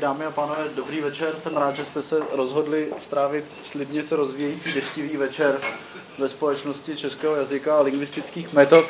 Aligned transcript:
Dámy 0.00 0.24
a 0.24 0.30
pánové, 0.30 0.64
dobrý 0.76 1.00
večer. 1.00 1.36
Jsem 1.36 1.56
rád, 1.56 1.76
že 1.76 1.84
jste 1.84 2.02
se 2.02 2.22
rozhodli 2.32 2.92
strávit 2.98 3.44
slibně 3.62 4.02
se 4.02 4.16
rozvíjející 4.16 4.72
deštivý 4.72 5.16
večer 5.16 5.60
ve 6.18 6.28
společnosti 6.28 6.96
českého 6.96 7.36
jazyka 7.36 7.76
a 7.76 7.80
lingvistických 7.80 8.52
metod. 8.52 8.84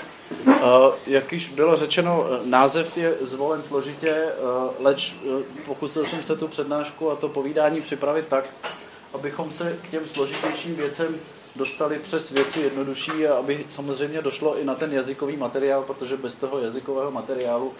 Eh, 0.49 0.63
jak 1.07 1.33
již 1.33 1.49
bylo 1.49 1.77
řečeno, 1.77 2.27
název 2.45 2.97
je 2.97 3.15
zvolen 3.21 3.63
složitě, 3.63 4.11
eh, 4.11 4.33
leč 4.79 5.15
eh, 5.15 5.43
pokusil 5.67 6.05
jsem 6.05 6.23
se 6.23 6.37
tu 6.37 6.49
přednášku 6.49 7.11
a 7.11 7.17
to 7.17 7.29
povídání 7.29 7.81
připravit 7.81 8.27
tak, 8.29 8.45
abychom 9.15 9.53
se 9.53 9.79
k 9.83 9.91
těm 9.91 10.09
složitějším 10.09 10.75
věcem 10.75 11.17
dostali 11.57 11.99
přes 11.99 12.31
věci 12.31 12.61
jednodušší 12.61 13.27
a 13.27 13.35
aby 13.35 13.65
samozřejmě 13.69 14.23
došlo 14.23 14.59
i 14.59 14.65
na 14.65 14.75
ten 14.75 14.93
jazykový 14.93 15.37
materiál, 15.37 15.83
protože 15.83 16.17
bez 16.17 16.35
toho 16.35 16.59
jazykového 16.59 17.11
materiálu 17.11 17.73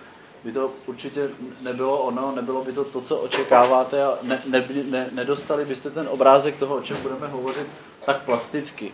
by 0.45 0.53
to 0.53 0.71
určitě 0.87 1.31
nebylo 1.61 1.99
ono, 1.99 2.33
nebylo 2.37 2.65
by 2.65 2.73
to 2.73 2.85
to, 2.85 3.01
co 3.01 3.17
očekáváte 3.17 4.05
a 4.05 4.19
ne, 4.23 4.43
ne, 4.47 4.65
ne, 4.91 5.09
nedostali 5.13 5.65
byste 5.65 5.91
ten 5.91 6.09
obrázek 6.09 6.57
toho, 6.57 6.77
o 6.77 6.83
čem 6.83 6.97
budeme 7.03 7.27
hovořit, 7.27 7.67
tak 8.07 8.23
plasticky. 8.23 8.93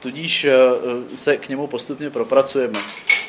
Tudíž 0.00 0.46
uh, 0.84 1.02
se 1.14 1.36
k 1.36 1.48
němu 1.48 1.66
postupně 1.66 2.10
propracujeme. 2.10 2.78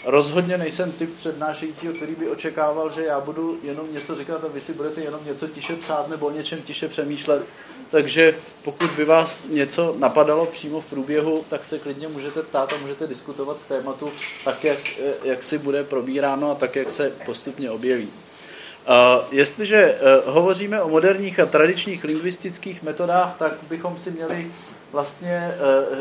Rozhodně 0.05 0.57
nejsem 0.57 0.91
typ 0.91 1.17
přednášejícího, 1.17 1.93
který 1.93 2.15
by 2.15 2.29
očekával, 2.29 2.91
že 2.91 3.05
já 3.05 3.19
budu 3.19 3.59
jenom 3.63 3.93
něco 3.93 4.15
říkat 4.15 4.43
a 4.43 4.47
vy 4.47 4.61
si 4.61 4.73
budete 4.73 5.01
jenom 5.01 5.25
něco 5.25 5.47
tiše 5.47 5.75
psát 5.75 6.09
nebo 6.09 6.25
o 6.25 6.31
něčem 6.31 6.61
tiše 6.61 6.87
přemýšlet 6.87 7.43
takže 7.89 8.35
pokud 8.63 8.91
by 8.91 9.05
vás 9.05 9.47
něco 9.49 9.95
napadalo 9.99 10.45
přímo 10.45 10.81
v 10.81 10.85
průběhu, 10.85 11.45
tak 11.49 11.65
se 11.65 11.79
klidně 11.79 12.07
můžete 12.07 12.41
ptát 12.41 12.73
a 12.73 12.77
můžete 12.77 13.07
diskutovat 13.07 13.57
k 13.57 13.67
tématu 13.67 14.11
tak, 14.45 14.63
jak, 14.63 14.79
jak 15.23 15.43
si 15.43 15.57
bude 15.57 15.83
probíráno 15.83 16.51
a 16.51 16.55
tak, 16.55 16.75
jak 16.75 16.91
se 16.91 17.11
postupně 17.25 17.71
objeví. 17.71 18.09
Jestliže 19.31 19.97
hovoříme 20.25 20.81
o 20.81 20.89
moderních 20.89 21.39
a 21.39 21.45
tradičních 21.45 22.03
lingvistických 22.03 22.83
metodách, 22.83 23.35
tak 23.39 23.53
bychom 23.69 23.97
si 23.97 24.11
měli 24.11 24.51
vlastně 24.95 25.51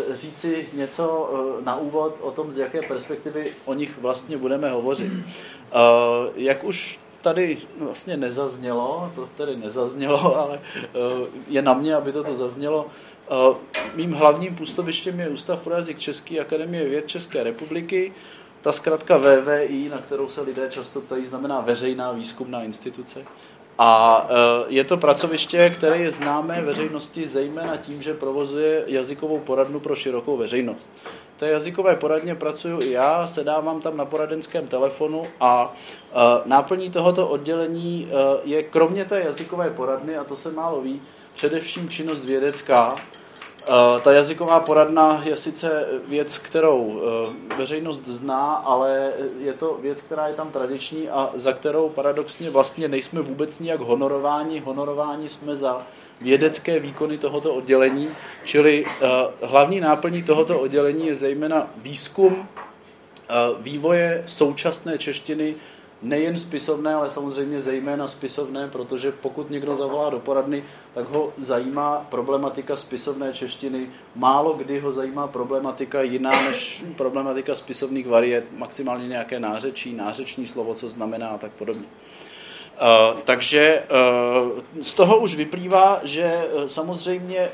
uh, 0.09 0.15
říci 0.15 0.69
něco 0.73 1.31
na 1.65 1.77
úvod 1.77 2.19
o 2.21 2.31
tom, 2.31 2.53
z 2.53 2.59
jaké 2.59 2.83
perspektivy 2.83 3.53
o 3.65 3.75
nich 3.75 3.99
vlastně 3.99 4.37
budeme 4.37 4.71
hovořit. 4.71 5.13
Jak 6.37 6.65
už 6.65 6.99
tady 7.25 7.59
vlastně 7.79 8.17
nezaznělo, 8.17 9.13
to 9.15 9.29
tady 9.37 9.57
nezaznělo, 9.57 10.37
ale 10.43 10.61
eh, 10.79 10.89
je 11.49 11.63
na 11.63 11.75
mě, 11.75 11.95
aby 11.95 12.13
to 12.13 12.35
zaznělo. 12.35 12.87
Eh, 13.31 13.57
mým 13.95 14.13
hlavním 14.13 14.57
působištěm 14.57 15.21
je 15.21 15.29
Ústav 15.29 15.63
pro 15.63 15.75
jazyk 15.75 15.99
Český 15.99 16.41
Akademie 16.41 16.89
věd 16.89 17.09
České 17.09 17.43
republiky. 17.43 18.13
Ta 18.61 18.73
zkrátka 18.73 19.17
VVI, 19.19 19.89
na 19.89 19.99
kterou 19.99 20.29
se 20.29 20.41
lidé 20.41 20.69
často 20.71 21.01
ptají, 21.01 21.25
znamená 21.25 21.61
veřejná 21.61 22.13
výzkumná 22.13 22.63
instituce. 22.63 23.25
A 23.79 24.27
eh, 24.29 24.65
je 24.69 24.85
to 24.85 24.97
pracoviště, 24.97 25.71
které 25.71 25.99
je 25.99 26.11
známé 26.11 26.63
veřejnosti 26.63 27.27
zejména 27.27 27.77
tím, 27.77 28.03
že 28.03 28.15
provozuje 28.15 28.85
jazykovou 28.87 29.39
poradnu 29.39 29.81
pro 29.81 29.97
širokou 29.97 30.37
veřejnost 30.37 30.91
té 31.37 31.51
jazykové 31.51 31.97
poradně 31.97 32.35
pracuji 32.35 32.79
i 32.83 32.91
já, 32.91 33.27
sedávám 33.27 33.81
tam 33.81 33.97
na 33.97 34.05
poradenském 34.05 34.67
telefonu 34.67 35.23
a 35.41 35.75
náplní 36.45 36.91
tohoto 36.91 37.29
oddělení 37.29 38.09
e, 38.09 38.15
je 38.45 38.63
kromě 38.63 39.05
té 39.05 39.21
jazykové 39.21 39.71
poradny, 39.71 40.17
a 40.17 40.25
to 40.25 40.37
se 40.37 40.53
málo 40.53 40.81
ví, 40.81 41.03
především 41.35 41.89
činnost 41.89 42.25
vědecká. 42.25 42.97
E, 43.67 44.01
ta 44.01 44.13
jazyková 44.13 44.61
poradna 44.61 45.23
je 45.25 45.37
sice 45.37 45.87
věc, 46.09 46.39
kterou 46.39 47.01
e, 47.51 47.57
veřejnost 47.57 48.07
zná, 48.07 48.55
ale 48.55 49.13
je 49.39 49.53
to 49.53 49.79
věc, 49.83 50.03
která 50.03 50.29
je 50.29 50.35
tam 50.35 50.51
tradiční 50.51 51.09
a 51.09 51.31
za 51.35 51.53
kterou 51.53 51.89
paradoxně 51.89 52.51
vlastně 52.51 52.89
nejsme 52.89 53.23
vůbec 53.23 53.59
nijak 53.59 53.81
honorováni. 53.81 54.61
Honorováni 54.61 55.29
jsme 55.29 55.57
za 55.57 55.79
vědecké 56.21 56.79
výkony 56.79 57.19
tohoto 57.19 57.55
oddělení, 57.55 58.09
čili 58.45 58.85
uh, 58.85 59.49
hlavní 59.49 59.81
náplní 59.81 60.23
tohoto 60.23 60.61
oddělení 60.61 61.07
je 61.07 61.15
zejména 61.15 61.71
výzkum 61.77 62.49
vývoje 63.61 64.25
současné 64.27 64.99
češtiny, 64.99 65.55
nejen 66.05 66.39
spisovné, 66.39 66.95
ale 66.95 67.11
samozřejmě 67.11 67.61
zejména 67.61 68.09
spisovné, 68.09 68.69
protože 68.69 69.13
pokud 69.13 69.51
někdo 69.51 69.77
zavolá 69.77 70.11
do 70.11 70.19
poradny, 70.19 70.65
tak 70.95 71.09
ho 71.09 71.33
zajímá 71.39 72.07
problematika 72.11 72.77
spisovné 72.77 73.33
češtiny. 73.33 73.89
Málo 74.15 74.53
kdy 74.53 74.81
ho 74.81 74.93
zajímá 74.93 75.27
problematika 75.27 76.03
jiná 76.03 76.43
než 76.43 76.85
problematika 76.97 77.55
spisovných 77.55 78.07
variet, 78.07 78.45
maximálně 78.59 79.09
nějaké 79.09 79.41
nářečí, 79.41 79.93
nářeční 79.93 80.47
slovo, 80.47 80.75
co 80.75 80.89
znamená 80.89 81.29
a 81.29 81.39
tak 81.39 81.53
podobně. 81.53 81.85
Uh, 82.75 83.21
takže 83.21 83.83
uh, 84.45 84.83
z 84.83 84.95
toho 84.95 85.19
už 85.19 85.35
vyplývá, 85.35 86.01
že 86.03 86.45
uh, 86.53 86.67
samozřejmě 86.67 87.49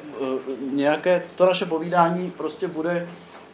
nějaké 0.72 1.22
to 1.34 1.46
naše 1.46 1.66
povídání 1.66 2.30
prostě 2.30 2.68
bude 2.68 3.08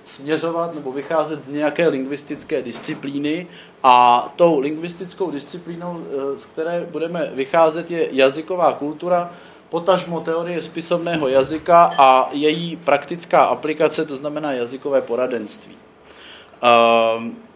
směřovat 0.07 0.75
nebo 0.75 0.93
vycházet 0.93 1.41
z 1.41 1.49
nějaké 1.49 1.89
lingvistické 1.89 2.63
disciplíny 2.63 3.47
a 3.83 4.29
tou 4.37 4.59
lingvistickou 4.59 5.31
disciplínou, 5.31 6.05
z 6.37 6.45
které 6.45 6.87
budeme 6.91 7.31
vycházet, 7.35 7.91
je 7.91 8.09
jazyková 8.11 8.73
kultura, 8.73 9.31
potažmo 9.69 10.21
teorie 10.21 10.63
spisovného 10.63 11.29
jazyka 11.29 11.91
a 11.99 12.29
její 12.33 12.77
praktická 12.77 13.45
aplikace, 13.45 14.05
to 14.05 14.17
znamená 14.17 14.53
jazykové 14.53 15.03
poradenství. 15.03 15.77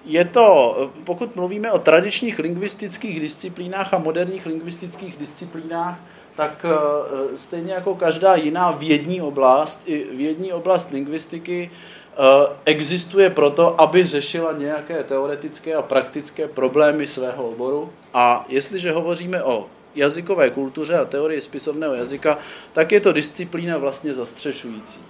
Je 0.05 0.25
to, 0.25 0.77
pokud 1.05 1.37
mluvíme 1.37 1.73
o 1.73 1.79
tradičních 1.79 2.39
lingvistických 2.39 3.21
disciplínách 3.21 3.95
a 3.95 3.99
moderních 3.99 4.47
lingvistických 4.47 5.17
disciplínách, 5.17 5.99
tak 6.37 6.65
eh, 6.65 7.37
stejně 7.37 7.73
jako 7.73 7.95
každá 7.95 8.35
jiná 8.35 8.71
vědní 8.71 9.21
oblast, 9.21 9.83
i 9.87 10.07
vědní 10.13 10.53
oblast 10.53 10.91
lingvistiky 10.91 11.71
eh, 11.71 12.17
existuje 12.65 13.31
proto, 13.31 13.81
aby 13.81 14.07
řešila 14.07 14.53
nějaké 14.53 15.05
teoretické 15.05 15.75
a 15.75 15.83
praktické 15.83 16.49
problémy 16.49 17.07
svého 17.07 17.45
oboru. 17.45 17.93
A 18.15 18.45
jestliže 18.49 18.93
hovoříme 18.93 19.43
o 19.43 19.67
jazykové 19.95 20.51
kultuře 20.51 20.99
a 20.99 21.05
teorii 21.05 21.41
spisovného 21.41 21.95
jazyka, 21.95 22.39
tak 22.73 22.93
je 22.93 23.01
to 23.01 23.13
disciplína 23.13 23.79
vlastně 23.79 24.15
zastřešující. 24.15 25.01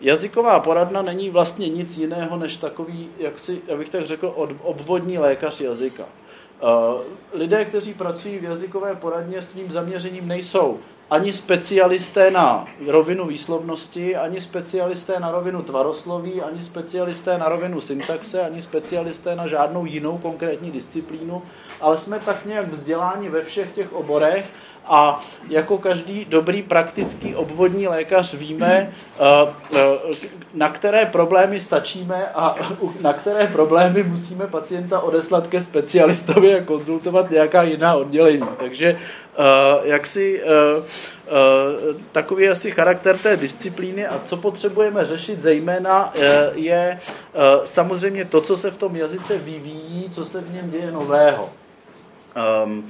Jazyková 0.00 0.60
poradna 0.60 1.02
není 1.02 1.30
vlastně 1.30 1.68
nic 1.68 1.98
jiného 1.98 2.36
než 2.36 2.56
takový, 2.56 3.08
jak 3.18 3.38
si, 3.38 3.60
abych 3.74 3.90
tak 3.90 4.06
řekl, 4.06 4.34
obvodní 4.62 5.18
lékař 5.18 5.60
jazyka. 5.60 6.04
Eh, 6.62 7.36
lidé, 7.38 7.64
kteří 7.64 7.94
pracují 7.94 8.38
v 8.38 8.44
jazykové 8.44 8.94
poradně, 8.94 9.42
svým 9.42 9.72
zaměřením 9.72 10.28
nejsou 10.28 10.78
ani 11.10 11.32
specialisté 11.32 12.30
na 12.30 12.66
rovinu 12.86 13.26
výslovnosti, 13.26 14.16
ani 14.16 14.40
specialisté 14.40 15.20
na 15.20 15.30
rovinu 15.30 15.62
tvarosloví, 15.62 16.42
ani 16.42 16.62
specialisté 16.62 17.38
na 17.38 17.48
rovinu 17.48 17.80
syntaxe, 17.80 18.40
ani 18.40 18.62
specialisté 18.62 19.36
na 19.36 19.46
žádnou 19.46 19.86
jinou 19.86 20.18
konkrétní 20.18 20.70
disciplínu, 20.70 21.42
ale 21.80 21.98
jsme 21.98 22.20
tak 22.20 22.46
nějak 22.46 22.68
vzděláni 22.68 23.28
ve 23.28 23.42
všech 23.42 23.72
těch 23.72 23.92
oborech 23.92 24.46
a 24.88 25.20
jako 25.48 25.78
každý 25.78 26.24
dobrý 26.24 26.62
praktický 26.62 27.34
obvodní 27.34 27.88
lékař 27.88 28.34
víme, 28.34 28.92
eh, 29.18 29.22
eh, 29.74 29.80
na 30.54 30.68
které 30.68 31.06
problémy 31.06 31.60
stačíme 31.60 32.26
a 32.34 32.54
na 33.00 33.12
které 33.12 33.46
problémy 33.46 34.02
musíme 34.02 34.46
pacienta 34.46 35.00
odeslat 35.00 35.46
ke 35.46 35.62
specialistovi 35.62 36.54
a 36.54 36.64
konzultovat 36.64 37.30
nějaká 37.30 37.62
jiná 37.62 37.94
oddělení. 37.94 38.48
Takže 38.56 38.86
eh, 38.86 39.42
jak 39.82 40.06
si 40.06 40.42
takový 42.12 42.44
je 42.44 42.50
asi 42.50 42.70
charakter 42.70 43.18
té 43.18 43.36
disciplíny 43.36 44.06
a 44.06 44.20
co 44.24 44.36
potřebujeme 44.36 45.04
řešit 45.04 45.40
zejména 45.40 46.12
je 46.54 47.00
samozřejmě 47.64 48.24
to, 48.24 48.40
co 48.40 48.56
se 48.56 48.70
v 48.70 48.76
tom 48.76 48.96
jazyce 48.96 49.38
vyvíjí, 49.38 50.10
co 50.10 50.24
se 50.24 50.40
v 50.40 50.54
něm 50.54 50.70
děje 50.70 50.90
nového. 50.92 51.50
Um, 52.64 52.88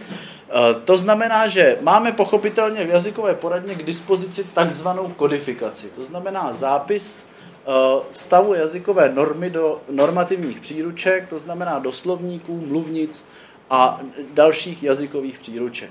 to 0.84 0.97
znamená, 0.97 1.47
že 1.47 1.79
máme 1.81 2.12
pochopitelně 2.12 2.84
v 2.84 2.91
jazykové 2.91 3.34
poradně 3.34 3.75
k 3.75 3.83
dispozici 3.83 4.45
takzvanou 4.45 5.09
kodifikaci. 5.09 5.87
To 5.97 6.04
znamená 6.04 6.53
zápis 6.53 7.28
eh, 7.28 7.71
stavu 8.10 8.54
jazykové 8.54 9.09
normy 9.09 9.51
do 9.51 9.81
normativních 9.91 10.60
příruček, 10.60 11.28
to 11.28 11.39
znamená 11.39 11.78
do 11.78 11.93
slovníků, 11.93 12.65
mluvnic 12.66 13.25
a 13.71 14.01
dalších 14.34 14.83
jazykových 14.83 15.39
příruček. 15.39 15.91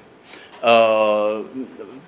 Eh, 0.64 0.68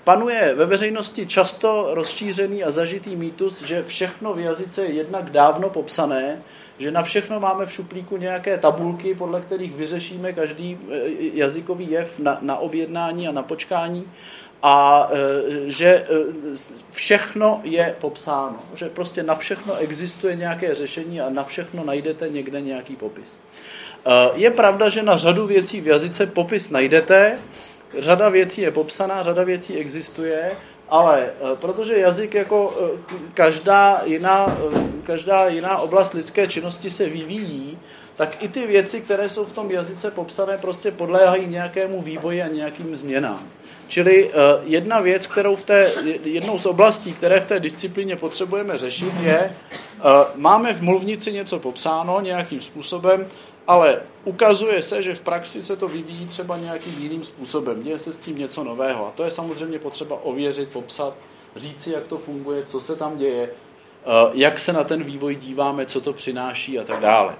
panuje 0.04 0.56
ve 0.56 0.66
veřejnosti 0.66 1.28
často 1.28 1.88
rozšířený 1.92 2.64
a 2.64 2.72
zažitý 2.72 3.16
mýtus, 3.16 3.62
že 3.62 3.84
všechno 3.84 4.34
v 4.34 4.40
jazyce 4.40 4.86
je 4.86 4.94
jednak 4.94 5.32
dávno 5.32 5.70
popsané, 5.70 6.42
že 6.80 6.92
na 6.92 7.04
všechno 7.04 7.40
máme 7.40 7.66
v 7.66 7.72
šuplíku 7.72 8.18
nějaké 8.18 8.58
tabulky, 8.58 9.16
podle 9.16 9.42
kterých 9.42 9.76
vyřešíme 9.76 10.34
každý 10.34 10.78
e, 10.92 11.00
jazykový 11.34 11.92
jev 11.92 12.20
na, 12.20 12.38
na 12.42 12.58
objednání 12.58 13.28
a 13.28 13.32
na 13.32 13.44
počkání. 13.44 14.04
A 14.64 15.08
e, 15.12 15.72
že 15.72 15.88
e, 15.88 16.06
všechno 16.92 17.62
je 17.64 17.96
popsáno, 18.02 18.58
že 18.76 18.90
prostě 18.90 19.24
na 19.24 19.36
všechno 19.36 19.76
existuje 19.76 20.36
nějaké 20.36 20.76
řešení 20.76 21.22
a 21.22 21.30
na 21.30 21.44
všechno 21.44 21.84
najdete 21.84 22.30
někde 22.30 22.62
nějaký 22.62 22.96
popis. 22.96 23.40
Je 24.34 24.52
pravda, 24.52 24.90
že 24.90 25.04
na 25.04 25.18
řadu 25.18 25.48
věcí 25.48 25.82
v 25.82 25.88
jazyce 25.88 26.28
popis 26.28 26.70
najdete, 26.70 27.40
řada 28.00 28.30
věcí 28.30 28.62
je 28.62 28.72
popsaná, 28.72 29.24
řada 29.24 29.44
věcí 29.44 29.78
existuje, 29.78 30.52
ale 30.90 31.30
protože 31.56 31.98
jazyk 31.98 32.34
jako 32.34 32.74
každá 33.34 34.02
jiná, 34.06 34.58
každá 35.04 35.48
jiná 35.48 35.78
oblast 35.78 36.14
lidské 36.14 36.48
činnosti 36.48 36.90
se 36.90 37.10
vyvíjí, 37.10 37.78
tak 38.16 38.44
i 38.44 38.48
ty 38.48 38.68
věci, 38.68 39.02
které 39.02 39.30
jsou 39.30 39.46
v 39.46 39.54
tom 39.54 39.72
jazyce 39.72 40.12
popsané, 40.12 40.58
prostě 40.58 40.92
podléhají 40.92 41.48
nějakému 41.48 42.02
vývoji 42.02 42.42
a 42.42 42.48
nějakým 42.48 42.96
změnám. 42.96 43.44
Čili 43.88 44.32
jedna 44.64 45.00
věc, 45.00 45.28
kterou 45.28 45.56
v 45.56 45.64
té, 45.64 45.92
jednou 46.24 46.60
z 46.60 46.66
oblastí, 46.66 47.14
které 47.14 47.40
v 47.40 47.46
té 47.46 47.60
disciplíně 47.60 48.16
potřebujeme 48.16 48.78
řešit, 48.78 49.14
je, 49.22 49.56
máme 50.36 50.74
v 50.74 50.82
mluvnici 50.82 51.32
něco 51.34 51.60
popsáno 51.60 52.22
nějakým 52.22 52.62
způsobem, 52.62 53.28
ale 53.68 54.02
ukazuje 54.24 54.82
se, 54.82 55.02
že 55.02 55.16
v 55.16 55.22
praxi 55.22 55.62
se 55.62 55.76
to 55.76 55.88
vyvíjí 55.88 56.28
třeba 56.28 56.58
nějakým 56.58 56.96
jiným 57.00 57.24
způsobem. 57.24 57.84
Děje 57.84 58.00
se 58.00 58.14
s 58.14 58.18
tím 58.18 58.38
něco 58.38 58.64
nového. 58.64 59.08
A 59.08 59.12
to 59.12 59.24
je 59.24 59.32
samozřejmě 59.32 59.80
potřeba 59.80 60.20
ověřit, 60.24 60.70
popsat, 60.70 61.14
říci, 61.56 61.92
jak 61.92 62.08
to 62.08 62.18
funguje, 62.18 62.66
co 62.66 62.82
se 62.82 62.96
tam 62.96 63.18
děje, 63.18 63.44
uh, 63.50 64.32
jak 64.34 64.60
se 64.60 64.74
na 64.74 64.84
ten 64.84 65.04
vývoj 65.04 65.36
díváme, 65.36 65.86
co 65.86 66.02
to 66.02 66.14
přináší 66.14 66.80
a 66.80 66.84
tak 66.84 67.00
dále. 67.00 67.36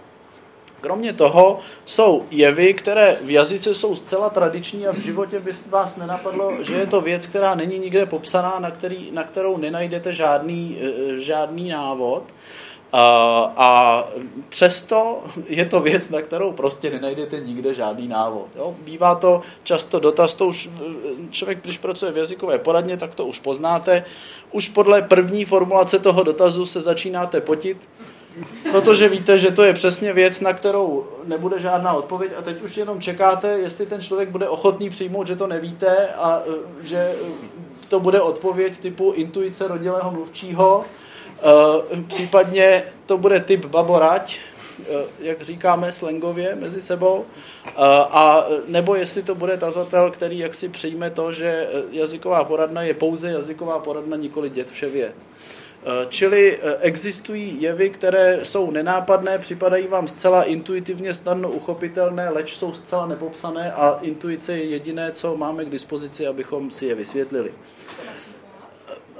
Kromě 0.82 1.14
toho 1.14 1.60
jsou 1.86 2.26
jevy, 2.32 2.74
které 2.74 3.18
v 3.22 3.30
jazyce 3.30 3.76
jsou 3.76 3.96
zcela 3.96 4.30
tradiční 4.30 4.88
a 4.88 4.92
v 4.92 4.98
životě 4.98 5.40
by 5.40 5.52
vás 5.70 5.98
nenapadlo, 5.98 6.64
že 6.64 6.76
je 6.76 6.88
to 6.88 7.02
věc, 7.02 7.28
která 7.28 7.56
není 7.56 7.80
nikde 7.80 8.06
popsaná, 8.06 8.60
na, 8.60 8.72
který, 8.72 9.12
na 9.12 9.24
kterou 9.24 9.58
nenajdete 9.58 10.14
žádný, 10.14 10.78
eh, 10.82 11.20
žádný 11.20 11.70
návod. 11.70 12.24
A, 12.94 14.08
přesto 14.50 15.24
je 15.48 15.66
to 15.66 15.80
věc, 15.80 16.10
na 16.10 16.22
kterou 16.22 16.52
prostě 16.52 16.90
nenajdete 16.90 17.40
nikde 17.40 17.74
žádný 17.74 18.08
návod. 18.08 18.48
Jo? 18.56 18.76
Bývá 18.80 19.16
to 19.16 19.42
často 19.64 20.00
dotaz, 20.00 20.36
to 20.36 20.48
už 20.48 20.70
člověk, 21.32 21.64
když 21.64 21.78
pracuje 21.78 22.12
v 22.12 22.18
jazykové 22.18 22.60
poradně, 22.60 22.98
tak 22.98 23.16
to 23.16 23.26
už 23.26 23.40
poznáte. 23.40 24.04
Už 24.52 24.70
podle 24.70 25.02
první 25.02 25.46
formulace 25.46 26.00
toho 26.00 26.24
dotazu 26.24 26.66
se 26.66 26.82
začínáte 26.82 27.42
potit, 27.42 27.78
Protože 28.72 29.10
víte, 29.10 29.40
že 29.40 29.52
to 29.52 29.64
je 29.64 29.74
přesně 29.74 30.14
věc, 30.14 30.42
na 30.42 30.54
kterou 30.54 31.08
nebude 31.26 31.60
žádná 31.60 31.94
odpověď 31.94 32.32
a 32.40 32.42
teď 32.42 32.62
už 32.62 32.78
jenom 32.78 33.02
čekáte, 33.02 33.48
jestli 33.48 33.86
ten 33.86 34.02
člověk 34.02 34.30
bude 34.30 34.50
ochotný 34.50 34.90
přijmout, 34.90 35.28
že 35.28 35.36
to 35.36 35.48
nevíte 35.48 36.08
a 36.08 36.42
že 36.82 37.16
to 37.88 38.00
bude 38.00 38.22
odpověď 38.22 38.78
typu 38.78 39.12
intuice 39.12 39.68
rodilého 39.68 40.12
mluvčího, 40.12 40.86
případně 42.08 42.84
to 43.06 43.18
bude 43.18 43.40
typ 43.40 43.66
baborať, 43.66 44.40
jak 45.20 45.42
říkáme 45.42 45.92
slangově 45.92 46.56
mezi 46.56 46.82
sebou, 46.82 47.26
a 48.12 48.46
nebo 48.68 48.96
jestli 48.96 49.24
to 49.24 49.36
bude 49.36 49.58
tazatel, 49.58 50.12
který 50.12 50.40
jaksi 50.40 50.70
přijme 50.70 51.10
to, 51.10 51.32
že 51.32 51.68
jazyková 51.92 52.44
poradna 52.44 52.82
je 52.82 52.94
pouze 52.94 53.32
jazyková 53.32 53.80
poradna, 53.80 54.18
nikoli 54.18 54.50
dět 54.50 54.72
vše 54.72 54.90
věd. 54.90 55.16
Eh, 55.88 56.06
čili 56.10 56.60
eh, 56.62 56.76
existují 56.80 57.62
jevy, 57.62 57.90
které 57.90 58.40
jsou 58.44 58.72
nenápadné, 58.72 59.38
připadají 59.40 59.88
vám 59.88 60.08
zcela 60.08 60.44
intuitivně 60.44 61.14
snadno 61.14 61.50
uchopitelné, 61.50 62.30
leč 62.30 62.56
jsou 62.56 62.74
zcela 62.74 63.08
nepopsané 63.08 63.72
a 63.72 64.00
intuice 64.02 64.58
je 64.58 64.64
jediné, 64.64 65.12
co 65.12 65.38
máme 65.38 65.66
k 65.66 65.70
dispozici, 65.70 66.28
abychom 66.28 66.72
si 66.72 66.86
je 66.86 66.96
vysvětlili. 66.96 67.52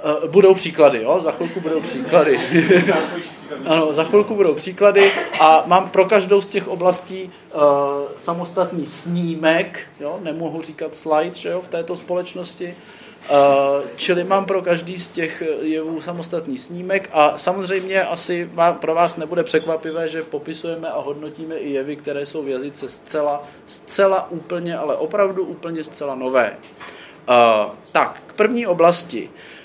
Eh, 0.04 0.28
budou 0.28 0.54
příklady, 0.54 1.02
jo? 1.02 1.20
za 1.20 1.32
chvilku 1.32 1.60
budou 1.60 1.80
příklady. 1.80 2.40
ano, 3.66 3.92
za 3.92 4.04
chvilku 4.04 4.34
budou 4.34 4.54
příklady 4.54 5.12
a 5.40 5.62
mám 5.66 5.90
pro 5.90 6.04
každou 6.04 6.40
z 6.40 6.48
těch 6.48 6.68
oblastí 6.68 7.30
uh, 7.54 7.60
samostatný 8.16 8.86
snímek, 8.86 9.80
jo? 10.00 10.18
nemohu 10.22 10.62
říkat 10.62 10.96
slide 10.96 11.34
že 11.34 11.48
jo? 11.48 11.60
v 11.60 11.68
této 11.68 11.96
společnosti, 11.96 12.74
Eh, 13.30 13.82
čili 13.96 14.24
mám 14.24 14.44
pro 14.44 14.62
každý 14.62 14.98
z 14.98 15.08
těch 15.08 15.42
jevů 15.60 16.00
samostatný 16.00 16.58
snímek 16.58 17.10
a 17.12 17.38
samozřejmě 17.38 18.04
asi 18.04 18.50
pro 18.80 18.94
vás 18.94 19.16
nebude 19.16 19.42
překvapivé, 19.44 20.08
že 20.08 20.22
popisujeme 20.22 20.88
a 20.88 21.00
hodnotíme 21.00 21.56
i 21.56 21.70
jevy, 21.70 21.96
které 21.96 22.26
jsou 22.26 22.42
v 22.42 22.48
jazyce 22.48 22.88
zcela, 22.88 23.42
zcela 23.66 24.30
úplně, 24.30 24.78
ale 24.78 24.96
opravdu 24.96 25.44
úplně 25.44 25.84
zcela 25.84 26.14
nové. 26.14 26.56
Uh, 27.28 27.72
tak, 27.92 28.22
k 28.26 28.32
první 28.32 28.66
oblasti. 28.66 29.30
Uh, 29.32 29.57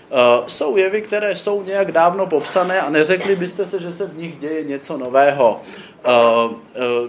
jsou 0.47 0.77
jevy, 0.77 1.01
které 1.01 1.35
jsou 1.35 1.63
nějak 1.63 1.91
dávno 1.91 2.27
popsané 2.27 2.81
a 2.81 2.89
neřekli 2.89 3.35
byste 3.35 3.65
se, 3.65 3.81
že 3.81 3.91
se 3.91 4.05
v 4.05 4.17
nich 4.17 4.39
děje 4.39 4.63
něco 4.63 4.97
nového. 4.97 5.61
Uh, 6.07 6.51
uh, 6.51 6.57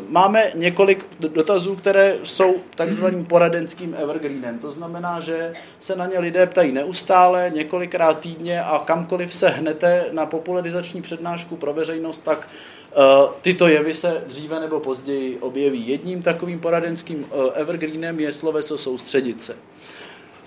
máme 0.09 0.53
několik 0.55 1.07
dotazů, 1.19 1.77
které 1.77 2.17
jsou 2.25 2.55
takzvaným 2.75 3.25
poradenským 3.25 3.97
evergreenem. 3.99 4.59
To 4.59 4.73
znamená, 4.73 5.21
že 5.21 5.53
se 5.79 5.97
na 5.97 6.07
ně 6.07 6.19
lidé 6.19 6.47
ptají 6.47 6.73
neustále, 6.73 7.51
několikrát 7.55 8.19
týdně 8.19 8.63
a 8.63 8.79
kamkoliv 8.79 9.35
se 9.35 9.49
hnete 9.49 10.05
na 10.13 10.27
popularizační 10.27 11.03
přednášku 11.03 11.57
pro 11.57 11.73
veřejnost, 11.73 12.19
tak 12.19 12.49
tyto 13.43 13.69
jevy 13.69 13.95
se 13.95 14.23
dříve 14.27 14.61
nebo 14.61 14.81
později 14.81 15.39
objeví. 15.39 15.89
Jedním 15.89 16.23
takovým 16.23 16.61
poradenským 16.61 17.27
evergreenem 17.55 18.21
je 18.21 18.33
sloveso 18.33 18.79
soustředit 18.79 19.43
se. 19.43 19.57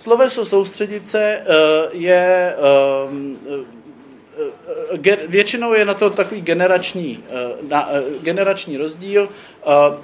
Sloveso 0.07 0.45
soustředit 0.45 1.07
se 1.07 1.43
je 1.91 2.55
většinou 5.27 5.73
je 5.73 5.85
na 5.85 5.93
to 5.93 6.09
takový 6.09 6.41
generační, 6.41 7.23
eh, 7.29 7.75
eh, 7.75 8.03
generační 8.21 8.77
rozdíl. 8.77 9.29
Eh, 9.29 9.97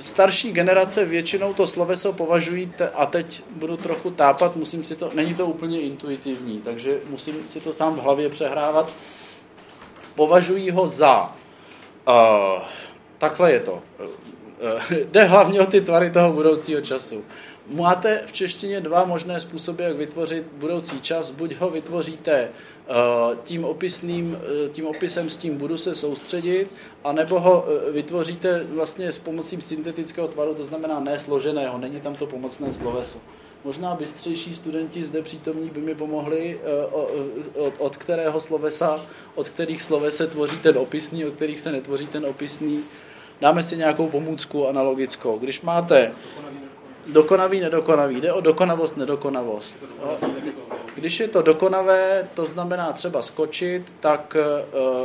starší 0.00 0.52
generace 0.52 1.04
většinou 1.04 1.54
to 1.54 1.66
sloveso 1.66 2.12
považují, 2.12 2.72
a 2.94 3.06
teď 3.06 3.42
budu 3.50 3.76
trochu 3.76 4.10
tápat, 4.10 4.56
musím 4.56 4.84
si 4.84 4.96
to, 4.96 5.10
není 5.14 5.34
to 5.34 5.46
úplně 5.46 5.80
intuitivní, 5.80 6.60
takže 6.60 7.00
musím 7.10 7.48
si 7.48 7.60
to 7.60 7.72
sám 7.72 7.94
v 7.94 8.02
hlavě 8.02 8.28
přehrávat, 8.28 8.92
považují 10.14 10.70
ho 10.70 10.86
za, 10.86 11.32
uh, 12.08 12.62
takhle 13.18 13.52
je 13.52 13.60
to, 13.60 13.72
uh, 13.72 14.96
jde 15.10 15.24
hlavně 15.24 15.60
o 15.60 15.66
ty 15.66 15.80
tvary 15.80 16.10
toho 16.10 16.32
budoucího 16.32 16.80
času. 16.80 17.24
Máte 17.72 18.22
v 18.26 18.32
češtině 18.32 18.80
dva 18.80 19.04
možné 19.04 19.40
způsoby, 19.40 19.82
jak 19.82 19.96
vytvořit 19.96 20.44
budoucí 20.52 21.00
čas. 21.00 21.30
Buď 21.30 21.54
ho 21.54 21.70
vytvoříte 21.70 22.32
eh, 22.32 22.48
tím, 23.42 23.64
opisným, 23.64 24.38
eh, 24.42 24.68
tím 24.68 24.86
opisem 24.86 25.30
s 25.30 25.36
tím 25.36 25.56
budu 25.56 25.78
se 25.78 25.94
soustředit, 25.94 26.66
anebo 27.04 27.40
ho 27.40 27.66
eh, 27.88 27.92
vytvoříte 27.92 28.64
vlastně 28.64 29.12
s 29.12 29.18
pomocí 29.18 29.62
syntetického 29.62 30.28
tvaru, 30.28 30.54
to 30.54 30.64
znamená 30.64 31.00
nesloženého, 31.00 31.78
není 31.78 32.00
tam 32.00 32.14
to 32.14 32.26
pomocné 32.26 32.74
sloveso. 32.74 33.18
Možná 33.64 33.94
bystřejší 33.94 34.54
studenti 34.54 35.02
zde 35.02 35.22
přítomní 35.22 35.70
by 35.70 35.80
mi 35.80 35.94
pomohli, 35.94 36.60
od, 37.54 37.74
od 37.78 37.96
kterého 37.96 38.40
slovesa, 38.40 39.00
od 39.34 39.48
kterých 39.48 39.82
sloves 39.82 40.16
se 40.16 40.26
tvoří 40.26 40.58
ten 40.58 40.78
opisný, 40.78 41.24
od 41.24 41.34
kterých 41.34 41.60
se 41.60 41.72
netvoří 41.72 42.06
ten 42.06 42.26
opisný. 42.26 42.84
Dáme 43.40 43.62
si 43.62 43.76
nějakou 43.76 44.08
pomůcku 44.08 44.68
analogickou. 44.68 45.38
Když 45.38 45.60
máte 45.60 46.12
dokonavý, 47.12 47.60
nedokonavý. 47.60 48.20
Jde 48.20 48.32
o 48.32 48.40
dokonavost, 48.40 48.96
nedokonavost. 48.96 49.76
Když 50.94 51.20
je 51.20 51.28
to 51.28 51.42
dokonavé, 51.42 52.28
to 52.34 52.46
znamená 52.46 52.92
třeba 52.92 53.22
skočit, 53.22 53.94
tak 54.00 54.36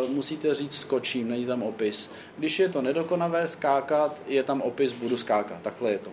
uh, 0.03 0.09
musíte 0.09 0.53
říct 0.53 0.79
skočím, 0.79 1.29
není 1.29 1.45
tam 1.45 1.63
opis. 1.63 2.11
Když 2.37 2.59
je 2.59 2.69
to 2.69 2.81
nedokonavé, 2.81 3.47
skákat, 3.47 4.21
je 4.27 4.43
tam 4.43 4.61
opis 4.61 4.93
budu 4.93 5.17
skákat. 5.17 5.57
Takhle 5.61 5.91
je 5.91 5.97
to. 5.97 6.09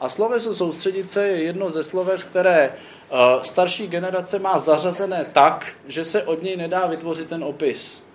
A 0.00 0.08
sloveso 0.08 0.54
soustředit 0.54 1.10
se 1.10 1.28
je 1.28 1.42
jedno 1.42 1.70
ze 1.70 1.84
sloves, 1.84 2.24
které 2.24 2.72
uh, 3.10 3.18
starší 3.42 3.86
generace 3.86 4.38
má 4.38 4.58
zařazené 4.58 5.26
tak, 5.32 5.72
že 5.88 6.04
se 6.04 6.22
od 6.22 6.42
něj 6.42 6.56
nedá 6.56 6.86
vytvořit 6.86 7.28
ten 7.28 7.44
opis. 7.44 8.09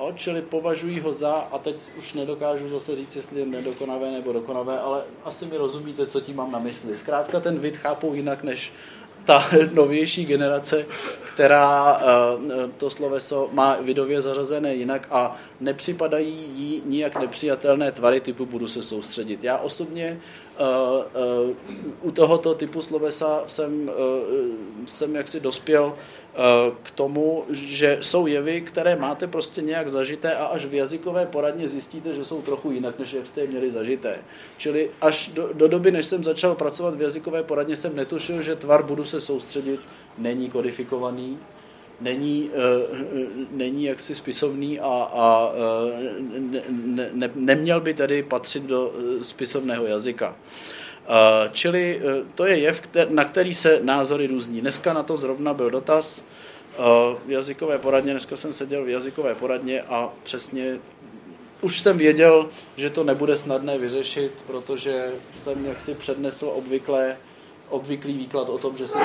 O, 0.00 0.12
čili 0.12 0.42
považují 0.42 1.00
ho 1.00 1.12
za, 1.12 1.32
a 1.32 1.58
teď 1.58 1.76
už 1.98 2.12
nedokážu 2.12 2.68
zase 2.68 2.96
říct, 2.96 3.16
jestli 3.16 3.40
je 3.40 3.46
nedokonavé 3.46 4.10
nebo 4.10 4.32
dokonavé, 4.32 4.80
ale 4.80 5.02
asi 5.24 5.46
mi 5.46 5.56
rozumíte, 5.56 6.06
co 6.06 6.20
tím 6.20 6.36
mám 6.36 6.52
na 6.52 6.58
mysli. 6.58 6.98
Zkrátka 6.98 7.40
ten 7.40 7.58
vid 7.58 7.76
chápou 7.76 8.14
jinak 8.14 8.42
než 8.42 8.72
ta 9.24 9.44
novější 9.72 10.24
generace, 10.24 10.86
která 11.34 12.00
eh, 12.00 12.68
to 12.76 12.90
sloveso 12.90 13.48
má 13.52 13.76
vidově 13.80 14.22
zařazené 14.22 14.74
jinak 14.74 15.08
a 15.10 15.36
nepřipadají 15.60 16.34
jí 16.54 16.82
nijak 16.86 17.20
nepřijatelné 17.20 17.92
tvary 17.92 18.20
typu 18.20 18.46
budu 18.46 18.68
se 18.68 18.82
soustředit. 18.82 19.44
Já 19.44 19.58
osobně 19.58 20.20
eh, 20.58 20.62
eh, 21.14 21.54
u 22.02 22.10
tohoto 22.10 22.54
typu 22.54 22.82
slovesa 22.82 23.42
jsem, 23.46 23.90
jsem 24.86 25.16
jaksi 25.16 25.40
dospěl 25.40 25.94
k 26.82 26.90
tomu, 26.90 27.44
že 27.50 27.98
jsou 28.00 28.26
jevy, 28.26 28.60
které 28.60 28.96
máte 28.96 29.26
prostě 29.26 29.62
nějak 29.62 29.88
zažité 29.88 30.34
a 30.34 30.46
až 30.46 30.64
v 30.64 30.74
jazykové 30.74 31.26
poradně 31.26 31.68
zjistíte, 31.68 32.14
že 32.14 32.24
jsou 32.24 32.42
trochu 32.42 32.70
jinak, 32.70 32.98
než 32.98 33.12
jak 33.12 33.26
jste 33.26 33.40
je 33.40 33.46
měli 33.46 33.70
zažité. 33.70 34.16
Čili 34.58 34.90
až 35.00 35.28
do, 35.34 35.50
do 35.52 35.68
doby, 35.68 35.90
než 35.90 36.06
jsem 36.06 36.24
začal 36.24 36.54
pracovat 36.54 36.94
v 36.94 37.02
jazykové 37.02 37.42
poradně, 37.42 37.76
jsem 37.76 37.96
netušil, 37.96 38.42
že 38.42 38.56
tvar 38.56 38.82
budu 38.82 39.04
se 39.04 39.20
soustředit 39.20 39.80
není 40.18 40.50
kodifikovaný, 40.50 41.38
není, 42.00 42.50
uh, 42.50 42.96
není 43.50 43.84
jaksi 43.84 44.14
spisovný 44.14 44.80
a, 44.80 45.10
a 45.12 45.52
uh, 45.52 45.90
ne, 46.70 47.10
ne, 47.12 47.30
neměl 47.34 47.80
by 47.80 47.94
tedy 47.94 48.22
patřit 48.22 48.62
do 48.62 48.92
spisovného 49.20 49.86
jazyka. 49.86 50.36
Čili 51.52 52.00
to 52.34 52.46
je 52.46 52.58
jev, 52.58 52.82
na 53.08 53.24
který 53.24 53.54
se 53.54 53.80
názory 53.82 54.26
různí. 54.26 54.60
Dneska 54.60 54.92
na 54.92 55.02
to 55.02 55.16
zrovna 55.16 55.54
byl 55.54 55.70
dotaz 55.70 56.24
v 57.26 57.30
jazykové 57.30 57.78
poradně, 57.78 58.12
dneska 58.12 58.36
jsem 58.36 58.52
seděl 58.52 58.84
v 58.84 58.88
jazykové 58.88 59.34
poradně 59.34 59.82
a 59.82 60.08
přesně 60.22 60.78
už 61.60 61.80
jsem 61.80 61.98
věděl, 61.98 62.48
že 62.76 62.90
to 62.90 63.04
nebude 63.04 63.36
snadné 63.36 63.78
vyřešit, 63.78 64.32
protože 64.46 65.12
jsem 65.42 65.66
jaksi 65.66 65.94
přednesl 65.94 66.52
obvyklé, 66.54 67.16
obvyklý 67.68 68.18
výklad 68.18 68.48
o 68.48 68.58
tom, 68.58 68.76
že 68.76 68.86
se 68.86 68.98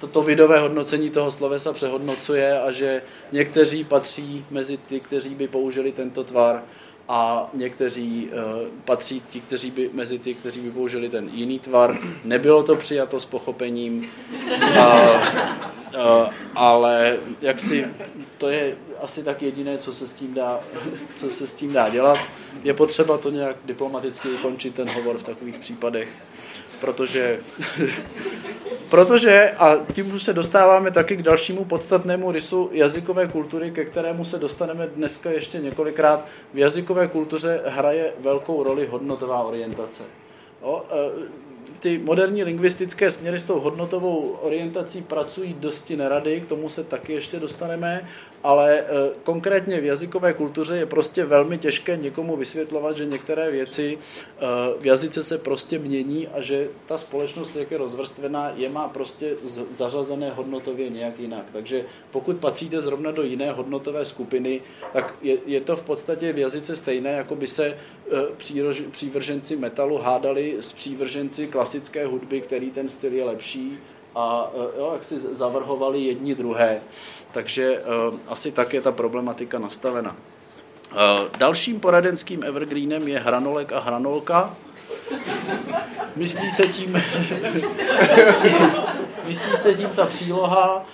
toto 0.00 0.22
vidové 0.22 0.58
hodnocení 0.58 1.10
toho 1.10 1.30
slovesa 1.30 1.72
přehodnocuje 1.72 2.60
a 2.60 2.70
že 2.70 3.02
někteří 3.32 3.84
patří 3.84 4.44
mezi 4.50 4.76
ty, 4.76 5.00
kteří 5.00 5.34
by 5.34 5.48
použili 5.48 5.92
tento 5.92 6.24
tvar 6.24 6.62
a 7.08 7.50
někteří 7.54 8.28
uh, 8.28 8.68
patří 8.84 9.22
ti, 9.28 9.40
kteří 9.40 9.70
by, 9.70 9.90
mezi 9.92 10.18
ty, 10.18 10.34
kteří 10.34 10.60
by 10.60 10.70
použili 10.70 11.08
ten 11.08 11.28
jiný 11.32 11.58
tvar. 11.58 11.98
Nebylo 12.24 12.62
to 12.62 12.76
přijato 12.76 13.20
s 13.20 13.24
pochopením, 13.24 14.08
uh, 14.52 14.78
uh, 15.94 16.28
ale 16.54 17.16
jak 17.40 17.60
si 17.60 17.86
to 18.38 18.48
je 18.48 18.76
asi 19.02 19.22
tak 19.22 19.42
jediné, 19.42 19.78
co 19.78 19.94
se 19.94 20.06
s 20.06 20.14
tím 20.14 20.34
dá, 20.34 20.60
co 21.14 21.30
se 21.30 21.46
s 21.46 21.54
tím 21.54 21.72
dá 21.72 21.88
dělat. 21.88 22.18
Je 22.62 22.74
potřeba 22.74 23.18
to 23.18 23.30
nějak 23.30 23.56
diplomaticky 23.64 24.28
ukončit, 24.28 24.74
ten 24.74 24.90
hovor 24.90 25.18
v 25.18 25.22
takových 25.22 25.58
případech, 25.58 26.08
protože, 26.80 27.40
protože 28.90 29.54
a 29.58 29.76
tím 29.92 30.14
už 30.14 30.22
se 30.22 30.32
dostáváme 30.32 30.90
taky 30.90 31.16
k 31.16 31.22
dalšímu 31.22 31.64
podstatnému 31.64 32.32
rysu 32.32 32.70
jazykové 32.72 33.28
kultury, 33.28 33.70
ke 33.70 33.84
kterému 33.84 34.24
se 34.24 34.38
dostaneme 34.38 34.86
dneska 34.86 35.30
ještě 35.30 35.58
několikrát. 35.58 36.26
V 36.54 36.58
jazykové 36.58 37.08
kultuře 37.08 37.60
hraje 37.66 38.12
velkou 38.18 38.62
roli 38.62 38.86
hodnotová 38.86 39.42
orientace. 39.42 40.02
O, 40.60 40.84
ty 41.80 41.98
moderní 41.98 42.44
lingvistické 42.44 43.10
směry 43.10 43.40
s 43.40 43.42
tou 43.42 43.60
hodnotovou 43.60 44.36
orientací 44.40 45.02
pracují 45.02 45.56
dosti 45.58 45.96
nerady, 45.96 46.40
k 46.40 46.46
tomu 46.46 46.68
se 46.68 46.84
taky 46.84 47.12
ještě 47.12 47.40
dostaneme, 47.40 48.08
ale 48.42 48.80
e, 48.80 48.84
konkrétně 49.24 49.80
v 49.80 49.84
jazykové 49.84 50.32
kultuře 50.32 50.76
je 50.76 50.86
prostě 50.86 51.24
velmi 51.24 51.58
těžké 51.58 51.96
někomu 51.96 52.36
vysvětlovat, 52.36 52.96
že 52.96 53.06
některé 53.06 53.50
věci 53.50 53.98
e, 53.98 54.46
v 54.80 54.86
jazyce 54.86 55.22
se 55.22 55.38
prostě 55.38 55.78
mění 55.78 56.28
a 56.28 56.40
že 56.40 56.68
ta 56.86 56.98
společnost, 56.98 57.56
jak 57.56 57.70
je 57.70 57.78
rozvrstvená, 57.78 58.52
je 58.56 58.68
má 58.68 58.88
prostě 58.88 59.36
zařazené 59.70 60.30
hodnotově 60.30 60.88
nějak 60.88 61.20
jinak. 61.20 61.44
Takže 61.52 61.84
pokud 62.10 62.36
patříte 62.36 62.80
zrovna 62.80 63.10
do 63.10 63.22
jiné 63.22 63.52
hodnotové 63.52 64.04
skupiny, 64.04 64.60
tak 64.92 65.14
je, 65.22 65.36
je 65.46 65.60
to 65.60 65.76
v 65.76 65.82
podstatě 65.82 66.32
v 66.32 66.38
jazyce 66.38 66.76
stejné, 66.76 67.10
jako 67.10 67.36
by 67.36 67.46
se 67.46 67.76
přívrženci 68.90 69.56
metalu 69.56 69.98
hádali 69.98 70.56
s 70.60 70.72
přívrženci 70.72 71.46
klasické 71.46 72.06
hudby, 72.06 72.40
který 72.40 72.70
ten 72.70 72.88
styl 72.88 73.12
je 73.12 73.24
lepší 73.24 73.78
a 74.14 74.50
e, 74.54 74.78
jo, 74.78 74.90
jak 74.92 75.04
si 75.04 75.18
zavrhovali 75.18 76.00
jedni 76.00 76.34
druhé. 76.34 76.80
Takže 77.32 77.80
uh, 77.80 78.14
asi 78.28 78.52
tak 78.52 78.74
je 78.74 78.80
ta 78.80 78.92
problematika 78.92 79.58
nastavena. 79.58 80.16
Dalším 81.38 81.80
poradenským 81.80 82.44
evergreenem 82.44 83.08
je 83.08 83.18
hranolek 83.18 83.72
a 83.72 83.80
hranolka. 83.80 84.56
Myslí 86.16 86.50
se 86.50 86.62
tím, 86.62 86.92
myslí 89.26 89.56
se 89.62 89.74
tím 89.74 89.88
ta 89.88 90.06
příloha. 90.06 90.86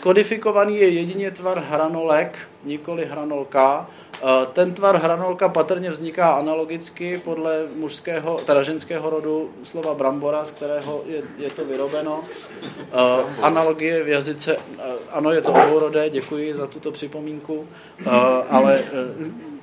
Kodifikovaný 0.00 0.76
je 0.76 0.88
jedině 0.88 1.30
tvar 1.30 1.58
hranolek, 1.58 2.38
nikoli 2.64 3.04
hranolka. 3.04 3.86
Eh, 4.22 4.46
ten 4.52 4.72
tvar 4.72 4.96
hranolka 4.96 5.48
patrně 5.48 5.90
vzniká 5.90 6.30
analogicky 6.30 7.20
podle 7.24 7.66
mužského, 7.76 8.40
teda 8.46 8.62
ženského 8.62 9.10
rodu 9.10 9.50
slova 9.62 9.94
brambora, 9.94 10.44
z 10.44 10.50
kterého 10.50 11.02
je, 11.06 11.22
je 11.38 11.50
to 11.50 11.64
vyrobeno. 11.64 12.20
Uh, 12.20 13.44
analogie 13.44 14.04
v 14.04 14.08
jazyce, 14.08 14.56
uh, 14.56 14.62
ano, 15.10 15.32
je 15.32 15.42
to 15.42 15.52
obourodé, 15.52 16.10
děkuji 16.10 16.54
za 16.54 16.66
tuto 16.66 16.92
připomínku, 16.92 17.66
ale 18.48 18.84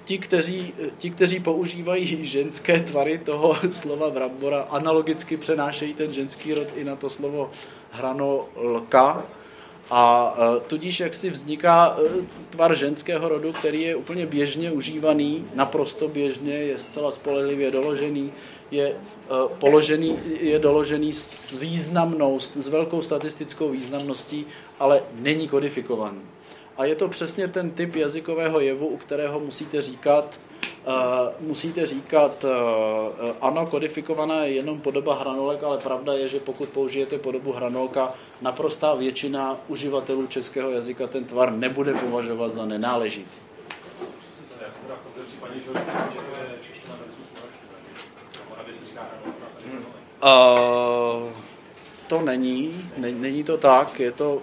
ti 0.04 0.18
kteří, 0.18 0.74
ti, 0.98 1.10
kteří 1.10 1.40
používají 1.40 2.26
ženské 2.26 2.80
tvary 2.80 3.18
toho 3.18 3.56
slova 3.72 4.10
brambora, 4.10 4.68
analogicky 4.70 5.38
přenášejí 5.38 5.94
ten 5.94 6.14
ženský 6.14 6.54
rod 6.54 6.68
i 6.76 6.84
na 6.84 6.96
to 6.96 7.10
slovo 7.10 7.52
hranolka, 7.92 9.26
a 9.92 10.34
e, 10.38 10.60
tudíž 10.60 11.00
jak 11.00 11.14
si 11.14 11.30
vzniká 11.30 11.98
e, 11.98 12.26
tvar 12.50 12.76
ženského 12.76 13.30
rodu, 13.30 13.52
který 13.52 13.82
je 13.82 13.96
úplně 13.96 14.26
běžně 14.26 14.72
užívaný, 14.72 15.46
naprosto 15.54 16.08
běžně, 16.08 16.54
je 16.54 16.80
zcela 16.80 17.12
spolehlivě 17.12 17.72
doložený, 17.72 18.34
je 18.72 18.88
e, 18.88 18.96
položený, 19.60 20.20
je 20.40 20.60
doložený 20.60 21.14
s 21.14 21.52
významnou, 21.60 22.40
s 22.40 22.68
velkou 22.68 23.02
statistickou 23.02 23.70
významností, 23.70 24.46
ale 24.80 25.02
není 25.20 25.48
kodifikovaný. 25.48 26.22
A 26.78 26.86
je 26.86 26.96
to 26.96 27.10
přesně 27.10 27.48
ten 27.48 27.72
typ 27.72 27.96
jazykového 27.96 28.60
jevu, 28.60 28.88
u 28.88 28.98
kterého 28.98 29.40
musíte 29.40 29.82
říkat, 29.82 30.40
musíte 31.40 31.86
říkat, 31.86 32.44
uh, 32.44 32.52
ano, 33.42 33.66
kodifikovaná 33.66 34.44
je 34.44 34.54
jenom 34.54 34.82
podoba 34.82 35.16
hranolek, 35.16 35.64
ale 35.64 35.78
pravda 35.78 36.14
je, 36.14 36.28
že 36.28 36.40
pokud 36.40 36.70
použijete 36.70 37.18
podobu 37.18 37.52
hranolka, 37.52 38.14
naprostá 38.42 38.94
většina 38.94 39.58
uživatelů 39.68 40.28
českého 40.28 40.72
jazyka 40.72 41.08
ten 41.08 41.26
tvar 41.26 41.52
nebude 41.52 41.94
považovat 41.94 42.50
za 42.52 42.66
nenáležitý. 42.66 43.40
Uh, 50.24 51.30
to 52.08 52.22
není, 52.22 52.90
není 52.98 53.44
to 53.44 53.58
tak, 53.58 54.00
je 54.00 54.12
to, 54.12 54.42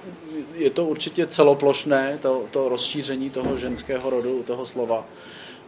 je 0.55 0.71
to 0.71 0.85
určitě 0.85 1.27
celoplošné, 1.27 2.19
to, 2.23 2.45
to 2.51 2.69
rozšíření 2.69 3.31
toho 3.31 3.59
ženského 3.59 4.11
rodu, 4.11 4.43
toho 4.43 4.67
slova. 4.67 5.05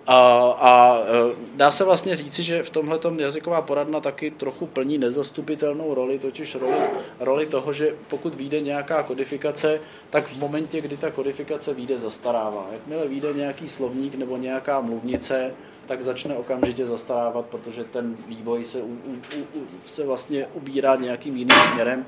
A, 0.07 0.17
a 0.61 0.99
e, 0.99 1.35
dá 1.57 1.71
se 1.71 1.85
vlastně 1.85 2.17
říci, 2.17 2.43
že 2.43 2.63
v 2.63 2.71
tomhle 2.71 2.99
jazyková 3.17 3.63
poradna 3.63 4.01
taky 4.01 4.31
trochu 4.31 4.67
plní 4.67 4.99
nezastupitelnou 4.99 5.95
roli, 5.95 6.19
totiž 6.19 6.55
roli, 6.55 6.77
roli 7.21 7.47
toho, 7.47 7.73
že 7.73 7.95
pokud 8.09 8.35
vyjde 8.35 8.61
nějaká 8.61 9.03
kodifikace, 9.03 9.81
tak 10.11 10.27
v 10.27 10.37
momentě, 10.37 10.81
kdy 10.81 10.97
ta 10.97 11.11
kodifikace 11.11 11.75
vyjde, 11.75 11.99
zastarává. 11.99 12.67
Jakmile 12.73 13.09
vyjde 13.09 13.33
nějaký 13.33 13.69
slovník 13.69 14.15
nebo 14.15 14.37
nějaká 14.37 14.81
mluvnice, 14.81 15.55
tak 15.87 16.03
začne 16.03 16.37
okamžitě 16.37 16.87
zastarávat, 16.87 17.47
protože 17.47 17.85
ten 17.85 18.17
vývoj 18.29 18.65
se, 18.65 18.83
u, 18.83 18.87
u, 18.87 19.59
u, 19.59 19.67
se 19.87 20.07
vlastně 20.07 20.47
ubírá 20.55 20.97
nějakým 20.97 21.37
jiným 21.37 21.59
směrem. 21.73 22.07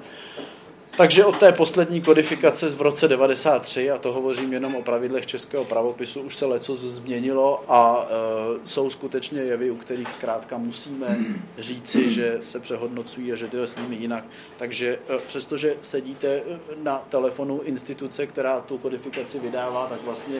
Takže 0.96 1.24
od 1.24 1.38
té 1.38 1.52
poslední 1.52 2.00
kodifikace 2.00 2.68
v 2.68 2.82
roce 2.82 3.08
93, 3.08 3.90
a 3.90 3.98
to 3.98 4.12
hovořím 4.12 4.52
jenom 4.52 4.74
o 4.74 4.82
pravidlech 4.82 5.26
českého 5.26 5.64
pravopisu, 5.64 6.20
už 6.20 6.36
se 6.36 6.46
leco 6.46 6.76
změnilo 6.76 7.64
a 7.68 8.06
e, 8.06 8.68
jsou 8.68 8.90
skutečně 8.90 9.40
jevy, 9.40 9.70
u 9.70 9.76
kterých 9.76 10.12
zkrátka 10.12 10.58
musíme 10.58 11.18
říci, 11.58 12.10
že 12.10 12.38
se 12.42 12.60
přehodnocují 12.60 13.32
a 13.32 13.36
že 13.36 13.48
to 13.48 13.56
je 13.56 13.66
s 13.66 13.76
nimi 13.76 13.96
jinak. 13.96 14.24
Takže 14.58 14.98
e, 15.08 15.18
přestože 15.18 15.74
sedíte 15.80 16.28
e, 16.28 16.42
na 16.82 17.02
telefonu 17.08 17.60
instituce, 17.60 18.26
která 18.26 18.60
tu 18.60 18.78
kodifikaci 18.78 19.38
vydává, 19.38 19.86
tak 19.86 20.04
vlastně 20.04 20.36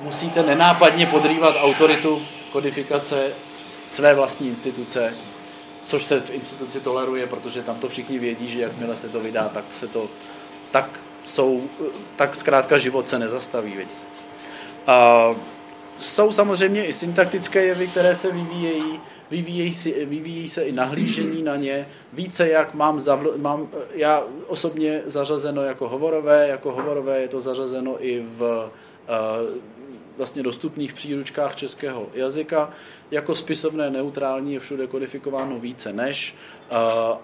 musíte 0.00 0.42
nenápadně 0.42 1.06
podrývat 1.06 1.54
autoritu 1.60 2.22
kodifikace 2.52 3.32
své 3.86 4.14
vlastní 4.14 4.48
instituce 4.48 5.14
což 5.84 6.02
se 6.02 6.20
v 6.20 6.30
instituci 6.30 6.80
toleruje, 6.80 7.26
protože 7.26 7.62
tam 7.62 7.78
to 7.78 7.88
všichni 7.88 8.18
vědí, 8.18 8.48
že 8.48 8.60
jakmile 8.60 8.96
se 8.96 9.08
to 9.08 9.20
vydá, 9.20 9.48
tak 9.48 9.64
se 9.70 9.88
to, 9.88 10.08
tak 10.70 11.00
jsou, 11.24 11.62
tak 12.16 12.36
zkrátka 12.36 12.78
život 12.78 13.08
se 13.08 13.18
nezastaví. 13.18 13.72
Vědí. 13.72 13.90
A 14.86 15.26
jsou 15.98 16.32
samozřejmě 16.32 16.84
i 16.84 16.92
syntaktické 16.92 17.64
jevy, 17.64 17.86
které 17.86 18.14
se 18.14 18.30
vyvíjejí, 18.30 19.00
vyvíjejí, 19.30 19.72
si, 19.72 20.04
vyvíjejí 20.04 20.48
se 20.48 20.62
i 20.62 20.72
nahlížení 20.72 21.42
na 21.42 21.56
ně, 21.56 21.88
více 22.12 22.48
jak 22.48 22.74
mám, 22.74 23.00
zavl, 23.00 23.34
mám 23.36 23.68
já 23.94 24.22
osobně 24.46 25.02
zařazeno 25.06 25.62
jako 25.62 25.88
hovorové, 25.88 26.48
jako 26.48 26.72
hovorové 26.72 27.20
je 27.20 27.28
to 27.28 27.40
zařazeno 27.40 28.06
i 28.06 28.20
v 28.26 28.70
uh, 29.08 29.71
vlastně 30.22 30.42
dostupných 30.42 30.92
příručkách 30.92 31.56
českého 31.56 32.08
jazyka. 32.14 32.70
Jako 33.10 33.34
spisovné 33.34 33.90
neutrální 33.90 34.54
je 34.54 34.60
všude 34.60 34.86
kodifikováno 34.86 35.58
více 35.58 35.92
než 35.92 36.34
eh, 36.70 36.74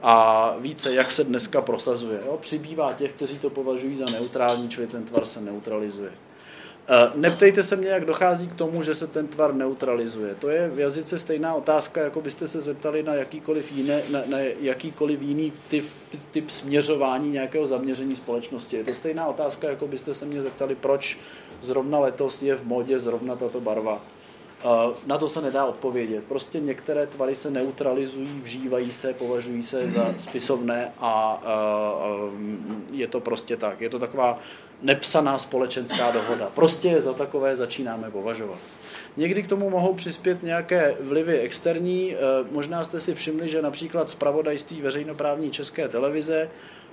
a 0.02 0.54
více, 0.58 0.94
jak 0.94 1.10
se 1.10 1.24
dneska 1.24 1.60
prosazuje. 1.60 2.20
Jo? 2.26 2.38
Přibývá 2.40 2.92
těch, 2.92 3.12
kteří 3.12 3.38
to 3.38 3.50
považují 3.50 3.96
za 3.96 4.04
neutrální, 4.12 4.68
čili 4.68 4.86
ten 4.86 5.04
tvar 5.04 5.24
se 5.24 5.40
neutralizuje. 5.40 6.10
Neptejte 7.14 7.62
se 7.62 7.76
mě, 7.76 7.88
jak 7.88 8.04
dochází 8.04 8.48
k 8.48 8.54
tomu, 8.54 8.82
že 8.82 8.94
se 8.94 9.06
ten 9.06 9.28
tvar 9.28 9.54
neutralizuje. 9.54 10.34
To 10.34 10.48
je 10.48 10.68
v 10.68 10.78
jazyce 10.78 11.18
stejná 11.18 11.54
otázka, 11.54 12.00
jako 12.00 12.20
byste 12.20 12.48
se 12.48 12.60
zeptali 12.60 13.02
na 13.02 13.14
jakýkoliv, 13.14 13.72
jiné, 13.72 14.02
na, 14.10 14.20
na 14.26 14.38
jakýkoliv 14.60 15.22
jiný 15.22 15.52
typ, 15.68 15.84
typ, 16.10 16.20
typ 16.30 16.50
směřování 16.50 17.30
nějakého 17.30 17.66
zaměření 17.66 18.16
společnosti. 18.16 18.76
Je 18.76 18.84
to 18.84 18.94
stejná 18.94 19.26
otázka, 19.26 19.68
jako 19.68 19.86
byste 19.86 20.14
se 20.14 20.24
mě 20.24 20.42
zeptali, 20.42 20.74
proč 20.74 21.18
zrovna 21.60 21.98
letos 21.98 22.42
je 22.42 22.54
v 22.54 22.64
modě 22.64 22.98
zrovna 22.98 23.36
tato 23.36 23.60
barva. 23.60 24.02
Na 25.06 25.18
to 25.18 25.28
se 25.28 25.40
nedá 25.40 25.64
odpovědět. 25.64 26.24
Prostě 26.28 26.60
některé 26.60 27.06
tvary 27.06 27.36
se 27.36 27.50
neutralizují, 27.50 28.40
vžívají 28.42 28.92
se, 28.92 29.12
považují 29.12 29.62
se 29.62 29.90
za 29.90 30.14
spisovné 30.16 30.92
a 30.98 31.42
je 32.92 33.06
to 33.06 33.20
prostě 33.20 33.56
tak. 33.56 33.80
Je 33.80 33.90
to 33.90 33.98
taková 33.98 34.38
nepsaná 34.82 35.38
společenská 35.38 36.10
dohoda. 36.10 36.50
Prostě 36.54 36.88
je 36.88 37.00
za 37.00 37.12
takové 37.12 37.56
začínáme 37.56 38.10
považovat. 38.10 38.58
Někdy 39.16 39.42
k 39.42 39.48
tomu 39.48 39.70
mohou 39.70 39.94
přispět 39.94 40.42
nějaké 40.42 40.94
vlivy 41.00 41.38
externí. 41.38 42.16
Možná 42.50 42.84
jste 42.84 43.00
si 43.00 43.14
všimli, 43.14 43.48
že 43.48 43.62
například 43.62 44.10
zpravodajství 44.10 44.82
veřejnoprávní 44.82 45.50
české 45.50 45.88
televize 45.88 46.48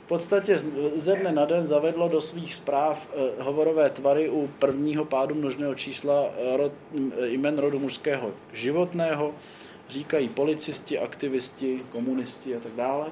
v 0.05 0.07
podstatě 0.07 0.57
ze 0.95 1.15
dne 1.15 1.31
na 1.31 1.45
den 1.45 1.65
zavedlo 1.65 2.07
do 2.07 2.21
svých 2.21 2.53
zpráv 2.53 3.09
eh, 3.09 3.43
hovorové 3.43 3.89
tvary 3.89 4.29
u 4.29 4.47
prvního 4.59 5.05
pádu 5.05 5.35
množného 5.35 5.75
čísla 5.75 6.13
eh, 6.25 6.57
rod, 6.57 6.71
eh, 6.95 7.27
jmen 7.27 7.57
rodu 7.57 7.79
mužského 7.79 8.31
životného, 8.53 9.33
říkají 9.89 10.29
policisti, 10.29 10.99
aktivisti, 10.99 11.79
komunisti 11.91 12.55
a 12.55 12.59
tak 12.59 12.71
dále, 12.71 13.05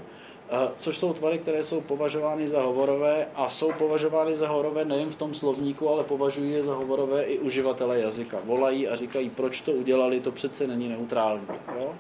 což 0.76 0.98
jsou 0.98 1.14
tvary, 1.14 1.40
které 1.40 1.64
jsou 1.64 1.82
považovány 1.82 2.48
za 2.48 2.62
hovorové 2.62 3.28
a 3.36 3.50
jsou 3.50 3.72
považovány 3.72 4.36
za 4.36 4.48
hovorové 4.48 4.86
nejen 4.86 5.10
v 5.10 5.16
tom 5.16 5.34
slovníku, 5.34 5.90
ale 5.90 6.04
považují 6.04 6.52
je 6.52 6.64
za 6.64 6.74
hovorové 6.74 7.24
i 7.24 7.40
uživatele 7.40 8.00
jazyka. 8.00 8.38
Volají 8.44 8.88
a 8.88 8.96
říkají, 8.96 9.30
proč 9.30 9.62
to 9.62 9.72
udělali, 9.72 10.20
to 10.20 10.32
přece 10.32 10.68
není 10.68 10.90
neutrální. 10.90 11.48
Jo? 11.80 11.94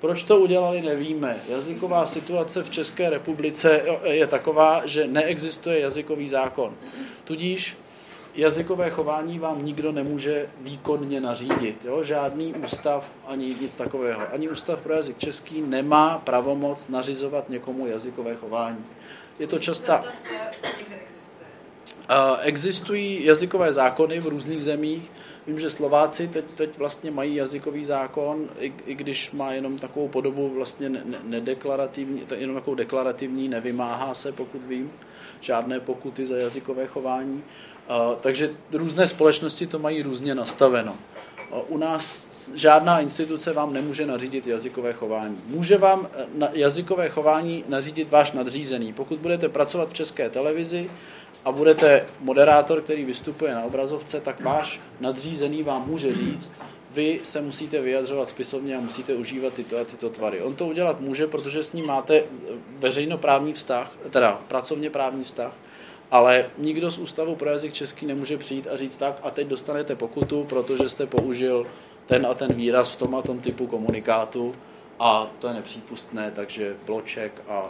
Proč 0.00 0.22
to 0.22 0.38
udělali, 0.40 0.82
nevíme. 0.82 1.40
Jazyková 1.48 2.06
situace 2.06 2.62
v 2.62 2.70
České 2.70 3.10
republice 3.10 3.82
je 4.04 4.26
taková, 4.26 4.82
že 4.84 5.06
neexistuje 5.06 5.80
jazykový 5.80 6.28
zákon. 6.28 6.74
Tudíž 7.24 7.76
jazykové 8.34 8.90
chování 8.90 9.38
vám 9.38 9.64
nikdo 9.64 9.92
nemůže 9.92 10.48
výkonně 10.60 11.20
nařídit. 11.20 11.84
Jo? 11.84 12.02
Žádný 12.02 12.54
ústav 12.54 13.10
ani 13.26 13.56
nic 13.60 13.74
takového. 13.74 14.22
Ani 14.32 14.48
ústav 14.48 14.80
pro 14.80 14.92
jazyk 14.92 15.18
český 15.18 15.62
nemá 15.62 16.18
pravomoc 16.18 16.88
nařizovat 16.88 17.48
někomu 17.48 17.86
jazykové 17.86 18.34
chování. 18.34 18.84
Je 19.38 19.46
to 19.46 19.58
častá... 19.58 20.04
Existují 22.40 23.24
jazykové 23.24 23.72
zákony 23.72 24.20
v 24.20 24.26
různých 24.26 24.64
zemích, 24.64 25.10
Vím, 25.46 25.58
že 25.58 25.70
Slováci 25.70 26.28
teď, 26.28 26.44
teď 26.44 26.78
vlastně 26.78 27.10
mají 27.10 27.34
jazykový 27.34 27.84
zákon, 27.84 28.48
i, 28.58 28.72
i 28.86 28.94
když 28.94 29.30
má 29.30 29.52
jenom 29.52 29.78
takovou 29.78 30.08
podobu 30.08 30.48
vlastně 30.48 30.88
ne, 30.88 31.02
nedeklarativní, 31.22 32.26
jenom 32.36 32.56
takovou 32.56 32.74
deklarativní, 32.74 33.48
nevymáhá 33.48 34.14
se, 34.14 34.32
pokud 34.32 34.64
vím, 34.64 34.92
žádné 35.40 35.80
pokuty 35.80 36.26
za 36.26 36.36
jazykové 36.36 36.86
chování. 36.86 37.44
Takže 38.20 38.50
různé 38.72 39.06
společnosti 39.06 39.66
to 39.66 39.78
mají 39.78 40.02
různě 40.02 40.34
nastaveno. 40.34 40.96
U 41.68 41.78
nás 41.78 42.50
žádná 42.54 43.00
instituce 43.00 43.52
vám 43.52 43.72
nemůže 43.72 44.06
nařídit 44.06 44.46
jazykové 44.46 44.92
chování. 44.92 45.38
Může 45.46 45.78
vám 45.78 46.08
e, 46.40 46.50
jazykové 46.52 47.08
chování 47.08 47.64
nařídit 47.68 48.10
váš 48.10 48.32
nadřízený. 48.32 48.92
Pokud 48.92 49.18
budete 49.18 49.48
pracovat 49.48 49.90
v 49.90 49.94
české 49.94 50.30
televizi, 50.30 50.90
a 51.44 51.52
budete 51.52 52.06
moderátor, 52.20 52.80
který 52.80 53.04
vystupuje 53.04 53.54
na 53.54 53.64
obrazovce, 53.64 54.20
tak 54.20 54.40
váš 54.40 54.80
nadřízený 55.00 55.62
vám 55.62 55.84
může 55.86 56.14
říct, 56.14 56.52
vy 56.90 57.20
se 57.22 57.40
musíte 57.40 57.80
vyjadřovat 57.80 58.28
spisovně 58.28 58.76
a 58.76 58.80
musíte 58.80 59.14
užívat 59.14 59.54
tyto 59.54 59.78
a 59.78 59.84
tyto 59.84 60.10
tvary. 60.10 60.42
On 60.42 60.54
to 60.54 60.66
udělat 60.66 61.00
může, 61.00 61.26
protože 61.26 61.62
s 61.62 61.72
ním 61.72 61.86
máte 61.86 62.22
veřejnoprávní 62.78 63.52
vztah, 63.52 63.92
teda 64.10 64.40
pracovně 64.48 64.90
právní 64.90 65.24
vztah, 65.24 65.52
ale 66.10 66.46
nikdo 66.58 66.90
z 66.90 66.98
Ústavu 66.98 67.34
pro 67.36 67.50
jazyk 67.50 67.72
český 67.72 68.06
nemůže 68.06 68.38
přijít 68.38 68.68
a 68.72 68.76
říct 68.76 68.96
tak 68.96 69.16
a 69.22 69.30
teď 69.30 69.46
dostanete 69.46 69.96
pokutu, 69.96 70.44
protože 70.44 70.88
jste 70.88 71.06
použil 71.06 71.66
ten 72.06 72.26
a 72.26 72.34
ten 72.34 72.54
výraz 72.54 72.90
v 72.90 72.96
tom 72.96 73.14
a 73.14 73.22
tom 73.22 73.40
typu 73.40 73.66
komunikátu 73.66 74.54
a 74.98 75.30
to 75.38 75.48
je 75.48 75.54
nepřípustné, 75.54 76.30
takže 76.30 76.74
bloček 76.86 77.42
a 77.48 77.64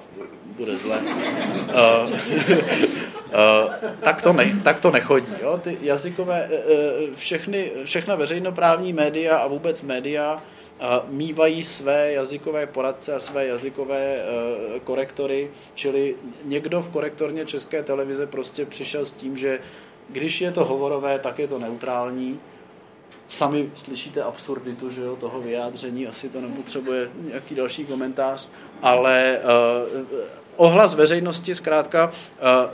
bude 0.44 0.76
zle. 0.76 0.98
uh, 0.98 2.10
uh, 2.12 3.90
tak, 4.00 4.22
to 4.22 4.32
ne, 4.32 4.60
tak 4.64 4.80
to 4.80 4.90
nechodí. 4.90 5.32
Jo? 5.42 5.58
Ty 5.58 5.78
jazykové, 5.82 6.48
uh, 6.48 7.14
všechny, 7.14 7.72
všechna 7.84 8.14
veřejnoprávní 8.14 8.92
média 8.92 9.36
a 9.36 9.46
vůbec 9.46 9.82
média 9.82 10.42
mývají 11.08 11.64
své 11.64 12.12
jazykové 12.12 12.66
poradce 12.66 13.14
a 13.14 13.20
své 13.20 13.46
jazykové 13.46 14.18
korektory, 14.84 15.50
čili 15.74 16.14
někdo 16.44 16.82
v 16.82 16.88
korektorně 16.88 17.44
České 17.44 17.82
televize 17.82 18.26
prostě 18.26 18.66
přišel 18.66 19.04
s 19.04 19.12
tím, 19.12 19.36
že 19.36 19.60
když 20.08 20.40
je 20.40 20.52
to 20.52 20.64
hovorové, 20.64 21.18
tak 21.18 21.38
je 21.38 21.48
to 21.48 21.58
neutrální, 21.58 22.40
sami 23.28 23.70
slyšíte 23.74 24.22
absurditu 24.22 24.90
že 24.90 25.00
jo, 25.00 25.16
toho 25.16 25.40
vyjádření, 25.40 26.06
asi 26.06 26.28
to 26.28 26.40
nepotřebuje 26.40 27.10
nějaký 27.28 27.54
další 27.54 27.84
komentář, 27.84 28.48
ale 28.82 29.38
uh, 30.02 30.18
ohlas 30.56 30.94
veřejnosti 30.94 31.54
zkrátka 31.54 32.12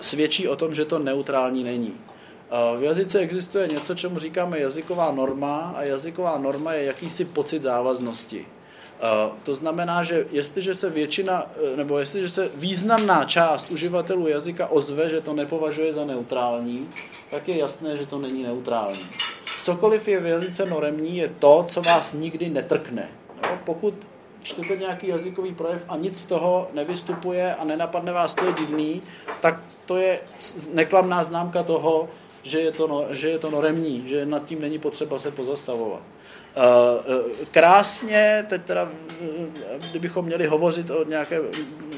svědčí 0.01 0.49
o 0.49 0.57
tom, 0.57 0.75
že 0.75 0.85
to 0.85 0.99
neutrální 0.99 1.65
není. 1.65 1.95
V 2.79 2.83
jazyce 2.83 3.19
existuje 3.19 3.69
něco, 3.69 3.95
čemu 3.95 4.19
říkáme 4.19 4.59
jazyková 4.59 5.13
norma 5.13 5.75
a 5.77 5.83
jazyková 5.83 6.39
norma 6.39 6.73
je 6.73 6.85
jakýsi 6.85 7.25
pocit 7.25 7.63
závaznosti. 7.63 8.47
To 9.43 9.55
znamená, 9.55 10.03
že 10.03 10.27
jestliže 10.31 10.75
se 10.75 10.91
většina, 10.91 11.47
nebo 11.77 11.99
jestliže 11.99 12.29
se 12.29 12.51
významná 12.55 13.25
část 13.25 13.71
uživatelů 13.71 14.29
jazyka 14.29 14.67
ozve, 14.67 15.09
že 15.09 15.21
to 15.21 15.33
nepovažuje 15.33 15.93
za 15.93 16.05
neutrální, 16.05 16.89
tak 17.31 17.49
je 17.49 17.59
jasné, 17.59 17.97
že 17.97 18.07
to 18.07 18.19
není 18.19 18.43
neutrální. 18.43 19.07
Cokoliv 19.63 20.09
je 20.09 20.21
v 20.21 20.27
jazyce 20.27 20.67
noremní, 20.67 21.17
je 21.17 21.33
to, 21.39 21.65
co 21.69 21.83
vás 21.83 22.15
nikdy 22.15 22.49
netrkne. 22.49 23.09
Jo? 23.45 23.59
Pokud 23.65 23.95
čtete 24.43 24.77
nějaký 24.77 25.09
jazykový 25.09 25.55
projev 25.55 25.85
a 25.89 25.97
nic 25.97 26.21
z 26.21 26.25
toho 26.25 26.69
nevystupuje 26.75 27.55
a 27.55 27.65
nenapadne 27.65 28.13
vás, 28.13 28.35
to 28.35 28.45
je 28.45 28.53
divný, 28.53 29.03
tak 29.41 29.61
to 29.87 29.97
je 29.97 30.21
neklamná 30.73 31.25
známka 31.25 31.63
toho, 31.63 32.09
že 32.43 32.61
je 32.61 32.73
to, 32.73 32.87
no, 32.87 33.07
že 33.11 33.31
je 33.31 33.39
to 33.39 33.51
noremní, 33.51 34.05
že 34.07 34.27
nad 34.27 34.47
tím 34.47 34.61
není 34.61 34.79
potřeba 34.79 35.19
se 35.19 35.31
pozastavovat. 35.31 36.03
Eh, 36.57 36.63
eh, 37.43 37.47
krásně, 37.51 38.47
teď 38.49 38.63
teda, 38.65 38.89
eh, 39.11 39.79
kdybychom 39.91 40.25
měli 40.25 40.47
hovořit 40.47 40.91
o 40.91 41.05
nějaké 41.05 41.41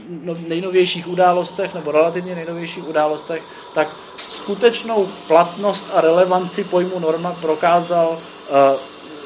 no, 0.09 0.35
nejnovějších 0.49 1.09
událostech 1.09 1.75
nebo 1.75 1.93
relativně 1.93 2.35
nejnovějších 2.35 2.89
událostech, 2.89 3.43
tak 3.75 3.89
skutečnou 4.29 5.09
platnost 5.29 5.85
a 5.95 6.01
relevanci 6.01 6.65
pojmu 6.65 6.99
norma 6.99 7.37
prokázal 7.41 8.19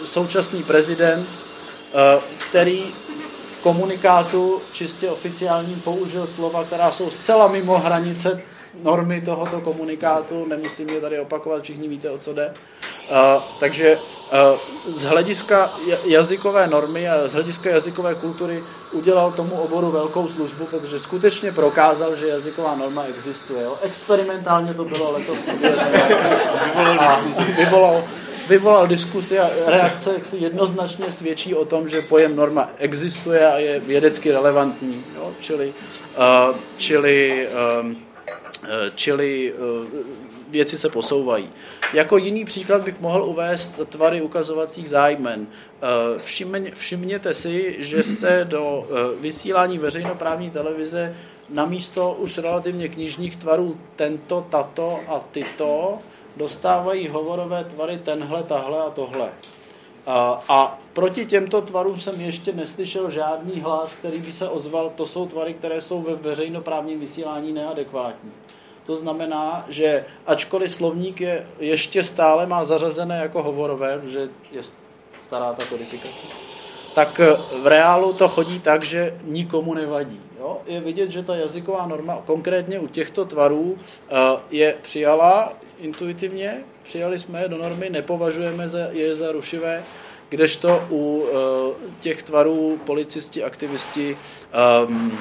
současný 0.04 0.62
prezident, 0.62 1.28
který 2.50 2.82
v 3.58 3.62
komunikátu 3.62 4.60
čistě 4.72 5.10
oficiálním 5.10 5.80
použil 5.80 6.26
slova, 6.26 6.64
která 6.64 6.90
jsou 6.90 7.10
zcela 7.10 7.48
mimo 7.48 7.78
hranice 7.78 8.42
normy 8.82 9.20
tohoto 9.20 9.60
komunikátu, 9.60 10.46
nemusím 10.46 10.88
je 10.88 11.00
tady 11.00 11.20
opakovat, 11.20 11.62
všichni 11.62 11.88
víte, 11.88 12.10
o 12.10 12.18
co 12.18 12.32
jde. 12.32 12.54
Uh, 13.10 13.42
takže 13.60 13.96
uh, 13.96 14.92
z 14.92 15.04
hlediska 15.04 15.70
jazykové 16.04 16.66
normy 16.66 17.08
a 17.08 17.28
z 17.28 17.32
hlediska 17.32 17.70
jazykové 17.70 18.14
kultury 18.14 18.62
udělal 18.92 19.32
tomu 19.32 19.54
oboru 19.54 19.90
velkou 19.90 20.28
službu, 20.28 20.64
protože 20.64 21.00
skutečně 21.00 21.52
prokázal, 21.52 22.16
že 22.16 22.28
jazyková 22.28 22.74
norma 22.74 23.04
existuje. 23.04 23.62
Jo. 23.62 23.76
Experimentálně 23.82 24.74
to 24.74 24.84
bylo 24.84 25.12
letos 25.12 25.38
a 26.98 27.20
vyvolal, 27.56 28.02
vyvolal 28.48 28.86
diskusi 28.86 29.38
a 29.38 29.50
reakce, 29.66 30.12
jak 30.12 30.26
si 30.26 30.36
jednoznačně 30.36 31.12
svědčí 31.12 31.54
o 31.54 31.64
tom, 31.64 31.88
že 31.88 32.02
pojem 32.02 32.36
norma 32.36 32.70
existuje 32.78 33.46
a 33.46 33.58
je 33.58 33.80
vědecky 33.80 34.32
relevantní. 34.32 35.04
Jo. 35.16 35.32
Čili, 35.40 35.74
uh, 36.48 36.56
čili, 36.78 37.48
um, 37.80 38.05
čili 38.94 39.52
uh, 39.52 39.86
věci 40.48 40.78
se 40.78 40.88
posouvají. 40.88 41.50
Jako 41.92 42.16
jiný 42.16 42.44
příklad 42.44 42.82
bych 42.82 43.00
mohl 43.00 43.22
uvést 43.22 43.80
tvary 43.88 44.22
ukazovacích 44.22 44.88
zájmen. 44.88 45.46
Eh, 45.46 46.70
všimněte 46.74 47.34
si, 47.34 47.76
že 47.78 48.02
se 48.02 48.46
do 48.48 48.86
eh, 48.88 49.20
vysílání 49.20 49.78
veřejnoprávní 49.78 50.50
televize 50.50 51.16
na 51.48 51.66
místo 51.66 52.12
už 52.12 52.38
relativně 52.38 52.88
knižních 52.88 53.36
tvarů 53.36 53.76
tento, 53.96 54.46
tato 54.50 55.00
a 55.08 55.24
tyto 55.30 55.98
dostávají 56.36 57.08
hovorové 57.08 57.64
tvary 57.64 57.98
tenhle, 58.04 58.42
tahle 58.42 58.78
a 58.78 58.90
tohle. 58.90 59.28
A, 60.06 60.40
a 60.48 60.78
proti 60.92 61.26
těmto 61.26 61.60
tvarům 61.60 62.00
jsem 62.00 62.20
ještě 62.20 62.52
neslyšel 62.52 63.10
žádný 63.10 63.60
hlas, 63.60 63.94
který 63.94 64.18
by 64.18 64.32
se 64.32 64.48
ozval, 64.48 64.92
to 64.94 65.06
jsou 65.06 65.26
tvary, 65.26 65.54
které 65.54 65.80
jsou 65.80 66.02
ve 66.02 66.14
veřejnoprávním 66.14 67.00
vysílání 67.00 67.52
neadekvátní. 67.52 68.32
To 68.86 68.94
znamená, 68.94 69.64
že 69.68 70.04
ačkoliv 70.26 70.72
slovník 70.72 71.20
je 71.20 71.46
ještě 71.58 72.04
stále 72.04 72.46
má 72.46 72.64
zařazené 72.64 73.18
jako 73.18 73.42
hovorové, 73.42 74.00
že 74.04 74.28
je 74.52 74.62
stará 75.22 75.52
ta 75.52 75.64
kodifikace, 75.64 76.26
tak 76.94 77.20
v 77.62 77.66
reálu 77.66 78.12
to 78.12 78.28
chodí 78.28 78.60
tak, 78.60 78.84
že 78.84 79.18
nikomu 79.24 79.74
nevadí. 79.74 80.20
Jo? 80.38 80.58
Je 80.66 80.80
vidět, 80.80 81.10
že 81.10 81.22
ta 81.22 81.34
jazyková 81.34 81.86
norma 81.86 82.22
konkrétně 82.26 82.78
u 82.78 82.86
těchto 82.86 83.24
tvarů 83.24 83.78
eh, 83.78 84.14
je 84.50 84.76
přijala 84.82 85.52
intuitivně, 85.78 86.64
přijali 86.82 87.18
jsme 87.18 87.42
je 87.42 87.48
do 87.48 87.58
normy, 87.58 87.90
nepovažujeme 87.90 88.64
je 88.90 89.16
za 89.16 89.32
rušivé, 89.32 89.82
kdežto 90.28 90.86
u 90.90 91.26
těch 92.00 92.22
tvarů 92.22 92.78
policisti, 92.86 93.44
aktivisti 93.44 94.18
um, 94.88 95.18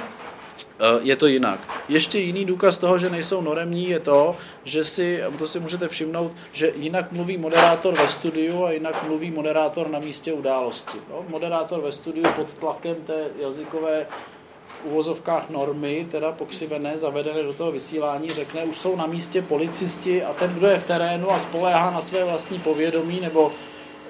je 1.02 1.16
to 1.16 1.28
jinak. 1.28 1.60
Ještě 1.90 2.20
jiný 2.20 2.46
důkaz 2.46 2.78
toho, 2.78 2.98
že 2.98 3.10
nejsou 3.10 3.42
noremní, 3.42 3.90
je 3.90 4.00
to, 4.00 4.36
že 4.64 4.84
si, 4.84 5.22
to 5.38 5.48
si 5.48 5.60
můžete 5.60 5.88
všimnout, 5.88 6.32
že 6.54 6.72
jinak 6.76 7.12
mluví 7.12 7.38
moderátor 7.38 7.94
ve 7.94 8.08
studiu 8.08 8.66
a 8.66 8.72
jinak 8.72 9.04
mluví 9.08 9.32
moderátor 9.32 9.90
na 9.90 10.00
místě 10.00 10.34
události. 10.34 10.98
No, 11.10 11.26
moderátor 11.30 11.82
ve 11.82 11.92
studiu 11.92 12.26
pod 12.36 12.54
tlakem 12.54 12.96
té 12.96 13.28
jazykové 13.40 14.08
v 14.68 14.86
uvozovkách 14.86 15.50
normy, 15.50 16.08
teda 16.12 16.32
pokřivené, 16.32 16.98
zavedené 16.98 17.44
do 17.44 17.54
toho 17.54 17.72
vysílání, 17.72 18.30
řekne, 18.30 18.64
už 18.64 18.78
jsou 18.78 18.96
na 18.96 19.06
místě 19.06 19.42
policisti 19.42 20.24
a 20.24 20.34
ten, 20.34 20.54
kdo 20.54 20.68
je 20.68 20.80
v 20.80 20.88
terénu 20.88 21.32
a 21.32 21.40
spoléhá 21.40 21.92
na 21.92 22.02
své 22.02 22.24
vlastní 22.24 22.60
povědomí 22.60 23.20
nebo 23.20 23.52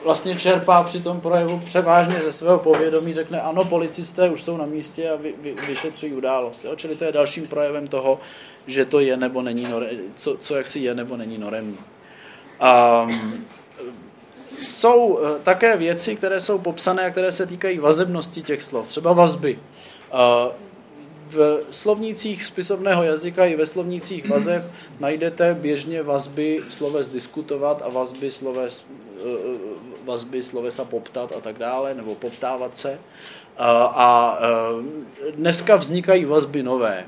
vlastně 0.06 0.36
čerpá 0.36 0.84
při 0.84 1.02
tom 1.02 1.22
projevu 1.22 1.60
převážně 1.60 2.20
ze 2.20 2.32
svého 2.32 2.60
povědomí, 2.60 3.14
řekne 3.14 3.42
ano, 3.42 3.66
policisté 3.66 4.30
už 4.30 4.44
jsou 4.44 4.58
na 4.58 4.66
místě 4.66 5.10
a 5.10 5.16
vy, 5.16 5.34
vy, 5.42 5.56
vyšetřují 5.68 6.14
událost. 6.14 6.66
Jo? 6.66 6.76
Čili 6.76 6.96
to 6.96 7.04
je 7.04 7.12
dalším 7.12 7.48
projevem 7.48 7.88
toho, 7.88 8.20
že 8.68 8.86
to 8.86 9.00
je 9.00 9.18
nebo 9.18 9.42
není 9.42 9.64
nore, 9.64 9.90
co, 10.16 10.38
co 10.40 10.56
jaksi 10.56 10.80
je 10.80 10.96
nebo 10.96 11.18
není 11.18 11.38
noremní. 11.38 11.78
Um, 13.04 13.46
jsou 14.58 15.20
eh, 15.20 15.40
také 15.44 15.78
věci, 15.78 16.16
které 16.16 16.40
jsou 16.40 16.60
popsané 16.60 17.06
a 17.06 17.10
které 17.10 17.32
se 17.32 17.46
týkají 17.46 17.80
vazebnosti 17.80 18.42
těch 18.42 18.64
slov, 18.64 18.88
třeba 18.88 19.14
vazby. 19.14 19.60
V 21.30 21.64
slovnících 21.72 22.46
spisovného 22.46 23.04
jazyka 23.04 23.46
i 23.46 23.56
ve 23.56 23.66
slovnících 23.66 24.30
vazeb 24.30 24.72
najdete 25.00 25.54
běžně 25.54 26.04
vazby 26.04 26.64
sloves 26.70 27.08
diskutovat 27.08 27.82
a 27.86 27.90
vazby 27.90 28.32
sloves, 28.32 28.86
eh, 29.18 29.24
vazby 30.04 30.44
slovesa 30.44 30.86
poptat 30.86 31.34
a 31.38 31.42
tak 31.42 31.58
dále, 31.58 31.94
nebo 31.94 32.16
poptávat 32.16 32.78
se. 32.78 33.00
A 33.58 34.40
dneska 35.36 35.76
vznikají 35.76 36.26
vazby 36.26 36.64
nové. 36.64 37.06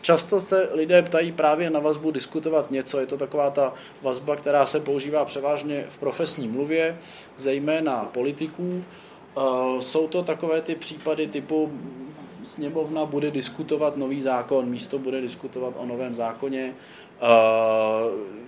Často 0.00 0.40
se 0.40 0.68
lidé 0.72 1.02
ptají 1.02 1.32
právě 1.32 1.70
na 1.70 1.80
vazbu 1.80 2.10
diskutovat 2.10 2.70
něco. 2.70 3.00
Je 3.00 3.06
to 3.06 3.16
taková 3.16 3.50
ta 3.50 3.74
vazba, 4.02 4.36
která 4.36 4.66
se 4.66 4.80
používá 4.80 5.24
převážně 5.24 5.84
v 5.88 5.98
profesní 5.98 6.48
mluvě, 6.48 6.98
zejména 7.36 8.08
politiků. 8.12 8.84
Jsou 9.80 10.08
to 10.08 10.22
takové 10.22 10.60
ty 10.60 10.74
případy 10.74 11.26
typu 11.26 11.72
sněmovna 12.46 13.06
bude 13.06 13.30
diskutovat 13.30 13.96
nový 13.96 14.20
zákon, 14.20 14.66
místo 14.66 14.98
bude 14.98 15.20
diskutovat 15.20 15.74
o 15.76 15.86
novém 15.86 16.14
zákoně. 16.14 16.74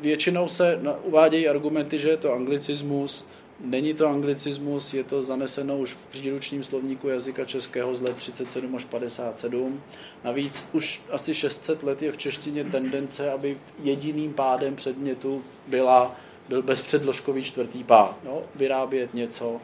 Většinou 0.01 0.49
se 0.49 0.81
uvádějí 1.03 1.49
argumenty, 1.49 1.99
že 1.99 2.09
je 2.09 2.17
to 2.17 2.33
anglicismus, 2.33 3.27
Není 3.61 3.95
to 3.95 4.09
anglicismus, 4.09 4.95
je 4.95 5.05
to 5.05 5.23
zaneseno 5.23 5.79
už 5.79 5.95
v 5.95 6.07
příručním 6.07 6.65
slovníku 6.65 7.09
jazyka 7.09 7.45
českého 7.45 7.95
z 7.95 8.01
let 8.01 8.17
37 8.17 8.77
až 8.77 8.85
57. 8.85 9.83
Navíc 10.25 10.71
už 10.73 11.01
asi 11.11 11.35
600 11.35 11.83
let 11.83 12.03
je 12.03 12.13
v 12.13 12.17
češtině 12.17 12.65
tendence, 12.65 13.33
aby 13.33 13.59
jediným 13.83 14.35
pádem 14.35 14.77
předmětu 14.77 15.43
byla, 15.67 16.17
byl 16.49 16.63
bezpředložkový 16.63 17.45
čtvrtý 17.45 17.85
pád. 17.85 18.17
No, 18.25 18.43
vyrábět 18.55 19.15
něco, 19.15 19.61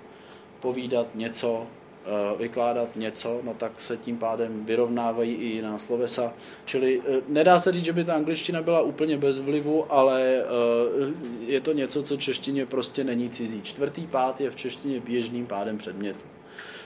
povídat 0.60 1.14
něco, 1.14 1.66
Eh, 1.66 1.83
vykládat 2.38 2.96
něco, 2.96 3.40
no 3.42 3.54
tak 3.54 3.80
se 3.80 3.96
tím 3.96 4.18
pádem 4.18 4.64
vyrovnávají 4.64 5.34
i 5.34 5.44
jiná 5.44 5.78
slovesa. 5.78 6.32
Čili 6.64 7.02
eh, 7.08 7.20
nedá 7.28 7.58
se 7.58 7.72
říct, 7.72 7.84
že 7.84 7.92
by 7.92 8.04
ta 8.04 8.14
angličtina 8.14 8.62
byla 8.62 8.80
úplně 8.80 9.16
bez 9.16 9.38
vlivu, 9.38 9.92
ale 9.92 10.22
eh, 10.22 10.44
je 11.46 11.60
to 11.60 11.72
něco, 11.72 12.02
co 12.02 12.16
češtině 12.16 12.66
prostě 12.66 13.04
není 13.04 13.30
cizí. 13.30 13.62
Čtvrtý 13.62 14.06
pád 14.06 14.40
je 14.40 14.50
v 14.50 14.56
češtině 14.56 15.00
běžným 15.00 15.46
pádem 15.46 15.78
předmětu. 15.78 16.20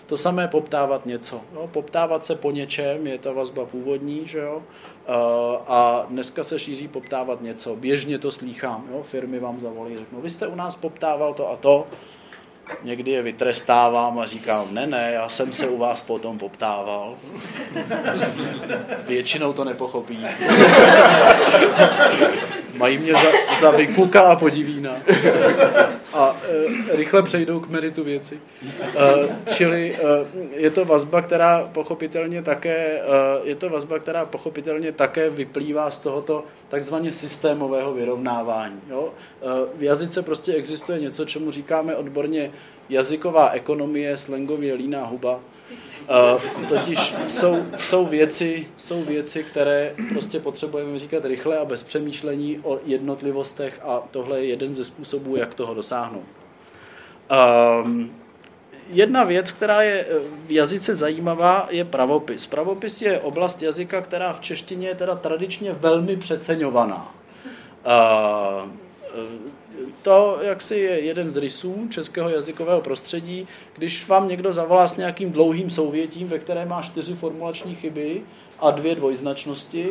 To 0.06 0.16
samé 0.16 0.48
poptávat 0.48 1.06
něco. 1.06 1.40
Jo? 1.54 1.70
Poptávat 1.72 2.24
se 2.24 2.34
po 2.34 2.50
něčem 2.50 3.06
je 3.06 3.18
ta 3.18 3.32
vazba 3.32 3.64
původní, 3.64 4.28
že 4.28 4.38
jo? 4.38 4.62
a 5.66 6.06
dneska 6.08 6.44
se 6.44 6.58
šíří 6.58 6.88
poptávat 6.88 7.42
něco. 7.42 7.76
Běžně 7.76 8.18
to 8.18 8.30
slýchám. 8.30 8.88
Jo? 8.90 9.02
Firmy 9.02 9.38
vám 9.38 9.60
zavolí, 9.60 9.98
řeknou, 9.98 10.20
vy 10.20 10.30
jste 10.30 10.46
u 10.46 10.54
nás 10.54 10.76
poptával 10.76 11.34
to 11.34 11.50
a 11.50 11.56
to, 11.56 11.86
Někdy 12.82 13.10
je 13.10 13.22
vytrestávám 13.22 14.18
a 14.18 14.26
říkám, 14.26 14.66
ne, 14.70 14.86
ne, 14.86 15.10
já 15.14 15.28
jsem 15.28 15.52
se 15.52 15.68
u 15.68 15.78
vás 15.78 16.02
potom 16.02 16.38
poptával. 16.38 17.14
Většinou 19.06 19.52
to 19.52 19.64
nepochopí. 19.64 20.26
Mají 22.74 22.98
mě 22.98 23.12
za, 23.12 23.28
za 23.60 23.70
vykuka 23.70 24.22
a 24.22 24.36
podivína. 24.36 24.90
A 26.12 26.36
e, 26.92 26.96
rychle 26.96 27.22
přejdou 27.22 27.60
k 27.60 27.68
meritu 27.68 28.04
věci. 28.04 28.40
E, 28.62 29.52
čili 29.54 29.96
e, 29.96 30.60
je 30.60 30.70
to 30.70 30.84
vazba, 30.84 31.22
která 31.22 31.70
pochopitelně 31.72 32.42
také 32.42 32.76
e, 32.76 33.02
je 33.42 33.54
to 33.54 33.70
vazba, 33.70 33.98
která 33.98 34.24
pochopitelně 34.24 34.92
také 34.92 35.30
vyplývá 35.30 35.90
z 35.90 35.98
tohoto 35.98 36.44
takzvaně 36.68 37.12
systémového 37.12 37.94
vyrovnávání. 37.94 38.80
Jo? 38.90 39.12
E, 39.42 39.78
v 39.78 39.82
jazyce 39.82 40.22
prostě 40.22 40.52
existuje 40.52 41.00
něco, 41.00 41.24
čemu 41.24 41.50
říkáme 41.50 41.96
odborně 41.96 42.50
jazyková 42.88 43.50
ekonomie, 43.50 44.16
slangově 44.16 44.74
líná 44.74 45.04
huba. 45.04 45.40
Uh, 46.08 46.66
totiž 46.68 47.14
jsou, 47.26 47.66
jsou, 47.76 48.06
věci, 48.06 48.68
jsou 48.76 49.02
věci, 49.02 49.44
které 49.44 49.94
prostě 50.12 50.40
potřebujeme 50.40 50.98
říkat 50.98 51.24
rychle 51.24 51.58
a 51.58 51.64
bez 51.64 51.82
přemýšlení 51.82 52.60
o 52.62 52.78
jednotlivostech 52.84 53.80
a 53.82 54.02
tohle 54.10 54.40
je 54.40 54.46
jeden 54.46 54.74
ze 54.74 54.84
způsobů, 54.84 55.36
jak 55.36 55.54
toho 55.54 55.74
dosáhnout. 55.74 56.24
Um, 57.84 58.14
jedna 58.88 59.24
věc, 59.24 59.52
která 59.52 59.82
je 59.82 60.06
v 60.46 60.50
jazyce 60.50 60.96
zajímavá, 60.96 61.68
je 61.70 61.84
pravopis. 61.84 62.46
Pravopis 62.46 63.02
je 63.02 63.20
oblast 63.20 63.62
jazyka, 63.62 64.00
která 64.00 64.32
v 64.32 64.40
češtině 64.40 64.88
je 64.88 64.94
teda 64.94 65.14
tradičně 65.14 65.72
velmi 65.72 66.16
přeceňovaná. 66.16 67.14
Uh, 67.86 68.70
to 70.08 70.38
jaksi 70.42 70.76
je 70.76 71.00
jeden 71.00 71.30
z 71.30 71.36
rysů 71.36 71.86
českého 71.90 72.28
jazykového 72.28 72.80
prostředí. 72.80 73.46
Když 73.76 74.08
vám 74.08 74.28
někdo 74.28 74.52
zavolá 74.52 74.88
s 74.88 74.96
nějakým 74.96 75.32
dlouhým 75.32 75.70
souvětím, 75.70 76.28
ve 76.28 76.38
které 76.38 76.64
má 76.64 76.82
čtyři 76.82 77.14
formulační 77.14 77.74
chyby 77.74 78.22
a 78.58 78.70
dvě 78.70 78.94
dvojznačnosti 78.94 79.88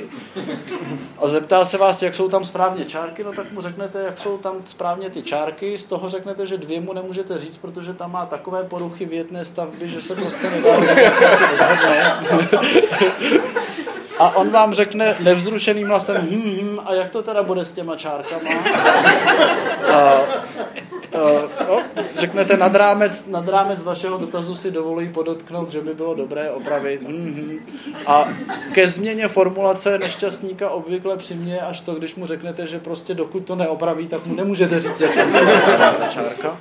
a 1.17 1.27
zeptá 1.27 1.65
se 1.65 1.77
vás, 1.77 2.01
jak 2.01 2.15
jsou 2.15 2.29
tam 2.29 2.45
správně 2.45 2.85
čárky, 2.85 3.23
no 3.23 3.33
tak 3.33 3.51
mu 3.51 3.61
řeknete, 3.61 4.03
jak 4.03 4.17
jsou 4.17 4.37
tam 4.37 4.55
správně 4.65 5.09
ty 5.09 5.23
čárky, 5.23 5.77
z 5.77 5.83
toho 5.83 6.09
řeknete, 6.09 6.45
že 6.45 6.57
dvě 6.57 6.81
mu 6.81 6.93
nemůžete 6.93 7.39
říct, 7.39 7.57
protože 7.57 7.93
tam 7.93 8.11
má 8.11 8.25
takové 8.25 8.63
poruchy 8.63 9.05
větné 9.05 9.45
stavby, 9.45 9.89
že 9.89 10.01
se 10.01 10.15
prostě 10.15 10.49
nedá 10.49 10.75
rozhodne. 11.49 12.19
A 14.19 14.35
on 14.35 14.49
vám 14.49 14.73
řekne 14.73 15.15
nevzrušeným 15.19 15.87
hlasem, 15.87 16.27
hm, 16.31 16.57
hm, 16.61 16.79
a 16.85 16.93
jak 16.93 17.09
to 17.09 17.21
teda 17.21 17.43
bude 17.43 17.65
s 17.65 17.71
těma 17.71 17.95
čárkama? 17.95 18.49
A, 19.87 19.97
a, 19.97 20.21
o, 21.67 21.81
řeknete 22.17 22.57
nad 22.57 22.75
rámec, 22.75 23.25
nad 23.25 23.49
rámec 23.49 23.83
vašeho 23.83 24.17
dotazu 24.17 24.55
si 24.55 24.71
dovoluji 24.71 25.09
podotknout, 25.09 25.69
že 25.69 25.81
by 25.81 25.93
bylo 25.93 26.15
dobré 26.15 26.51
opravit. 26.51 27.01
Hm, 27.01 27.33
hm. 27.37 27.59
A 28.07 28.27
ke 28.73 28.87
změně 28.87 29.27
formulace 29.27 29.97
nešťastníka 29.99 30.69
obvykle 30.69 31.17
přimě 31.17 31.59
až 31.59 31.81
to, 31.81 31.95
když 31.95 32.15
mu 32.15 32.25
řeknete, 32.25 32.67
že 32.67 32.79
prostě 32.79 33.13
dokud 33.13 33.39
to 33.39 33.55
neopraví, 33.55 34.07
tak 34.07 34.25
mu 34.25 34.35
nemůžete 34.35 34.79
říct, 34.79 35.01
jak 35.01 35.11
ta 35.99 36.07
čárka. 36.07 36.57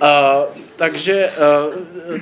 A, 0.00 0.40
takže 0.76 1.30
a, 1.30 1.32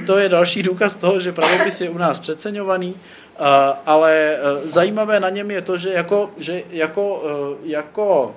to 0.07 0.19
je 0.19 0.29
další 0.29 0.63
důkaz 0.63 0.97
toho, 0.97 1.21
že 1.21 1.33
pravopis 1.33 1.81
je 1.81 1.91
u 1.91 1.99
nás 1.99 2.19
přeceňovaný. 2.19 2.95
Eh, 3.37 3.77
ale 3.87 4.13
eh, 4.13 4.69
zajímavé 4.69 5.21
na 5.21 5.29
něm 5.29 5.51
je 5.51 5.63
to, 5.63 5.79
že 5.79 5.91
jako, 5.91 6.31
že 6.37 6.63
jako, 6.71 7.23
eh, 7.25 7.59
jako 7.65 8.35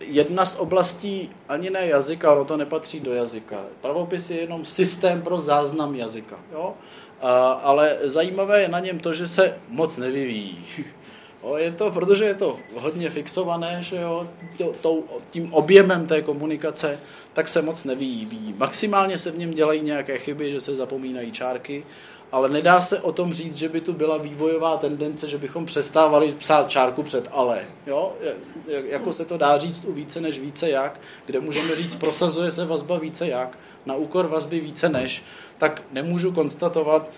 jedna 0.00 0.44
z 0.44 0.56
oblastí 0.56 1.30
ani 1.48 1.70
ne 1.70 1.86
jazyka, 1.86 2.32
ono 2.32 2.44
to 2.44 2.56
nepatří 2.56 3.00
do 3.00 3.14
jazyka. 3.14 3.56
Pravopis 3.80 4.30
je 4.30 4.40
jenom 4.40 4.64
systém 4.64 5.22
pro 5.22 5.40
záznam 5.40 5.94
jazyka. 5.94 6.36
Jo? 6.52 6.74
Ale 7.62 7.96
zajímavé 8.02 8.62
je 8.62 8.68
na 8.68 8.80
něm 8.80 8.98
to, 8.98 9.12
že 9.12 9.26
se 9.26 9.58
moc 9.68 9.96
nevyvíjí. 9.96 10.66
Je 11.56 11.72
to, 11.72 11.90
protože 11.90 12.24
je 12.24 12.34
to 12.34 12.56
hodně 12.74 13.10
fixované, 13.10 13.78
že 13.82 13.96
jo, 13.96 14.28
tím 15.30 15.54
objemem 15.54 16.06
té 16.06 16.22
komunikace, 16.22 16.98
tak 17.32 17.48
se 17.48 17.62
moc 17.62 17.84
nevyvíjí. 17.84 18.54
Maximálně 18.58 19.18
se 19.18 19.30
v 19.30 19.38
něm 19.38 19.50
dělají 19.50 19.80
nějaké 19.80 20.18
chyby, 20.18 20.52
že 20.52 20.60
se 20.60 20.74
zapomínají 20.74 21.32
čárky, 21.32 21.84
ale 22.36 22.48
nedá 22.48 22.80
se 22.80 23.00
o 23.00 23.12
tom 23.12 23.32
říct, 23.32 23.54
že 23.54 23.68
by 23.68 23.80
tu 23.80 23.92
byla 23.92 24.16
vývojová 24.16 24.76
tendence, 24.76 25.28
že 25.28 25.38
bychom 25.38 25.66
přestávali 25.66 26.32
psát 26.38 26.70
čárku 26.70 27.02
před 27.02 27.28
ale. 27.32 27.64
Jo? 27.86 28.12
Jako 28.66 29.12
se 29.12 29.24
to 29.24 29.36
dá 29.38 29.58
říct 29.58 29.84
u 29.84 29.92
více 29.92 30.20
než 30.20 30.38
více 30.38 30.70
jak, 30.70 31.00
kde 31.26 31.40
můžeme 31.40 31.76
říct, 31.76 31.94
prosazuje 31.94 32.50
se 32.50 32.64
vazba 32.64 32.98
více 32.98 33.28
jak, 33.28 33.58
na 33.86 33.94
úkor 33.94 34.26
vazby 34.26 34.60
více 34.60 34.88
než, 34.88 35.22
tak 35.58 35.82
nemůžu 35.92 36.32
konstatovat, 36.32 37.10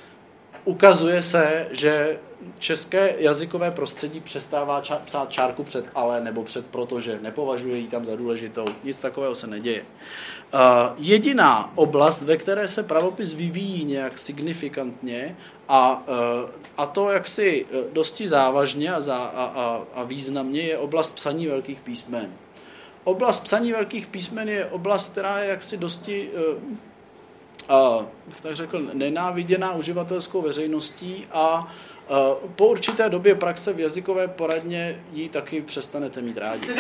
ukazuje 0.65 1.23
se, 1.23 1.67
že 1.71 2.19
české 2.59 3.15
jazykové 3.19 3.71
prostředí 3.71 4.21
přestává 4.21 4.83
ča- 4.83 5.01
psát 5.05 5.31
čárku 5.31 5.65
před 5.65 5.85
ale 5.95 6.21
nebo 6.21 6.45
před 6.45 6.67
protože, 6.67 7.19
nepovažuje 7.23 7.79
ji 7.79 7.89
tam 7.89 8.05
za 8.05 8.17
důležitou, 8.17 8.65
nic 8.85 9.01
takového 9.01 9.35
se 9.35 9.47
neděje. 9.47 9.83
Uh, 10.55 10.61
jediná 10.99 11.73
oblast, 11.75 12.23
ve 12.23 12.37
které 12.37 12.69
se 12.69 12.83
pravopis 12.83 13.33
vyvíjí 13.33 13.85
nějak 13.85 14.19
signifikantně 14.19 15.37
a, 15.69 16.03
uh, 16.09 16.51
a 16.77 16.87
to 16.87 17.11
jaksi 17.11 17.67
dosti 17.93 18.29
závažně 18.29 18.95
a, 18.95 19.01
za, 19.01 19.17
a, 19.17 19.45
a, 19.45 19.83
a 19.95 20.03
významně 20.03 20.61
je 20.61 20.79
oblast 20.79 21.15
psaní 21.15 21.47
velkých 21.47 21.81
písmen. 21.81 22.33
Oblast 23.05 23.41
psaní 23.41 23.73
velkých 23.73 24.07
písmen 24.07 24.49
je 24.49 24.67
oblast, 24.67 25.13
která 25.13 25.39
je 25.39 25.49
jaksi 25.49 25.77
dosti 25.77 26.31
uh, 26.31 26.63
tak 28.43 28.57
řekl, 28.57 28.83
nenáviděná 28.95 29.75
uživatelskou 29.75 30.43
veřejností 30.43 31.27
a 31.33 31.75
po 32.57 32.69
určité 32.69 33.09
době 33.09 33.35
praxe 33.35 33.73
v 33.73 33.81
jazykové 33.81 34.29
poradně 34.29 35.01
ji 35.13 35.29
taky 35.29 35.61
přestanete 35.61 36.21
mít 36.21 36.39
rádi. 36.39 36.69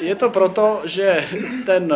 Je 0.00 0.14
to 0.14 0.30
proto, 0.30 0.82
že 0.84 1.28
ten, 1.66 1.94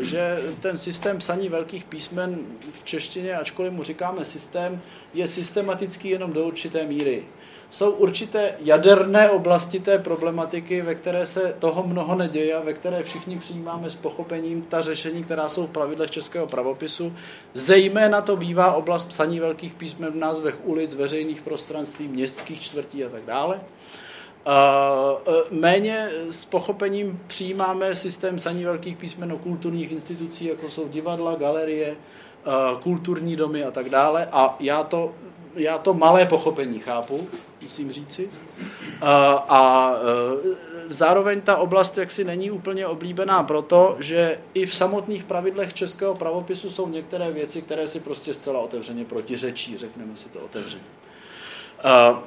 že 0.00 0.38
ten 0.60 0.78
systém 0.78 1.18
psaní 1.18 1.48
velkých 1.48 1.84
písmen 1.84 2.38
v 2.72 2.84
češtině, 2.84 3.36
ačkoliv 3.36 3.72
mu 3.72 3.82
říkáme 3.82 4.24
systém, 4.24 4.82
je 5.14 5.28
systematický 5.28 6.08
jenom 6.08 6.32
do 6.32 6.44
určité 6.44 6.84
míry 6.84 7.24
jsou 7.70 7.90
určité 7.90 8.54
jaderné 8.60 9.30
oblasti 9.30 9.80
té 9.80 9.98
problematiky, 9.98 10.82
ve 10.82 10.94
které 10.94 11.26
se 11.26 11.54
toho 11.58 11.82
mnoho 11.86 12.14
neděje 12.14 12.54
a 12.54 12.60
ve 12.60 12.72
které 12.72 13.02
všichni 13.02 13.38
přijímáme 13.38 13.90
s 13.90 13.94
pochopením 13.94 14.62
ta 14.62 14.80
řešení, 14.80 15.24
která 15.24 15.48
jsou 15.48 15.66
v 15.66 15.70
pravidlech 15.70 16.10
českého 16.10 16.46
pravopisu. 16.46 17.12
Zejména 17.52 18.22
to 18.22 18.36
bývá 18.36 18.72
oblast 18.72 19.04
psaní 19.04 19.40
velkých 19.40 19.74
písmen 19.74 20.12
v 20.12 20.16
názvech 20.16 20.58
ulic, 20.64 20.94
veřejných 20.94 21.42
prostranství, 21.42 22.08
městských 22.08 22.60
čtvrtí 22.60 23.04
a 23.04 23.08
tak 23.08 23.22
dále. 23.26 23.60
Méně 25.50 26.08
s 26.30 26.44
pochopením 26.44 27.20
přijímáme 27.26 27.94
systém 27.94 28.36
psaní 28.36 28.64
velkých 28.64 28.96
písmen 28.96 29.32
o 29.32 29.38
kulturních 29.38 29.92
institucí, 29.92 30.44
jako 30.44 30.70
jsou 30.70 30.88
divadla, 30.88 31.34
galerie, 31.34 31.96
kulturní 32.82 33.36
domy 33.36 33.64
a 33.64 33.70
tak 33.70 33.88
dále. 33.88 34.28
A 34.32 34.56
já 34.60 34.82
to 34.82 35.14
já 35.54 35.78
to 35.78 35.94
malé 35.94 36.26
pochopení 36.26 36.78
chápu, 36.78 37.28
musím 37.62 37.92
říci. 37.92 38.30
A, 39.00 39.32
a 39.48 39.92
e, 39.92 39.98
zároveň 40.88 41.40
ta 41.40 41.56
oblast 41.56 41.98
jaksi 41.98 42.24
není 42.24 42.50
úplně 42.50 42.86
oblíbená 42.86 43.42
proto, 43.42 43.96
že 43.98 44.38
i 44.54 44.66
v 44.66 44.74
samotných 44.74 45.24
pravidlech 45.24 45.74
českého 45.74 46.14
pravopisu 46.14 46.70
jsou 46.70 46.88
některé 46.88 47.30
věci, 47.30 47.62
které 47.62 47.86
si 47.86 48.00
prostě 48.00 48.34
zcela 48.34 48.60
otevřeně 48.60 49.04
protiřečí, 49.04 49.78
řekneme 49.78 50.16
si 50.16 50.28
to 50.28 50.40
otevřeně. 50.40 50.82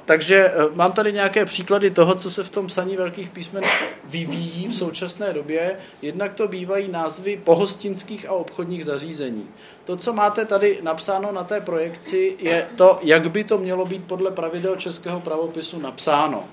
Takže 0.04 0.50
uh, 0.50 0.76
mám 0.76 0.92
tady 0.92 1.12
nějaké 1.12 1.44
příklady 1.44 1.90
toho, 1.90 2.14
co 2.14 2.30
se 2.30 2.44
v 2.44 2.50
tom 2.50 2.66
psaní 2.66 2.96
velkých 2.96 3.30
písmen 3.30 3.64
vyvíjí 4.04 4.68
v 4.68 4.74
současné 4.74 5.32
době. 5.32 5.76
Jednak 6.02 6.34
to 6.34 6.48
bývají 6.48 6.88
názvy 6.88 7.40
pohostinských 7.44 8.28
a 8.28 8.32
obchodních 8.32 8.84
zařízení. 8.84 9.48
To, 9.84 9.96
co 9.96 10.12
máte 10.12 10.44
tady 10.44 10.78
napsáno 10.82 11.32
na 11.32 11.44
té 11.44 11.60
projekci, 11.60 12.36
je 12.38 12.68
to, 12.76 12.98
jak 13.02 13.30
by 13.30 13.44
to 13.44 13.58
mělo 13.58 13.86
být 13.86 14.04
podle 14.04 14.30
pravidel 14.30 14.76
českého 14.76 15.20
pravopisu 15.20 15.80
napsáno. 15.80 16.44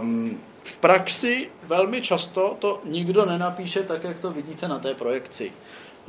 Um, 0.00 0.40
v 0.62 0.76
praxi 0.76 1.50
velmi 1.62 2.02
často 2.02 2.56
to 2.58 2.80
nikdo 2.84 3.26
nenapíše 3.26 3.82
tak, 3.82 4.04
jak 4.04 4.18
to 4.18 4.30
vidíte 4.30 4.68
na 4.68 4.78
té 4.78 4.94
projekci. 4.94 5.52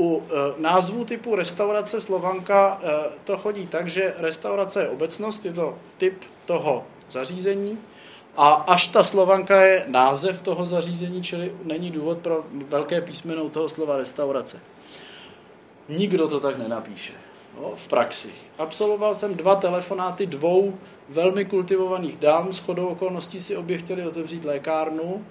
U 0.02 0.24
e, 0.24 0.62
názvu 0.62 1.06
typu 1.06 1.36
restaurace 1.36 2.02
Slovanka 2.02 2.82
e, 2.84 3.10
to 3.24 3.38
chodí 3.38 3.68
tak, 3.68 3.90
že 3.90 4.14
restaurace 4.18 4.82
je 4.82 4.90
obecnost, 4.90 5.46
je 5.46 5.54
to 5.54 5.78
typ 5.98 6.24
toho 6.46 6.84
zařízení 7.10 7.78
a 8.38 8.54
až 8.54 8.88
ta 8.88 9.04
Slovanka 9.04 9.62
je 9.62 9.86
název 9.88 10.42
toho 10.42 10.66
zařízení, 10.66 11.24
čili 11.24 11.52
není 11.64 11.92
důvod 11.92 12.18
pro 12.18 12.46
velké 12.52 13.02
písmeno 13.02 13.50
toho 13.50 13.70
slova 13.70 13.98
restaurace. 13.98 14.60
Nikdo 15.90 16.28
to 16.28 16.40
tak 16.40 16.58
nenapíše 16.58 17.14
no, 17.62 17.74
v 17.76 17.88
praxi. 17.88 18.30
Absolvoval 18.58 19.16
jsem 19.16 19.36
dva 19.36 19.56
telefonáty 19.56 20.26
dvou 20.26 20.74
velmi 21.10 21.46
kultivovaných 21.46 22.18
dám, 22.18 22.54
s 22.54 22.60
chodou 22.60 22.88
okolností 22.88 23.40
si 23.40 23.56
obě 23.56 23.78
chtěli 23.78 24.08
otevřít 24.08 24.46
lékárnu 24.46 25.26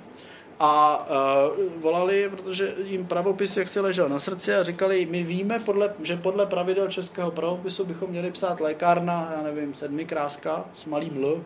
a 0.61 1.07
uh, 1.11 1.83
volali, 1.83 2.29
protože 2.31 2.75
jim 2.85 3.07
pravopis 3.07 3.57
jak 3.57 3.69
se 3.69 3.81
ležel 3.81 4.09
na 4.09 4.19
srdci 4.19 4.55
a 4.55 4.63
říkali, 4.63 5.07
my 5.11 5.23
víme, 5.23 5.59
podle, 5.59 5.95
že 6.03 6.17
podle 6.17 6.47
pravidel 6.47 6.89
českého 6.89 7.31
pravopisu 7.31 7.85
bychom 7.85 8.11
měli 8.11 8.31
psát 8.31 8.61
lékárna, 8.61 9.33
já 9.37 9.43
nevím, 9.43 9.75
sedmi 9.75 10.05
kráska 10.05 10.65
s 10.73 10.85
malým 10.85 11.25
L, 11.25 11.45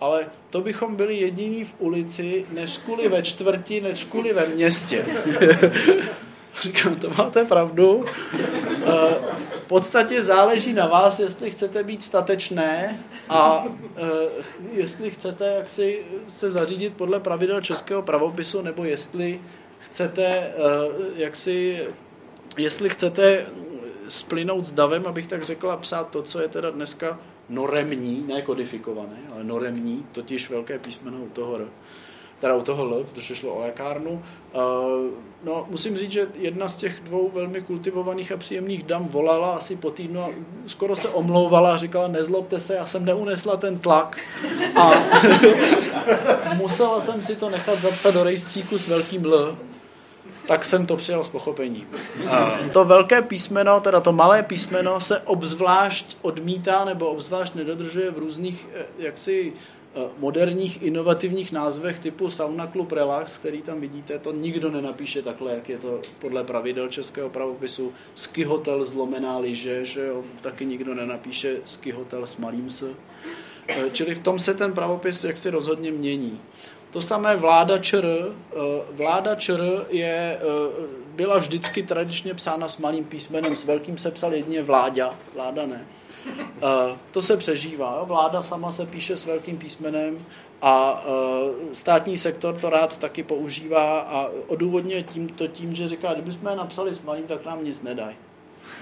ale 0.00 0.26
to 0.50 0.60
bychom 0.60 0.96
byli 0.96 1.16
jediní 1.16 1.64
v 1.64 1.74
ulici, 1.78 2.46
než 2.52 2.78
kvůli 2.78 3.08
ve 3.08 3.22
čtvrti, 3.22 3.80
než 3.80 4.04
kvůli 4.04 4.32
ve 4.32 4.46
městě. 4.48 5.04
Říkám, 6.62 6.94
to 6.94 7.10
máte 7.18 7.44
pravdu. 7.44 8.04
Eh, 8.34 9.14
v 9.64 9.68
podstatě 9.68 10.22
záleží 10.22 10.72
na 10.72 10.86
vás, 10.86 11.20
jestli 11.20 11.50
chcete 11.50 11.82
být 11.82 12.02
statečné 12.02 13.00
a 13.28 13.64
eh, 13.96 14.02
jestli 14.72 15.10
chcete 15.10 15.54
jak 15.56 15.68
si 15.68 16.04
se 16.28 16.50
zařídit 16.50 16.94
podle 16.96 17.20
pravidel 17.20 17.60
českého 17.60 18.02
pravopisu, 18.02 18.62
nebo 18.62 18.84
jestli 18.84 19.40
chcete 19.78 20.24
eh, 20.26 20.52
jak 21.16 21.36
si, 21.36 21.86
jestli 22.56 22.90
chcete 22.90 23.46
splynout 24.08 24.64
s 24.64 24.70
davem, 24.70 25.06
abych 25.06 25.26
tak 25.26 25.42
řekla, 25.42 25.76
psát 25.76 26.10
to, 26.10 26.22
co 26.22 26.40
je 26.40 26.48
teda 26.48 26.70
dneska 26.70 27.18
noremní, 27.48 28.24
ne 28.28 28.42
kodifikované, 28.42 29.16
ale 29.34 29.44
noremní, 29.44 30.06
totiž 30.12 30.50
velké 30.50 30.78
písmeno 30.78 31.18
u 31.18 31.28
toho 31.28 31.56
R 31.56 31.68
teda 32.40 32.54
u 32.54 32.62
toho 32.62 32.84
L, 32.84 33.04
protože 33.04 33.34
šlo 33.34 33.54
o 33.54 33.60
lékárnu. 33.60 34.22
Uh, 34.54 34.62
no, 35.44 35.66
musím 35.70 35.96
říct, 35.96 36.12
že 36.12 36.26
jedna 36.34 36.68
z 36.68 36.76
těch 36.76 37.00
dvou 37.00 37.30
velmi 37.34 37.60
kultivovaných 37.60 38.32
a 38.32 38.36
příjemných 38.36 38.82
dam 38.82 39.08
volala 39.08 39.52
asi 39.52 39.76
po 39.76 39.90
týdnu 39.90 40.20
a 40.20 40.28
skoro 40.66 40.96
se 40.96 41.08
omlouvala 41.08 41.74
a 41.74 41.76
říkala, 41.76 42.08
nezlobte 42.08 42.60
se, 42.60 42.74
já 42.74 42.86
jsem 42.86 43.04
neunesla 43.04 43.56
ten 43.56 43.78
tlak 43.78 44.18
a 44.76 44.90
musela 46.56 47.00
jsem 47.00 47.22
si 47.22 47.36
to 47.36 47.50
nechat 47.50 47.80
zapsat 47.80 48.14
do 48.14 48.24
rejstříku 48.24 48.78
s 48.78 48.88
velkým 48.88 49.24
L, 49.24 49.58
tak 50.46 50.64
jsem 50.64 50.86
to 50.86 50.96
přijal 50.96 51.24
s 51.24 51.28
pochopením. 51.28 51.88
To 52.72 52.84
velké 52.84 53.22
písmeno, 53.22 53.80
teda 53.80 54.00
to 54.00 54.12
malé 54.12 54.42
písmeno 54.42 55.00
se 55.00 55.20
obzvlášť 55.20 56.16
odmítá 56.22 56.84
nebo 56.84 57.06
obzvlášť 57.06 57.54
nedodržuje 57.54 58.10
v 58.10 58.18
různých 58.18 58.68
eh, 58.74 58.84
jaksi 58.98 59.52
Eh, 59.52 59.79
moderních 60.18 60.82
inovativních 60.82 61.52
názvech 61.52 61.98
typu 61.98 62.30
Sauna 62.30 62.66
Club 62.66 62.92
Relax, 62.92 63.36
který 63.36 63.62
tam 63.62 63.80
vidíte, 63.80 64.18
to 64.18 64.32
nikdo 64.32 64.70
nenapíše 64.70 65.22
takhle, 65.22 65.54
jak 65.54 65.68
je 65.68 65.78
to 65.78 66.00
podle 66.18 66.44
pravidel 66.44 66.88
českého 66.88 67.30
pravopisu. 67.30 67.92
Ski 68.14 68.44
Hotel 68.44 68.84
zlomená 68.84 69.38
liže, 69.38 69.86
že 69.86 70.06
jo, 70.06 70.24
taky 70.40 70.66
nikdo 70.66 70.94
nenapíše 70.94 71.56
Ski 71.64 71.92
Hotel 71.92 72.26
s 72.26 72.36
malým 72.36 72.70
s. 72.70 72.94
Eh, 73.68 73.90
čili 73.92 74.14
v 74.14 74.22
tom 74.22 74.38
se 74.38 74.54
ten 74.54 74.72
pravopis 74.72 75.24
jaksi 75.24 75.50
rozhodně 75.50 75.92
mění. 75.92 76.40
To 76.90 77.00
samé 77.00 77.36
vláda 77.36 77.78
ČR. 77.78 78.06
Eh, 78.06 78.56
vláda 78.90 79.34
ČR 79.34 79.86
je, 79.88 80.38
byla 81.14 81.38
vždycky 81.38 81.82
tradičně 81.82 82.34
psána 82.34 82.68
s 82.68 82.78
malým 82.78 83.04
písmenem, 83.04 83.56
s 83.56 83.64
velkým 83.64 83.98
se 83.98 84.10
psal 84.10 84.34
jedině 84.34 84.62
vláda, 84.62 85.14
vláda 85.34 85.66
ne. 85.66 85.86
Uh, 86.26 86.96
to 87.10 87.22
se 87.22 87.36
přežívá. 87.36 88.04
Vláda 88.04 88.42
sama 88.42 88.72
se 88.72 88.86
píše 88.86 89.16
s 89.16 89.24
velkým 89.24 89.58
písmenem 89.58 90.26
a 90.62 91.04
uh, 91.06 91.72
státní 91.72 92.18
sektor 92.18 92.54
to 92.60 92.70
rád 92.70 92.96
taky 92.96 93.22
používá 93.22 94.00
a 94.00 94.26
odůvodně 94.46 95.02
tím, 95.02 95.28
to 95.28 95.46
tím, 95.46 95.74
že 95.74 95.88
říká, 95.88 96.12
kdybychom 96.12 96.50
je 96.50 96.56
napsali 96.56 96.94
s 96.94 97.02
malým, 97.02 97.24
tak 97.24 97.44
nám 97.44 97.64
nic 97.64 97.82
nedají. 97.82 98.16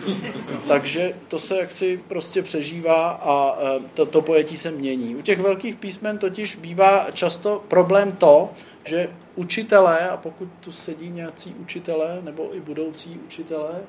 Takže 0.69 1.15
to 1.29 1.39
se 1.39 1.59
jaksi 1.59 2.01
prostě 2.09 2.43
přežívá 2.43 3.11
a 3.11 3.53
uh, 3.53 3.83
to, 3.95 4.07
to 4.07 4.23
pojetí 4.23 4.57
se 4.57 4.71
mění. 4.71 5.17
U 5.17 5.23
těch 5.23 5.41
velkých 5.41 5.77
písmen 5.77 6.19
totiž 6.19 6.57
bývá 6.57 7.07
často 7.11 7.65
problém 7.69 8.13
to, 8.13 8.51
že 8.85 9.11
učitelé, 9.35 10.09
a 10.09 10.17
pokud 10.17 10.49
tu 10.61 10.73
sedí 10.73 11.11
nějací 11.11 11.55
učitelé 11.55 12.19
nebo 12.23 12.57
i 12.57 12.61
budoucí 12.61 13.21
učitelé, 13.27 13.81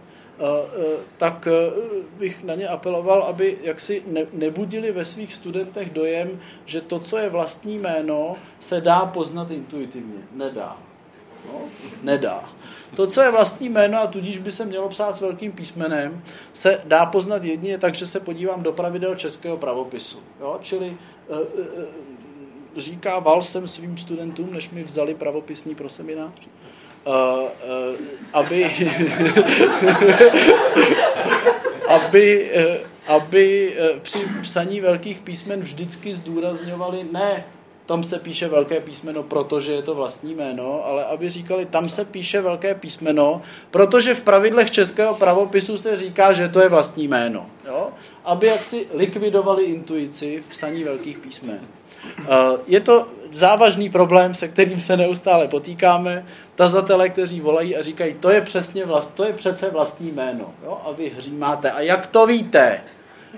tak 1.18 1.48
e, 1.48 1.52
bych 2.18 2.44
na 2.44 2.56
ně 2.56 2.68
apeloval, 2.68 3.24
aby 3.24 3.58
jaksi 3.64 4.04
ne, 4.08 4.26
nebudili 4.34 4.92
ve 4.92 5.06
svých 5.06 5.34
studentech 5.34 5.90
dojem, 5.90 6.40
že 6.66 6.82
to, 6.82 7.00
co 7.00 7.18
je 7.18 7.30
vlastní 7.30 7.78
jméno, 7.78 8.36
se 8.60 8.82
dá 8.82 9.06
poznat 9.06 9.52
intuitivně. 9.52 10.20
Nedá. 10.32 10.78
No, 11.46 11.60
nedá. 12.04 12.50
To, 12.96 13.08
co 13.08 13.22
je 13.22 13.32
vlastní 13.32 13.70
jméno 13.70 13.98
a 13.98 14.08
tudíž 14.08 14.38
by 14.38 14.52
se 14.52 14.66
mělo 14.66 14.90
psát 14.90 15.16
s 15.16 15.22
velkým 15.22 15.52
písmenem, 15.52 16.24
se 16.54 16.82
dá 16.86 17.06
poznat 17.06 17.44
jedině 17.44 17.78
tak, 17.78 17.96
že 17.96 18.06
se 18.08 18.20
podívám 18.20 18.64
do 18.64 18.72
pravidel 18.72 19.16
českého 19.16 19.58
pravopisu. 19.58 20.20
Jo? 20.40 20.60
Čili 20.62 20.88
e, 20.88 21.36
e, 21.36 22.82
říká 22.82 23.20
Val 23.20 23.42
jsem 23.42 23.68
svým 23.68 23.98
studentům, 23.98 24.54
než 24.54 24.70
mi 24.70 24.84
vzali 24.84 25.16
pravopisní 25.16 25.76
pro 25.76 25.90
seminář, 25.90 26.48
uh, 27.06 27.14
uh, 27.14 27.96
aby, 28.34 28.66
aby, 31.88 32.52
eh, 32.54 32.80
aby 33.08 33.76
eh, 33.78 34.00
při 34.02 34.20
psaní 34.42 34.82
velkých 34.82 35.20
písmen 35.20 35.62
vždycky 35.62 36.14
zdůrazňovali 36.14 37.06
ne 37.12 37.46
tam 37.90 38.04
se 38.04 38.20
píše 38.20 38.48
velké 38.48 38.80
písmeno, 38.80 39.24
protože 39.24 39.72
je 39.72 39.82
to 39.82 39.96
vlastní 39.96 40.36
jméno, 40.36 40.86
ale 40.86 41.06
aby 41.06 41.30
říkali, 41.30 41.66
tam 41.66 41.90
se 41.90 42.06
píše 42.06 42.42
velké 42.42 42.76
písmeno, 42.76 43.42
protože 43.72 44.16
v 44.16 44.22
pravidlech 44.22 44.72
českého 44.72 45.16
pravopisu 45.16 45.78
se 45.78 45.98
říká, 45.98 46.34
že 46.34 46.50
to 46.50 46.62
je 46.62 46.70
vlastní 46.70 47.08
jméno. 47.08 47.46
Jo? 47.68 47.90
Aby 48.26 48.48
jaksi 48.48 48.88
likvidovali 48.94 49.64
intuici 49.64 50.44
v 50.48 50.50
psaní 50.50 50.84
velkých 50.84 51.18
písmen. 51.18 51.60
Eh, 52.20 52.26
je 52.68 52.80
to 52.80 53.08
závažný 53.32 53.90
problém, 53.90 54.34
se 54.34 54.48
kterým 54.48 54.82
se 54.82 54.98
neustále 54.98 55.48
potýkáme. 55.48 56.26
Tazatele, 56.56 57.10
kteří 57.10 57.42
volají 57.42 57.78
a 57.78 57.82
říkají, 57.82 58.14
to 58.14 58.30
je 58.30 58.42
přesně 58.42 58.86
vlast, 58.86 59.14
to 59.14 59.26
je 59.26 59.34
přece 59.34 59.70
vlastní 59.70 60.12
jméno. 60.12 60.54
Jo? 60.64 60.78
A 60.86 60.92
vy 60.92 61.12
hřímáte. 61.18 61.72
A 61.72 61.82
jak 61.82 62.08
to 62.08 62.28
víte? 62.28 62.82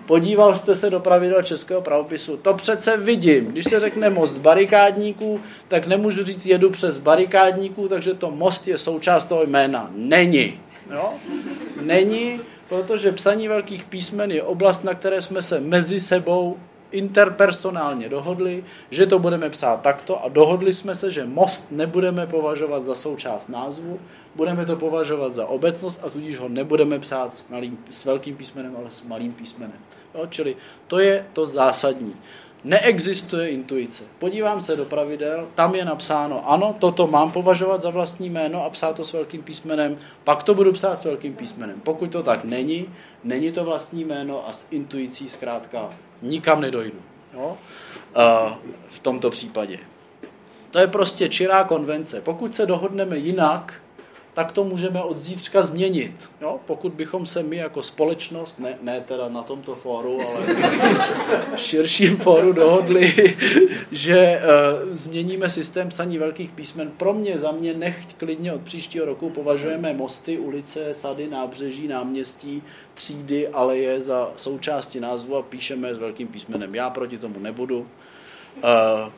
Podíval 0.05 0.55
jste 0.55 0.75
se 0.75 0.89
do 0.89 0.99
pravidel 0.99 1.43
českého 1.43 1.81
pravopisu. 1.81 2.37
To 2.37 2.53
přece 2.53 2.97
vidím. 2.97 3.45
Když 3.45 3.65
se 3.65 3.79
řekne 3.79 4.09
most 4.09 4.37
barikádníků, 4.37 5.39
tak 5.67 5.87
nemůžu 5.87 6.23
říct 6.23 6.45
jedu 6.45 6.69
přes 6.69 6.97
barikádníků, 6.97 7.87
takže 7.87 8.13
to 8.13 8.31
most 8.31 8.67
je 8.67 8.77
součást 8.77 9.25
toho 9.25 9.43
jména. 9.43 9.91
Není. 9.95 10.59
Jo? 10.93 11.13
Není, 11.81 12.39
protože 12.69 13.11
psaní 13.11 13.47
velkých 13.47 13.83
písmen 13.83 14.31
je 14.31 14.43
oblast, 14.43 14.83
na 14.83 14.93
které 14.93 15.21
jsme 15.21 15.41
se 15.41 15.59
mezi 15.59 15.99
sebou 16.01 16.57
interpersonálně 16.91 18.09
dohodli, 18.09 18.63
že 18.89 19.05
to 19.05 19.19
budeme 19.19 19.49
psát 19.49 19.81
takto 19.81 20.23
a 20.25 20.29
dohodli 20.29 20.73
jsme 20.73 20.95
se, 20.95 21.11
že 21.11 21.25
most 21.25 21.71
nebudeme 21.71 22.27
považovat 22.27 22.83
za 22.83 22.95
součást 22.95 23.49
názvu, 23.49 23.99
budeme 24.35 24.65
to 24.65 24.75
považovat 24.75 25.33
za 25.33 25.45
obecnost 25.45 26.01
a 26.03 26.09
tudíž 26.09 26.39
ho 26.39 26.49
nebudeme 26.49 26.99
psát 26.99 27.33
s, 27.33 27.43
malým, 27.49 27.77
s 27.91 28.05
velkým 28.05 28.35
písmenem, 28.35 28.75
ale 28.77 28.91
s 28.91 29.03
malým 29.03 29.33
písmenem. 29.33 29.79
Jo, 30.15 30.27
čili 30.29 30.55
to 30.87 30.99
je 30.99 31.25
to 31.33 31.45
zásadní. 31.45 32.15
Neexistuje 32.63 33.49
intuice. 33.49 34.03
Podívám 34.19 34.61
se 34.61 34.75
do 34.75 34.85
pravidel, 34.85 35.47
tam 35.55 35.75
je 35.75 35.85
napsáno, 35.85 36.51
ano, 36.51 36.75
toto 36.79 37.07
mám 37.07 37.31
považovat 37.31 37.81
za 37.81 37.89
vlastní 37.89 38.29
jméno 38.29 38.65
a 38.65 38.69
psát 38.69 38.95
to 38.95 39.03
s 39.03 39.13
velkým 39.13 39.43
písmenem, 39.43 39.97
pak 40.23 40.43
to 40.43 40.53
budu 40.53 40.73
psát 40.73 40.99
s 40.99 41.05
velkým 41.05 41.35
písmenem. 41.35 41.81
Pokud 41.81 42.11
to 42.11 42.23
tak 42.23 42.43
není, 42.43 42.89
není 43.23 43.51
to 43.51 43.63
vlastní 43.63 44.03
jméno 44.03 44.49
a 44.49 44.53
s 44.53 44.67
intuicí 44.71 45.29
zkrátka 45.29 45.89
nikam 46.21 46.61
nedojdu. 46.61 47.01
Jo? 47.33 47.57
v 48.89 48.99
tomto 49.01 49.29
případě. 49.29 49.79
To 50.71 50.79
je 50.79 50.87
prostě 50.87 51.29
čirá 51.29 51.63
konvence. 51.63 52.21
Pokud 52.21 52.55
se 52.55 52.65
dohodneme 52.65 53.17
jinak, 53.17 53.81
tak 54.33 54.51
to 54.51 54.63
můžeme 54.63 55.01
od 55.03 55.17
zítřka 55.17 55.63
změnit. 55.63 56.29
Jo? 56.41 56.59
Pokud 56.65 56.93
bychom 56.93 57.25
se 57.25 57.43
my 57.43 57.57
jako 57.57 57.83
společnost, 57.83 58.59
ne, 58.59 58.77
ne 58.81 59.01
teda 59.01 59.29
na 59.29 59.41
tomto 59.41 59.75
fóru, 59.75 60.19
ale 60.21 60.45
širším 61.57 62.17
fóru 62.17 62.53
dohodli, 62.53 63.35
že 63.91 64.41
uh, 64.41 64.93
změníme 64.93 65.49
systém 65.49 65.89
psaní 65.89 66.17
velkých 66.17 66.51
písmen. 66.51 66.91
Pro 66.97 67.13
mě, 67.13 67.37
za 67.37 67.51
mě, 67.51 67.73
nechť 67.73 68.15
klidně 68.17 68.53
od 68.53 68.61
příštího 68.61 69.05
roku 69.05 69.29
považujeme 69.29 69.93
mosty, 69.93 70.37
ulice, 70.37 70.93
sady, 70.93 71.27
nábřeží, 71.27 71.87
náměstí, 71.87 72.63
třídy, 72.93 73.47
aleje 73.47 74.01
za 74.01 74.31
součásti 74.35 74.99
názvu 74.99 75.37
a 75.37 75.41
píšeme 75.41 75.95
s 75.95 75.97
velkým 75.97 76.27
písmenem. 76.27 76.75
Já 76.75 76.89
proti 76.89 77.17
tomu 77.17 77.39
nebudu. 77.39 77.87
Uh, 78.57 79.11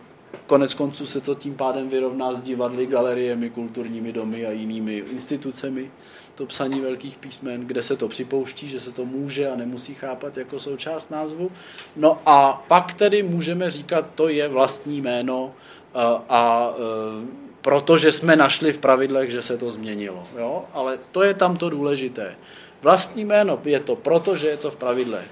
Konec 0.48 0.74
konců 0.74 1.06
se 1.06 1.22
to 1.22 1.36
tím 1.36 1.56
pádem 1.56 1.90
vyrovná 1.90 2.34
s 2.34 2.42
divadly, 2.42 2.86
galeriemi, 2.86 3.50
kulturními 3.50 4.12
domy 4.12 4.46
a 4.46 4.52
jinými 4.52 4.98
institucemi. 4.98 5.92
To 6.36 6.46
psaní 6.46 6.82
velkých 6.82 7.18
písmen, 7.18 7.62
kde 7.68 7.84
se 7.84 7.96
to 7.96 8.08
připouští, 8.08 8.70
že 8.70 8.80
se 8.80 8.92
to 8.92 9.06
může 9.06 9.50
a 9.50 9.56
nemusí 9.56 9.94
chápat 9.94 10.38
jako 10.38 10.60
součást 10.60 11.12
názvu. 11.12 11.52
No 11.96 12.22
a 12.26 12.66
pak 12.68 12.94
tedy 12.94 13.24
můžeme 13.24 13.72
říkat, 13.72 14.06
to 14.16 14.28
je 14.28 14.48
vlastní 14.48 15.02
jméno 15.02 15.54
a, 15.94 16.24
a 16.30 16.74
e, 16.74 17.44
protože 17.62 18.12
jsme 18.12 18.36
našli 18.36 18.74
v 18.74 18.78
pravidlech, 18.78 19.32
že 19.32 19.42
se 19.42 19.58
to 19.58 19.72
změnilo. 19.72 20.24
Jo? 20.38 20.66
Ale 20.74 21.00
to 21.12 21.24
je 21.24 21.34
tam 21.34 21.58
to 21.58 21.70
důležité. 21.70 22.36
Vlastní 22.82 23.26
jméno 23.26 23.62
je 23.66 23.80
to 23.80 23.96
proto, 23.96 24.36
že 24.36 24.48
je 24.48 24.58
to 24.58 24.72
v 24.72 24.76
pravidlech. 24.76 25.28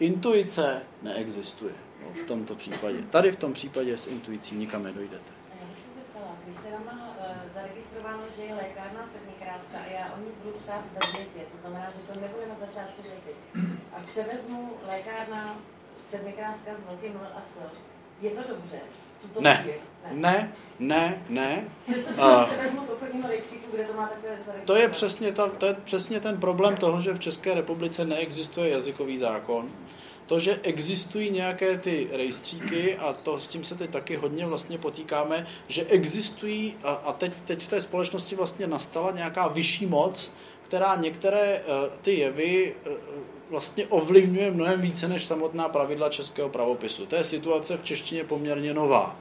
Intuice 0.00 0.80
neexistuje 1.02 1.85
v 2.14 2.24
tomto 2.24 2.54
případě. 2.54 3.02
Tady 3.10 3.32
v 3.32 3.36
tom 3.36 3.52
případě 3.52 3.98
s 3.98 4.06
intuicí 4.06 4.54
nikam 4.54 4.82
nedojdete. 4.82 5.32
Když 6.44 6.56
se 6.56 6.70
má 6.84 7.16
eh, 7.20 7.34
zaregistrováno, 7.54 8.22
že 8.36 8.42
je 8.42 8.54
lékárna 8.54 9.08
sedmikráska 9.12 9.78
a 9.86 9.90
já 9.92 10.14
o 10.14 10.18
ní 10.20 10.30
budu 10.42 10.58
psát 10.58 10.84
ve 10.92 11.18
větě, 11.18 11.40
to 11.52 11.56
znamená, 11.60 11.86
že 11.90 12.12
to 12.12 12.20
nebude 12.20 12.46
na 12.46 12.66
začátku 12.66 13.02
věty, 13.02 13.38
a 13.92 14.00
převezmu 14.04 14.72
lékárna 14.90 15.56
sedmikráska 16.10 16.70
s 16.82 16.86
velkým 16.86 17.12
L 17.16 17.26
a 17.36 17.42
S, 17.42 17.58
je 18.20 18.30
to 18.30 18.42
dobře? 18.48 18.80
Ne. 19.40 19.66
ne, 20.12 20.52
ne, 20.78 21.22
ne, 21.28 21.64
to 24.64 24.76
je 24.76 24.88
přesně 24.88 25.32
ta, 25.32 25.48
to 25.48 25.66
je 25.66 25.74
přesně 25.74 26.20
ten 26.20 26.40
problém 26.40 26.76
toho, 26.76 27.00
že 27.00 27.14
v 27.14 27.20
České 27.20 27.54
republice 27.54 28.04
neexistuje 28.04 28.70
jazykový 28.70 29.18
zákon 29.18 29.70
to, 30.26 30.38
že 30.38 30.60
existují 30.62 31.30
nějaké 31.30 31.78
ty 31.78 32.08
rejstříky 32.12 32.96
a 32.96 33.12
to 33.12 33.38
s 33.38 33.48
tím 33.48 33.64
se 33.64 33.74
teď 33.74 33.90
taky 33.90 34.16
hodně 34.16 34.46
vlastně 34.46 34.78
potýkáme, 34.78 35.46
že 35.68 35.84
existují 35.84 36.76
a, 36.82 36.92
a 36.92 37.12
teď, 37.12 37.40
teď 37.40 37.62
v 37.62 37.68
té 37.68 37.80
společnosti 37.80 38.36
vlastně 38.36 38.66
nastala 38.66 39.10
nějaká 39.10 39.48
vyšší 39.48 39.86
moc, 39.86 40.32
která 40.62 40.96
některé 40.96 41.60
uh, 41.60 41.92
ty 42.02 42.14
jevy 42.18 42.74
uh, 42.86 42.92
vlastně 43.50 43.86
ovlivňuje 43.86 44.50
mnohem 44.50 44.80
více 44.80 45.08
než 45.08 45.24
samotná 45.24 45.68
pravidla 45.68 46.08
českého 46.08 46.48
pravopisu. 46.48 47.06
To 47.06 47.16
je 47.16 47.24
situace 47.24 47.76
v 47.76 47.84
češtině 47.84 48.24
poměrně 48.24 48.74
nová. 48.74 49.16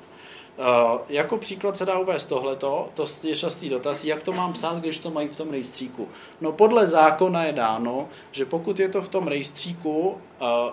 Uh, 0.58 1.02
jako 1.10 1.38
příklad 1.38 1.78
se 1.78 1.86
dá 1.86 2.00
uvést 2.00 2.26
tohleto, 2.26 2.90
to 2.94 3.06
je 3.24 3.36
častý 3.36 3.70
dotaz, 3.70 4.06
jak 4.06 4.24
to 4.24 4.34
mám 4.34 4.54
psát, 4.54 4.78
když 4.78 4.98
to 4.98 5.12
mají 5.12 5.28
v 5.28 5.36
tom 5.36 5.50
rejstříku. 5.50 6.08
No 6.42 6.52
podle 6.52 6.88
zákona 6.88 7.44
je 7.44 7.52
dáno, 7.52 8.08
že 8.32 8.46
pokud 8.46 8.80
je 8.80 8.90
to 8.90 9.02
v 9.02 9.10
tom 9.10 9.28
rejstříku 9.28 10.08
uh, 10.10 10.16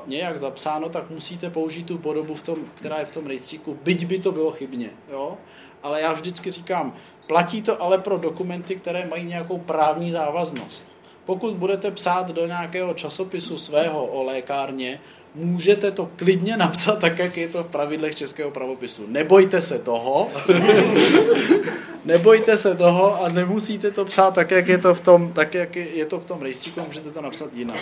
nějak 0.07 0.39
zapsáno, 0.39 0.89
tak 0.89 1.11
musíte 1.11 1.51
použít 1.51 1.87
tu 1.87 1.99
podobu, 1.99 2.35
v 2.35 2.43
tom, 2.43 2.59
která 2.75 2.99
je 2.99 3.05
v 3.05 3.13
tom 3.13 3.27
rejstříku, 3.27 3.79
byť 3.83 4.07
by 4.07 4.19
to 4.19 4.33
bylo 4.33 4.51
chybně. 4.51 4.91
Jo? 5.11 5.37
Ale 5.83 6.01
já 6.01 6.13
vždycky 6.13 6.51
říkám, 6.51 6.95
platí 7.27 7.63
to 7.63 7.83
ale 7.83 7.99
pro 7.99 8.19
dokumenty, 8.19 8.77
které 8.77 9.07
mají 9.07 9.25
nějakou 9.25 9.59
právní 9.59 10.11
závaznost. 10.11 10.87
Pokud 11.25 11.55
budete 11.55 11.91
psát 11.91 12.31
do 12.31 12.47
nějakého 12.47 12.95
časopisu 12.95 13.59
svého 13.59 14.07
o 14.07 14.23
lékárně, 14.23 15.01
můžete 15.35 15.91
to 15.91 16.11
klidně 16.17 16.57
napsat 16.57 16.99
tak, 16.99 17.19
jak 17.19 17.37
je 17.37 17.49
to 17.49 17.65
v 17.65 17.69
pravidlech 17.69 18.15
českého 18.15 18.51
pravopisu. 18.51 19.07
Nebojte 19.07 19.63
se 19.63 19.79
toho, 19.79 20.31
nebojte 22.05 22.57
se 22.59 22.77
toho 22.77 23.25
a 23.25 23.29
nemusíte 23.29 23.91
to 23.91 24.05
psát 24.05 24.35
tak, 24.35 24.51
jak 24.51 24.69
je 24.69 24.79
to 24.79 24.95
v 24.95 25.01
tom, 25.01 25.33
tak, 25.33 25.55
jak 25.55 25.77
je 25.77 26.07
to 26.07 26.21
v 26.21 26.25
tom 26.25 26.43
rejstříku, 26.43 26.81
můžete 26.87 27.11
to 27.11 27.21
napsat 27.21 27.55
jinak. 27.55 27.81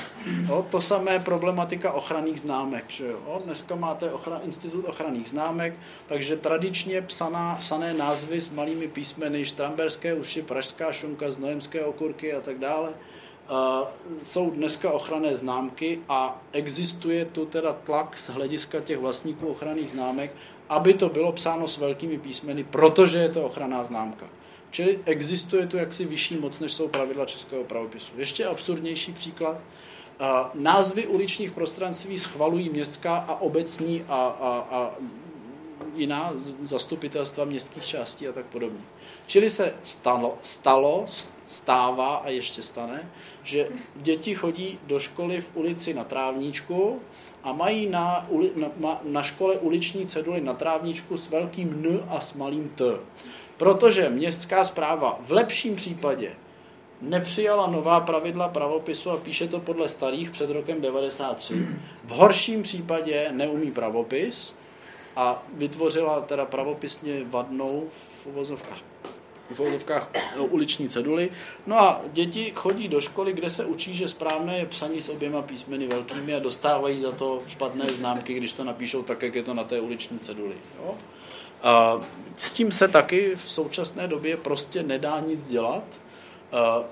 No, 0.48 0.66
to 0.70 0.80
samé 0.80 1.18
problematika 1.18 1.92
ochranných 1.92 2.40
známek. 2.40 2.84
Že 2.88 3.06
jo? 3.06 3.40
Dneska 3.44 3.74
máte 3.74 4.10
ochra, 4.10 4.40
institut 4.44 4.84
ochranných 4.88 5.28
známek, 5.28 5.74
takže 6.06 6.36
tradičně 6.36 7.02
psaná, 7.02 7.56
psané 7.60 7.94
názvy 7.94 8.40
s 8.40 8.50
malými 8.50 8.88
písmeny, 8.88 9.44
štramberské 9.44 10.14
uši, 10.14 10.42
pražská 10.42 10.92
šunka, 10.92 11.30
znojemské 11.30 11.84
okurky 11.84 12.32
a 12.32 12.40
tak 12.40 12.58
dále, 12.58 12.90
jsou 14.20 14.50
dneska 14.50 14.92
ochranné 14.92 15.36
známky 15.36 16.00
a 16.08 16.42
existuje 16.52 17.24
tu 17.24 17.46
teda 17.46 17.72
tlak 17.72 18.18
z 18.18 18.30
hlediska 18.30 18.80
těch 18.80 18.98
vlastníků 18.98 19.46
ochranných 19.46 19.90
známek, 19.90 20.36
aby 20.68 20.94
to 20.94 21.08
bylo 21.08 21.32
psáno 21.32 21.68
s 21.68 21.78
velkými 21.78 22.18
písmeny, 22.18 22.64
protože 22.64 23.18
je 23.18 23.28
to 23.28 23.44
ochranná 23.44 23.84
známka. 23.84 24.26
Čili 24.70 24.98
existuje 25.04 25.66
tu 25.66 25.76
jaksi 25.76 26.04
vyšší 26.04 26.36
moc, 26.36 26.60
než 26.60 26.72
jsou 26.72 26.88
pravidla 26.88 27.24
českého 27.24 27.64
pravopisu. 27.64 28.12
Ještě 28.16 28.46
absurdnější 28.46 29.12
příklad. 29.12 29.56
Názvy 30.54 31.06
uličních 31.06 31.52
prostranství 31.52 32.18
schvalují 32.18 32.68
městská 32.68 33.16
a 33.16 33.40
obecní 33.40 34.04
a, 34.08 34.14
a, 34.14 34.76
a 34.76 34.94
jiná 35.94 36.32
zastupitelstva 36.62 37.44
městských 37.44 37.86
částí 37.86 38.28
a 38.28 38.32
tak 38.32 38.46
podobně. 38.46 38.80
Čili 39.26 39.50
se 39.50 39.74
stalo, 39.82 40.38
stalo, 40.42 41.04
stává 41.46 42.16
a 42.16 42.28
ještě 42.28 42.62
stane, 42.62 43.10
že 43.44 43.68
děti 43.96 44.34
chodí 44.34 44.78
do 44.86 45.00
školy 45.00 45.40
v 45.40 45.50
ulici 45.54 45.94
na 45.94 46.04
Trávníčku 46.04 47.00
a 47.42 47.52
mají 47.52 47.86
na, 47.86 48.26
uli, 48.28 48.50
na, 48.56 49.00
na 49.04 49.22
škole 49.22 49.54
uliční 49.54 50.06
ceduly 50.06 50.40
na 50.40 50.54
Trávníčku 50.54 51.16
s 51.16 51.28
velkým 51.28 51.84
N 51.86 52.04
a 52.08 52.20
s 52.20 52.32
malým 52.32 52.68
T. 52.68 52.84
Protože 53.56 54.10
městská 54.10 54.64
zpráva 54.64 55.20
v 55.20 55.32
lepším 55.32 55.76
případě 55.76 56.32
nepřijala 57.00 57.66
nová 57.66 58.00
pravidla 58.00 58.48
pravopisu 58.48 59.10
a 59.10 59.16
píše 59.16 59.48
to 59.48 59.60
podle 59.60 59.88
starých 59.88 60.30
před 60.30 60.50
rokem 60.50 60.80
93. 60.80 61.54
V 62.04 62.10
horším 62.10 62.62
případě 62.62 63.28
neumí 63.32 63.70
pravopis 63.70 64.59
a 65.20 65.42
vytvořila 65.52 66.20
teda 66.20 66.44
pravopisně 66.44 67.24
vadnou 67.24 67.88
v 68.22 68.26
uvozovkách 68.26 68.78
v 69.50 69.58
vodovkách 69.58 70.10
uliční 70.38 70.88
ceduly. 70.88 71.30
No 71.66 71.80
a 71.80 72.00
děti 72.12 72.52
chodí 72.54 72.88
do 72.88 73.00
školy, 73.00 73.32
kde 73.32 73.50
se 73.50 73.64
učí, 73.64 73.94
že 73.94 74.08
správné 74.08 74.58
je 74.58 74.66
psaní 74.66 75.00
s 75.00 75.08
oběma 75.08 75.42
písmeny 75.42 75.86
velkými 75.86 76.34
a 76.34 76.38
dostávají 76.38 76.98
za 76.98 77.12
to 77.12 77.42
špatné 77.46 77.88
známky, 77.88 78.34
když 78.34 78.52
to 78.52 78.64
napíšou 78.64 79.02
tak, 79.02 79.22
jak 79.22 79.34
je 79.34 79.42
to 79.42 79.54
na 79.54 79.64
té 79.64 79.80
uliční 79.80 80.18
ceduli. 80.18 80.54
Jo? 80.78 80.94
A 81.62 82.00
s 82.36 82.52
tím 82.52 82.72
se 82.72 82.88
taky 82.88 83.36
v 83.36 83.50
současné 83.50 84.08
době 84.08 84.36
prostě 84.36 84.82
nedá 84.82 85.20
nic 85.20 85.48
dělat. 85.48 85.84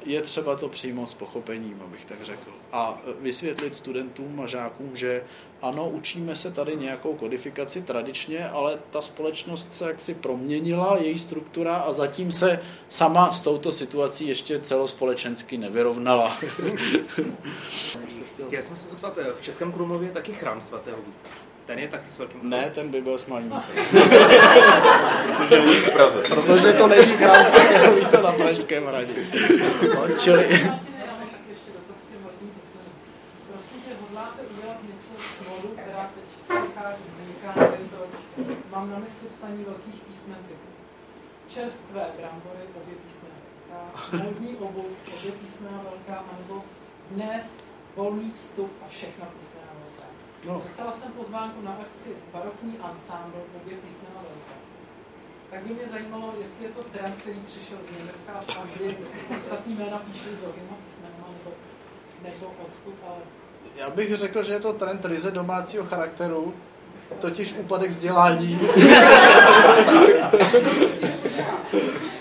Je 0.06 0.22
třeba 0.22 0.56
to 0.56 0.68
přijmout 0.68 1.10
s 1.10 1.14
pochopením, 1.14 1.82
abych 1.84 2.04
tak 2.04 2.22
řekl. 2.22 2.50
A 2.72 2.98
vysvětlit 3.20 3.74
studentům 3.74 4.40
a 4.40 4.46
žákům, 4.46 4.96
že 4.96 5.24
ano, 5.62 5.88
učíme 5.88 6.36
se 6.36 6.50
tady 6.50 6.76
nějakou 6.76 7.14
kodifikaci 7.14 7.82
tradičně, 7.82 8.48
ale 8.48 8.78
ta 8.90 9.02
společnost 9.02 9.72
se 9.72 9.84
jaksi 9.84 10.14
proměnila, 10.14 10.96
její 11.00 11.18
struktura 11.18 11.76
a 11.76 11.92
zatím 11.92 12.32
se 12.32 12.60
sama 12.88 13.32
s 13.32 13.40
touto 13.40 13.72
situací 13.72 14.28
ještě 14.28 14.58
celospolečensky 14.58 15.58
nevyrovnala. 15.58 16.36
Chtěl 18.46 18.62
jsem 18.62 18.76
se 18.76 18.88
zeptat, 18.88 19.18
v 19.38 19.42
Českém 19.42 19.72
Krumlově 19.72 20.08
je 20.08 20.12
taky 20.12 20.32
chrám 20.32 20.60
svatého 20.60 20.96
Víta. 20.96 21.28
Ten 21.66 21.78
je 21.78 21.88
taky 21.88 22.10
s 22.10 22.18
velkým 22.18 22.40
Ne, 22.42 22.70
ten 22.74 22.88
by 22.88 23.00
byl 23.00 23.18
s 23.18 23.26
malým. 23.26 23.54
Protože 25.36 25.62
není 25.62 25.80
v 25.80 25.90
Praze. 25.92 26.20
Protože 26.28 26.72
to 26.72 26.86
není 26.86 27.16
chrám 27.16 27.44
svatého 27.44 27.96
Víta 27.96 28.20
na 28.20 28.32
Pražském 28.32 28.86
hradě. 28.86 29.12
Čili... 30.18 30.70
Mám 38.70 38.90
na 38.90 38.98
mysli 38.98 39.28
psaní 39.28 39.64
velkých 39.64 40.00
písmen 40.00 40.38
typu 40.48 40.68
čerstvé 41.48 42.06
brambory, 42.18 42.64
obě 42.82 42.94
písmena 43.06 43.34
velká, 43.70 44.24
módní 44.24 44.56
obuv, 44.56 44.86
obě 45.18 45.32
písmena 45.32 45.80
velká, 45.82 46.24
nebo 46.38 46.64
dnes 47.10 47.68
volný 47.96 48.32
vstup 48.32 48.72
a 48.86 48.88
všechna 48.88 49.26
písmena 49.26 49.66
velká. 49.84 50.08
No. 50.44 50.58
Dostala 50.58 50.92
jsem 50.92 51.12
pozvánku 51.12 51.62
na 51.62 51.72
akci 51.72 52.16
barokní 52.32 52.78
ensemble, 52.90 53.40
obě 53.62 53.76
písmena 53.76 54.14
velká. 54.14 54.54
Tak 55.50 55.62
by 55.62 55.74
mě 55.74 55.86
zajímalo, 55.86 56.34
jestli 56.40 56.64
je 56.64 56.70
to 56.70 56.82
trend, 56.82 57.16
který 57.20 57.40
přišel 57.40 57.78
z 57.82 57.90
Německa 57.90 58.32
a 58.32 58.40
z 58.40 58.48
Anglie, 58.48 58.96
jestli 59.00 59.36
ostatní 59.36 59.74
jména 59.74 59.98
píšou 59.98 60.30
s 60.30 60.40
velkýma 60.40 60.76
písmenama, 60.84 61.26
nebo, 61.38 61.56
nebo 62.22 62.46
odkud, 62.46 62.94
ale... 63.06 63.20
Já 63.76 63.90
bych 63.90 64.16
řekl, 64.16 64.42
že 64.42 64.52
je 64.52 64.60
to 64.60 64.72
trend 64.72 65.04
ryze 65.04 65.30
domácího 65.30 65.84
charakteru, 65.84 66.54
totiž 67.18 67.54
úpadek 67.58 67.90
vzdělání. 67.90 68.60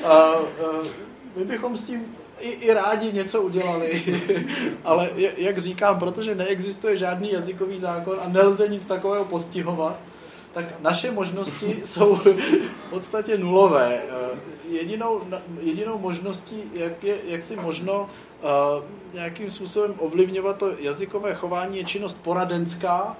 a, 0.03 0.13
a, 0.13 0.41
my 1.35 1.45
bychom 1.45 1.77
s 1.77 1.85
tím 1.85 2.15
i, 2.39 2.49
i 2.49 2.73
rádi 2.73 3.13
něco 3.13 3.41
udělali, 3.41 4.03
ale 4.83 5.09
jak 5.37 5.57
říkám, 5.57 5.99
protože 5.99 6.35
neexistuje 6.35 6.97
žádný 6.97 7.31
jazykový 7.31 7.79
zákon 7.79 8.19
a 8.25 8.29
nelze 8.29 8.67
nic 8.67 8.85
takového 8.85 9.25
postihovat, 9.25 9.99
tak 10.53 10.65
naše 10.81 11.11
možnosti 11.11 11.81
jsou 11.85 12.15
v 12.15 12.89
podstatě 12.89 13.37
nulové. 13.37 14.01
Jedinou, 14.69 15.21
jedinou 15.61 15.97
možností, 15.97 16.63
jak, 16.73 17.03
je, 17.03 17.17
jak 17.25 17.43
si 17.43 17.55
možno 17.55 18.01
uh, 18.01 18.83
nějakým 19.13 19.49
způsobem 19.49 19.95
ovlivňovat 19.99 20.57
to 20.57 20.71
jazykové 20.79 21.33
chování, 21.33 21.77
je 21.77 21.83
činnost 21.83 22.19
poradenská, 22.23 23.17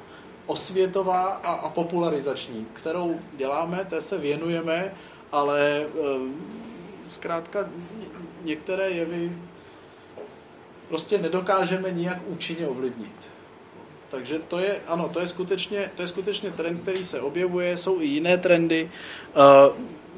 osvětová 0.47 1.23
a, 1.23 1.53
a 1.53 1.69
popularizační, 1.69 2.67
kterou 2.73 3.19
děláme, 3.37 3.85
té 3.89 4.01
se 4.01 4.17
věnujeme, 4.17 4.93
ale 5.31 5.85
um, 5.85 6.35
zkrátka 7.09 7.69
některé 8.43 8.89
jevy 8.89 9.31
prostě 10.87 11.17
nedokážeme 11.17 11.91
nijak 11.91 12.17
účinně 12.27 12.67
ovlivnit. 12.67 13.15
Takže 14.11 14.39
to 14.39 14.59
je, 14.59 14.77
ano, 14.87 15.09
to 15.09 15.19
je 15.19 15.27
skutečně, 15.27 15.91
to 15.95 16.01
je 16.01 16.07
skutečně 16.07 16.51
trend, 16.51 16.81
který 16.81 17.05
se 17.05 17.21
objevuje, 17.21 17.77
jsou 17.77 18.01
i 18.01 18.05
jiné 18.05 18.37
trendy. 18.37 18.91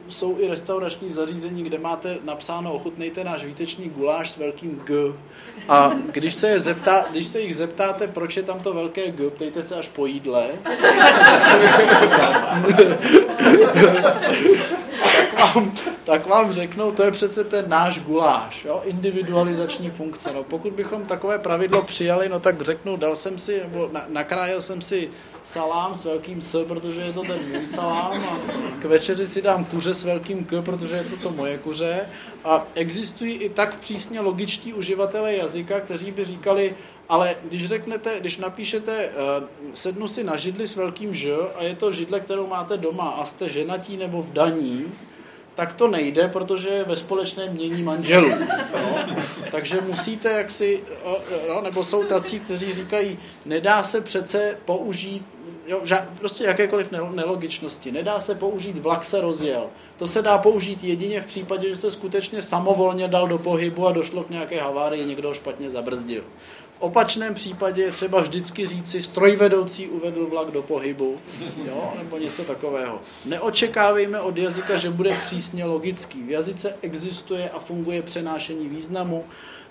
Jsou 0.10 0.40
i 0.40 0.48
restaurační 0.48 1.14
zařízení, 1.14 1.64
kde 1.64 1.80
máte 1.80 2.18
napsáno 2.24 2.74
ochutnejte 2.74 3.24
náš 3.24 3.44
výtečný 3.44 3.90
guláš 3.90 4.32
s 4.32 4.38
velkým 4.38 4.82
G. 4.86 4.94
A 5.70 5.92
když 6.12 6.36
se, 6.36 6.48
je 6.48 6.60
zeptá, 6.60 7.06
když 7.12 7.28
se 7.28 7.42
jich 7.42 7.56
zeptáte, 7.56 8.08
proč 8.08 8.38
je 8.38 8.44
tam 8.44 8.60
to 8.60 8.74
velké 8.74 9.12
G, 9.12 9.30
ptejte 9.30 9.64
se 9.64 9.76
až 9.76 9.88
po 9.88 10.06
jídle. 10.06 10.48
tak, 15.14 15.56
vám, 15.56 15.74
tak 16.10 16.28
vám 16.28 16.52
řeknou, 16.52 16.92
to 16.92 17.04
je 17.04 17.12
přece 17.12 17.44
ten 17.44 17.70
náš 17.70 18.00
guláš, 18.00 18.66
jo? 18.66 18.82
individualizační 18.86 19.90
funkce. 19.90 20.32
No, 20.34 20.44
pokud 20.44 20.74
bychom 20.74 21.06
takové 21.06 21.40
pravidlo 21.40 21.84
přijali, 21.84 22.30
no 22.30 22.40
tak 22.40 22.62
řeknu, 22.62 22.98
dal 22.98 23.16
jsem 23.16 23.40
si, 23.40 23.60
nebo 23.60 23.90
na, 23.92 24.06
nakrájel 24.08 24.62
jsem 24.62 24.82
si 24.82 25.10
salám 25.44 25.96
s 25.96 26.06
velkým 26.06 26.42
S, 26.42 26.66
protože 26.66 27.02
je 27.02 27.14
to 27.14 27.22
ten 27.22 27.40
můj 27.52 27.66
salám 27.66 28.24
a 28.24 28.40
k 28.82 28.86
večeři 28.86 29.28
si 29.28 29.42
dám 29.42 29.66
kuře 29.66 29.94
s 29.94 30.04
velkým 30.04 30.46
K, 30.46 30.62
protože 30.62 30.96
je 30.96 31.04
to 31.04 31.18
to 31.18 31.32
moje 31.32 31.58
kuře. 31.58 32.00
A 32.44 32.68
existují 32.76 33.34
i 33.34 33.50
tak 33.50 33.78
přísně 33.78 34.22
logičtí 34.22 34.74
uživatelé 34.74 35.36
jazyka, 35.36 35.80
kteří 35.80 36.12
by 36.12 36.26
říkali, 36.26 36.76
ale 37.10 37.36
když 37.44 37.68
řeknete, 37.68 38.20
když 38.20 38.38
napíšete 38.38 39.10
uh, 39.10 39.46
sednu 39.74 40.08
si 40.08 40.24
na 40.24 40.36
židli 40.38 40.68
s 40.68 40.76
velkým 40.76 41.16
Ž 41.16 41.32
a 41.56 41.64
je 41.64 41.76
to 41.76 41.92
židle, 41.92 42.20
kterou 42.20 42.48
máte 42.48 42.78
doma 42.78 43.10
a 43.10 43.26
jste 43.26 43.50
ženatí 43.50 43.98
nebo 43.98 44.22
v 44.22 44.34
daní, 44.34 44.86
tak 45.60 45.74
to 45.74 45.88
nejde, 45.88 46.28
protože 46.28 46.70
je 46.70 46.84
ve 46.84 46.96
společném 46.96 47.54
mění 47.54 47.84
manželů. 47.84 48.30
No. 48.74 49.16
Takže 49.52 49.82
musíte 49.82 50.32
jaksi, 50.32 50.84
no, 51.50 51.62
nebo 51.62 51.84
jsou 51.84 52.04
tací, 52.04 52.40
kteří 52.40 52.74
říkají, 52.74 53.20
nedá 53.46 53.84
se 53.84 54.02
přece 54.02 54.58
použít 54.66 55.26
jo, 55.68 55.82
ža, 55.84 56.08
prostě 56.20 56.44
jakékoliv 56.44 56.92
nelogičnosti. 56.92 57.92
Nedá 57.92 58.20
se 58.20 58.36
použít 58.36 58.78
vlak 58.78 59.06
se 59.06 59.22
rozjel. 59.22 59.68
To 59.98 60.08
se 60.08 60.22
dá 60.22 60.38
použít 60.38 60.84
jedině 60.84 61.22
v 61.22 61.26
případě, 61.26 61.70
že 61.70 61.76
se 61.76 61.92
skutečně 61.92 62.42
samovolně 62.42 63.08
dal 63.08 63.28
do 63.28 63.38
pohybu 63.38 63.88
a 63.88 63.92
došlo 63.92 64.24
k 64.24 64.30
nějaké 64.30 64.62
havárii, 64.62 65.06
někdo 65.06 65.28
ho 65.28 65.34
špatně 65.34 65.72
zabrzdil 65.72 66.24
opačném 66.80 67.34
případě 67.34 67.82
je 67.82 67.92
třeba 67.92 68.22
vždycky 68.22 68.66
říci, 68.66 69.02
strojvedoucí 69.02 69.88
uvedl 69.88 70.28
vlak 70.28 70.52
do 70.52 70.62
pohybu, 70.62 71.18
jo, 71.66 71.94
nebo 71.98 72.18
něco 72.18 72.44
takového. 72.44 73.00
Neočekávejme 73.26 74.20
od 74.20 74.38
jazyka, 74.38 74.78
že 74.78 74.90
bude 74.90 75.18
přísně 75.26 75.66
logický. 75.66 76.24
V 76.24 76.30
jazyce 76.30 76.76
existuje 76.82 77.50
a 77.50 77.60
funguje 77.60 78.02
přenášení 78.02 78.68
významu. 78.68 79.26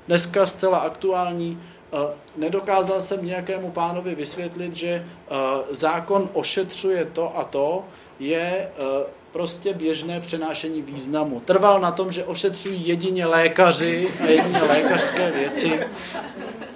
Dneska 0.06 0.46
zcela 0.46 0.78
aktuální 0.78 1.62
eh, 1.92 1.96
Nedokázal 2.36 3.00
jsem 3.00 3.24
nějakému 3.24 3.70
pánovi 3.70 4.14
vysvětlit, 4.14 4.76
že 4.76 4.88
eh, 4.88 5.34
zákon 5.70 6.28
ošetřuje 6.32 7.04
to 7.04 7.38
a 7.38 7.44
to, 7.44 7.84
je 8.20 8.68
eh, 8.68 9.06
prostě 9.32 9.74
běžné 9.74 10.20
přenášení 10.20 10.82
významu. 10.82 11.40
Trval 11.40 11.80
na 11.80 11.90
tom, 11.90 12.12
že 12.12 12.24
ošetřují 12.24 12.88
jedině 12.88 13.26
lékaři 13.26 14.08
a 14.20 14.24
jedině 14.24 14.62
lékařské 14.62 15.30
věci. 15.30 15.80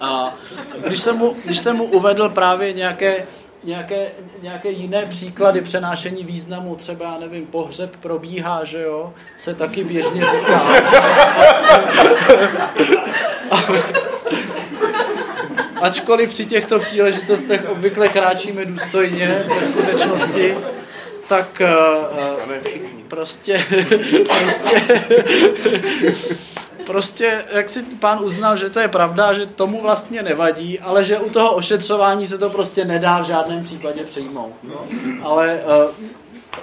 A 0.02 0.34
když 0.86 1.00
jsem 1.00 1.16
mu, 1.16 1.36
když 1.44 1.58
jsem 1.58 1.76
mu 1.76 1.84
uvedl 1.84 2.28
právě 2.28 2.72
nějaké, 2.72 3.26
nějaké, 3.64 4.10
nějaké 4.42 4.70
jiné 4.70 5.06
příklady 5.06 5.60
přenášení 5.60 6.24
významu, 6.24 6.76
třeba, 6.76 7.04
já 7.04 7.18
nevím, 7.18 7.46
pohřeb 7.46 7.96
probíhá, 7.96 8.64
že 8.64 8.82
jo, 8.82 9.12
se 9.36 9.54
taky 9.54 9.84
běžně 9.84 10.20
říká. 10.20 10.62
Ačkoliv 15.80 16.30
při 16.30 16.46
těchto 16.46 16.78
příležitostech 16.78 17.68
obvykle 17.68 18.08
kráčíme 18.08 18.64
důstojně 18.64 19.44
ve 19.48 19.66
skutečnosti, 19.66 20.56
tak 21.28 21.62
uh, 22.40 22.52
prostě, 23.08 23.64
prostě 24.40 24.82
prostě, 26.86 27.44
jak 27.52 27.70
si 27.70 27.82
pán 27.82 28.24
uznal, 28.24 28.56
že 28.56 28.70
to 28.70 28.80
je 28.80 28.88
pravda, 28.88 29.34
že 29.34 29.46
tomu 29.46 29.82
vlastně 29.82 30.22
nevadí, 30.22 30.78
ale 30.78 31.04
že 31.04 31.18
u 31.18 31.30
toho 31.30 31.54
ošetřování 31.54 32.26
se 32.26 32.38
to 32.38 32.50
prostě 32.50 32.84
nedá 32.84 33.18
v 33.18 33.26
žádném 33.26 33.64
případě 33.64 34.04
přijmout. 34.04 34.52
No. 34.62 34.86
Ale 35.22 35.60
uh, 35.86 36.06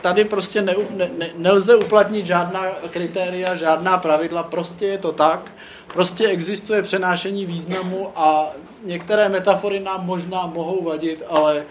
tady 0.01 0.25
prostě 0.25 0.61
ne, 0.61 0.75
ne, 1.17 1.29
nelze 1.37 1.75
uplatnit 1.75 2.25
žádná 2.25 2.61
kritéria, 2.89 3.55
žádná 3.55 3.97
pravidla, 3.97 4.43
prostě 4.43 4.85
je 4.85 4.97
to 4.97 5.11
tak. 5.11 5.51
Prostě 5.93 6.27
existuje 6.27 6.81
přenášení 6.81 7.45
významu 7.45 8.11
a 8.15 8.51
některé 8.83 9.29
metafory 9.29 9.79
nám 9.79 10.05
možná 10.05 10.45
mohou 10.45 10.83
vadit, 10.83 11.23
ale 11.27 11.63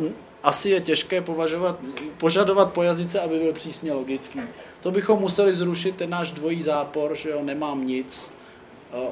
uh, 0.00 0.06
asi 0.42 0.70
je 0.70 0.80
těžké 0.80 1.20
považovat, 1.20 1.78
požadovat 2.18 2.72
po 2.72 2.82
jazyce, 2.82 3.20
aby 3.20 3.38
byl 3.38 3.52
přísně 3.52 3.92
logický. 3.92 4.40
To 4.80 4.90
bychom 4.90 5.20
museli 5.20 5.54
zrušit 5.54 5.96
ten 5.96 6.10
náš 6.10 6.30
dvojí 6.30 6.62
zápor, 6.62 7.16
že 7.16 7.30
jo, 7.30 7.42
nemám 7.42 7.86
nic, 7.86 8.34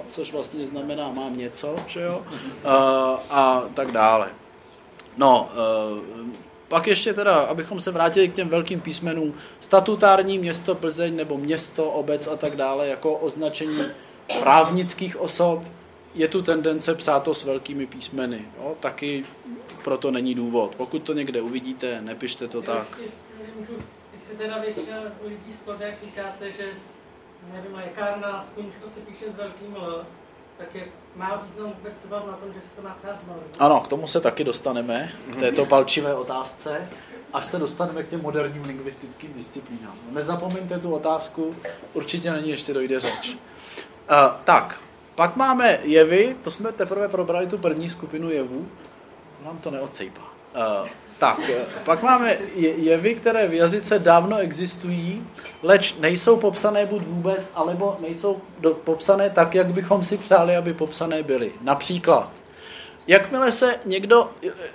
což 0.08 0.32
vlastně 0.32 0.66
znamená 0.66 1.10
mám 1.10 1.36
něco, 1.36 1.76
že 1.86 2.00
jo, 2.00 2.22
a 3.30 3.62
tak 3.74 3.92
dále. 3.92 4.28
No, 5.16 5.48
pak 6.68 6.86
ještě 6.86 7.14
teda, 7.14 7.34
abychom 7.34 7.80
se 7.80 7.90
vrátili 7.90 8.28
k 8.28 8.34
těm 8.34 8.48
velkým 8.48 8.80
písmenům, 8.80 9.34
statutární 9.60 10.38
město 10.38 10.74
Plzeň 10.74 11.16
nebo 11.16 11.38
město, 11.38 11.90
obec 11.90 12.26
a 12.26 12.36
tak 12.36 12.56
dále 12.56 12.88
jako 12.88 13.12
označení 13.12 13.82
právnických 14.42 15.16
osob, 15.20 15.62
je 16.14 16.28
tu 16.28 16.42
tendence 16.42 16.94
psát 16.94 17.22
to 17.22 17.34
s 17.34 17.44
velkými 17.44 17.86
písmeny. 17.86 18.44
Jo? 18.58 18.74
Taky 18.80 19.24
proto 19.84 20.10
není 20.10 20.34
důvod. 20.34 20.74
Pokud 20.76 21.02
to 21.02 21.12
někde 21.12 21.40
uvidíte, 21.40 22.00
nepište 22.00 22.48
to 22.48 22.62
tak. 22.62 22.98
Můžu, 23.58 23.72
si 24.26 24.36
teda 24.36 24.58
většina 24.58 24.96
lidí 25.24 25.52
skladá, 25.52 25.86
jak 25.86 25.98
říkáte, 25.98 26.52
že 26.52 26.64
nevím, 27.52 27.74
lékárna, 27.74 28.40
sluníčko 28.40 28.88
se 28.88 29.00
píše 29.00 29.30
s 29.30 29.34
velkým 29.34 29.76
L, 29.76 30.04
tak 30.58 30.74
je, 30.74 30.84
má 31.16 31.36
význam 31.36 31.72
vůbec 31.78 31.92
trvat 32.02 32.26
na 32.26 32.32
tom, 32.32 32.52
že 32.52 32.60
se 32.60 32.74
to 32.76 32.82
má 32.82 32.90
psát 32.90 33.20
s 33.20 33.24
malým. 33.24 33.42
Ano, 33.58 33.80
k 33.80 33.88
tomu 33.88 34.06
se 34.06 34.20
taky 34.20 34.44
dostaneme, 34.44 35.12
k 35.32 35.36
této 35.36 35.66
palčivé 35.66 36.14
otázce, 36.14 36.88
až 37.32 37.46
se 37.46 37.58
dostaneme 37.58 38.02
k 38.02 38.08
těm 38.08 38.22
moderním 38.22 38.64
lingvistickým 38.64 39.34
disciplínám. 39.34 39.98
Nezapomeňte 40.10 40.78
tu 40.78 40.94
otázku, 40.94 41.56
určitě 41.94 42.30
na 42.30 42.40
ní 42.40 42.50
ještě 42.50 42.74
dojde 42.74 43.00
řeč. 43.00 43.28
Uh, 43.34 43.36
tak, 44.44 44.80
pak 45.14 45.36
máme 45.36 45.78
jevy, 45.82 46.36
to 46.42 46.50
jsme 46.50 46.72
teprve 46.72 47.08
probrali 47.08 47.46
tu 47.46 47.58
první 47.58 47.90
skupinu 47.90 48.30
jevů, 48.30 48.68
nám 49.44 49.58
to 49.58 49.70
neodsejpá. 49.70 50.35
Uh, 50.56 50.88
tak, 51.18 51.40
pak 51.84 52.02
máme 52.02 52.36
jevy, 52.56 53.14
které 53.14 53.48
v 53.48 53.54
jazyce 53.54 53.98
dávno 53.98 54.38
existují, 54.38 55.26
leč 55.62 55.96
nejsou 56.00 56.36
popsané 56.36 56.86
buď 56.86 57.02
vůbec, 57.02 57.52
alebo 57.54 57.96
nejsou 58.00 58.40
popsané 58.84 59.30
tak, 59.30 59.54
jak 59.54 59.72
bychom 59.72 60.04
si 60.04 60.16
přáli, 60.18 60.56
aby 60.56 60.72
popsané 60.72 61.22
byly. 61.22 61.52
Například, 61.62 62.30
jakmile 63.06 63.52
se 63.52 63.74
někdo, 63.84 64.30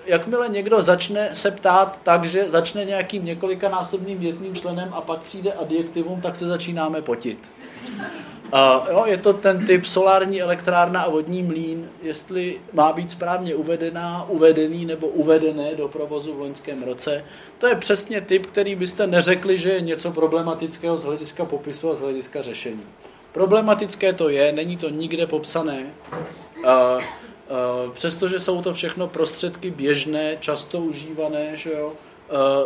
jakmile 0.06 0.50
někdo 0.50 0.82
začne 0.82 1.30
se 1.34 1.52
ptát 1.52 2.00
tak, 2.04 2.26
že 2.26 2.50
začne 2.50 2.86
nějakým 2.86 3.26
několikanásobným 3.26 4.20
větným 4.20 4.56
členem 4.56 4.94
a 4.94 5.02
pak 5.02 5.20
přijde 5.20 5.54
adjektivum, 5.54 6.22
tak 6.22 6.36
se 6.36 6.48
začínáme 6.48 7.02
potit. 7.02 7.52
Uh, 8.54 8.90
jo, 8.90 9.04
je 9.06 9.18
to 9.18 9.34
ten 9.34 9.66
typ 9.68 9.86
solární 9.86 10.42
elektrárna 10.42 11.02
a 11.02 11.10
vodní 11.10 11.44
mlín, 11.44 11.90
jestli 12.02 12.62
má 12.74 12.94
být 12.94 13.12
správně 13.12 13.56
uvedená, 13.56 14.26
uvedený 14.30 14.86
nebo 14.86 15.08
uvedené 15.08 15.76
do 15.76 15.88
provozu 15.88 16.34
v 16.34 16.40
loňském 16.40 16.84
roce. 16.84 17.26
To 17.58 17.68
je 17.68 17.76
přesně 17.76 18.22
typ, 18.22 18.46
který 18.46 18.76
byste 18.76 19.08
neřekli, 19.08 19.58
že 19.58 19.70
je 19.70 19.82
něco 19.82 20.12
problematického 20.12 20.98
z 20.98 21.04
hlediska 21.04 21.46
popisu 21.46 21.92
a 21.92 21.96
z 21.96 22.00
hlediska 22.00 22.42
řešení. 22.42 22.84
Problematické 23.32 24.14
to 24.14 24.30
je, 24.30 24.52
není 24.52 24.78
to 24.78 24.90
nikde 24.90 25.28
popsané, 25.28 25.86
uh, 26.64 27.04
přestože 27.93 28.39
jsou 28.39 28.62
to 28.62 28.74
všechno 28.74 29.08
prostředky 29.08 29.72
běžné, 29.72 30.38
často 30.39 30.80
užívané, 30.80 31.58
že 31.58 31.72
jo, 31.72 31.93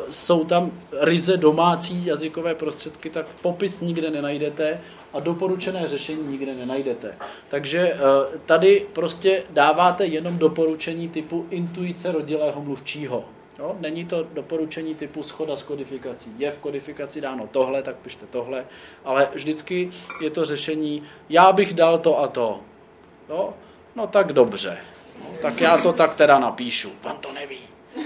jsou 0.09 0.45
tam 0.45 0.71
ryze 1.01 1.37
domácí 1.37 2.05
jazykové 2.05 2.55
prostředky, 2.55 3.09
tak 3.09 3.25
popis 3.41 3.81
nikde 3.81 4.11
nenajdete 4.11 4.81
a 5.15 5.19
doporučené 5.19 5.87
řešení 5.87 6.27
nikde 6.27 6.55
nenajdete. 6.55 7.15
Takže 7.47 7.79
eh, 7.79 7.97
tady 8.45 8.85
prostě 8.93 9.43
dáváte 9.49 10.05
jenom 10.05 10.37
doporučení 10.37 11.09
typu 11.09 11.47
intuice 11.49 12.11
rodilého 12.11 12.61
mluvčího. 12.61 13.25
Jo? 13.59 13.75
Není 13.79 14.05
to 14.05 14.27
doporučení 14.33 14.95
typu 14.95 15.23
schoda 15.23 15.55
s 15.57 15.63
kodifikací. 15.63 16.31
Je 16.37 16.51
v 16.51 16.59
kodifikaci 16.59 17.21
dáno 17.21 17.47
tohle, 17.51 17.83
tak 17.83 17.95
pište 17.95 18.25
tohle, 18.25 18.65
ale 19.05 19.29
vždycky 19.33 19.89
je 20.21 20.29
to 20.29 20.45
řešení, 20.45 21.03
já 21.29 21.51
bych 21.51 21.73
dal 21.73 21.99
to 21.99 22.19
a 22.19 22.27
to. 22.27 22.59
Jo? 23.29 23.53
No 23.95 24.07
tak 24.07 24.33
dobře. 24.33 24.77
No, 25.19 25.25
tak 25.41 25.61
já 25.61 25.77
to 25.77 25.93
tak 25.93 26.15
teda 26.15 26.39
napíšu. 26.39 26.91
Vám 27.03 27.17
to 27.17 27.31
neví. 27.31 27.59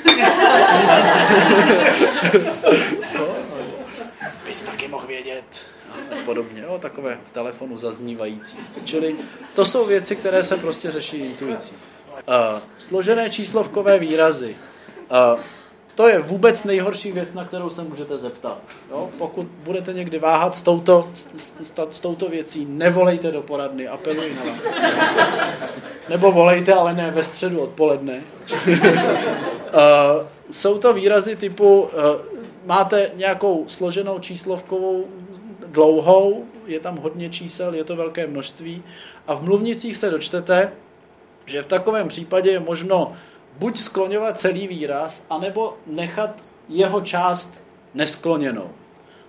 no, 3.18 3.36
bys 4.46 4.64
taky 4.64 4.88
mohl 4.88 5.08
vědět 5.08 5.66
podobně, 6.26 6.62
jo, 6.62 6.80
takové 6.82 7.20
v 7.30 7.32
telefonu 7.32 7.78
zaznívající. 7.78 8.58
Čili 8.84 9.16
to 9.54 9.66
jsou 9.66 9.86
věci, 9.86 10.16
které 10.16 10.44
se 10.44 10.58
prostě 10.58 10.92
řeší 10.92 11.18
intuicí. 11.18 11.72
Uh, 11.72 12.62
složené 12.78 13.30
číslovkové 13.30 14.00
výrazy. 14.00 14.56
Uh, 15.34 15.40
to 16.00 16.08
je 16.08 16.20
vůbec 16.20 16.64
nejhorší 16.64 17.12
věc, 17.12 17.34
na 17.34 17.46
kterou 17.46 17.70
se 17.70 17.84
můžete 17.84 18.18
zeptat. 18.18 18.58
Jo? 18.90 19.10
Pokud 19.18 19.48
budete 19.64 19.94
někdy 19.94 20.20
váhat 20.20 20.56
s 20.56 20.62
touto, 20.62 21.10
s, 21.14 21.28
s, 21.60 21.74
s 21.92 22.00
touto 22.00 22.30
věcí, 22.30 22.66
nevolejte 22.70 23.32
do 23.32 23.42
poradny, 23.42 23.88
apeluji 23.88 24.36
na 24.36 24.44
vás. 24.44 24.60
Nebo 26.10 26.32
volejte, 26.32 26.74
ale 26.74 26.94
ne 26.94 27.12
ve 27.12 27.24
středu 27.24 27.60
odpoledne. 27.60 28.24
uh, 28.68 28.72
jsou 30.52 30.78
to 30.78 30.94
výrazy 30.94 31.36
typu, 31.36 31.82
uh, 31.82 31.90
máte 32.66 33.12
nějakou 33.16 33.66
složenou 33.68 34.20
číslovkovou 34.20 35.06
dlouhou, 35.68 36.46
je 36.66 36.80
tam 36.80 36.98
hodně 36.98 37.30
čísel, 37.30 37.74
je 37.74 37.84
to 37.84 37.96
velké 37.96 38.28
množství 38.28 38.84
a 39.28 39.34
v 39.34 39.44
mluvnicích 39.44 39.98
se 39.98 40.10
dočtete, 40.10 40.72
že 41.46 41.64
v 41.64 41.68
takovém 41.68 42.08
případě 42.08 42.50
je 42.52 42.60
možno 42.60 43.14
buď 43.60 43.78
skloňovat 43.78 44.40
celý 44.40 44.68
výraz, 44.68 45.26
anebo 45.30 45.78
nechat 45.88 46.30
jeho 46.70 47.02
část 47.02 47.62
neskloněnou. 47.94 48.70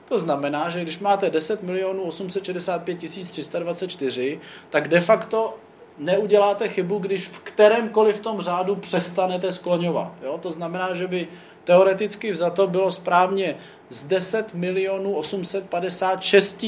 To 0.09 0.19
znamená, 0.19 0.71
že 0.71 0.83
když 0.83 0.99
máte 0.99 1.31
10 1.31 1.63
milionů 1.63 2.03
865 2.03 2.99
324, 2.99 4.41
tak 4.71 4.89
de 4.89 5.01
facto 5.01 5.57
neuděláte 5.99 6.69
chybu, 6.69 6.99
když 6.99 7.29
v 7.29 7.39
kterémkoliv 7.39 8.21
tom 8.21 8.41
řádu 8.41 8.77
přestanete 8.77 9.53
skloňovat. 9.53 10.13
Jo? 10.23 10.39
To 10.43 10.51
znamená, 10.51 10.95
že 10.95 11.07
by 11.07 11.29
teoreticky 11.65 12.33
vzato 12.33 12.67
bylo 12.67 12.91
správně 12.91 13.57
z 13.89 14.05
10 14.05 14.55
milionů 14.55 15.15
856 15.15 16.65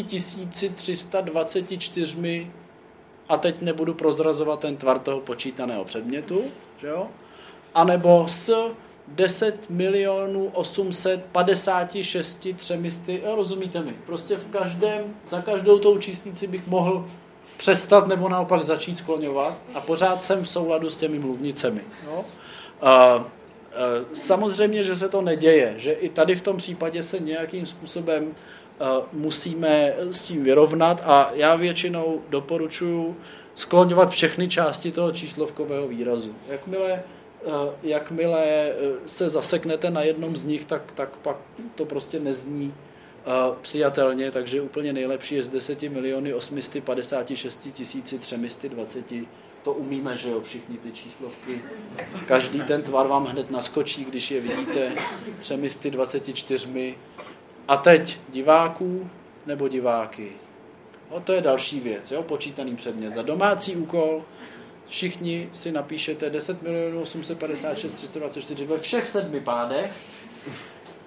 324 0.74 2.50
a 3.28 3.36
teď 3.36 3.60
nebudu 3.60 3.94
prozrazovat 3.94 4.60
ten 4.60 4.76
tvar 4.76 4.98
toho 4.98 5.20
počítaného 5.20 5.84
předmětu, 5.84 6.42
že 6.80 6.86
jo? 6.86 7.08
Anebo 7.74 8.24
s 8.28 8.72
10 9.08 9.70
milionů 9.70 10.50
856 10.52 12.48
třemisty, 12.56 13.22
rozumíte 13.34 13.82
mi, 13.82 13.92
prostě 14.06 14.36
v 14.36 14.46
každém, 14.46 15.02
za 15.26 15.40
každou 15.42 15.78
tou 15.78 15.98
čísnici 15.98 16.46
bych 16.46 16.66
mohl 16.66 17.06
přestat 17.56 18.06
nebo 18.06 18.28
naopak 18.28 18.62
začít 18.62 18.98
skloňovat 18.98 19.54
a 19.74 19.80
pořád 19.80 20.22
jsem 20.22 20.44
v 20.44 20.48
souladu 20.48 20.90
s 20.90 20.96
těmi 20.96 21.18
mluvnicemi. 21.18 21.80
Jo? 22.06 22.24
Uh, 22.82 23.24
samozřejmě, 24.12 24.84
že 24.84 24.96
se 24.96 25.08
to 25.08 25.22
neděje, 25.22 25.74
že 25.76 25.92
i 25.92 26.08
tady 26.08 26.36
v 26.36 26.42
tom 26.42 26.56
případě 26.56 27.02
se 27.02 27.18
nějakým 27.18 27.66
způsobem 27.66 28.34
musíme 29.12 29.94
s 30.10 30.22
tím 30.22 30.44
vyrovnat 30.44 31.02
a 31.04 31.30
já 31.34 31.56
většinou 31.56 32.20
doporučuji 32.28 33.16
skloňovat 33.54 34.10
všechny 34.10 34.48
části 34.48 34.92
toho 34.92 35.12
číslovkového 35.12 35.88
výrazu. 35.88 36.34
Jakmile, 36.48 37.02
jakmile 37.82 38.72
se 39.06 39.30
zaseknete 39.30 39.90
na 39.90 40.02
jednom 40.02 40.36
z 40.36 40.44
nich, 40.44 40.64
tak, 40.64 40.92
tak 40.94 41.16
pak 41.16 41.36
to 41.74 41.84
prostě 41.84 42.20
nezní 42.20 42.74
přijatelně, 43.60 44.30
takže 44.30 44.60
úplně 44.60 44.92
nejlepší 44.92 45.34
je 45.34 45.42
z 45.42 45.48
10 45.48 45.82
miliony 45.82 46.34
856 46.34 47.68
320 48.20 49.04
to 49.62 49.72
umíme, 49.72 50.16
že 50.16 50.30
jo, 50.30 50.40
všichni 50.40 50.78
ty 50.78 50.92
číslovky. 50.92 51.60
Každý 52.26 52.60
ten 52.60 52.82
tvar 52.82 53.06
vám 53.06 53.24
hned 53.24 53.50
naskočí, 53.50 54.04
když 54.04 54.30
je 54.30 54.40
vidíte 54.40 54.92
třemi 55.38 55.68
24. 55.90 56.94
A 57.68 57.76
teď 57.76 58.18
diváků 58.28 59.10
nebo 59.46 59.68
diváky. 59.68 60.32
No, 61.10 61.20
to 61.20 61.32
je 61.32 61.40
další 61.40 61.80
věc, 61.80 62.10
jo, 62.10 62.22
počítaný 62.22 62.76
předmět. 62.76 63.12
Za 63.12 63.22
domácí 63.22 63.76
úkol 63.76 64.22
všichni 64.86 65.48
si 65.52 65.72
napíšete 65.72 66.30
10 66.30 66.62
milionů 66.62 67.02
856 67.02 67.94
324 67.94 68.66
ve 68.66 68.78
všech 68.78 69.08
sedmi 69.08 69.40
pádech 69.40 69.92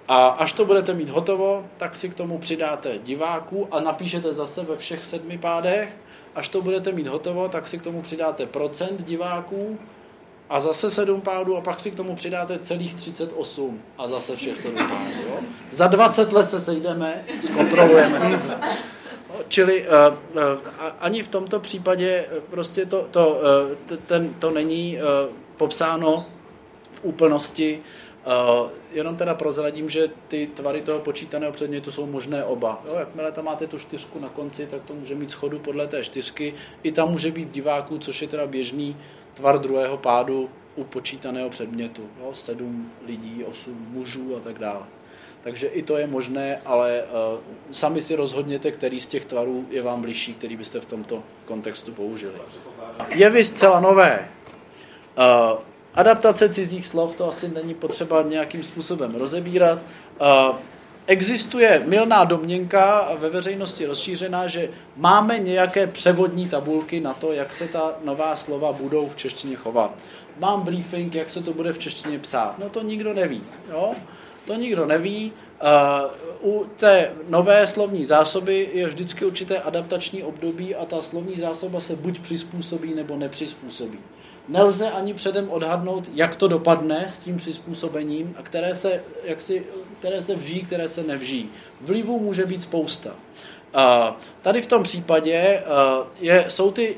a 0.08 0.28
až 0.28 0.52
to 0.52 0.64
budete 0.64 0.94
mít 0.94 1.10
hotovo, 1.10 1.66
tak 1.76 1.96
si 1.96 2.08
k 2.08 2.14
tomu 2.14 2.38
přidáte 2.38 2.98
diváků 2.98 3.68
a 3.70 3.80
napíšete 3.80 4.32
zase 4.32 4.62
ve 4.62 4.76
všech 4.76 5.04
sedmi 5.04 5.38
pádech 5.38 5.96
až 6.36 6.48
to 6.48 6.62
budete 6.62 6.92
mít 6.92 7.06
hotovo, 7.06 7.48
tak 7.48 7.68
si 7.68 7.78
k 7.78 7.82
tomu 7.82 8.02
přidáte 8.02 8.46
procent 8.46 9.04
diváků 9.04 9.78
a 10.50 10.60
zase 10.60 10.90
7 10.90 11.20
pádů 11.20 11.56
a 11.56 11.60
pak 11.60 11.80
si 11.80 11.90
k 11.90 11.94
tomu 11.94 12.14
přidáte 12.14 12.58
celých 12.58 12.94
38 12.94 13.82
a 13.98 14.08
zase 14.08 14.36
všech 14.36 14.56
7 14.56 14.76
pádů. 14.76 15.28
Jo? 15.28 15.38
Za 15.70 15.86
20 15.86 16.32
let 16.32 16.50
se 16.50 16.60
sejdeme, 16.60 17.24
zkontrolujeme 17.42 18.20
se. 18.20 18.40
Čili 19.48 19.86
uh, 19.86 20.14
uh, 20.34 20.42
ani 21.00 21.22
v 21.22 21.28
tomto 21.28 21.60
případě 21.60 22.26
prostě 22.50 22.86
to, 22.86 23.06
to, 23.10 23.40
uh, 23.90 23.96
ten, 24.06 24.34
to 24.34 24.50
není 24.50 24.96
uh, 24.96 25.02
popsáno 25.56 26.26
v 26.90 27.04
úplnosti 27.04 27.82
Uh, 28.26 28.70
jenom 28.92 29.16
teda 29.16 29.34
prozradím, 29.34 29.88
že 29.88 30.08
ty 30.28 30.50
tvary 30.54 30.80
toho 30.80 30.98
počítaného 30.98 31.52
předmětu 31.52 31.90
jsou 31.90 32.06
možné 32.06 32.44
oba. 32.44 32.82
Jo, 32.88 32.94
jakmile 32.98 33.32
tam 33.32 33.44
máte 33.44 33.66
tu 33.66 33.78
čtyřku 33.78 34.18
na 34.20 34.28
konci, 34.28 34.66
tak 34.66 34.82
to 34.82 34.94
může 34.94 35.14
mít 35.14 35.30
schodu 35.30 35.58
podle 35.58 35.86
té 35.86 36.04
čtyřky. 36.04 36.54
I 36.82 36.92
tam 36.92 37.10
může 37.10 37.30
být 37.30 37.50
diváků, 37.50 37.98
což 37.98 38.22
je 38.22 38.28
teda 38.28 38.46
běžný 38.46 38.96
tvar 39.34 39.58
druhého 39.58 39.96
pádu, 39.96 40.50
u 40.76 40.84
počítaného 40.84 41.50
předmětu. 41.50 42.08
Jo? 42.20 42.34
Sedm 42.34 42.92
lidí, 43.06 43.44
osm 43.44 43.86
mužů 43.90 44.36
a 44.36 44.40
tak 44.40 44.58
dále. 44.58 44.82
Takže 45.46 45.66
i 45.66 45.82
to 45.82 45.96
je 45.96 46.06
možné, 46.06 46.60
ale 46.64 47.02
uh, 47.02 47.38
sami 47.70 48.02
si 48.02 48.16
rozhodněte, 48.16 48.70
který 48.70 49.00
z 49.00 49.06
těch 49.06 49.24
tvarů 49.24 49.66
je 49.70 49.82
vám 49.82 50.02
bližší, 50.02 50.34
který 50.34 50.56
byste 50.56 50.80
v 50.80 50.84
tomto 50.84 51.22
kontextu 51.44 51.92
použili. 51.92 52.34
Jevy 53.08 53.44
zcela 53.44 53.80
nové. 53.80 54.28
Uh, 55.18 55.58
adaptace 55.94 56.48
cizích 56.48 56.86
slov, 56.86 57.16
to 57.16 57.28
asi 57.28 57.48
není 57.48 57.74
potřeba 57.74 58.22
nějakým 58.22 58.62
způsobem 58.62 59.14
rozebírat. 59.14 59.78
Uh, 59.78 60.56
existuje 61.06 61.82
milná 61.86 62.24
domněnka 62.24 63.08
ve 63.18 63.30
veřejnosti 63.30 63.86
rozšířená, 63.86 64.46
že 64.46 64.70
máme 64.96 65.38
nějaké 65.38 65.86
převodní 65.86 66.48
tabulky 66.48 67.00
na 67.00 67.14
to, 67.14 67.32
jak 67.32 67.52
se 67.52 67.68
ta 67.68 67.94
nová 68.04 68.36
slova 68.36 68.72
budou 68.72 69.08
v 69.08 69.16
češtině 69.16 69.56
chovat. 69.56 69.94
Mám 70.38 70.62
briefing, 70.62 71.14
jak 71.14 71.30
se 71.30 71.42
to 71.42 71.52
bude 71.52 71.72
v 71.72 71.78
češtině 71.78 72.18
psát. 72.18 72.58
No 72.58 72.68
to 72.68 72.82
nikdo 72.82 73.14
neví. 73.14 73.42
Jo? 73.70 73.94
To 74.46 74.54
nikdo 74.54 74.86
neví. 74.86 75.32
Uh, 76.42 76.50
u 76.50 76.66
té 76.76 77.12
nové 77.28 77.66
slovní 77.66 78.04
zásoby 78.04 78.68
je 78.72 78.86
vždycky 78.86 79.24
určité 79.24 79.58
adaptační 79.58 80.22
období 80.22 80.74
a 80.74 80.84
ta 80.84 81.02
slovní 81.02 81.40
zásoba 81.40 81.80
se 81.80 81.96
buď 81.96 82.18
přizpůsobí 82.18 82.94
nebo 82.94 83.16
nepřizpůsobí. 83.16 83.98
Nelze 84.48 84.90
ani 84.90 85.14
předem 85.14 85.50
odhadnout, 85.50 86.10
jak 86.14 86.36
to 86.36 86.48
dopadne 86.48 87.04
s 87.08 87.18
tím 87.18 87.36
přizpůsobením 87.36 88.34
a 88.38 88.42
které 88.42 88.74
se, 88.74 89.02
jak 89.24 89.40
si, 89.40 89.66
které 89.98 90.20
se 90.20 90.34
vží, 90.34 90.60
které 90.60 90.88
se 90.88 91.02
nevží. 91.02 91.50
Vlivů 91.80 92.20
může 92.20 92.46
být 92.46 92.62
spousta. 92.62 93.10
Uh, 93.10 94.14
tady 94.42 94.62
v 94.62 94.66
tom 94.66 94.82
případě 94.82 95.62
uh, 95.66 96.06
je, 96.20 96.44
jsou, 96.48 96.70
ty, 96.70 96.96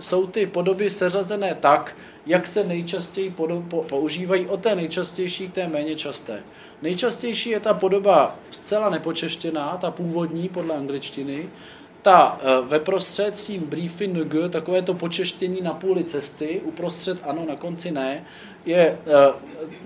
jsou 0.00 0.26
ty 0.26 0.46
podoby 0.46 0.90
seřazené 0.90 1.54
tak, 1.54 1.96
jak 2.28 2.46
se 2.46 2.64
nejčastěji 2.64 3.34
používají 3.88 4.46
od 4.46 4.60
té 4.60 4.74
nejčastější 4.74 5.48
k 5.48 5.54
té 5.54 5.68
méně 5.68 5.94
časté. 5.94 6.42
Nejčastější 6.82 7.50
je 7.50 7.60
ta 7.60 7.74
podoba 7.74 8.36
zcela 8.50 8.90
nepočeštěná, 8.90 9.78
ta 9.80 9.90
původní 9.90 10.48
podle 10.48 10.76
angličtiny, 10.76 11.48
ta 12.02 12.38
eh, 12.40 12.60
ve 12.62 12.80
prostřed 12.80 13.36
s 13.36 13.46
tím 13.46 13.60
briefy 13.60 14.06
ng, 14.08 14.34
takové 14.50 14.82
to 14.82 14.94
počeštění 14.94 15.60
na 15.62 15.72
půli 15.72 16.04
cesty, 16.04 16.60
uprostřed 16.64 17.18
ano, 17.22 17.44
na 17.48 17.56
konci 17.56 17.90
ne, 17.90 18.24
je, 18.66 18.98
eh, 19.06 19.32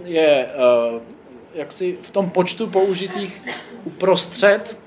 je 0.05 0.47
eh, 0.47 1.01
jaksi 1.55 1.99
v 2.03 2.11
tom 2.11 2.31
počtu 2.31 2.67
použitých 2.67 3.43
uprostřed, 3.85 4.79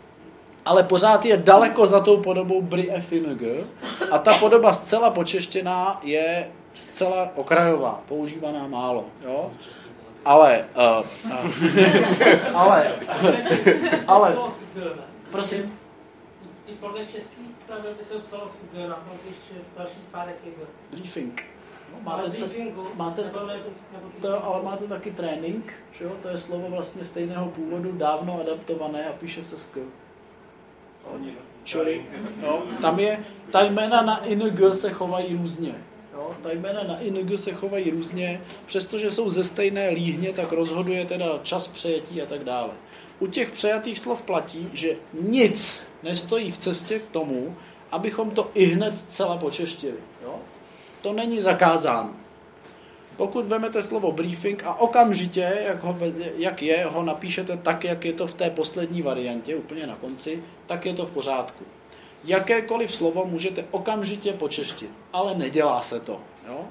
ale 0.66 0.84
pořád 0.84 1.26
je 1.26 1.38
daleko 1.38 1.88
za 1.88 2.00
tou 2.00 2.18
podobou 2.18 2.62
bri 2.62 2.92
FNG 3.02 3.66
a 4.12 4.18
ta 4.18 4.34
podoba 4.34 4.74
zcela 4.74 5.10
počeštěná 5.10 6.00
je 6.04 6.48
zcela 6.76 7.32
okrajová, 7.36 8.04
používaná 8.08 8.68
málo. 8.68 9.06
Jo? 9.24 9.52
Ale, 10.26 10.66
uh, 10.76 11.06
uh, 11.32 12.54
ale, 12.54 12.96
ale, 14.08 14.38
prosím? 15.32 15.80
I 16.68 16.72
podle 16.72 17.06
českých 17.06 17.48
pravidel 17.68 17.94
by 17.98 18.04
se 18.04 18.20
psalo 18.20 18.50
s 18.50 18.64
G, 18.74 18.88
na 18.88 18.96
konci 18.96 19.28
ještě 19.28 19.54
v 19.74 19.78
dalších 19.78 20.04
párech 20.12 20.36
je 20.46 20.52
G. 20.52 20.58
Briefing. 20.92 21.44
No, 21.92 22.12
Ale 22.12 22.24
máte, 22.24 22.38
to, 22.38 22.46
briefingu, 22.46 22.88
máte 22.96 23.24
nebo 23.24 23.40
to, 23.40 23.48
ne, 23.48 23.54
nebo 23.94 24.10
to, 24.22 24.46
ale 24.46 24.64
máte 24.64 24.88
taky 24.88 25.12
trénink, 25.12 25.74
že 25.92 26.06
jo? 26.06 26.12
to 26.22 26.28
je 26.28 26.38
slovo 26.38 26.70
vlastně 26.70 27.06
stejného 27.06 27.50
původu, 27.50 27.92
dávno 27.92 28.40
adaptované 28.42 29.08
a 29.10 29.14
píše 29.14 29.44
se 29.44 29.58
s 29.58 29.66
K. 29.66 29.80
Čili, 31.64 32.06
jo, 32.44 32.64
tam 32.82 33.00
je, 33.00 33.26
ta 33.52 33.64
jména 33.64 34.02
na 34.02 34.26
ing 34.26 34.60
se 34.74 34.92
chovají 34.92 35.36
různě. 35.36 35.76
Jo, 36.26 36.36
ta 36.44 36.52
jména 36.52 36.84
na 36.84 37.00
ing 37.00 37.40
se 37.40 37.54
chovají 37.54 37.92
různě, 37.92 38.42
přestože 38.66 39.12
jsou 39.12 39.30
ze 39.30 39.44
stejné 39.44 39.90
líhně, 39.90 40.34
tak 40.34 40.52
rozhoduje 40.52 41.06
teda 41.06 41.40
čas 41.44 41.68
přejetí 41.68 42.22
a 42.22 42.26
tak 42.26 42.44
dále. 42.44 42.70
U 43.20 43.28
těch 43.28 43.52
přejatých 43.52 44.00
slov 44.00 44.22
platí, 44.22 44.70
že 44.74 44.90
nic 45.22 45.90
nestojí 46.04 46.52
v 46.52 46.58
cestě 46.58 47.00
k 47.00 47.12
tomu, 47.12 47.56
abychom 47.92 48.32
to 48.32 48.52
i 48.54 48.66
hned 48.66 48.98
zcela 48.98 49.38
počeštili. 49.38 49.98
Jo? 50.24 50.36
To 51.02 51.14
není 51.14 51.42
zakázáno. 51.42 52.14
Pokud 53.18 53.46
vezmete 53.46 53.84
slovo 53.84 54.12
briefing 54.12 54.64
a 54.64 54.80
okamžitě, 54.80 55.60
jak, 55.66 55.84
ho, 55.84 55.98
jak 56.38 56.62
je, 56.62 56.86
ho 56.86 57.04
napíšete 57.04 57.58
tak, 57.58 57.84
jak 57.84 58.06
je 58.06 58.14
to 58.14 58.28
v 58.28 58.34
té 58.34 58.50
poslední 58.50 59.02
variantě, 59.02 59.56
úplně 59.56 59.88
na 59.88 59.96
konci, 59.96 60.44
tak 60.66 60.86
je 60.86 60.94
to 60.94 61.06
v 61.06 61.12
pořádku. 61.12 61.64
Jakékoliv 62.26 62.96
slovo 62.96 63.26
můžete 63.26 63.66
okamžitě 63.72 64.34
počeštit, 64.34 64.90
ale 65.14 65.36
nedělá 65.36 65.82
se 65.82 66.00
to. 66.00 66.20
Jo? 66.48 66.66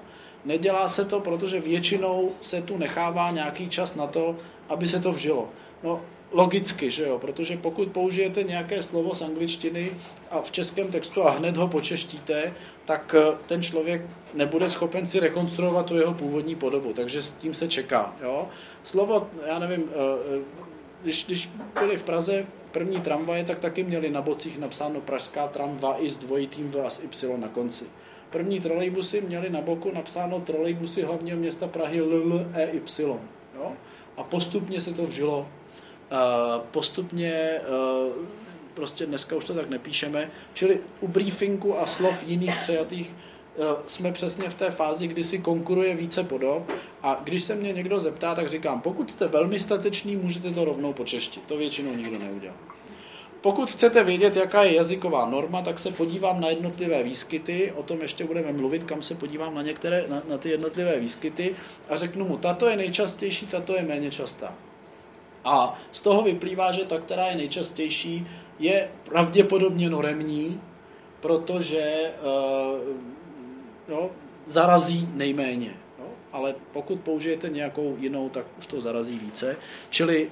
Nedělá 0.45 0.89
se 0.89 1.05
to, 1.05 1.21
protože 1.21 1.61
většinou 1.61 2.33
se 2.41 2.63
tu 2.63 2.79
nechává 2.79 3.31
nějaký 3.31 3.69
čas 3.69 3.95
na 3.95 4.07
to, 4.07 4.37
aby 4.69 4.87
se 4.87 5.01
to 5.01 5.13
vžilo. 5.13 5.49
No, 5.83 6.01
logicky, 6.35 6.91
že 6.91 7.03
jo, 7.03 7.19
protože 7.19 7.57
pokud 7.57 7.89
použijete 7.89 8.43
nějaké 8.43 8.83
slovo 8.83 9.15
z 9.15 9.23
angličtiny 9.23 9.91
a 10.31 10.41
v 10.41 10.53
českém 10.53 10.89
textu 10.89 11.23
a 11.23 11.31
hned 11.31 11.57
ho 11.57 11.69
počeštíte, 11.69 12.55
tak 12.85 13.15
eh, 13.19 13.37
ten 13.47 13.63
člověk 13.63 14.03
nebude 14.35 14.69
schopen 14.69 15.07
si 15.07 15.21
rekonstruovat 15.21 15.87
tu 15.87 15.97
jeho 15.97 16.15
původní 16.15 16.55
podobu, 16.55 16.93
takže 16.93 17.23
s 17.23 17.31
tím 17.31 17.55
se 17.55 17.69
čeká. 17.69 18.17
Jo? 18.23 18.49
Slovo, 18.83 19.29
já 19.47 19.59
nevím, 19.59 19.85
eh, 19.91 19.95
eh, 20.37 20.41
když, 21.03 21.25
když 21.25 21.51
byli 21.81 21.97
v 21.97 22.03
Praze 22.03 22.47
první 22.75 23.01
tramvaje, 23.01 23.45
tak 23.45 23.59
taky 23.59 23.85
měli 23.85 24.11
na 24.11 24.23
bocích 24.23 24.59
napsáno 24.59 25.01
pražská 25.01 25.49
tramva 25.49 25.97
i 25.99 26.11
s 26.11 26.17
dvojitým 26.17 26.71
V 26.71 26.87
a 26.87 26.91
s 26.91 26.99
Y 27.03 27.39
na 27.39 27.49
konci. 27.49 27.85
První 28.31 28.61
trolejbusy 28.61 29.21
měli 29.21 29.51
na 29.51 29.61
boku 29.61 29.91
napsáno 29.95 30.41
trolejbusy 30.41 31.03
hlavního 31.03 31.39
města 31.39 31.69
Prahy 31.69 32.01
LLEY. 32.01 32.81
Jo? 33.55 33.73
A 34.17 34.23
postupně 34.23 34.81
se 34.81 34.95
to 34.95 35.07
vžilo 35.07 35.49
postupně 36.71 37.61
prostě 38.75 39.07
dneska 39.07 39.37
už 39.37 39.45
to 39.45 39.55
tak 39.55 39.69
nepíšeme, 39.69 40.31
čili 40.55 40.81
u 41.01 41.09
briefingu 41.09 41.79
a 41.79 41.87
slov 41.87 42.23
jiných 42.27 42.57
přejatých 42.61 43.15
jsme 43.87 44.13
přesně 44.13 44.49
v 44.51 44.55
té 44.55 44.71
fázi, 44.71 45.07
kdy 45.07 45.25
si 45.25 45.39
konkuruje 45.39 45.95
více 45.95 46.25
podob 46.25 46.73
a 47.03 47.21
když 47.25 47.43
se 47.43 47.55
mě 47.55 47.73
někdo 47.73 48.01
zeptá, 48.01 48.35
tak 48.35 48.49
říkám, 48.49 48.81
pokud 48.81 49.11
jste 49.11 49.29
velmi 49.29 49.59
statečný, 49.59 50.17
můžete 50.17 50.51
to 50.51 50.65
rovnou 50.65 50.93
počeštit. 50.93 51.43
To 51.47 51.57
většinou 51.57 51.95
nikdo 51.95 52.19
neudělá. 52.19 52.55
Pokud 53.41 53.71
chcete 53.71 54.05
vědět, 54.05 54.37
jaká 54.37 54.63
je 54.63 54.75
jazyková 54.75 55.27
norma, 55.27 55.63
tak 55.63 55.79
se 55.79 55.91
podívám 55.91 56.41
na 56.41 56.49
jednotlivé 56.49 57.03
výskyty, 57.03 57.73
o 57.77 57.83
tom 57.83 58.01
ještě 58.01 58.25
budeme 58.25 58.53
mluvit, 58.53 58.85
kam 58.85 59.03
se 59.03 59.15
podívám 59.15 59.55
na 59.55 59.63
některé, 59.63 60.05
na, 60.09 60.23
na 60.29 60.39
ty 60.39 60.49
jednotlivé 60.51 61.01
výskyty 61.01 61.55
a 61.89 61.97
řeknu 61.97 62.25
mu, 62.25 62.37
tato 62.37 62.69
je 62.69 62.77
nejčastější, 62.77 63.47
tato 63.47 63.75
je 63.75 63.83
méně 63.83 64.11
častá. 64.11 64.55
A 65.45 65.81
z 65.93 66.01
toho 66.01 66.23
vyplývá, 66.23 66.73
že 66.73 66.85
ta, 66.85 66.99
která 66.99 67.27
je 67.27 67.37
nejčastější, 67.37 68.27
je 68.59 68.91
pravděpodobně 69.05 69.91
noremní, 69.91 70.61
protože 71.21 72.11
uh, 72.23 73.14
jo, 73.89 74.11
zarazí 74.47 75.09
nejméně. 75.15 75.75
Jo? 75.99 76.07
Ale 76.33 76.55
pokud 76.73 77.01
použijete 77.01 77.49
nějakou 77.49 77.97
jinou, 77.99 78.29
tak 78.29 78.47
už 78.59 78.67
to 78.67 78.81
zarazí 78.81 79.19
více. 79.19 79.57
Čili 79.91 80.31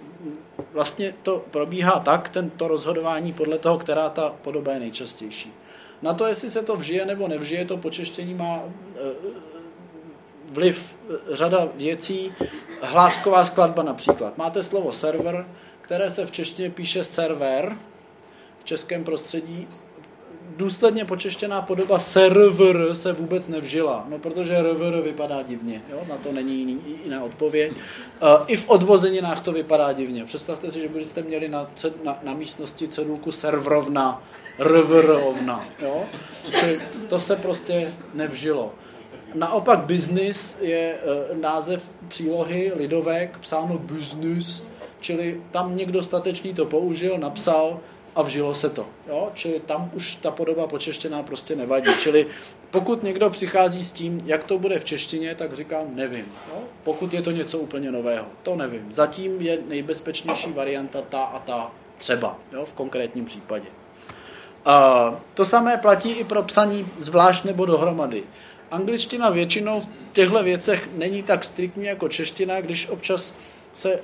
vlastně 0.73 1.15
to 1.23 1.45
probíhá 1.51 1.99
tak, 1.99 2.29
tento 2.29 2.69
rozhodování 2.69 3.33
podle 3.33 3.59
toho, 3.59 3.79
která 3.79 4.11
ta 4.11 4.35
podoba 4.43 4.73
je 4.73 4.81
nejčastější. 4.81 5.53
Na 6.03 6.15
to, 6.15 6.27
jestli 6.27 6.51
se 6.51 6.63
to 6.63 6.77
vžije 6.77 7.07
nebo 7.07 7.29
nevžije, 7.29 7.65
to 7.65 7.77
počeštění 7.77 8.35
má 8.35 8.63
uh, 8.65 8.73
vliv 10.53 10.97
eh, 11.11 11.37
řada 11.37 11.69
věcí. 11.75 12.33
Hlásková 12.83 13.45
skladba 13.45 13.83
například. 13.83 14.39
Máte 14.39 14.63
slovo 14.63 14.93
server, 14.93 15.47
které 15.81 16.11
se 16.11 16.27
v 16.27 16.31
češtině 16.31 16.71
píše 16.71 17.05
server, 17.05 17.77
v 18.59 18.65
českém 18.65 19.05
prostředí. 19.05 19.69
Důsledně 20.57 21.05
počeštěná 21.05 21.63
podoba 21.63 21.99
server 21.99 22.95
se 22.95 23.13
vůbec 23.13 23.49
nevžila, 23.49 24.07
no 24.09 24.19
protože 24.19 24.63
rvr 24.63 25.01
vypadá 25.01 25.43
divně, 25.43 25.83
jo? 25.91 26.01
na 26.09 26.17
to 26.17 26.33
není 26.33 26.59
jiný, 26.59 26.81
jiná 27.05 27.25
odpověď. 27.25 27.73
Eh, 28.23 28.27
I 28.47 28.57
v 28.57 28.71
odvozeninách 28.71 29.41
to 29.41 29.53
vypadá 29.53 29.93
divně. 29.93 30.25
Představte 30.25 30.71
si, 30.71 30.81
že 30.81 30.89
byste 30.89 31.23
měli 31.23 31.49
na, 31.49 31.71
na, 32.05 32.19
na 32.23 32.35
místnosti 32.35 32.89
cedulku 32.89 33.33
servrovna, 33.33 34.23
rvrovna. 34.59 35.67
Jo? 35.83 36.05
to 37.09 37.21
se 37.21 37.37
prostě 37.37 37.93
nevžilo. 38.15 38.75
Naopak 39.35 39.79
business 39.79 40.59
je 40.61 40.79
e, 40.79 41.37
název 41.41 41.83
přílohy 42.09 42.73
lidovek, 42.77 43.39
psáno 43.39 43.79
business, 43.79 44.63
čili 45.01 45.41
tam 45.51 45.77
někdo 45.77 46.03
statečný 46.03 46.55
to 46.55 46.67
použil, 46.67 47.19
napsal 47.19 47.81
a 48.15 48.23
vžilo 48.23 48.55
se 48.55 48.71
to. 48.71 48.87
Jo? 49.09 49.31
Čili 49.35 49.61
tam 49.61 49.91
už 49.95 50.15
ta 50.15 50.31
podoba 50.31 50.67
počeštěná 50.67 51.23
prostě 51.23 51.57
nevadí. 51.57 51.91
Čili 51.99 52.27
pokud 52.71 53.03
někdo 53.03 53.31
přichází 53.31 53.85
s 53.85 53.93
tím, 53.93 54.23
jak 54.25 54.45
to 54.45 54.59
bude 54.59 54.79
v 54.79 54.85
češtině, 54.85 55.35
tak 55.35 55.57
říkám, 55.57 55.85
nevím. 55.95 56.27
Jo? 56.49 56.63
Pokud 56.85 57.15
je 57.15 57.23
to 57.23 57.31
něco 57.31 57.59
úplně 57.59 57.93
nového, 57.93 58.27
to 58.43 58.57
nevím. 58.57 58.93
Zatím 58.93 59.41
je 59.41 59.59
nejbezpečnější 59.69 60.53
varianta 60.53 61.03
ta 61.09 61.23
a 61.23 61.39
ta 61.39 61.73
třeba, 61.99 62.39
jo? 62.53 62.67
v 62.67 62.73
konkrétním 62.73 63.25
případě. 63.25 63.67
A 64.65 65.21
to 65.35 65.45
samé 65.45 65.77
platí 65.77 66.11
i 66.11 66.25
pro 66.25 66.43
psaní 66.43 66.87
zvlášť 66.99 67.45
nebo 67.45 67.67
dohromady. 67.67 68.23
angličtina 68.71 69.31
většinou 69.31 69.81
v 69.81 69.89
těchto 70.13 70.43
věcech 70.43 70.89
není 70.95 71.23
tak 71.23 71.45
striktní 71.45 71.85
jako 71.85 72.09
čeština, 72.09 72.61
když 72.61 72.89
občas 72.89 73.35
se, 73.75 74.01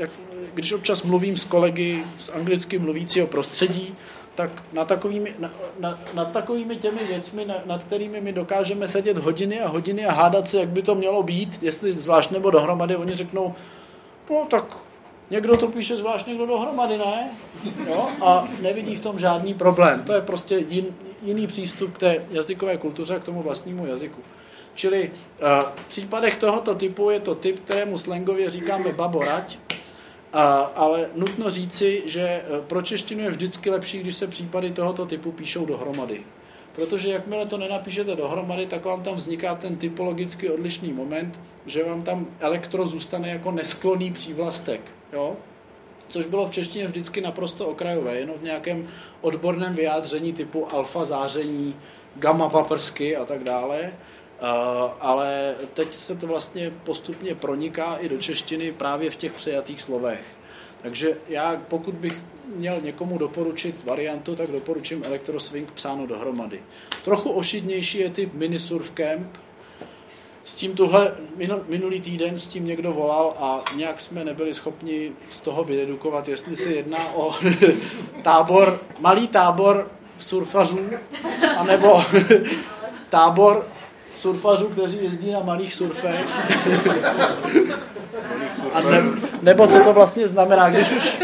eh, 0.00 0.08
když 0.54 0.72
občas 0.72 1.02
mluvím 1.02 1.36
s 1.36 1.44
kolegy 1.44 2.04
z 2.18 2.28
anglicky 2.28 2.78
mluvícího 2.78 3.26
prostředí, 3.26 3.94
tak 4.34 4.50
na 4.72 4.84
takovými, 4.84 5.34
na, 5.38 5.50
na, 5.80 5.98
nad 6.14 6.32
takovými 6.32 6.76
těmi 6.76 7.04
věcmi, 7.08 7.44
na, 7.44 7.54
nad 7.66 7.84
kterými 7.84 8.20
my 8.20 8.32
dokážeme 8.32 8.88
sedět 8.88 9.18
hodiny 9.18 9.60
a 9.60 9.68
hodiny 9.68 10.06
a 10.06 10.12
hádat 10.12 10.48
se, 10.48 10.60
jak 10.60 10.68
by 10.68 10.82
to 10.82 10.94
mělo 10.94 11.22
být, 11.22 11.62
jestli 11.62 11.92
zvlášť 11.92 12.30
nebo 12.30 12.50
dohromady, 12.50 12.96
oni 12.96 13.14
řeknou, 13.14 13.54
no 14.30 14.46
tak 14.50 14.76
někdo 15.30 15.56
to 15.56 15.68
píše 15.68 15.96
zvlášť, 15.96 16.26
někdo 16.26 16.46
dohromady, 16.46 16.98
ne? 16.98 17.30
Jo? 17.88 18.08
A 18.22 18.48
nevidí 18.60 18.96
v 18.96 19.00
tom 19.00 19.18
žádný 19.18 19.54
problém. 19.54 20.04
To 20.04 20.12
je 20.12 20.20
prostě 20.20 20.64
jin, 20.68 20.86
jiný 21.22 21.46
přístup 21.46 21.94
k 21.94 21.98
té 21.98 22.24
jazykové 22.30 22.76
kultuře 22.76 23.14
a 23.14 23.18
k 23.18 23.24
tomu 23.24 23.42
vlastnímu 23.42 23.86
jazyku. 23.86 24.20
Čili 24.74 25.10
uh, 25.10 25.48
v 25.76 25.86
případech 25.86 26.36
tohoto 26.36 26.74
typu 26.74 27.10
je 27.10 27.20
to 27.20 27.34
typ, 27.34 27.60
kterému 27.64 27.98
slangově 27.98 28.50
říkáme 28.50 28.92
baborať, 28.92 29.58
a, 30.32 30.60
ale 30.60 31.10
nutno 31.14 31.50
říci, 31.50 32.02
že 32.06 32.22
eh, 32.22 32.42
pro 32.66 32.82
češtinu 32.82 33.22
je 33.22 33.30
vždycky 33.30 33.70
lepší, 33.70 33.98
když 33.98 34.16
se 34.16 34.26
případy 34.26 34.70
tohoto 34.70 35.06
typu 35.06 35.32
píšou 35.32 35.66
dohromady. 35.66 36.20
Protože 36.72 37.08
jakmile 37.08 37.46
to 37.46 37.58
nenapíšete 37.58 38.16
dohromady, 38.16 38.66
tak 38.66 38.84
vám 38.84 39.02
tam 39.02 39.14
vzniká 39.14 39.54
ten 39.54 39.76
typologicky 39.76 40.50
odlišný 40.50 40.92
moment, 40.92 41.40
že 41.66 41.84
vám 41.84 42.02
tam 42.02 42.26
elektro 42.40 42.86
zůstane 42.86 43.28
jako 43.28 43.50
neskloný 43.50 44.12
přívlastek. 44.12 44.80
Jo? 45.12 45.36
Což 46.08 46.26
bylo 46.26 46.46
v 46.46 46.50
češtině 46.50 46.86
vždycky 46.86 47.20
naprosto 47.20 47.68
okrajové, 47.68 48.14
jenom 48.14 48.36
v 48.38 48.42
nějakém 48.42 48.88
odborném 49.20 49.74
vyjádření 49.74 50.32
typu 50.32 50.74
alfa 50.74 51.04
záření, 51.04 51.76
gamma 52.16 52.48
paprsky 52.48 53.16
a 53.16 53.24
tak 53.24 53.44
dále. 53.44 53.92
Ale 55.00 55.54
teď 55.74 55.94
se 55.94 56.16
to 56.16 56.26
vlastně 56.26 56.72
postupně 56.84 57.34
proniká 57.34 57.96
i 57.96 58.08
do 58.08 58.18
češtiny 58.18 58.72
právě 58.72 59.10
v 59.10 59.16
těch 59.16 59.32
přejatých 59.32 59.82
slovech. 59.82 60.38
Takže 60.82 61.16
já, 61.28 61.62
pokud 61.68 61.94
bych 61.94 62.22
měl 62.56 62.80
někomu 62.80 63.18
doporučit 63.18 63.84
variantu, 63.84 64.36
tak 64.36 64.50
doporučím 64.50 65.04
Electroswing 65.04 65.72
psáno 65.72 66.06
dohromady. 66.06 66.62
Trochu 67.04 67.30
ošidnější 67.30 67.98
je 67.98 68.10
typ 68.10 68.34
Mini 68.34 68.60
Surf 68.60 68.90
Camp. 68.90 69.36
S 70.44 70.54
tím 70.54 70.74
tuhle 70.74 71.14
minulý 71.68 72.00
týden 72.00 72.38
s 72.38 72.48
tím 72.48 72.66
někdo 72.66 72.92
volal 72.92 73.34
a 73.38 73.64
nějak 73.76 74.00
jsme 74.00 74.24
nebyli 74.24 74.54
schopni 74.54 75.12
z 75.30 75.40
toho 75.40 75.64
vyedukovat, 75.64 76.28
jestli 76.28 76.56
se 76.56 76.72
jedná 76.72 77.14
o 77.14 77.34
tábor, 78.22 78.80
malý 79.00 79.28
tábor 79.28 79.90
surfařů, 80.18 80.90
anebo 81.56 82.02
tábor 83.08 83.66
surfařů, 84.18 84.66
kteří 84.68 84.98
jezdí 85.02 85.30
na 85.30 85.40
malých 85.40 85.74
surfech. 85.74 86.26
A 88.72 88.80
ne, 88.80 89.02
nebo 89.42 89.66
co 89.66 89.80
to 89.80 89.92
vlastně 89.92 90.28
znamená, 90.28 90.70
když 90.70 90.92
už, 90.92 91.18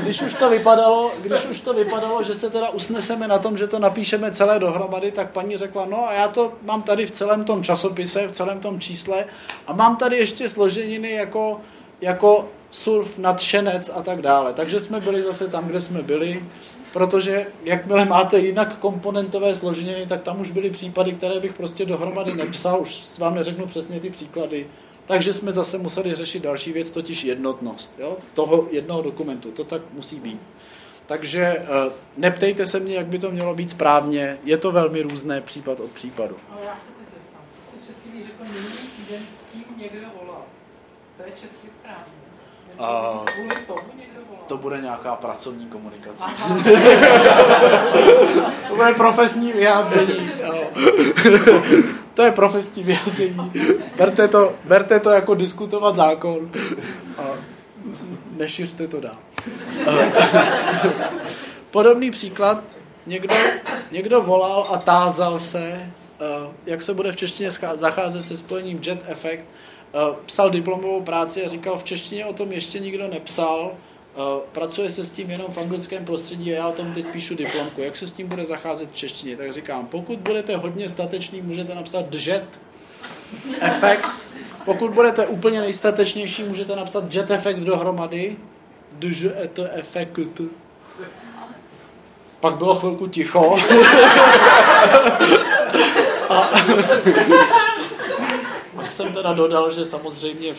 když 0.00 0.22
už 0.22 0.34
to 0.34 0.50
vypadalo, 0.50 1.12
když 1.22 1.46
už 1.46 1.60
to 1.60 1.72
vypadalo, 1.74 2.22
že 2.22 2.34
se 2.34 2.50
teda 2.50 2.70
usneseme 2.70 3.28
na 3.28 3.38
tom, 3.38 3.56
že 3.56 3.66
to 3.66 3.78
napíšeme 3.78 4.30
celé 4.30 4.58
dohromady, 4.58 5.10
tak 5.10 5.30
paní 5.30 5.56
řekla, 5.56 5.86
no 5.86 6.08
a 6.08 6.12
já 6.12 6.28
to 6.28 6.52
mám 6.62 6.82
tady 6.82 7.06
v 7.06 7.10
celém 7.10 7.44
tom 7.44 7.62
časopise, 7.62 8.28
v 8.28 8.32
celém 8.32 8.58
tom 8.58 8.80
čísle 8.80 9.24
a 9.66 9.72
mám 9.72 9.96
tady 9.96 10.16
ještě 10.16 10.48
složeniny 10.48 11.12
jako, 11.12 11.60
jako 12.00 12.48
surf, 12.70 13.18
nadšenec 13.18 13.90
a 13.94 14.02
tak 14.02 14.22
dále. 14.22 14.52
Takže 14.52 14.80
jsme 14.80 15.00
byli 15.00 15.22
zase 15.22 15.48
tam, 15.48 15.64
kde 15.66 15.80
jsme 15.80 16.02
byli 16.02 16.44
protože 16.92 17.46
jakmile 17.64 18.04
máte 18.04 18.38
jinak 18.38 18.78
komponentové 18.78 19.54
složeniny, 19.54 20.06
tak 20.06 20.22
tam 20.22 20.40
už 20.40 20.50
byly 20.50 20.70
případy, 20.70 21.12
které 21.12 21.40
bych 21.40 21.52
prostě 21.52 21.86
dohromady 21.86 22.34
nepsal, 22.34 22.80
už 22.80 23.18
vám 23.18 23.34
neřeknu 23.34 23.66
přesně 23.66 24.00
ty 24.00 24.10
příklady. 24.10 24.66
Takže 25.06 25.32
jsme 25.32 25.52
zase 25.52 25.78
museli 25.78 26.14
řešit 26.14 26.42
další 26.42 26.72
věc, 26.72 26.90
totiž 26.90 27.24
jednotnost 27.24 27.94
jo? 27.98 28.16
toho 28.34 28.68
jednoho 28.70 29.02
dokumentu. 29.02 29.50
To 29.50 29.64
tak 29.64 29.82
musí 29.92 30.20
být. 30.20 30.40
Takže 31.06 31.40
eh, 31.40 31.66
neptejte 32.16 32.66
se 32.66 32.80
mě, 32.80 32.94
jak 32.94 33.06
by 33.06 33.18
to 33.18 33.30
mělo 33.30 33.54
být 33.54 33.70
správně, 33.70 34.38
je 34.44 34.56
to 34.56 34.72
velmi 34.72 35.02
různé 35.02 35.40
případ 35.40 35.80
od 35.80 35.90
případu. 35.90 36.36
Ale 36.50 36.60
já 36.64 36.78
se 36.78 36.86
teď 36.86 37.14
zeptám, 37.14 37.42
jsi 37.70 37.76
před 37.82 37.96
chvílí 38.02 38.22
řekl, 38.24 38.44
minulý 38.44 38.88
týden 38.96 39.22
s 39.26 39.42
tím 39.42 39.64
někdo 39.76 40.06
volal. 40.20 40.42
To 41.16 41.22
je 41.22 41.30
česky 41.30 41.68
správně. 41.68 42.20
Kvůli 43.24 43.66
tomu 43.66 43.98
někdo. 43.98 44.09
To 44.50 44.56
bude 44.56 44.80
nějaká 44.80 45.16
pracovní 45.16 45.66
komunikace. 45.66 46.24
to 48.68 48.76
bude 48.76 48.92
profesní 48.96 49.52
vyjádření. 49.52 50.30
to 52.14 52.22
je 52.22 52.32
profesní 52.32 52.82
vyjádření. 52.82 53.52
Berte 53.96 54.28
to, 54.28 54.52
berte 54.64 55.00
to 55.00 55.10
jako 55.10 55.34
diskutovat 55.34 55.96
zákon 55.96 56.50
a 57.18 57.22
nešiřte 58.36 58.88
to 58.88 59.00
dál. 59.00 59.16
Podobný 61.70 62.10
příklad, 62.10 62.64
někdo, 63.06 63.34
někdo 63.90 64.22
volal 64.22 64.66
a 64.70 64.78
tázal 64.78 65.38
se, 65.38 65.90
jak 66.66 66.82
se 66.82 66.94
bude 66.94 67.12
v 67.12 67.16
češtině 67.16 67.50
zacházet 67.74 68.24
se 68.24 68.36
spojením 68.36 68.80
jet 68.86 69.04
effect, 69.08 69.44
psal 70.26 70.50
diplomovou 70.50 71.00
práci 71.02 71.44
a 71.44 71.48
říkal, 71.48 71.78
v 71.78 71.84
češtině 71.84 72.26
o 72.26 72.32
tom 72.32 72.52
ještě 72.52 72.78
nikdo 72.78 73.08
nepsal, 73.08 73.72
pracuje 74.52 74.90
se 74.90 75.04
s 75.04 75.12
tím 75.12 75.30
jenom 75.30 75.46
v 75.50 75.58
anglickém 75.58 76.04
prostředí 76.04 76.52
a 76.52 76.56
já 76.56 76.68
o 76.68 76.72
tom 76.72 76.92
teď 76.92 77.06
píšu 77.06 77.34
diplomku. 77.34 77.80
Jak 77.80 77.96
se 77.96 78.06
s 78.06 78.12
tím 78.12 78.28
bude 78.28 78.44
zacházet 78.44 78.90
v 78.90 78.94
češtině? 78.94 79.36
Tak 79.36 79.52
říkám, 79.52 79.86
pokud 79.86 80.18
budete 80.18 80.56
hodně 80.56 80.88
statečný, 80.88 81.42
můžete 81.42 81.74
napsat 81.74 82.04
jet 82.26 82.60
efekt. 83.60 84.26
Pokud 84.64 84.90
budete 84.90 85.26
úplně 85.26 85.60
nejstatečnější, 85.60 86.42
můžete 86.42 86.76
napsat 86.76 87.14
jet 87.14 87.30
efekt 87.30 87.58
dohromady. 87.58 88.36
Jet 89.02 89.58
efekt. 89.72 90.40
Pak 92.40 92.54
bylo 92.54 92.74
chvilku 92.74 93.06
ticho. 93.06 93.56
a 96.28 96.50
pak 98.76 98.92
jsem 98.92 99.12
teda 99.12 99.32
dodal, 99.32 99.70
že 99.70 99.84
samozřejmě 99.84 100.54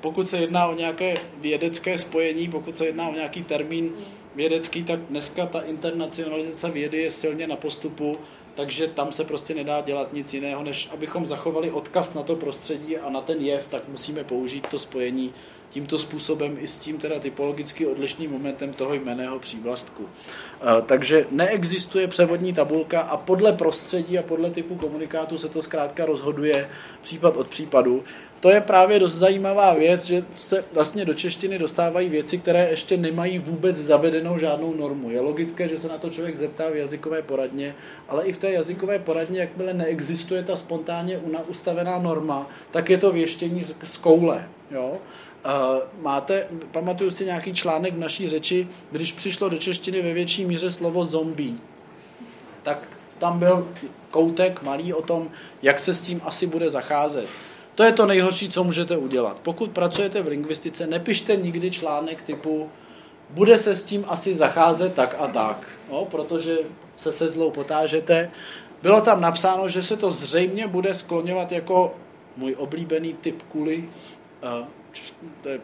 pokud 0.00 0.28
se 0.28 0.36
jedná 0.36 0.66
o 0.66 0.74
nějaké 0.74 1.14
vědecké 1.36 1.98
spojení, 1.98 2.48
pokud 2.48 2.76
se 2.76 2.86
jedná 2.86 3.08
o 3.08 3.14
nějaký 3.14 3.42
termín 3.42 3.92
vědecký, 4.34 4.82
tak 4.82 5.00
dneska 5.00 5.46
ta 5.46 5.60
internacionalizace 5.60 6.70
vědy 6.70 6.98
je 6.98 7.10
silně 7.10 7.46
na 7.46 7.56
postupu, 7.56 8.16
takže 8.54 8.86
tam 8.86 9.12
se 9.12 9.24
prostě 9.24 9.54
nedá 9.54 9.80
dělat 9.80 10.12
nic 10.12 10.34
jiného, 10.34 10.64
než 10.64 10.88
abychom 10.92 11.26
zachovali 11.26 11.70
odkaz 11.70 12.14
na 12.14 12.22
to 12.22 12.36
prostředí 12.36 12.96
a 12.96 13.10
na 13.10 13.20
ten 13.20 13.40
jev, 13.40 13.66
tak 13.70 13.88
musíme 13.88 14.24
použít 14.24 14.66
to 14.66 14.78
spojení 14.78 15.32
tímto 15.70 15.98
způsobem 15.98 16.56
i 16.60 16.66
s 16.66 16.78
tím 16.78 16.98
teda 16.98 17.18
typologicky 17.18 17.86
odlišným 17.86 18.30
momentem 18.30 18.72
toho 18.72 18.94
jmeného 18.94 19.38
přívlastku. 19.38 20.08
Takže 20.86 21.26
neexistuje 21.30 22.08
převodní 22.08 22.52
tabulka 22.52 23.00
a 23.00 23.16
podle 23.16 23.52
prostředí 23.52 24.18
a 24.18 24.22
podle 24.22 24.50
typu 24.50 24.74
komunikátu 24.74 25.38
se 25.38 25.48
to 25.48 25.62
zkrátka 25.62 26.06
rozhoduje 26.06 26.68
případ 27.02 27.36
od 27.36 27.48
případu. 27.48 28.04
To 28.40 28.50
je 28.50 28.60
právě 28.60 28.98
dost 28.98 29.14
zajímavá 29.14 29.74
věc, 29.74 30.04
že 30.04 30.24
se 30.34 30.64
vlastně 30.74 31.04
do 31.04 31.14
češtiny 31.14 31.58
dostávají 31.58 32.08
věci, 32.08 32.38
které 32.38 32.68
ještě 32.70 32.96
nemají 32.96 33.38
vůbec 33.38 33.76
zavedenou 33.76 34.38
žádnou 34.38 34.74
normu. 34.74 35.10
Je 35.10 35.20
logické, 35.20 35.68
že 35.68 35.76
se 35.76 35.88
na 35.88 35.98
to 35.98 36.10
člověk 36.10 36.36
zeptá 36.36 36.70
v 36.70 36.76
jazykové 36.76 37.22
poradně, 37.22 37.74
ale 38.08 38.24
i 38.24 38.32
v 38.32 38.38
té 38.38 38.50
jazykové 38.50 38.98
poradně, 38.98 39.40
jakmile 39.40 39.74
neexistuje 39.74 40.42
ta 40.42 40.56
spontánně 40.56 41.20
ustavená 41.48 41.98
norma, 41.98 42.50
tak 42.70 42.90
je 42.90 42.98
to 42.98 43.12
věštění 43.12 43.62
z 43.84 43.96
koule. 43.96 44.48
Jo? 44.70 44.98
Uh, 45.44 46.02
máte, 46.02 46.46
pamatuju 46.70 47.10
si 47.10 47.24
nějaký 47.24 47.54
článek 47.54 47.94
v 47.94 47.98
naší 47.98 48.28
řeči, 48.28 48.68
když 48.90 49.12
přišlo 49.12 49.48
do 49.48 49.58
češtiny 49.58 50.02
ve 50.02 50.12
větší 50.12 50.44
míře 50.44 50.70
slovo 50.70 51.04
zombie, 51.04 51.54
tak 52.62 52.88
tam 53.18 53.38
byl 53.38 53.68
koutek 54.10 54.62
malý 54.62 54.92
o 54.92 55.02
tom, 55.02 55.28
jak 55.62 55.78
se 55.78 55.94
s 55.94 56.00
tím 56.00 56.20
asi 56.24 56.46
bude 56.46 56.70
zacházet. 56.70 57.28
To 57.74 57.82
je 57.82 57.92
to 57.92 58.06
nejhorší, 58.06 58.48
co 58.48 58.64
můžete 58.64 58.96
udělat. 58.96 59.36
Pokud 59.42 59.70
pracujete 59.70 60.22
v 60.22 60.28
lingvistice, 60.28 60.86
nepište 60.86 61.36
nikdy 61.36 61.70
článek 61.70 62.22
typu 62.22 62.70
bude 63.30 63.58
se 63.58 63.74
s 63.74 63.84
tím 63.84 64.04
asi 64.08 64.34
zacházet 64.34 64.94
tak 64.94 65.16
a 65.18 65.26
tak, 65.26 65.68
no, 65.90 66.04
protože 66.04 66.58
se 66.96 67.12
se 67.12 67.28
zlou 67.28 67.50
potážete. 67.50 68.30
Bylo 68.82 69.00
tam 69.00 69.20
napsáno, 69.20 69.68
že 69.68 69.82
se 69.82 69.96
to 69.96 70.10
zřejmě 70.10 70.66
bude 70.66 70.94
skloňovat 70.94 71.52
jako 71.52 71.94
můj 72.36 72.54
oblíbený 72.58 73.14
typ 73.14 73.42
kuli, 73.42 73.88
uh, 74.60 74.66
to 75.42 75.48
je, 75.48 75.60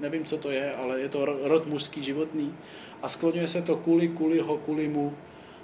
nevím, 0.00 0.24
co 0.24 0.38
to 0.38 0.50
je, 0.50 0.72
ale 0.74 1.00
je 1.00 1.08
to 1.08 1.24
rod 1.24 1.66
mužský 1.66 2.02
životný, 2.02 2.54
a 3.02 3.08
skloňuje 3.08 3.48
se 3.48 3.62
to 3.62 3.76
kuli, 3.76 4.08
kuliho, 4.08 4.56
kulimu, 4.56 5.14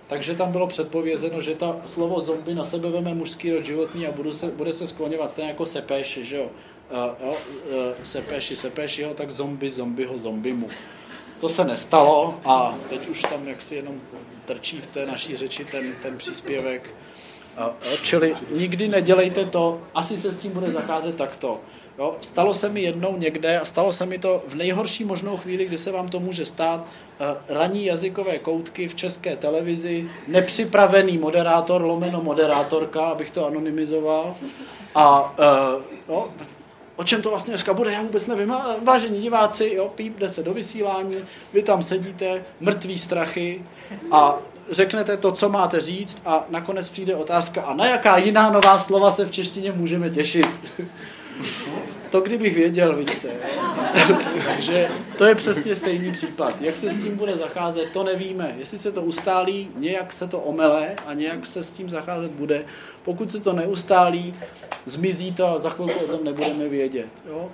takže 0.07 0.35
tam 0.35 0.53
bylo 0.53 0.67
předpovězeno, 0.67 1.41
že 1.41 1.55
ta 1.55 1.77
slovo 1.87 2.21
zombie 2.21 2.55
na 2.55 2.65
sebe 2.65 2.91
veme 2.91 3.15
mužský 3.15 3.51
rod 3.51 3.67
životní 3.67 4.07
a 4.07 4.13
bude 4.13 4.33
se, 4.33 4.47
bude 4.47 4.73
se 4.73 4.87
skloňovat 4.87 5.31
stejně 5.31 5.51
jako 5.51 5.67
sepéši, 5.67 6.25
že 6.25 6.37
jo? 6.37 6.51
Uh, 6.91 7.27
jo 7.27 7.31
uh, 7.31 7.77
sepéši, 8.03 8.57
sepéši, 8.57 9.03
jo, 9.03 9.15
tak 9.15 9.31
zombie, 9.31 9.71
zombiho, 9.71 10.19
zombimu. 10.19 10.69
To 11.41 11.49
se 11.49 11.65
nestalo 11.65 12.41
a 12.45 12.79
teď 12.89 13.09
už 13.09 13.23
tam 13.23 13.49
jaksi 13.49 13.75
jenom 13.75 14.01
trčí 14.45 14.81
v 14.81 14.87
té 14.87 15.07
naší 15.07 15.37
řeči 15.37 15.65
ten, 15.65 15.95
ten 16.03 16.17
příspěvek. 16.17 16.95
Čili 18.03 18.37
nikdy 18.51 18.89
nedělejte 18.89 19.45
to, 19.45 19.81
asi 19.95 20.17
se 20.17 20.33
s 20.33 20.39
tím 20.39 20.53
bude 20.53 20.71
zacházet 20.71 21.17
takto. 21.17 21.61
Jo, 21.99 22.17
stalo 22.21 22.55
se 22.55 22.69
mi 22.69 22.81
jednou 22.81 23.17
někde 23.17 23.59
a 23.59 23.65
stalo 23.65 23.93
se 23.93 24.07
mi 24.07 24.19
to 24.19 24.43
v 24.47 24.55
nejhorší 24.55 25.05
možnou 25.05 25.37
chvíli, 25.37 25.65
kdy 25.65 25.79
se 25.79 25.93
vám 25.93 26.09
to 26.09 26.21
může 26.21 26.47
stát, 26.47 26.81
uh, 26.81 27.27
raní 27.49 27.85
jazykové 27.85 28.39
koutky 28.39 28.89
v 28.89 28.95
české 28.95 29.37
televizi, 29.37 30.09
nepřipravený 30.29 31.19
moderátor, 31.19 31.83
lomeno 31.83 32.23
moderátorka, 32.23 33.07
abych 33.07 33.31
to 33.31 33.47
anonymizoval. 33.47 34.37
A 34.95 35.35
uh, 35.39 35.83
jo, 36.09 36.29
o 36.97 37.05
čem 37.05 37.23
to 37.23 37.31
vlastně 37.31 37.51
dneska 37.51 37.75
bude, 37.75 37.93
já 37.93 38.03
vůbec 38.03 38.27
nevím. 38.27 38.55
Vážení 38.83 39.21
diváci, 39.21 39.73
jo, 39.75 39.89
píp, 39.95 40.19
jde 40.19 40.29
se 40.29 40.43
do 40.43 40.55
vysílání, 40.55 41.17
vy 41.53 41.63
tam 41.63 41.83
sedíte, 41.83 42.45
mrtví 42.61 42.99
strachy 42.99 43.65
a 44.11 44.37
řeknete 44.71 45.17
to, 45.17 45.33
co 45.33 45.49
máte 45.49 45.81
říct 45.81 46.23
a 46.25 46.45
nakonec 46.49 46.89
přijde 46.89 47.17
otázka, 47.17 47.63
a 47.63 47.75
na 47.75 47.87
jaká 47.87 48.19
jiná 48.19 48.51
nová 48.51 48.79
slova 48.79 49.11
se 49.11 49.25
v 49.25 49.31
češtině 49.31 49.73
můžeme 49.73 50.11
těšit? 50.11 50.49
To 52.11 52.21
kdybych 52.21 52.55
věděl, 52.55 52.97
vidíte. 52.97 53.29
Takže 54.45 54.91
to 55.19 55.25
je 55.25 55.35
přesně 55.35 55.75
stejný 55.75 56.13
případ. 56.13 56.61
Jak 56.61 56.77
se 56.77 56.91
s 56.91 57.03
tím 57.03 57.17
bude 57.17 57.37
zacházet, 57.37 57.91
to 57.93 58.05
nevíme. 58.05 58.55
Jestli 58.59 58.79
se 58.79 58.93
to 58.93 59.03
ustálí, 59.03 59.71
nějak 59.77 60.13
se 60.13 60.29
to 60.29 60.39
omele 60.39 60.95
a 61.07 61.15
nějak 61.15 61.47
se 61.47 61.65
s 61.65 61.73
tím 61.73 61.91
zacházet 61.91 62.31
bude. 62.31 62.65
Pokud 63.03 63.33
se 63.33 63.41
to 63.41 63.53
neustálí, 63.53 64.35
zmizí 64.85 65.33
to 65.33 65.47
a 65.47 65.59
za 65.59 65.71
chvilku 65.71 66.05
o 66.05 66.17
tom 66.17 66.25
nebudeme 66.25 66.69
vědět. 66.69 67.09
Jo? 67.29 67.49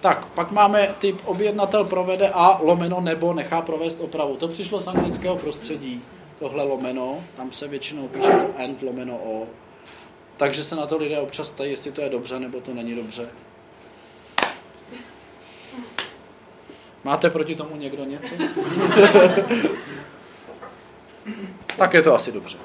Tak, 0.00 0.26
pak 0.26 0.50
máme 0.50 0.94
typ 0.98 1.20
objednatel 1.24 1.84
provede 1.84 2.28
a 2.28 2.58
lomeno 2.62 3.00
nebo 3.00 3.34
nechá 3.34 3.62
provést 3.62 4.00
opravu. 4.00 4.36
To 4.36 4.48
přišlo 4.48 4.80
z 4.80 4.88
anglického 4.88 5.36
prostředí, 5.36 6.02
tohle 6.38 6.64
lomeno, 6.64 7.24
tam 7.36 7.52
se 7.52 7.68
většinou 7.68 8.08
píše 8.08 8.30
to 8.30 8.62
and 8.64 8.82
lomeno 8.82 9.16
o. 9.16 9.46
Takže 10.42 10.64
se 10.64 10.76
na 10.76 10.86
to 10.86 10.96
lidé 10.96 11.18
občas 11.18 11.48
ptají, 11.48 11.70
jestli 11.70 11.92
to 11.92 12.00
je 12.00 12.08
dobře 12.08 12.40
nebo 12.40 12.60
to 12.60 12.74
není 12.74 12.94
dobře. 12.94 13.28
Máte 17.04 17.30
proti 17.30 17.54
tomu 17.54 17.76
někdo 17.76 18.04
něco? 18.04 18.28
tak 21.76 21.94
je 21.94 22.02
to 22.02 22.14
asi 22.14 22.32
dobře. 22.32 22.56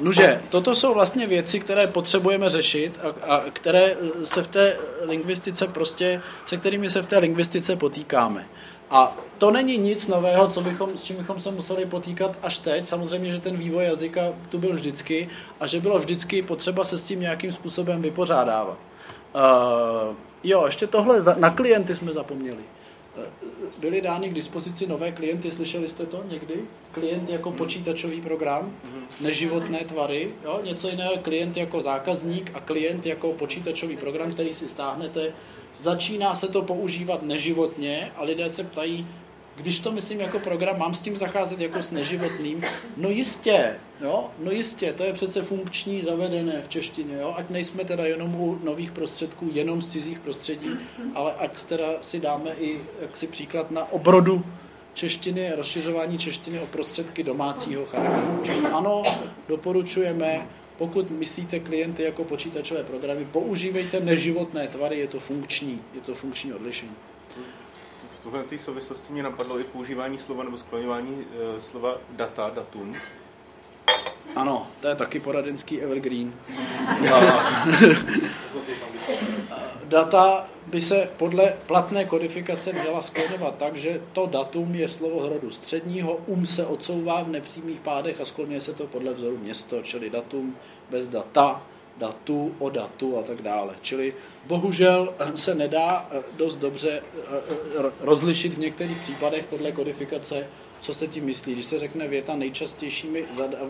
Nuže, 0.00 0.42
toto 0.48 0.74
jsou 0.74 0.94
vlastně 0.94 1.26
věci, 1.26 1.60
které 1.60 1.86
potřebujeme 1.86 2.50
řešit 2.50 2.98
a, 3.02 3.34
a 3.34 3.42
které 3.52 3.96
se 4.24 4.42
v 4.42 4.48
té 4.48 4.76
lingvistice 5.00 5.66
prostě, 5.66 6.22
se 6.44 6.56
kterými 6.56 6.90
se 6.90 7.02
v 7.02 7.06
té 7.06 7.18
lingvistice 7.18 7.76
potýkáme. 7.76 8.46
A 8.90 9.16
to 9.38 9.50
není 9.50 9.78
nic 9.78 10.08
nového, 10.08 10.48
co 10.48 10.60
bychom, 10.60 10.96
s 10.96 11.02
čím 11.02 11.16
bychom 11.16 11.40
se 11.40 11.50
museli 11.50 11.86
potýkat 11.86 12.38
až 12.42 12.58
teď. 12.58 12.86
Samozřejmě, 12.86 13.32
že 13.32 13.40
ten 13.40 13.56
vývoj 13.56 13.84
jazyka 13.84 14.22
tu 14.48 14.58
byl 14.58 14.74
vždycky 14.74 15.28
a 15.60 15.66
že 15.66 15.80
bylo 15.80 15.98
vždycky 15.98 16.42
potřeba 16.42 16.84
se 16.84 16.98
s 16.98 17.04
tím 17.04 17.20
nějakým 17.20 17.52
způsobem 17.52 18.02
vypořádávat. 18.02 18.78
Uh, 19.34 20.14
jo, 20.44 20.66
ještě 20.66 20.86
tohle, 20.86 21.20
na 21.36 21.50
klienty 21.50 21.94
jsme 21.94 22.12
zapomněli 22.12 22.62
byly 23.78 24.00
dány 24.00 24.28
k 24.28 24.34
dispozici 24.34 24.86
nové 24.86 25.12
klienty, 25.12 25.50
slyšeli 25.50 25.88
jste 25.88 26.06
to 26.06 26.24
někdy? 26.28 26.54
Klient 26.92 27.28
jako 27.28 27.50
počítačový 27.50 28.20
program, 28.20 28.72
neživotné 29.20 29.78
tvary, 29.78 30.30
jo? 30.44 30.60
něco 30.64 30.88
jiného 30.88 31.16
klient 31.16 31.56
jako 31.56 31.82
zákazník 31.82 32.50
a 32.54 32.60
klient 32.60 33.06
jako 33.06 33.32
počítačový 33.32 33.96
program, 33.96 34.32
který 34.32 34.54
si 34.54 34.68
stáhnete. 34.68 35.32
Začíná 35.78 36.34
se 36.34 36.48
to 36.48 36.62
používat 36.62 37.22
neživotně 37.22 38.10
a 38.16 38.24
lidé 38.24 38.48
se 38.48 38.64
ptají, 38.64 39.06
když 39.56 39.78
to 39.78 39.92
myslím 39.92 40.20
jako 40.20 40.38
program, 40.38 40.78
mám 40.78 40.94
s 40.94 41.00
tím 41.00 41.16
zacházet 41.16 41.60
jako 41.60 41.82
s 41.82 41.90
neživotným? 41.90 42.64
No 42.96 43.08
jistě, 43.08 43.76
jo? 44.00 44.30
no 44.38 44.50
jistě, 44.50 44.92
to 44.92 45.02
je 45.02 45.12
přece 45.12 45.42
funkční, 45.42 46.02
zavedené 46.02 46.62
v 46.62 46.68
češtině, 46.68 47.16
jo? 47.16 47.34
ať 47.36 47.50
nejsme 47.50 47.84
teda 47.84 48.06
jenom 48.06 48.34
u 48.34 48.58
nových 48.64 48.92
prostředků, 48.92 49.48
jenom 49.52 49.82
z 49.82 49.88
cizích 49.88 50.20
prostředí, 50.20 50.70
ale 51.14 51.32
ať 51.38 51.64
teda 51.64 51.86
si 52.00 52.20
dáme 52.20 52.50
i 52.60 52.80
jaksi 53.00 53.26
příklad 53.26 53.70
na 53.70 53.92
obrodu 53.92 54.44
češtiny, 54.94 55.52
rozšiřování 55.56 56.18
češtiny 56.18 56.60
o 56.60 56.66
prostředky 56.66 57.22
domácího 57.22 57.86
charakteru. 57.86 58.66
Ano, 58.72 59.02
doporučujeme, 59.48 60.46
pokud 60.78 61.10
myslíte 61.10 61.60
klienty 61.60 62.02
jako 62.02 62.24
počítačové 62.24 62.82
programy, 62.82 63.24
používejte 63.24 64.00
neživotné 64.00 64.68
tvary, 64.68 64.98
je 64.98 65.06
to 65.06 65.20
funkční, 65.20 65.80
je 65.94 66.00
to 66.00 66.14
funkční 66.14 66.52
odlišení 66.52 66.96
tuhle 68.26 68.44
té 68.44 68.58
souvislosti 68.58 69.12
mě 69.12 69.22
napadlo 69.22 69.60
i 69.60 69.64
používání 69.64 70.18
slova 70.18 70.44
nebo 70.44 70.58
skloňování 70.58 71.24
e, 71.56 71.60
slova 71.60 71.98
data, 72.10 72.50
datum. 72.54 72.96
Ano, 74.36 74.66
to 74.80 74.88
je 74.88 74.94
taky 74.94 75.20
poradenský 75.20 75.80
evergreen. 75.80 76.32
data 79.88 80.46
by 80.66 80.82
se 80.82 81.08
podle 81.16 81.56
platné 81.66 82.04
kodifikace 82.04 82.72
měla 82.72 83.02
skloňovat 83.02 83.56
tak, 83.56 83.76
že 83.76 84.00
to 84.12 84.26
datum 84.26 84.74
je 84.74 84.88
slovo 84.88 85.22
hrodu 85.22 85.50
středního, 85.50 86.20
um 86.26 86.46
se 86.46 86.66
odsouvá 86.66 87.22
v 87.22 87.28
nepřímých 87.28 87.80
pádech 87.80 88.20
a 88.20 88.24
skloňuje 88.24 88.60
se 88.60 88.72
to 88.72 88.86
podle 88.86 89.12
vzoru 89.12 89.38
město, 89.38 89.82
čili 89.82 90.10
datum 90.10 90.56
bez 90.90 91.08
data, 91.08 91.62
datu, 91.96 92.54
o 92.58 92.70
datu 92.70 93.18
a 93.18 93.22
tak 93.22 93.42
dále. 93.42 93.74
Čili 93.82 94.14
bohužel 94.46 95.14
se 95.34 95.54
nedá 95.54 96.08
dost 96.36 96.56
dobře 96.56 96.90
eh, 96.90 97.02
eh, 97.78 97.92
rozlišit 98.00 98.54
v 98.54 98.58
některých 98.58 98.98
případech 98.98 99.44
podle 99.44 99.72
kodifikace, 99.72 100.46
co 100.86 100.94
se 100.94 101.06
tím 101.06 101.24
myslí. 101.24 101.52
Když 101.52 101.66
se 101.66 101.78
řekne 101.78 102.08
věta 102.08 102.36
nejčastějšími, 102.36 103.24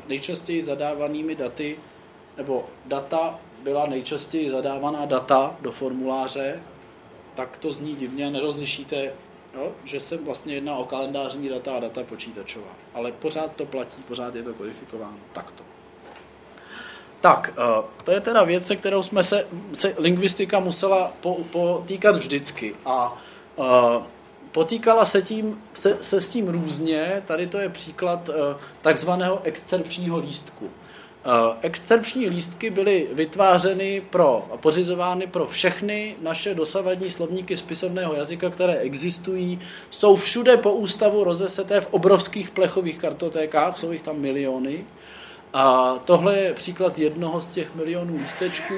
nejčastěji 0.08 0.62
zadávanými 0.62 1.34
daty, 1.34 1.78
nebo 2.36 2.64
data 2.84 3.38
byla 3.62 3.86
nejčastěji 3.86 4.50
zadávaná 4.50 5.06
data 5.06 5.56
do 5.60 5.72
formuláře, 5.72 6.62
tak 7.34 7.56
to 7.56 7.72
zní 7.72 7.96
divně, 7.96 8.30
nerozlišíte, 8.30 9.12
jo, 9.54 9.72
že 9.84 10.00
se 10.00 10.16
vlastně 10.16 10.54
jedná 10.54 10.76
o 10.76 10.84
kalendářní 10.84 11.48
data 11.48 11.76
a 11.76 11.80
data 11.80 12.02
počítačová. 12.04 12.70
Ale 12.94 13.12
pořád 13.12 13.56
to 13.56 13.66
platí, 13.66 14.02
pořád 14.08 14.34
je 14.34 14.42
to 14.42 14.54
kodifikováno 14.54 15.18
takto. 15.32 15.64
Tak, 17.20 17.52
eh, 17.58 17.82
to 18.04 18.10
je 18.12 18.20
teda 18.20 18.44
věc, 18.44 18.66
se 18.66 18.76
kterou 18.76 19.02
jsme 19.02 19.22
se, 19.22 19.46
se 19.74 19.94
lingvistika 19.98 20.60
musela 20.60 21.12
potýkat 21.52 22.16
vždycky. 22.16 22.74
A 22.84 23.22
uh, 23.56 23.64
potýkala 24.56 25.04
se, 25.04 25.22
tím, 25.22 25.58
se, 25.74 25.96
se 26.00 26.20
s 26.20 26.30
tím 26.30 26.48
různě. 26.48 27.22
Tady 27.26 27.46
to 27.46 27.58
je 27.58 27.68
příklad 27.68 28.28
uh, 28.28 28.34
takzvaného 28.82 29.40
excerpčního 29.44 30.18
lístku. 30.18 30.64
Uh, 30.64 31.56
excerpční 31.60 32.28
lístky 32.28 32.70
byly 32.70 33.08
vytvářeny 33.12 34.02
pro, 34.10 34.48
a 34.52 34.56
pořizovány 34.56 35.26
pro 35.26 35.46
všechny 35.46 36.16
naše 36.22 36.54
dosavadní 36.54 37.10
slovníky 37.10 37.56
spisovného 37.56 38.14
jazyka, 38.14 38.50
které 38.50 38.74
existují. 38.74 39.60
Jsou 39.90 40.16
všude 40.16 40.56
po 40.56 40.72
ústavu 40.72 41.24
rozeseté 41.24 41.80
v 41.80 41.88
obrovských 41.90 42.50
plechových 42.50 42.98
kartotékách, 42.98 43.78
jsou 43.78 43.92
jich 43.92 44.02
tam 44.02 44.20
miliony. 44.20 44.84
A 45.52 45.94
tohle 46.04 46.38
je 46.38 46.54
příklad 46.54 46.98
jednoho 46.98 47.40
z 47.40 47.50
těch 47.50 47.74
milionů 47.74 48.16
lístečků. 48.16 48.74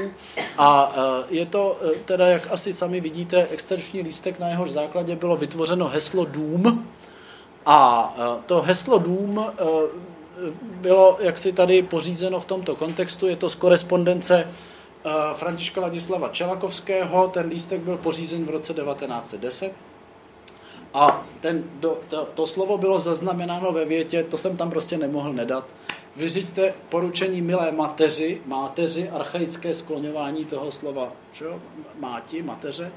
A 0.59 0.93
e, 0.97 1.35
je 1.35 1.47
to 1.47 1.79
e, 1.83 1.99
teda, 2.05 2.27
jak 2.27 2.49
asi 2.51 2.73
sami 2.73 3.01
vidíte, 3.01 3.49
exterční 3.51 4.01
lístek, 4.03 4.39
na 4.39 4.49
jehož 4.49 4.71
základě 4.71 5.16
bylo 5.16 5.37
vytvořeno 5.37 5.89
heslo 5.89 6.25
dům. 6.25 6.89
A 7.66 8.14
e, 8.19 8.43
to 8.47 8.62
heslo 8.62 8.99
dům 8.99 9.47
bylo 10.62 11.16
jaksi 11.21 11.53
tady 11.53 11.83
pořízeno 11.83 12.41
v 12.41 12.45
tomto 12.45 12.77
kontextu, 12.77 13.27
je 13.27 13.37
to 13.37 13.51
z 13.51 13.55
korespondence 13.55 14.49
Františka 15.35 15.81
Ladislava 15.81 16.29
Čelakovského, 16.29 17.29
ten 17.29 17.47
lístek 17.49 17.81
byl 17.81 17.97
pořízen 17.97 18.45
v 18.45 18.51
roce 18.51 18.75
1910 18.75 19.73
a 20.95 21.25
ten, 21.41 21.64
to, 21.81 21.99
to 22.35 22.47
slovo 22.47 22.79
bylo 22.79 22.99
zaznamenáno 22.99 23.73
ve 23.73 23.85
větě, 23.85 24.23
to 24.23 24.39
jsem 24.39 24.57
tam 24.57 24.71
prostě 24.71 24.99
nemohl 24.99 25.33
nedat, 25.33 25.64
vyřiďte 26.19 26.75
poručení 26.89 27.43
milé 27.43 27.73
mateři, 27.73 28.41
máteři, 28.47 29.09
archaické 29.09 29.75
skloňování 29.75 30.45
toho 30.45 30.71
slova, 30.71 31.12
jo? 31.41 31.61
máti, 31.99 32.43
mateře, 32.43 32.93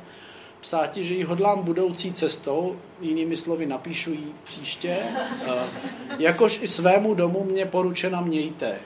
psáti, 0.61 1.03
že 1.03 1.13
ji 1.13 1.23
hodlám 1.23 1.63
budoucí 1.63 2.13
cestou, 2.13 2.79
jinými 3.01 3.37
slovy 3.37 3.65
napíšu 3.65 4.11
jí 4.11 4.33
příště, 4.43 4.97
uh, 5.47 5.53
jakož 6.19 6.59
i 6.61 6.67
svému 6.67 7.13
domu 7.13 7.43
mě 7.43 7.65
poručena 7.65 8.21
mějte. 8.21 8.79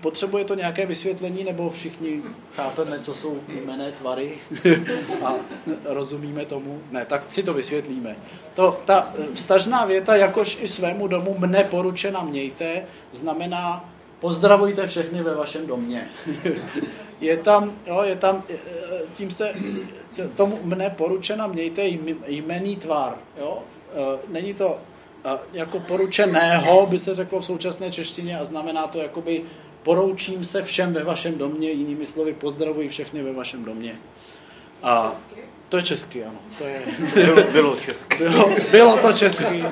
Potřebuje 0.00 0.44
to 0.44 0.54
nějaké 0.54 0.86
vysvětlení, 0.86 1.44
nebo 1.44 1.70
všichni 1.70 2.22
chápeme, 2.56 2.98
co 3.00 3.14
jsou 3.14 3.40
jmené 3.48 3.92
tvary 3.92 4.38
a 5.24 5.34
rozumíme 5.84 6.44
tomu? 6.44 6.80
Ne, 6.90 7.04
tak 7.04 7.22
si 7.28 7.42
to 7.42 7.54
vysvětlíme. 7.54 8.16
To, 8.54 8.80
ta 8.84 9.12
vztažná 9.34 9.84
věta, 9.84 10.16
jakož 10.16 10.58
i 10.60 10.68
svému 10.68 11.08
domu 11.08 11.36
mne 11.38 11.64
poručena 11.64 12.22
mějte, 12.22 12.84
znamená 13.12 13.90
pozdravujte 14.20 14.86
všechny 14.86 15.22
ve 15.22 15.34
vašem 15.34 15.66
domě. 15.66 16.08
je 17.20 17.36
tam, 17.36 17.72
jo, 17.86 18.02
je 18.02 18.16
tam, 18.16 18.42
tím 19.14 19.30
se, 19.30 19.54
tomu 20.36 20.58
mne 20.62 20.90
poručena 20.90 21.46
mějte 21.46 21.82
jmený 22.26 22.76
tvar. 22.76 23.16
Jo? 23.38 23.58
Není 24.28 24.54
to 24.54 24.78
jako 25.52 25.80
poručeného 25.80 26.86
by 26.86 26.98
se 26.98 27.14
řeklo 27.14 27.40
v 27.40 27.46
současné 27.46 27.90
češtině 27.90 28.38
a 28.38 28.44
znamená 28.44 28.86
to 28.86 28.98
jakoby 28.98 29.42
poroučím 29.82 30.44
se 30.44 30.62
všem 30.62 30.92
ve 30.92 31.04
vašem 31.04 31.38
domě, 31.38 31.70
jinými 31.70 32.06
slovy 32.06 32.32
pozdravuji 32.32 32.88
všechny 32.88 33.22
ve 33.22 33.32
vašem 33.32 33.64
domě. 33.64 33.94
A 34.82 35.12
to 35.68 35.76
je 35.76 35.82
česky, 35.82 36.24
ano. 36.24 36.38
To 36.58 36.64
je, 36.64 36.82
Bylo, 37.14 37.42
bylo 37.52 37.76
česky. 37.76 38.18
bylo, 38.18 38.50
bylo 38.70 38.96
to 38.96 39.12
česky. 39.12 39.64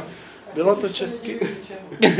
Bylo 0.54 0.74
to 0.76 0.88
česky. 0.88 1.40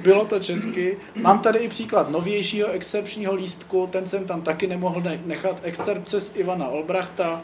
Bylo 0.00 0.24
to 0.24 0.38
česky. 0.40 0.98
Mám 1.14 1.38
tady 1.38 1.58
i 1.58 1.68
příklad 1.68 2.10
novějšího 2.10 2.68
excerpčního 2.68 3.34
lístku, 3.34 3.88
ten 3.92 4.06
jsem 4.06 4.24
tam 4.26 4.42
taky 4.42 4.66
nemohl 4.66 5.00
ne- 5.00 5.20
nechat. 5.26 5.60
Excerpce 5.62 6.20
z 6.20 6.32
Ivana 6.36 6.68
Olbrachta. 6.68 7.40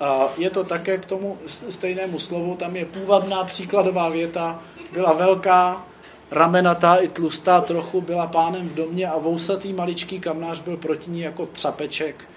A 0.00 0.28
je 0.38 0.50
to 0.50 0.64
také 0.64 0.98
k 0.98 1.04
tomu 1.06 1.38
stejnému 1.68 2.18
slovu, 2.18 2.56
tam 2.56 2.76
je 2.76 2.84
půvabná 2.84 3.44
příkladová 3.44 4.08
věta. 4.08 4.62
Byla 4.92 5.12
velká, 5.12 5.86
ramenatá 6.34 6.96
i 6.96 7.08
tlustá 7.08 7.60
trochu, 7.60 8.00
byla 8.00 8.26
pánem 8.26 8.68
v 8.68 8.74
domě 8.74 9.06
a 9.06 9.18
vousatý 9.18 9.72
maličký 9.72 10.20
kamnář 10.20 10.60
byl 10.60 10.76
proti 10.76 11.10
ní 11.10 11.20
jako 11.20 11.46
třapeček. 11.46 12.28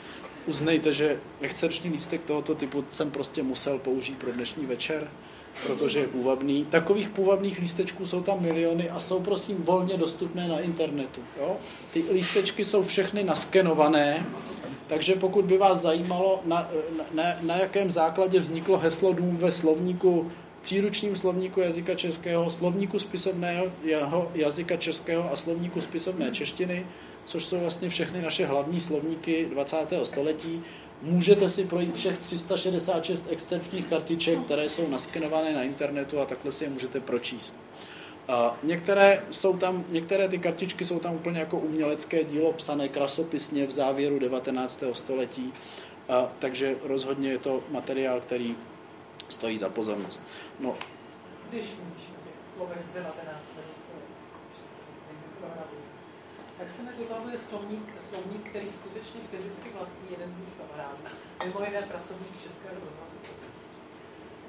Uznejte, 0.47 0.93
že 0.93 1.19
excerpční 1.41 1.89
lístek 1.89 2.21
tohoto 2.23 2.55
typu 2.55 2.85
jsem 2.89 3.11
prostě 3.11 3.43
musel 3.43 3.77
použít 3.77 4.17
pro 4.17 4.31
dnešní 4.31 4.65
večer, 4.65 5.07
protože 5.67 5.99
je 5.99 6.07
půvabný. 6.07 6.65
Takových 6.65 7.09
půvabných 7.09 7.59
lístečků 7.59 8.05
jsou 8.05 8.21
tam 8.21 8.41
miliony 8.41 8.89
a 8.89 8.99
jsou 8.99 9.19
prosím 9.19 9.63
volně 9.63 9.97
dostupné 9.97 10.47
na 10.47 10.59
internetu. 10.59 11.21
Jo? 11.39 11.57
Ty 11.93 12.03
lístečky 12.13 12.65
jsou 12.65 12.83
všechny 12.83 13.23
naskenované, 13.23 14.25
takže 14.87 15.15
pokud 15.15 15.45
by 15.45 15.57
vás 15.57 15.81
zajímalo, 15.81 16.41
na, 16.45 16.69
na, 17.13 17.23
na 17.41 17.55
jakém 17.55 17.91
základě 17.91 18.39
vzniklo 18.39 18.77
heslo 18.77 19.13
dům 19.13 19.37
ve 19.37 19.51
slovníku 19.51 20.31
příručním 20.67 21.15
slovníku 21.15 21.59
jazyka 21.59 21.95
českého, 21.95 22.49
slovníku 22.49 22.99
spisovného 22.99 23.65
jeho 23.83 24.31
jazyka 24.33 24.77
českého 24.77 25.31
a 25.31 25.35
slovníku 25.35 25.81
spisovné 25.81 26.31
češtiny, 26.31 26.85
což 27.25 27.45
jsou 27.45 27.59
vlastně 27.59 27.89
všechny 27.89 28.21
naše 28.21 28.45
hlavní 28.45 28.79
slovníky 28.79 29.45
20. 29.45 29.77
století. 30.03 30.63
Můžete 31.01 31.49
si 31.49 31.65
projít 31.65 31.95
všech 31.95 32.19
366 32.19 33.25
exterčních 33.29 33.85
kartiček, 33.85 34.39
které 34.39 34.69
jsou 34.69 34.89
naskenované 34.89 35.53
na 35.53 35.63
internetu 35.63 36.19
a 36.19 36.25
takhle 36.25 36.51
si 36.51 36.63
je 36.63 36.69
můžete 36.69 36.99
pročíst. 36.99 37.55
A 38.27 38.57
některé, 38.63 39.23
jsou 39.31 39.57
tam, 39.57 39.85
některé 39.89 40.27
ty 40.27 40.37
kartičky 40.37 40.85
jsou 40.85 40.99
tam 40.99 41.15
úplně 41.15 41.39
jako 41.39 41.57
umělecké 41.57 42.23
dílo 42.23 42.53
psané 42.53 42.89
krasopisně 42.89 43.67
v 43.67 43.71
závěru 43.71 44.19
19. 44.19 44.83
století, 44.93 45.53
a, 46.09 46.31
takže 46.39 46.75
rozhodně 46.83 47.29
je 47.29 47.37
to 47.37 47.63
materiál, 47.71 48.21
který 48.21 48.55
stojí 49.29 49.57
za 49.57 49.69
pozornost. 49.69 50.23
No, 50.59 50.77
Když 51.49 51.65
mluvíš 51.65 52.17
slovech 52.57 52.85
z 52.85 52.89
19. 52.89 53.37
století, 53.81 54.17
tak 56.57 56.71
se 56.71 56.83
mi 56.83 56.91
vybavuje 56.97 57.37
slovník, 57.37 58.01
slovník, 58.09 58.49
který 58.49 58.71
skutečně 58.71 59.21
fyzicky 59.31 59.69
vlastní 59.77 60.07
jeden 60.11 60.31
z 60.31 60.37
mých 60.37 60.53
kamarádů. 60.57 61.03
Mimo 61.45 61.59
jiné 61.65 61.81
pracovník 61.81 62.43
Českého 62.43 62.75
rozhlasu. 62.85 63.17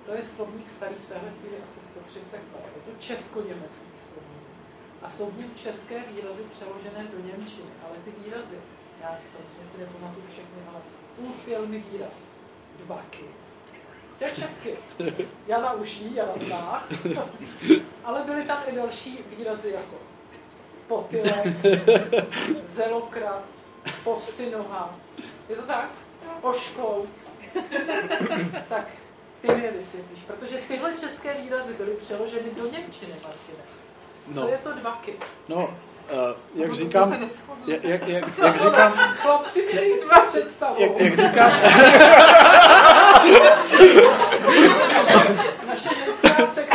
To 0.06 0.14
je 0.14 0.22
slovník 0.22 0.70
starý 0.70 0.94
v 0.94 1.08
téhle 1.08 1.30
chvíli 1.30 1.56
asi 1.64 1.80
130 1.80 2.36
let. 2.36 2.72
Je 2.76 2.82
to 2.92 3.00
česko-německý 3.00 3.92
slovník. 4.06 4.44
A 5.02 5.08
jsou 5.10 5.30
v 5.30 5.38
něm 5.38 5.50
české 5.54 5.98
výrazy 6.12 6.42
přeložené 6.50 7.04
do 7.12 7.18
Němčiny. 7.28 7.70
Ale 7.84 7.96
ty 8.04 8.10
výrazy, 8.24 8.58
já 9.02 9.18
samozřejmě 9.32 9.70
si 9.72 9.78
nepamatuju 9.78 10.26
všechny, 10.26 10.58
ale 10.68 10.80
úchvěl 11.18 11.66
mi 11.66 11.78
výraz. 11.92 12.18
Dvaky. 12.78 13.24
To 14.18 14.24
je 14.24 14.30
česky. 14.30 14.74
Jana 15.46 15.72
už 15.72 15.98
ví, 16.00 16.14
Jana 16.14 16.32
zná. 16.36 16.84
Ale 18.04 18.22
byly 18.22 18.44
tam 18.44 18.58
i 18.66 18.76
další 18.76 19.18
výrazy 19.38 19.70
jako 19.70 19.96
potylek, 20.88 21.46
zelokrat, 22.64 23.42
povsinoha. 24.04 24.94
Je 25.48 25.56
to 25.56 25.62
tak? 25.62 25.88
Ošklout. 26.42 27.08
tak 28.68 28.86
ty 29.40 29.54
mi 29.54 29.62
je 29.64 29.70
vysvětlíš, 29.72 30.20
protože 30.26 30.56
tyhle 30.68 30.92
české 31.00 31.34
výrazy 31.34 31.72
byly 31.74 31.90
přeloženy 31.90 32.50
do 32.56 32.62
Němčiny, 32.70 33.12
Martine. 33.12 33.62
Co 34.34 34.40
No. 34.40 34.48
je 34.48 34.58
to 34.58 34.72
dvaky? 34.72 35.14
no 35.48 35.56
uh, 35.56 35.72
jak 36.54 36.72
říkám, 36.74 37.28
jak, 37.66 37.84
jak, 37.84 38.08
jak, 38.08 38.24
jak 38.44 38.56
říkám, 38.58 38.92
Chlapci 38.92 39.66
mi 39.66 39.74
nejsou 39.74 40.08
představou. 40.28 40.82
jak, 40.82 41.00
jak 41.00 41.14
říkám, 41.16 41.50
Naše 45.66 45.88
sekce 46.20 46.66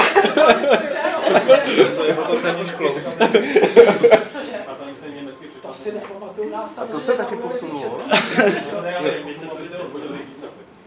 Co 1.96 2.04
je 2.06 2.14
potom 2.14 2.42
ten? 2.42 2.66
Cože? 4.32 4.58
To 5.62 5.74
si 5.74 5.92
nepamatuju, 5.92 6.50
nás 6.50 6.78
A 6.78 6.86
to 6.86 7.00
se 7.00 7.14
taky 7.14 7.36
posunulo. 7.36 8.02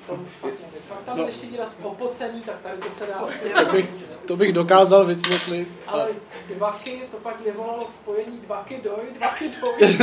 To 0.07 0.15
už 0.15 0.31
fakt 0.41 0.55
nevím. 0.61 0.77
Pak 0.89 0.99
tam 1.05 1.19
no. 1.19 1.27
ještě 1.27 1.47
výraz 1.47 1.77
opocený, 1.83 2.43
tak 2.43 2.55
tady 2.63 2.79
to 2.79 2.91
se 2.91 3.07
dá 3.07 3.15
asi... 3.15 3.49
to 3.49 3.65
bych, 3.73 3.91
to 4.27 4.37
bych 4.37 4.53
dokázal 4.53 5.05
vysvětlit. 5.05 5.69
Ale 5.87 6.09
dvaky, 6.49 7.03
to 7.11 7.17
pak 7.17 7.41
vyvolalo 7.41 7.89
spojení 7.89 8.39
dvaky 8.39 8.81
doj, 8.85 9.05
dvaky 9.19 9.51
doj. 9.61 9.73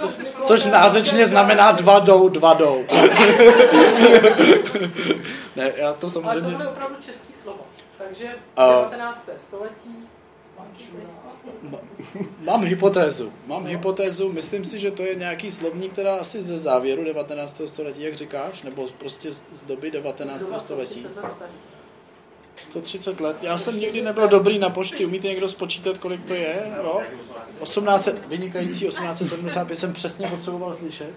Což, 0.00 0.12
Což 0.48 0.64
nářečně 0.64 1.26
znamená 1.26 1.72
dva 1.72 1.98
jdou, 1.98 2.28
dva 2.28 2.54
jdou. 2.54 2.84
ne, 5.56 5.72
já 5.76 5.92
to 5.92 6.06
Ale 6.06 6.10
samozřejmě... 6.10 6.50
tohle 6.50 6.64
je 6.64 6.68
opravdu 6.68 6.96
český 7.00 7.32
slovo. 7.32 7.60
Takže 7.98 8.28
A- 8.56 8.82
19. 8.82 9.28
století. 9.36 10.08
Mám 12.40 12.64
hypotézu. 12.64 13.32
Mám 13.46 13.66
hypotézu, 13.66 14.32
myslím 14.32 14.64
si, 14.64 14.78
že 14.78 14.90
to 14.90 15.02
je 15.02 15.14
nějaký 15.14 15.50
slovník, 15.50 15.92
která 15.92 16.14
asi 16.14 16.42
ze 16.42 16.58
závěru 16.58 17.04
19. 17.04 17.60
století, 17.66 18.02
jak 18.02 18.14
říkáš, 18.14 18.62
nebo 18.62 18.86
prostě 18.98 19.32
z 19.32 19.62
doby 19.66 19.90
19. 19.90 20.38
Zhruba 20.38 20.58
století. 20.58 21.06
130 22.62 23.20
let 23.20 23.20
starý. 23.20 23.20
130 23.20 23.20
let. 23.20 23.36
Já 23.42 23.58
jsem 23.58 23.80
nikdy 23.80 24.02
nebyl 24.02 24.28
dobrý 24.28 24.58
na 24.58 24.70
počty. 24.70 25.06
Umíte 25.06 25.28
někdo 25.28 25.48
spočítat, 25.48 25.98
kolik 25.98 26.24
to 26.24 26.34
je? 26.34 26.56
Rok? 26.76 27.02
18, 27.60 28.08
vynikající 28.28 28.86
1875 28.86 29.76
jsem 29.76 29.92
přesně 29.92 30.28
potřeboval 30.28 30.74
slyšet. 30.74 31.10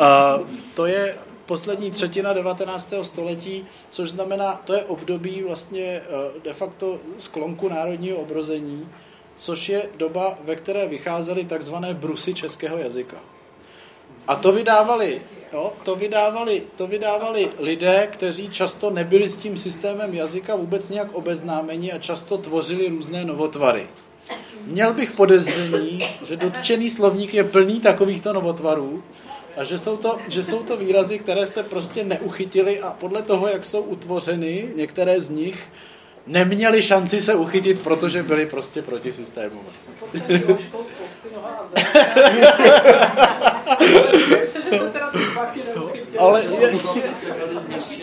Uh, 0.00 0.46
to 0.74 0.86
je 0.86 1.16
poslední 1.46 1.90
třetina 1.90 2.32
19. 2.32 2.92
století, 3.02 3.66
což 3.90 4.10
znamená, 4.10 4.60
to 4.64 4.74
je 4.74 4.84
období 4.84 5.42
vlastně 5.42 6.00
uh, 6.00 6.42
de 6.42 6.52
facto 6.52 6.98
sklonku 7.18 7.68
národního 7.68 8.16
obrození, 8.16 8.88
což 9.36 9.68
je 9.68 9.88
doba, 9.96 10.38
ve 10.44 10.56
které 10.56 10.88
vycházely 10.88 11.44
takzvané 11.44 11.94
brusy 11.94 12.34
českého 12.34 12.78
jazyka. 12.78 13.16
A 14.28 14.36
to 14.36 14.52
vydávali, 14.52 15.22
jo, 15.52 15.72
to 15.82 15.96
vydávali, 15.96 16.62
to 16.76 16.86
vydávali 16.86 17.50
lidé, 17.58 18.08
kteří 18.12 18.48
často 18.48 18.90
nebyli 18.90 19.28
s 19.28 19.36
tím 19.36 19.56
systémem 19.56 20.14
jazyka 20.14 20.56
vůbec 20.56 20.90
nějak 20.90 21.14
obeznámeni 21.14 21.92
a 21.92 21.98
často 21.98 22.38
tvořili 22.38 22.88
různé 22.88 23.24
novotvary. 23.24 23.86
Měl 24.64 24.92
bych 24.92 25.12
podezření, 25.12 26.00
že 26.24 26.36
dotčený 26.36 26.90
slovník 26.90 27.34
je 27.34 27.44
plný 27.44 27.80
takovýchto 27.80 28.32
novotvarů 28.32 29.02
a 29.56 29.64
že 29.64 29.78
jsou, 29.78 29.96
to, 29.96 30.18
že 30.28 30.42
jsou 30.42 30.62
to 30.62 30.76
výrazy, 30.76 31.18
které 31.18 31.46
se 31.46 31.62
prostě 31.62 32.04
neuchytily 32.04 32.80
a 32.80 32.90
podle 32.92 33.22
toho, 33.22 33.48
jak 33.48 33.64
jsou 33.64 33.80
utvořeny, 33.80 34.68
některé 34.74 35.20
z 35.20 35.30
nich 35.30 35.68
neměli 36.26 36.82
šanci 36.82 37.20
se 37.22 37.34
uchytit, 37.34 37.82
protože 37.82 38.22
byli 38.22 38.46
prostě 38.46 38.82
proti 38.82 39.12
systému. 39.12 39.60
Myslím 44.40 44.62
že 44.62 44.78
se 44.78 44.90
teda. 44.90 45.12
Ale 46.18 46.44
je, 46.44 46.70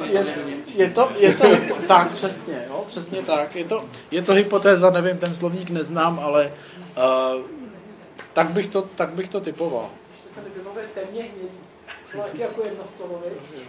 je, 0.07 0.25
je, 0.75 0.89
to, 0.89 1.11
je 1.17 1.33
to, 1.33 1.47
tak 1.87 2.11
přesně, 2.11 2.65
jo, 2.69 2.83
přesně 2.87 3.21
tak. 3.21 3.55
Je 3.55 3.65
to, 3.65 3.85
je 4.11 4.21
to 4.21 4.33
hypotéza, 4.33 4.89
nevím, 4.89 5.17
ten 5.17 5.33
slovník 5.33 5.69
neznám, 5.69 6.19
ale 6.23 6.53
uh, 6.97 7.41
tak, 8.33 8.49
bych 8.49 8.67
to, 8.67 8.81
tak 8.81 9.09
bych 9.09 9.29
to 9.29 9.41
typoval. 9.41 9.89
Se 10.33 10.41
temně 10.93 11.21
hnědý. 11.21 11.57
To 12.11 12.17
jako 12.33 12.61
jedno 12.63 12.83
slovo, 12.97 13.21
víš? 13.25 13.61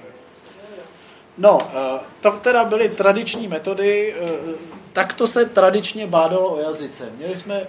No, 1.38 1.56
uh, 1.56 2.00
to 2.20 2.30
teda 2.30 2.64
byly 2.64 2.88
tradiční 2.88 3.48
metody, 3.48 4.14
uh, 4.20 4.54
takto 4.92 5.26
se 5.26 5.44
tradičně 5.44 6.06
bádalo 6.06 6.54
o 6.54 6.60
jazyce. 6.60 7.10
Měli 7.16 7.36
jsme 7.36 7.66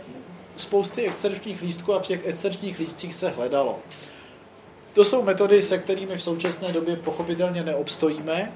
spousty 0.56 1.02
exterčních 1.08 1.62
lístků 1.62 1.94
a 1.94 2.00
v 2.00 2.08
těch 2.08 2.28
exterčních 2.28 2.80
lístcích 2.80 3.16
se 3.16 3.30
hledalo. 3.30 3.80
To 4.98 5.04
jsou 5.04 5.24
metody, 5.24 5.62
se 5.62 5.78
kterými 5.78 6.18
v 6.18 6.24
současné 6.24 6.72
době 6.72 6.96
pochopitelně 6.96 7.64
neobstojíme 7.64 8.52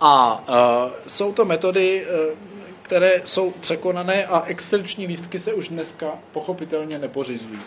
a 0.00 0.44
uh, 0.48 0.92
jsou 1.06 1.32
to 1.32 1.44
metody, 1.44 2.06
uh, 2.06 2.38
které 2.82 3.22
jsou 3.24 3.50
překonané 3.50 4.26
a 4.26 4.42
exterční 4.46 5.06
lístky 5.06 5.38
se 5.38 5.52
už 5.52 5.68
dneska 5.68 6.18
pochopitelně 6.32 6.98
nepořizují. 6.98 7.60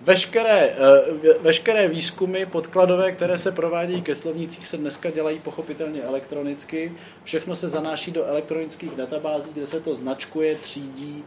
veškeré, 0.00 0.60
eh, 0.60 1.34
veškeré 1.40 1.88
výzkumy 1.88 2.46
podkladové, 2.46 3.12
které 3.12 3.38
se 3.38 3.52
provádějí 3.52 4.02
ke 4.02 4.14
slovnících, 4.14 4.66
se 4.66 4.76
dneska 4.76 5.10
dělají 5.10 5.38
pochopitelně 5.38 6.02
elektronicky. 6.02 6.92
Všechno 7.24 7.56
se 7.56 7.68
zanáší 7.68 8.10
do 8.10 8.24
elektronických 8.24 8.90
databází, 8.90 9.50
kde 9.52 9.66
se 9.66 9.80
to 9.80 9.94
značkuje, 9.94 10.56
třídí, 10.56 11.24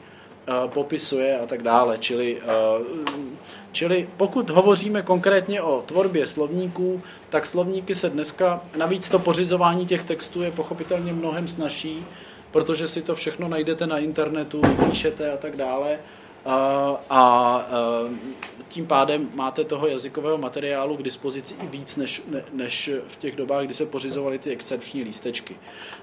popisuje 0.68 1.40
a 1.40 1.46
tak 1.46 1.62
dále. 1.62 1.98
Čili, 1.98 2.42
eh, 2.42 2.46
čili 3.72 4.10
pokud 4.18 4.50
hovoříme 4.50 5.02
konkrétně 5.02 5.62
o 5.62 5.84
tvorbě 5.86 6.28
slovníků, 6.28 7.02
tak 7.30 7.46
slovníky 7.46 7.96
se 7.96 8.10
dneska, 8.10 8.62
navíc 8.78 9.10
to 9.10 9.20
pořizování 9.20 9.86
těch 9.86 10.04
textů 10.04 10.42
je 10.42 10.52
pochopitelně 10.52 11.14
mnohem 11.14 11.48
snažší, 11.48 12.06
protože 12.52 12.88
si 12.88 13.02
to 13.02 13.16
všechno 13.16 13.48
najdete 13.48 13.88
na 13.88 13.98
internetu, 13.98 14.62
píšete 14.86 15.32
a 15.32 15.38
tak 15.38 15.56
dále. 15.58 16.00
A, 16.46 16.98
a 17.10 17.66
tím 18.68 18.88
pádem 18.88 19.30
máte 19.34 19.64
toho 19.64 19.88
jazykového 19.88 20.38
materiálu 20.38 20.98
k 20.98 21.04
dispozici 21.04 21.56
i 21.64 21.68
víc 21.68 21.96
než, 21.96 22.22
než 22.54 22.90
v 23.08 23.16
těch 23.16 23.36
dobách, 23.36 23.66
kdy 23.66 23.74
se 23.74 23.86
pořizovaly 23.86 24.40
ty 24.40 24.50
excepční 24.52 25.04
lístečky. 25.04 25.56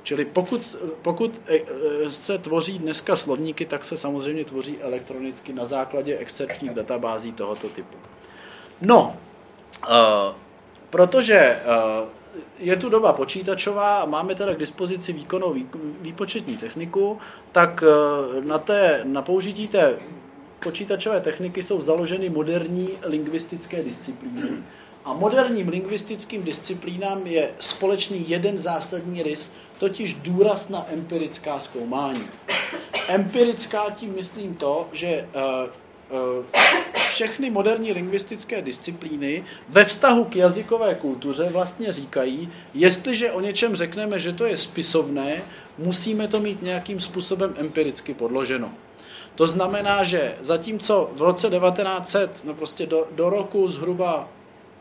Čili 0.03 0.25
pokud, 0.25 0.77
pokud 1.03 1.41
e, 1.47 1.57
e, 1.57 2.11
se 2.11 2.39
tvoří 2.39 2.79
dneska 2.79 3.17
slovníky, 3.17 3.67
tak 3.67 3.85
se 3.85 3.97
samozřejmě 3.97 4.45
tvoří 4.45 4.79
elektronicky 4.81 5.53
na 5.53 5.65
základě 5.65 6.19
excepčních 6.19 6.71
databází 6.71 7.33
tohoto 7.33 7.69
typu. 7.69 7.97
No, 8.83 9.17
protože 10.91 11.61
je 12.59 12.77
tu 12.77 12.89
doba 12.89 13.13
počítačová 13.13 13.99
a 13.99 14.07
máme 14.07 14.35
teda 14.35 14.55
k 14.55 14.59
dispozici 14.59 15.13
výkonnou 15.13 15.55
výpočetní 16.01 16.57
techniku, 16.57 17.19
tak 17.53 17.85
na, 18.41 18.59
té, 18.59 19.01
na 19.05 19.23
použití 19.23 19.69
té 19.69 19.99
počítačové 20.65 21.21
techniky 21.21 21.63
jsou 21.63 21.83
založeny 21.83 22.31
moderní 22.31 22.89
lingvistické 23.03 23.83
disciplíny. 23.83 24.49
A 25.05 25.13
moderním 25.13 25.69
lingvistickým 25.69 26.43
disciplínám 26.43 27.27
je 27.27 27.51
společný 27.59 28.31
jeden 28.31 28.59
zásadní 28.59 29.23
rys, 29.23 29.53
totiž 29.79 30.15
důraz 30.15 30.69
na 30.69 30.87
empirická 30.93 31.61
zkoumání. 31.61 32.29
Empirická 33.09 33.91
tím 33.91 34.15
myslím 34.15 34.55
to, 34.55 34.89
že 34.93 35.29
uh, 35.35 36.19
uh, 36.39 36.45
všechny 37.07 37.51
moderní 37.51 37.93
lingvistické 37.93 38.63
disciplíny 38.63 39.45
ve 39.69 39.85
vztahu 39.85 40.25
k 40.25 40.37
jazykové 40.37 40.95
kultuře 40.95 41.49
vlastně 41.49 41.93
říkají, 41.93 42.53
jestliže 42.75 43.33
o 43.33 43.41
něčem 43.41 43.77
řekneme, 43.77 44.19
že 44.19 44.33
to 44.33 44.45
je 44.45 44.57
spisovné, 44.57 45.43
musíme 45.79 46.29
to 46.29 46.41
mít 46.41 46.63
nějakým 46.63 47.01
způsobem 47.01 47.55
empiricky 47.59 48.15
podloženo. 48.15 48.73
To 49.39 49.47
znamená, 49.47 50.05
že 50.05 50.35
zatímco 50.41 51.11
v 51.15 51.23
roce 51.23 51.51
1900, 51.51 52.45
no 52.45 52.55
prostě 52.55 52.87
do, 52.87 53.07
do 53.11 53.31
roku 53.31 53.69
zhruba 53.69 54.29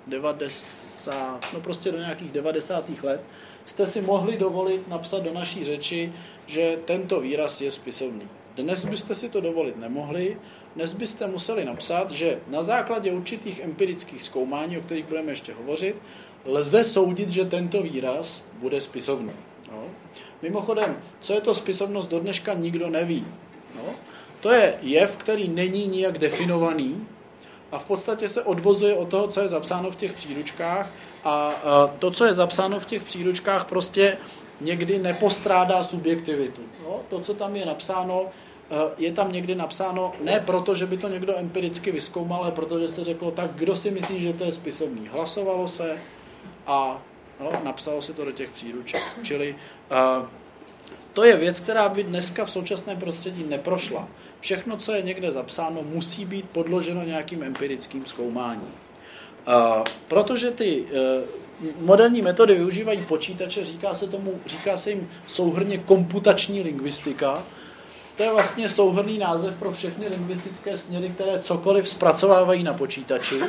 90, 0.07 1.53
no 1.53 1.59
prostě 1.59 1.91
do 1.91 1.97
nějakých 1.97 2.31
90. 2.31 2.89
let, 3.03 3.21
jste 3.65 3.87
si 3.87 4.01
mohli 4.01 4.37
dovolit 4.37 4.87
napsat 4.87 5.23
do 5.23 5.33
naší 5.33 5.63
řeči, 5.63 6.13
že 6.45 6.77
tento 6.85 7.19
výraz 7.19 7.61
je 7.61 7.71
spisovný. 7.71 8.29
Dnes 8.55 8.85
byste 8.85 9.15
si 9.15 9.29
to 9.29 9.41
dovolit 9.41 9.77
nemohli, 9.77 10.37
dnes 10.75 10.93
byste 10.93 11.27
museli 11.27 11.65
napsat, 11.65 12.11
že 12.11 12.39
na 12.47 12.63
základě 12.63 13.11
určitých 13.11 13.59
empirických 13.59 14.21
zkoumání, 14.21 14.77
o 14.77 14.81
kterých 14.81 15.05
budeme 15.05 15.31
ještě 15.31 15.53
hovořit, 15.53 15.95
lze 16.45 16.83
soudit, 16.83 17.29
že 17.29 17.45
tento 17.45 17.81
výraz 17.83 18.43
bude 18.53 18.81
spisovný. 18.81 19.33
No. 19.71 19.83
Mimochodem, 20.41 20.97
co 21.21 21.33
je 21.33 21.41
to 21.41 21.53
spisovnost, 21.53 22.09
do 22.09 22.19
dneška 22.19 22.53
nikdo 22.53 22.89
neví. 22.89 23.27
No. 23.75 24.06
To 24.41 24.51
je 24.51 24.73
jev, 24.81 25.17
který 25.17 25.47
není 25.47 25.88
nijak 25.88 26.17
definovaný 26.17 27.07
a 27.71 27.79
v 27.79 27.85
podstatě 27.85 28.29
se 28.29 28.43
odvozuje 28.43 28.95
od 28.95 29.09
toho, 29.09 29.27
co 29.27 29.41
je 29.41 29.47
zapsáno 29.47 29.91
v 29.91 29.95
těch 29.95 30.13
příručkách 30.13 30.89
a 31.23 31.51
to, 31.99 32.11
co 32.11 32.25
je 32.25 32.33
zapsáno 32.33 32.79
v 32.79 32.85
těch 32.85 33.03
příručkách, 33.03 33.65
prostě 33.65 34.17
někdy 34.61 34.99
nepostrádá 34.99 35.83
subjektivitu. 35.83 36.61
No, 36.83 36.99
to, 37.09 37.19
co 37.19 37.33
tam 37.33 37.55
je 37.55 37.65
napsáno, 37.65 38.25
je 38.97 39.11
tam 39.11 39.31
někdy 39.31 39.55
napsáno 39.55 40.13
ne 40.21 40.39
proto, 40.45 40.75
že 40.75 40.85
by 40.85 40.97
to 40.97 41.09
někdo 41.09 41.38
empiricky 41.38 41.91
vyskoumal, 41.91 42.43
ale 42.43 42.51
protože 42.51 42.88
se 42.88 43.03
řeklo, 43.03 43.31
tak 43.31 43.51
kdo 43.55 43.75
si 43.75 43.91
myslí, 43.91 44.21
že 44.21 44.33
to 44.33 44.43
je 44.43 44.51
spisovný. 44.51 45.09
Hlasovalo 45.11 45.67
se 45.67 45.97
a 46.67 47.01
no, 47.39 47.51
napsalo 47.63 48.01
se 48.01 48.13
to 48.13 48.25
do 48.25 48.31
těch 48.31 48.49
příruček. 48.49 49.01
Čili 49.23 49.55
uh, 49.91 50.25
to 51.18 51.24
je 51.24 51.38
věc, 51.38 51.59
která 51.59 51.89
by 51.89 52.03
dneska 52.03 52.45
v 52.45 52.51
současném 52.51 52.97
prostředí 52.97 53.43
neprošla. 53.43 54.07
Všechno, 54.39 54.78
co 54.78 54.91
je 54.91 55.01
někde 55.01 55.32
zapsáno, 55.32 55.82
musí 55.84 56.26
být 56.26 56.49
podloženo 56.49 57.03
nějakým 57.03 57.43
empirickým 57.43 58.05
zkoumáním. 58.05 58.72
Protože 60.07 60.51
ty 60.51 60.86
e, 60.93 61.24
moderní 61.82 62.22
metody 62.22 62.55
využívají 62.55 63.05
počítače, 63.05 63.65
říká 63.65 63.93
se, 63.93 64.07
tomu, 64.07 64.39
říká 64.45 64.78
se 64.78 64.89
jim 64.89 65.09
souhrně 65.28 65.78
komputační 65.78 66.61
lingvistika. 66.61 67.43
To 68.18 68.24
je 68.24 68.34
vlastně 68.34 68.70
souhrný 68.70 69.18
název 69.18 69.55
pro 69.55 69.72
všechny 69.72 70.07
lingvistické 70.07 70.78
směry, 70.78 71.09
které 71.09 71.39
cokoliv 71.39 71.89
zpracovávají 71.89 72.63
na 72.63 72.74
počítači. 72.74 73.39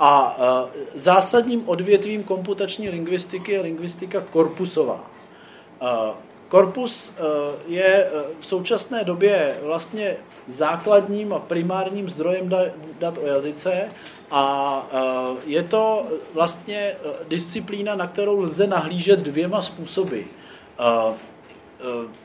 A 0.00 0.36
e, 0.38 0.98
zásadním 0.98 1.68
odvětvím 1.68 2.24
komputační 2.24 2.88
lingvistiky 2.88 3.52
je 3.52 3.60
lingvistika 3.60 4.20
korpusová. 4.20 5.10
Korpus 6.48 7.12
eh, 7.16 7.22
je 7.66 7.84
eh, 7.84 8.10
v 8.40 8.46
současné 8.46 9.04
době 9.04 9.58
vlastně 9.62 10.16
základním 10.46 11.32
a 11.32 11.38
primárním 11.38 12.08
zdrojem 12.08 12.54
dat 12.98 13.18
o 13.18 13.26
jazyce 13.26 13.88
a 14.30 14.86
eh, 14.92 15.36
je 15.46 15.62
to 15.62 16.06
vlastně 16.34 16.96
disciplína, 17.28 17.94
na 17.94 18.06
kterou 18.06 18.40
lze 18.40 18.66
nahlížet 18.66 19.20
dvěma 19.20 19.62
způsoby. 19.62 20.20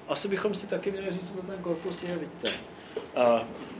Asi 0.07 0.27
bychom 0.27 0.55
si 0.55 0.67
taky 0.67 0.91
měli 0.91 1.11
říct, 1.11 1.35
co 1.35 1.41
ten 1.41 1.57
korpus 1.61 2.03
je, 2.03 2.17
vidíte. 2.17 2.49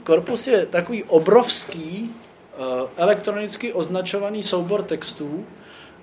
Korpus 0.04 0.46
je 0.46 0.66
takový 0.66 1.04
obrovský 1.04 2.14
elektronicky 2.96 3.72
označovaný 3.72 4.42
soubor 4.42 4.82
textů, 4.82 5.46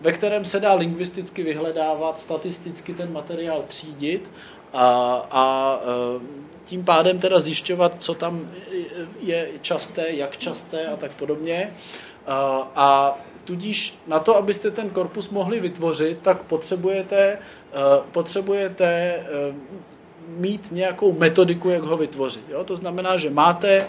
ve 0.01 0.11
kterém 0.11 0.45
se 0.45 0.59
dá 0.59 0.73
lingvisticky 0.73 1.43
vyhledávat, 1.43 2.19
statisticky 2.19 2.93
ten 2.93 3.13
materiál 3.13 3.63
třídit 3.67 4.29
a, 4.73 4.85
a 5.31 5.75
e, 5.81 6.19
tím 6.65 6.83
pádem 6.83 7.19
teda 7.19 7.39
zjišťovat, 7.39 7.95
co 7.99 8.13
tam 8.13 8.51
je 9.21 9.49
časté, 9.61 10.09
jak 10.09 10.37
časté 10.37 10.87
a 10.87 10.95
tak 10.95 11.11
podobně. 11.11 11.73
A, 12.27 12.71
a 12.75 13.17
tudíž 13.45 13.95
na 14.07 14.19
to, 14.19 14.35
abyste 14.35 14.71
ten 14.71 14.89
korpus 14.89 15.29
mohli 15.29 15.59
vytvořit, 15.59 16.19
tak 16.21 16.41
potřebujete, 16.41 17.17
e, 17.23 17.37
potřebujete 18.11 18.85
e, 18.85 19.25
mít 20.37 20.71
nějakou 20.71 21.13
metodiku, 21.13 21.69
jak 21.69 21.83
ho 21.83 21.97
vytvořit. 21.97 22.45
Jo? 22.49 22.63
To 22.63 22.75
znamená, 22.75 23.17
že 23.17 23.29
máte 23.29 23.87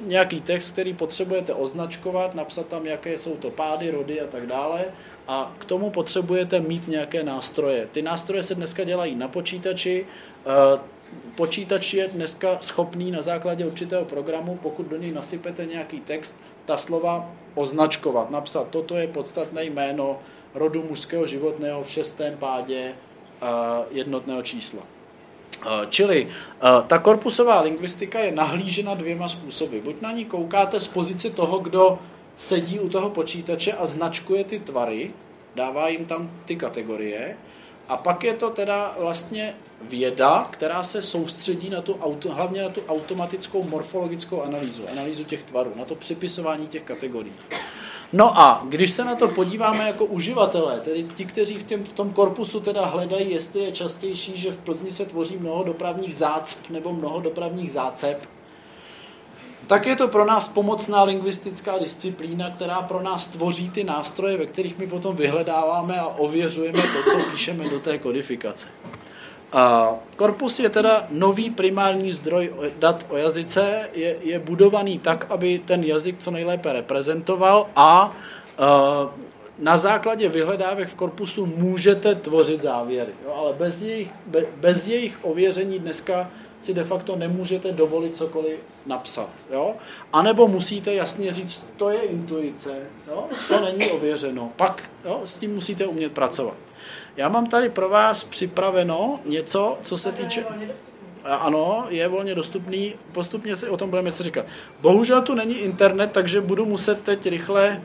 nějaký 0.00 0.40
text, 0.40 0.70
který 0.70 0.94
potřebujete 0.94 1.54
označkovat, 1.54 2.34
napsat 2.34 2.66
tam, 2.66 2.86
jaké 2.86 3.18
jsou 3.18 3.36
to 3.36 3.50
pády, 3.50 3.90
rody 3.90 4.20
a 4.20 4.26
tak 4.26 4.46
dále 4.46 4.84
a 5.28 5.52
k 5.58 5.64
tomu 5.64 5.90
potřebujete 5.90 6.60
mít 6.60 6.88
nějaké 6.88 7.22
nástroje. 7.22 7.88
Ty 7.92 8.02
nástroje 8.02 8.42
se 8.42 8.54
dneska 8.54 8.84
dělají 8.84 9.14
na 9.14 9.28
počítači, 9.28 10.06
eh, 10.46 10.80
počítač 11.36 11.94
je 11.94 12.08
dneska 12.08 12.58
schopný 12.60 13.10
na 13.10 13.22
základě 13.22 13.66
určitého 13.66 14.04
programu, 14.04 14.58
pokud 14.62 14.86
do 14.86 14.96
něj 14.96 15.12
nasypete 15.12 15.66
nějaký 15.66 16.00
text, 16.00 16.40
ta 16.64 16.76
slova 16.76 17.32
označkovat, 17.54 18.30
napsat, 18.30 18.68
toto 18.70 18.96
je 18.96 19.08
podstatné 19.08 19.64
jméno 19.64 20.18
rodu 20.54 20.82
mužského 20.82 21.26
životného 21.26 21.84
v 21.84 21.90
šestém 21.90 22.36
pádě 22.36 22.92
eh, 22.92 23.46
jednotného 23.90 24.42
čísla. 24.42 24.82
Eh, 25.66 25.86
čili 25.90 26.28
ta 26.86 26.98
korpusová 26.98 27.60
lingvistika 27.60 28.18
je 28.18 28.32
nahlížena 28.32 28.94
dvěma 28.94 29.28
způsoby. 29.28 29.78
Buď 29.78 30.00
na 30.00 30.12
ní 30.12 30.24
koukáte 30.24 30.80
z 30.80 30.86
pozice 30.86 31.30
toho, 31.30 31.58
kdo 31.58 31.98
sedí 32.36 32.80
u 32.80 32.88
toho 32.88 33.10
počítače 33.10 33.72
a 33.72 33.86
značkuje 33.86 34.44
ty 34.44 34.58
tvary, 34.58 35.12
dává 35.54 35.88
jim 35.88 36.04
tam 36.04 36.30
ty 36.44 36.56
kategorie 36.56 37.36
a 37.88 37.96
pak 37.96 38.24
je 38.24 38.34
to 38.34 38.50
teda 38.50 38.94
vlastně 39.00 39.54
věda, 39.82 40.48
která 40.50 40.82
se 40.82 41.02
soustředí 41.02 41.70
na 41.70 41.82
tu 41.82 41.94
auto, 41.94 42.32
hlavně 42.32 42.62
na 42.62 42.68
tu 42.68 42.80
automatickou 42.88 43.62
morfologickou 43.62 44.42
analýzu, 44.42 44.82
analýzu 44.92 45.24
těch 45.24 45.42
tvarů, 45.42 45.72
na 45.76 45.84
to 45.84 45.94
připisování 45.94 46.66
těch 46.66 46.82
kategorií. 46.82 47.32
No 48.12 48.40
a 48.40 48.62
když 48.68 48.90
se 48.90 49.04
na 49.04 49.14
to 49.14 49.28
podíváme 49.28 49.86
jako 49.86 50.04
uživatelé, 50.04 50.80
tedy 50.80 51.06
ti, 51.14 51.24
kteří 51.24 51.58
v, 51.58 51.62
těm, 51.62 51.84
v 51.84 51.92
tom 51.92 52.12
korpusu 52.12 52.60
teda 52.60 52.86
hledají, 52.86 53.30
jestli 53.30 53.60
je 53.60 53.72
častější, 53.72 54.38
že 54.38 54.52
v 54.52 54.58
Plzni 54.58 54.90
se 54.90 55.04
tvoří 55.04 55.36
mnoho 55.36 55.64
dopravních 55.64 56.14
zácp 56.14 56.58
nebo 56.70 56.92
mnoho 56.92 57.20
dopravních 57.20 57.72
zácep, 57.72 58.28
tak 59.66 59.86
je 59.86 59.96
to 59.96 60.08
pro 60.08 60.24
nás 60.24 60.48
pomocná 60.48 61.02
lingvistická 61.02 61.78
disciplína, 61.78 62.50
která 62.50 62.82
pro 62.82 63.02
nás 63.02 63.26
tvoří 63.26 63.70
ty 63.70 63.84
nástroje, 63.84 64.36
ve 64.36 64.46
kterých 64.46 64.78
my 64.78 64.86
potom 64.86 65.16
vyhledáváme 65.16 65.98
a 65.98 66.06
ověřujeme 66.06 66.82
to, 66.82 67.10
co 67.10 67.30
píšeme 67.30 67.68
do 67.68 67.80
té 67.80 67.98
kodifikace. 67.98 68.68
A 69.52 69.94
korpus 70.16 70.60
je 70.60 70.68
teda 70.68 71.06
nový 71.10 71.50
primární 71.50 72.12
zdroj 72.12 72.52
dat 72.78 73.06
o 73.08 73.16
jazyce, 73.16 73.88
je, 73.94 74.16
je 74.22 74.38
budovaný 74.38 74.98
tak, 74.98 75.26
aby 75.28 75.58
ten 75.58 75.84
jazyk 75.84 76.18
co 76.18 76.30
nejlépe 76.30 76.72
reprezentoval 76.72 77.66
a 77.76 78.16
uh, 78.60 79.10
na 79.58 79.76
základě 79.76 80.28
vyhledávek 80.28 80.88
v 80.88 80.94
korpusu 80.94 81.46
můžete 81.46 82.14
tvořit 82.14 82.60
závěry, 82.60 83.12
jo, 83.24 83.32
ale 83.34 83.52
bez 83.52 83.82
jejich, 83.82 84.10
be, 84.26 84.44
bez 84.56 84.86
jejich 84.86 85.18
ověření 85.22 85.78
dneska 85.78 86.30
si 86.60 86.74
de 86.74 86.84
facto 86.84 87.16
nemůžete 87.16 87.72
dovolit 87.72 88.16
cokoliv 88.16 88.58
napsat. 88.86 89.30
Jo? 89.52 89.74
A 90.12 90.22
nebo 90.22 90.48
musíte 90.48 90.94
jasně 90.94 91.32
říct, 91.32 91.64
to 91.76 91.90
je 91.90 92.00
intuice, 92.00 92.70
jo? 93.08 93.24
to 93.48 93.60
není 93.60 93.90
ověřeno. 93.90 94.52
Pak 94.56 94.82
jo, 95.04 95.20
s 95.24 95.38
tím 95.38 95.54
musíte 95.54 95.86
umět 95.86 96.12
pracovat. 96.12 96.54
Já 97.16 97.28
mám 97.28 97.46
tady 97.46 97.68
pro 97.68 97.88
vás 97.88 98.24
připraveno 98.24 99.20
něco, 99.26 99.78
co 99.82 99.98
se 99.98 100.12
týče... 100.12 100.44
Ano, 101.24 101.86
je 101.88 102.08
volně 102.08 102.34
dostupný, 102.34 102.94
postupně 103.12 103.56
si 103.56 103.68
o 103.68 103.76
tom 103.76 103.90
budeme 103.90 104.10
něco 104.10 104.22
říkat. 104.22 104.46
Bohužel 104.80 105.22
tu 105.22 105.34
není 105.34 105.54
internet, 105.54 106.12
takže 106.12 106.40
budu 106.40 106.66
muset 106.66 107.02
teď 107.02 107.26
rychle 107.26 107.82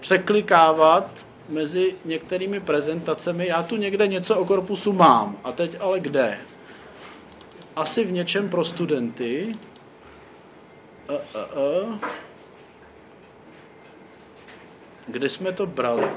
překlikávat 0.00 1.26
mezi 1.48 1.94
některými 2.04 2.60
prezentacemi. 2.60 3.46
Já 3.46 3.62
tu 3.62 3.76
někde 3.76 4.06
něco 4.06 4.36
o 4.38 4.44
korpusu 4.44 4.92
mám, 4.92 5.36
a 5.44 5.52
teď 5.52 5.76
ale 5.80 6.00
kde? 6.00 6.38
Asi 7.76 8.04
v 8.04 8.12
něčem 8.12 8.48
pro 8.48 8.64
studenty. 8.64 9.52
Uh, 11.10 11.16
uh, 11.16 11.92
uh. 11.92 11.98
Kde 15.06 15.28
jsme 15.28 15.52
to 15.52 15.66
brali? 15.66 16.08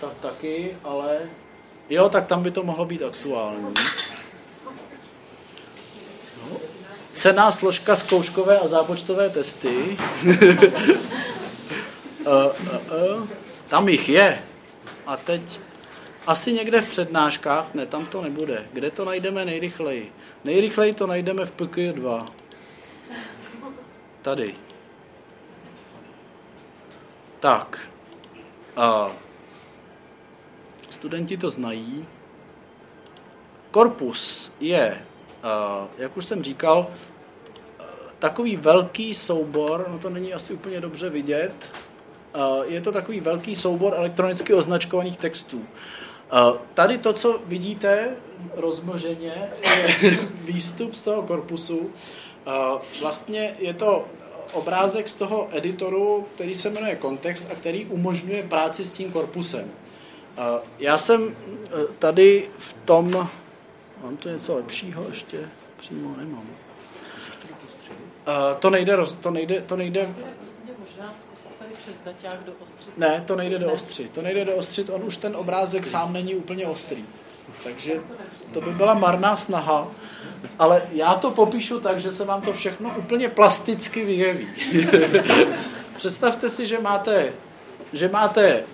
Tak 0.00 0.14
taky, 0.22 0.76
ale... 0.84 1.18
Jo, 1.90 2.08
tak 2.08 2.26
tam 2.26 2.42
by 2.42 2.50
to 2.50 2.62
mohlo 2.62 2.84
být 2.84 3.02
aktuální. 3.02 3.74
No. 6.42 6.56
Cená 7.12 7.50
složka 7.50 7.96
zkouškové 7.96 8.58
a 8.58 8.68
zápočtové 8.68 9.30
testy. 9.30 9.98
uh, 10.26 10.34
uh, 12.26 12.48
uh. 13.18 13.28
Tam 13.68 13.88
jich 13.88 14.08
je. 14.08 14.42
A 15.06 15.16
teď 15.16 15.42
asi 16.26 16.52
někde 16.52 16.80
v 16.80 16.90
přednáškách, 16.90 17.74
ne, 17.74 17.86
tam 17.86 18.06
to 18.06 18.22
nebude. 18.22 18.66
Kde 18.72 18.90
to 18.90 19.04
najdeme 19.04 19.44
nejrychleji? 19.44 20.12
Nejrychleji 20.44 20.94
to 20.94 21.06
najdeme 21.06 21.46
v 21.46 21.56
PQ2. 21.56 22.26
Tady. 24.22 24.54
Tak. 27.40 27.88
Uh, 28.76 29.12
studenti 30.98 31.36
to 31.36 31.50
znají. 31.50 32.06
Korpus 33.70 34.52
je, 34.60 35.06
jak 35.98 36.16
už 36.16 36.24
jsem 36.24 36.42
říkal, 36.42 36.86
takový 38.18 38.56
velký 38.56 39.14
soubor, 39.14 39.86
no 39.88 39.98
to 39.98 40.10
není 40.10 40.34
asi 40.34 40.52
úplně 40.52 40.80
dobře 40.80 41.10
vidět, 41.10 41.70
je 42.66 42.80
to 42.80 42.92
takový 42.92 43.20
velký 43.20 43.56
soubor 43.56 43.94
elektronicky 43.94 44.54
označkovaných 44.54 45.16
textů. 45.16 45.62
Tady 46.74 46.98
to, 46.98 47.12
co 47.12 47.40
vidíte 47.46 48.16
rozmlženě, 48.56 49.50
je 49.62 50.18
výstup 50.40 50.94
z 50.94 51.02
toho 51.02 51.22
korpusu. 51.22 51.90
Vlastně 53.00 53.54
je 53.58 53.74
to 53.74 54.04
obrázek 54.52 55.08
z 55.08 55.14
toho 55.14 55.48
editoru, 55.50 56.26
který 56.34 56.54
se 56.54 56.70
jmenuje 56.70 56.96
Kontext 56.96 57.50
a 57.50 57.54
který 57.54 57.86
umožňuje 57.86 58.42
práci 58.42 58.84
s 58.84 58.92
tím 58.92 59.12
korpusem. 59.12 59.70
Já 60.78 60.98
jsem 60.98 61.36
eh, 61.54 61.68
tady 61.98 62.50
v 62.58 62.72
tom, 62.84 63.28
mám 64.02 64.16
tu 64.16 64.28
něco 64.28 64.56
lepšího 64.56 65.06
ještě, 65.08 65.48
přímo 65.76 66.16
nemám. 66.16 66.46
To 68.58 68.70
nejde, 68.70 68.96
to 69.20 69.30
nejde, 69.30 69.60
to 69.60 69.76
nejde, 69.76 70.14
ne, 72.96 73.24
to 73.26 73.36
nejde 73.36 73.58
doostřit. 73.58 74.12
To 74.12 74.22
nejde 74.22 74.44
doostřit, 74.44 74.90
on 74.90 75.04
už 75.04 75.16
ten 75.16 75.36
obrázek 75.36 75.86
sám 75.86 76.12
není 76.12 76.34
úplně 76.34 76.66
ostrý. 76.66 77.04
Takže 77.64 78.00
to 78.52 78.60
by 78.60 78.72
byla 78.72 78.94
marná 78.94 79.36
snaha. 79.36 79.88
Ale 80.58 80.82
já 80.92 81.14
to 81.14 81.30
popíšu 81.30 81.80
tak, 81.80 82.00
že 82.00 82.12
se 82.12 82.24
vám 82.24 82.42
to 82.42 82.52
všechno 82.52 82.94
úplně 82.98 83.28
plasticky 83.28 84.04
vyjeví. 84.04 84.48
Představte 85.96 86.50
si, 86.50 86.66
že 86.66 86.78
máte, 86.78 87.32
že 87.92 88.08
máte 88.08 88.64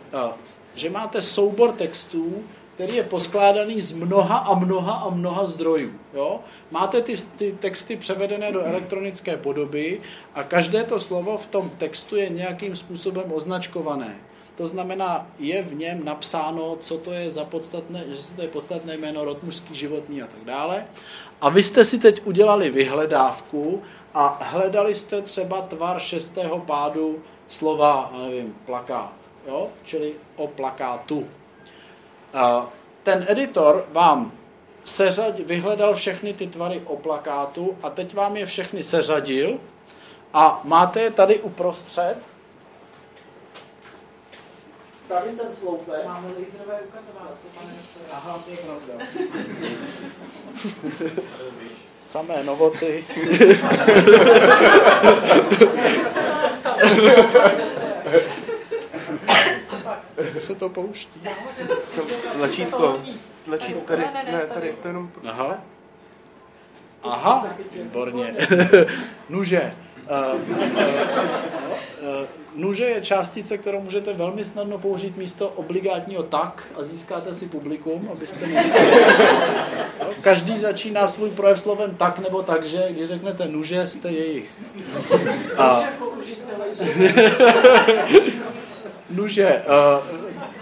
že 0.74 0.90
máte 0.90 1.22
soubor 1.22 1.72
textů, 1.72 2.44
který 2.74 2.96
je 2.96 3.02
poskládaný 3.02 3.80
z 3.80 3.92
mnoha 3.92 4.36
a 4.36 4.54
mnoha 4.54 4.92
a 4.92 5.10
mnoha 5.10 5.46
zdrojů. 5.46 5.90
Jo? 6.14 6.40
Máte 6.70 7.00
ty, 7.00 7.14
ty 7.36 7.52
texty 7.52 7.96
převedené 7.96 8.52
do 8.52 8.64
elektronické 8.64 9.36
podoby 9.36 10.00
a 10.34 10.42
každé 10.42 10.84
to 10.84 11.00
slovo 11.00 11.38
v 11.38 11.46
tom 11.46 11.70
textu 11.78 12.16
je 12.16 12.28
nějakým 12.28 12.76
způsobem 12.76 13.24
označkované. 13.32 14.16
To 14.56 14.66
znamená, 14.66 15.26
je 15.38 15.62
v 15.62 15.74
něm 15.74 16.04
napsáno, 16.04 16.76
co 16.80 16.98
to 16.98 17.12
je 17.12 17.30
za 17.30 17.44
podstatné, 17.44 18.04
že 18.08 18.34
to 18.36 18.42
je 18.42 18.48
podstatné 18.48 18.96
jméno, 18.96 19.24
rod 19.24 19.42
mužský, 19.42 19.74
životní 19.74 20.22
a 20.22 20.26
tak 20.26 20.44
dále. 20.44 20.86
A 21.40 21.48
vy 21.48 21.62
jste 21.62 21.84
si 21.84 21.98
teď 21.98 22.22
udělali 22.24 22.70
vyhledávku 22.70 23.82
a 24.14 24.38
hledali 24.42 24.94
jste 24.94 25.22
třeba 25.22 25.62
tvar 25.62 26.00
šestého 26.00 26.58
pádu 26.58 27.18
slova, 27.48 28.12
nevím, 28.18 28.54
plakát 28.66 29.23
jo? 29.46 29.70
čili 29.84 30.14
o 30.36 30.46
plakátu. 30.46 31.28
Ten 33.02 33.26
editor 33.28 33.84
vám 33.92 34.32
seřad, 34.84 35.38
vyhledal 35.38 35.94
všechny 35.94 36.34
ty 36.34 36.46
tvary 36.46 36.82
o 36.86 36.96
plakátu 36.96 37.78
a 37.82 37.90
teď 37.90 38.14
vám 38.14 38.36
je 38.36 38.46
všechny 38.46 38.82
seřadil 38.82 39.58
a 40.34 40.60
máte 40.64 41.00
je 41.00 41.10
tady 41.10 41.38
uprostřed. 41.38 42.16
Tady 45.08 45.30
ten 45.30 45.54
sloupec. 45.54 46.04
Máme 46.04 46.28
laserové 46.28 46.80
ukazovatele, 46.88 47.36
pane 47.54 47.72
Aha, 48.12 48.38
to 48.44 48.50
je 48.50 48.56
pravda. 48.56 48.94
Samé 52.00 52.44
novoty. 52.44 53.04
se 60.38 60.54
to 60.54 60.68
pouští. 60.68 61.20
Tlačítko. 62.32 63.00
Tlačítko 63.44 63.80
tady, 63.86 64.02
ne, 64.32 64.42
tady, 64.54 64.74
to 64.82 64.88
jenom... 64.88 65.10
Aha. 65.26 65.58
Aha, 67.02 67.48
výborně. 67.72 68.34
Nuže. 69.28 69.74
Uh, 70.10 70.50
uh, 70.50 70.58
uh, 72.00 72.26
Nuže 72.56 72.84
je 72.84 73.00
částice, 73.00 73.58
kterou 73.58 73.80
můžete 73.80 74.12
velmi 74.12 74.44
snadno 74.44 74.78
použít 74.78 75.16
místo 75.16 75.48
obligátního 75.48 76.22
tak 76.22 76.64
a 76.76 76.84
získáte 76.84 77.34
si 77.34 77.46
publikum, 77.46 78.08
abyste 78.12 78.46
neříkali. 78.46 78.86
Každý 80.20 80.58
začíná 80.58 81.06
svůj 81.06 81.30
projev 81.30 81.60
slovem 81.60 81.94
tak 81.94 82.18
nebo 82.18 82.42
tak, 82.42 82.66
že 82.66 82.86
když 82.90 83.08
řeknete 83.08 83.48
nuže, 83.48 83.88
jste 83.88 84.10
jejich. 84.10 84.50
A... 85.58 85.82
Nuže, 89.10 89.46
eh, 89.46 89.64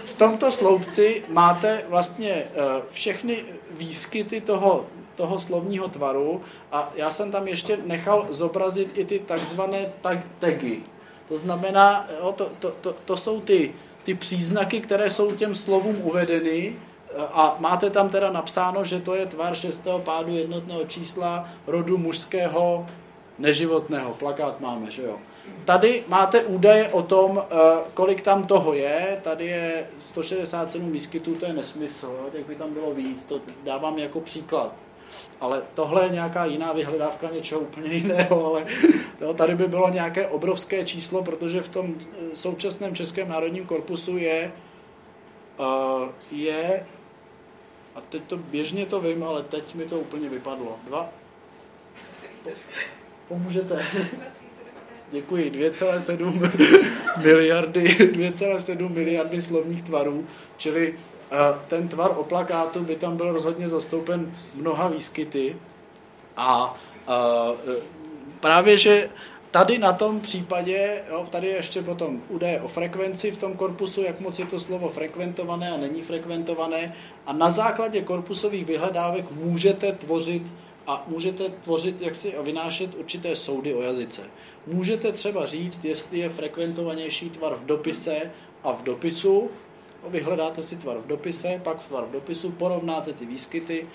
v 0.05 0.13
tomto 0.13 0.51
sloupci 0.51 1.23
máte 1.29 1.83
vlastně 1.89 2.31
eh, 2.31 2.81
všechny 2.91 3.43
výskyty 3.71 4.41
toho, 4.41 4.85
toho 5.15 5.39
slovního 5.39 5.87
tvaru 5.87 6.41
a 6.71 6.91
já 6.95 7.09
jsem 7.09 7.31
tam 7.31 7.47
ještě 7.47 7.77
nechal 7.85 8.25
zobrazit 8.29 8.97
i 8.97 9.05
ty 9.05 9.19
takzvané 9.19 9.91
tag, 10.01 10.19
tagy. 10.39 10.81
To 11.27 11.37
znamená, 11.37 12.07
jo, 12.19 12.31
to, 12.31 12.51
to, 12.59 12.71
to, 12.81 12.95
to 13.05 13.17
jsou 13.17 13.41
ty, 13.41 13.73
ty 14.03 14.13
příznaky, 14.13 14.79
které 14.79 15.09
jsou 15.09 15.31
těm 15.35 15.55
slovům 15.55 15.95
uvedeny 16.01 16.75
eh, 16.75 17.21
a 17.33 17.55
máte 17.59 17.89
tam 17.89 18.09
teda 18.09 18.31
napsáno, 18.31 18.83
že 18.83 18.99
to 18.99 19.15
je 19.15 19.25
tvar 19.25 19.55
šestého 19.55 19.99
pádu 19.99 20.35
jednotného 20.35 20.83
čísla 20.83 21.49
rodu 21.67 21.97
mužského 21.97 22.87
neživotného. 23.39 24.13
Plakát 24.13 24.59
máme, 24.59 24.91
že 24.91 25.03
jo. 25.03 25.19
Tady 25.65 26.03
máte 26.07 26.43
údaje 26.43 26.89
o 26.89 27.01
tom, 27.01 27.43
eh, 27.51 27.55
kolik 27.93 28.21
tam 28.21 28.47
toho 28.47 28.73
je. 28.73 29.19
Tady 29.21 29.45
je 29.45 29.87
167 29.99 30.91
výskytů, 30.91 31.35
to 31.35 31.45
je 31.45 31.53
nesmysl, 31.53 32.29
jak 32.33 32.45
by 32.45 32.55
tam 32.55 32.73
bylo 32.73 32.93
víc. 32.93 33.25
To 33.25 33.41
dávám 33.63 33.99
jako 33.99 34.19
příklad. 34.19 34.75
Ale 35.39 35.63
tohle 35.73 36.05
je 36.05 36.09
nějaká 36.09 36.45
jiná 36.45 36.73
vyhledávka 36.73 37.29
něčeho 37.29 37.61
úplně 37.61 37.93
jiného, 37.93 38.45
ale 38.45 38.65
jo, 39.21 39.33
tady 39.33 39.55
by 39.55 39.67
bylo 39.67 39.89
nějaké 39.89 40.27
obrovské 40.27 40.85
číslo, 40.85 41.23
protože 41.23 41.61
v 41.61 41.69
tom 41.69 41.95
eh, 41.99 42.35
současném 42.35 42.95
Českém 42.95 43.29
národním 43.29 43.65
korpusu 43.65 44.17
je, 44.17 44.51
uh, 45.59 46.09
je 46.31 46.85
a 47.95 48.01
teď 48.01 48.23
to 48.23 48.37
běžně 48.37 48.85
to 48.85 49.01
vím, 49.01 49.23
ale 49.23 49.43
teď 49.43 49.75
mi 49.75 49.85
to 49.85 49.99
úplně 49.99 50.29
vypadlo. 50.29 50.75
Dva? 50.87 51.09
Pomůžete? 53.27 53.85
Děkuji. 55.13 55.51
2,7 55.51 56.51
miliardy, 57.23 57.83
2,7 57.83 58.89
miliardy 58.89 59.41
slovních 59.41 59.81
tvarů, 59.81 60.27
čili 60.57 60.93
eh, 61.31 61.35
ten 61.67 61.87
tvar 61.87 62.11
o 62.17 62.23
plakátu 62.23 62.79
by 62.83 62.95
tam 62.95 63.17
byl 63.17 63.31
rozhodně 63.31 63.67
zastoupen 63.67 64.35
mnoha 64.55 64.87
výskyty 64.87 65.55
a 66.37 66.79
eh, 67.09 67.81
právě, 68.39 68.77
že 68.77 69.09
tady 69.51 69.77
na 69.77 69.93
tom 69.93 70.19
případě, 70.19 71.03
jo, 71.09 71.27
tady 71.29 71.47
je 71.47 71.55
ještě 71.55 71.81
potom 71.81 72.21
údaje 72.29 72.61
o 72.61 72.67
frekvenci 72.67 73.31
v 73.31 73.37
tom 73.37 73.53
korpusu, 73.53 74.01
jak 74.01 74.19
moc 74.19 74.39
je 74.39 74.45
to 74.45 74.59
slovo 74.59 74.89
frekventované 74.89 75.71
a 75.71 75.77
není 75.77 76.01
frekventované 76.01 76.93
a 77.25 77.33
na 77.33 77.49
základě 77.49 78.01
korpusových 78.01 78.65
vyhledávek 78.65 79.31
můžete 79.31 79.91
tvořit 79.91 80.43
a 80.87 81.03
můžete 81.07 81.49
tvořit 81.49 82.01
jaksi 82.01 82.35
a 82.35 82.41
vynášet 82.41 82.95
určité 82.95 83.35
soudy 83.35 83.73
o 83.73 83.81
jazyce. 83.81 84.21
Můžete 84.67 85.11
třeba 85.11 85.45
říct, 85.45 85.85
jestli 85.85 86.19
je 86.19 86.29
frekventovanější 86.29 87.29
tvar 87.29 87.55
v 87.55 87.65
dopise 87.65 88.31
a 88.63 88.71
v 88.71 88.83
dopisu, 88.83 89.49
vyhledáte 90.07 90.61
si 90.61 90.75
tvar 90.75 90.97
v 90.97 91.07
dopise, 91.07 91.61
pak 91.63 91.83
tvar 91.83 92.05
v 92.05 92.11
dopisu, 92.11 92.51
porovnáte 92.51 93.13
ty 93.13 93.25
výskyty, 93.25 93.87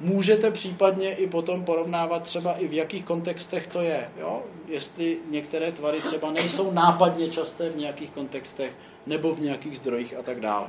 můžete 0.00 0.50
případně 0.50 1.14
i 1.14 1.26
potom 1.26 1.64
porovnávat 1.64 2.22
třeba 2.22 2.52
i 2.52 2.68
v 2.68 2.72
jakých 2.72 3.04
kontextech 3.04 3.66
to 3.66 3.80
je. 3.80 4.10
Jo? 4.20 4.42
Jestli 4.68 5.18
některé 5.30 5.72
tvary 5.72 6.00
třeba 6.00 6.30
nejsou 6.32 6.70
nápadně 6.70 7.28
časté 7.28 7.70
v 7.70 7.76
nějakých 7.76 8.10
kontextech 8.10 8.76
nebo 9.06 9.34
v 9.34 9.40
nějakých 9.40 9.76
zdrojích 9.76 10.16
a 10.18 10.22
tak 10.22 10.40
dále. 10.40 10.66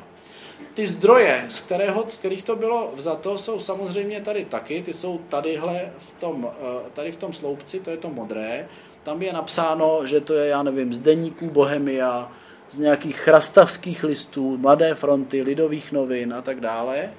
Ty 0.77 0.87
zdroje, 0.87 1.45
z, 1.49 1.59
kterého, 1.59 2.05
z 2.07 2.17
kterých 2.17 2.43
to 2.43 2.55
bylo 2.55 2.91
vzato, 2.95 3.37
jsou 3.37 3.59
samozřejmě 3.59 4.21
tady 4.21 4.45
taky, 4.45 4.81
ty 4.81 4.93
jsou 4.93 5.17
tadyhle 5.29 5.91
v 5.97 6.13
tom, 6.19 6.47
eh, 6.51 6.89
tady 6.93 7.11
v 7.11 7.15
tom 7.15 7.33
sloupci, 7.33 7.79
to 7.79 7.89
je 7.89 7.97
to 7.97 8.09
modré, 8.09 8.67
tam 9.03 9.21
je 9.21 9.33
napsáno, 9.33 10.05
že 10.05 10.21
to 10.21 10.33
je, 10.33 10.47
já 10.47 10.63
nevím, 10.63 10.93
z 10.93 10.99
deníků 10.99 11.49
Bohemia, 11.49 12.31
z 12.69 12.79
nějakých 12.79 13.17
chrastavských 13.17 14.03
listů, 14.03 14.57
Mladé 14.57 14.95
fronty, 14.95 15.41
Lidových 15.41 15.91
novin 15.91 16.33
a 16.33 16.41
tak 16.41 16.59
dále. 16.59 17.09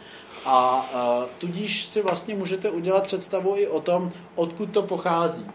A, 0.44 0.89
a 0.94 1.26
tudíž 1.39 1.86
si 1.86 2.02
vlastně 2.02 2.35
můžete 2.35 2.70
udělat 2.70 3.05
představu 3.05 3.55
i 3.56 3.66
o 3.66 3.80
tom, 3.80 4.12
odkud 4.35 4.70
to 4.70 4.82
pochází. 4.82 5.47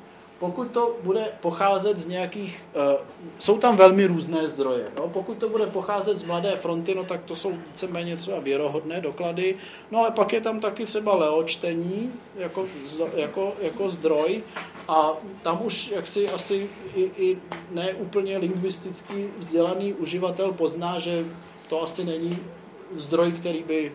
Pokud 0.43 0.71
to 0.71 0.95
bude 1.03 1.31
pocházet 1.41 1.97
z 1.97 2.05
nějakých, 2.05 2.63
uh, 2.75 3.05
jsou 3.39 3.57
tam 3.57 3.77
velmi 3.77 4.05
různé 4.05 4.47
zdroje. 4.47 4.87
No? 4.99 5.07
Pokud 5.07 5.37
to 5.37 5.49
bude 5.49 5.67
pocházet 5.67 6.17
z 6.17 6.23
Mladé 6.23 6.51
fronty, 6.55 6.95
no 6.95 7.03
tak 7.03 7.23
to 7.23 7.35
jsou 7.35 7.51
víceméně 7.51 8.17
třeba 8.17 8.39
věrohodné 8.39 9.01
doklady. 9.01 9.55
No 9.91 9.99
ale 9.99 10.11
pak 10.11 10.33
je 10.33 10.41
tam 10.41 10.59
taky 10.59 10.85
třeba 10.85 11.15
leočtení 11.15 12.13
jako, 12.35 12.65
jako, 13.15 13.53
jako 13.61 13.89
zdroj 13.89 14.43
a 14.87 15.11
tam 15.41 15.65
už 15.65 15.87
jaksi 15.95 16.29
asi 16.29 16.69
i, 16.95 17.11
i 17.17 17.37
neúplně 17.71 18.37
lingvisticky 18.37 19.29
vzdělaný 19.37 19.93
uživatel 19.93 20.51
pozná, 20.51 20.99
že 20.99 21.25
to 21.69 21.83
asi 21.83 22.03
není 22.03 22.37
zdroj, 22.95 23.31
který 23.31 23.63
by 23.63 23.91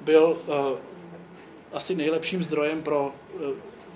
byl 0.00 0.36
uh, 0.46 0.54
asi 1.72 1.94
nejlepším 1.94 2.42
zdrojem 2.42 2.82
pro 2.82 3.12
uh, 3.34 3.50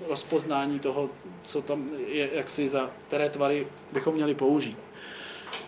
rozpoznání 0.09 0.79
toho, 0.79 1.09
co 1.45 1.61
tam 1.61 1.89
je, 2.07 2.29
jak 2.33 2.49
si 2.49 2.67
za 2.67 2.91
které 3.07 3.29
tvary 3.29 3.67
bychom 3.91 4.15
měli 4.15 4.35
použít. 4.35 4.77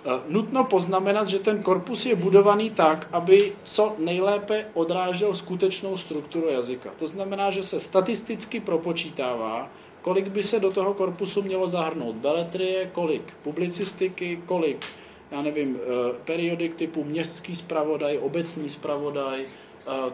Uh, 0.05 0.11
nutno 0.27 0.63
poznamenat, 0.63 1.27
že 1.27 1.39
ten 1.39 1.63
korpus 1.63 2.05
je 2.05 2.15
budovaný 2.15 2.69
tak, 2.69 3.07
aby 3.11 3.53
co 3.63 3.95
nejlépe 3.99 4.65
odrážel 4.73 5.35
skutečnou 5.35 5.97
strukturu 5.97 6.49
jazyka. 6.49 6.89
To 6.97 7.07
znamená, 7.07 7.51
že 7.51 7.63
se 7.63 7.79
statisticky 7.79 8.59
propočítává, 8.59 9.69
kolik 10.01 10.27
by 10.27 10.43
se 10.43 10.59
do 10.59 10.71
toho 10.71 10.93
korpusu 10.93 11.41
mělo 11.41 11.67
zahrnout 11.67 12.15
beletrie, 12.15 12.89
kolik 12.93 13.33
publicistiky, 13.43 14.41
kolik, 14.45 14.85
já 15.31 15.41
nevím, 15.41 15.77
periodik 16.25 16.75
typu 16.75 17.03
městský 17.03 17.55
zpravodaj, 17.55 18.17
obecní 18.17 18.69
zpravodaj, 18.69 19.45
Eh, 19.45 19.64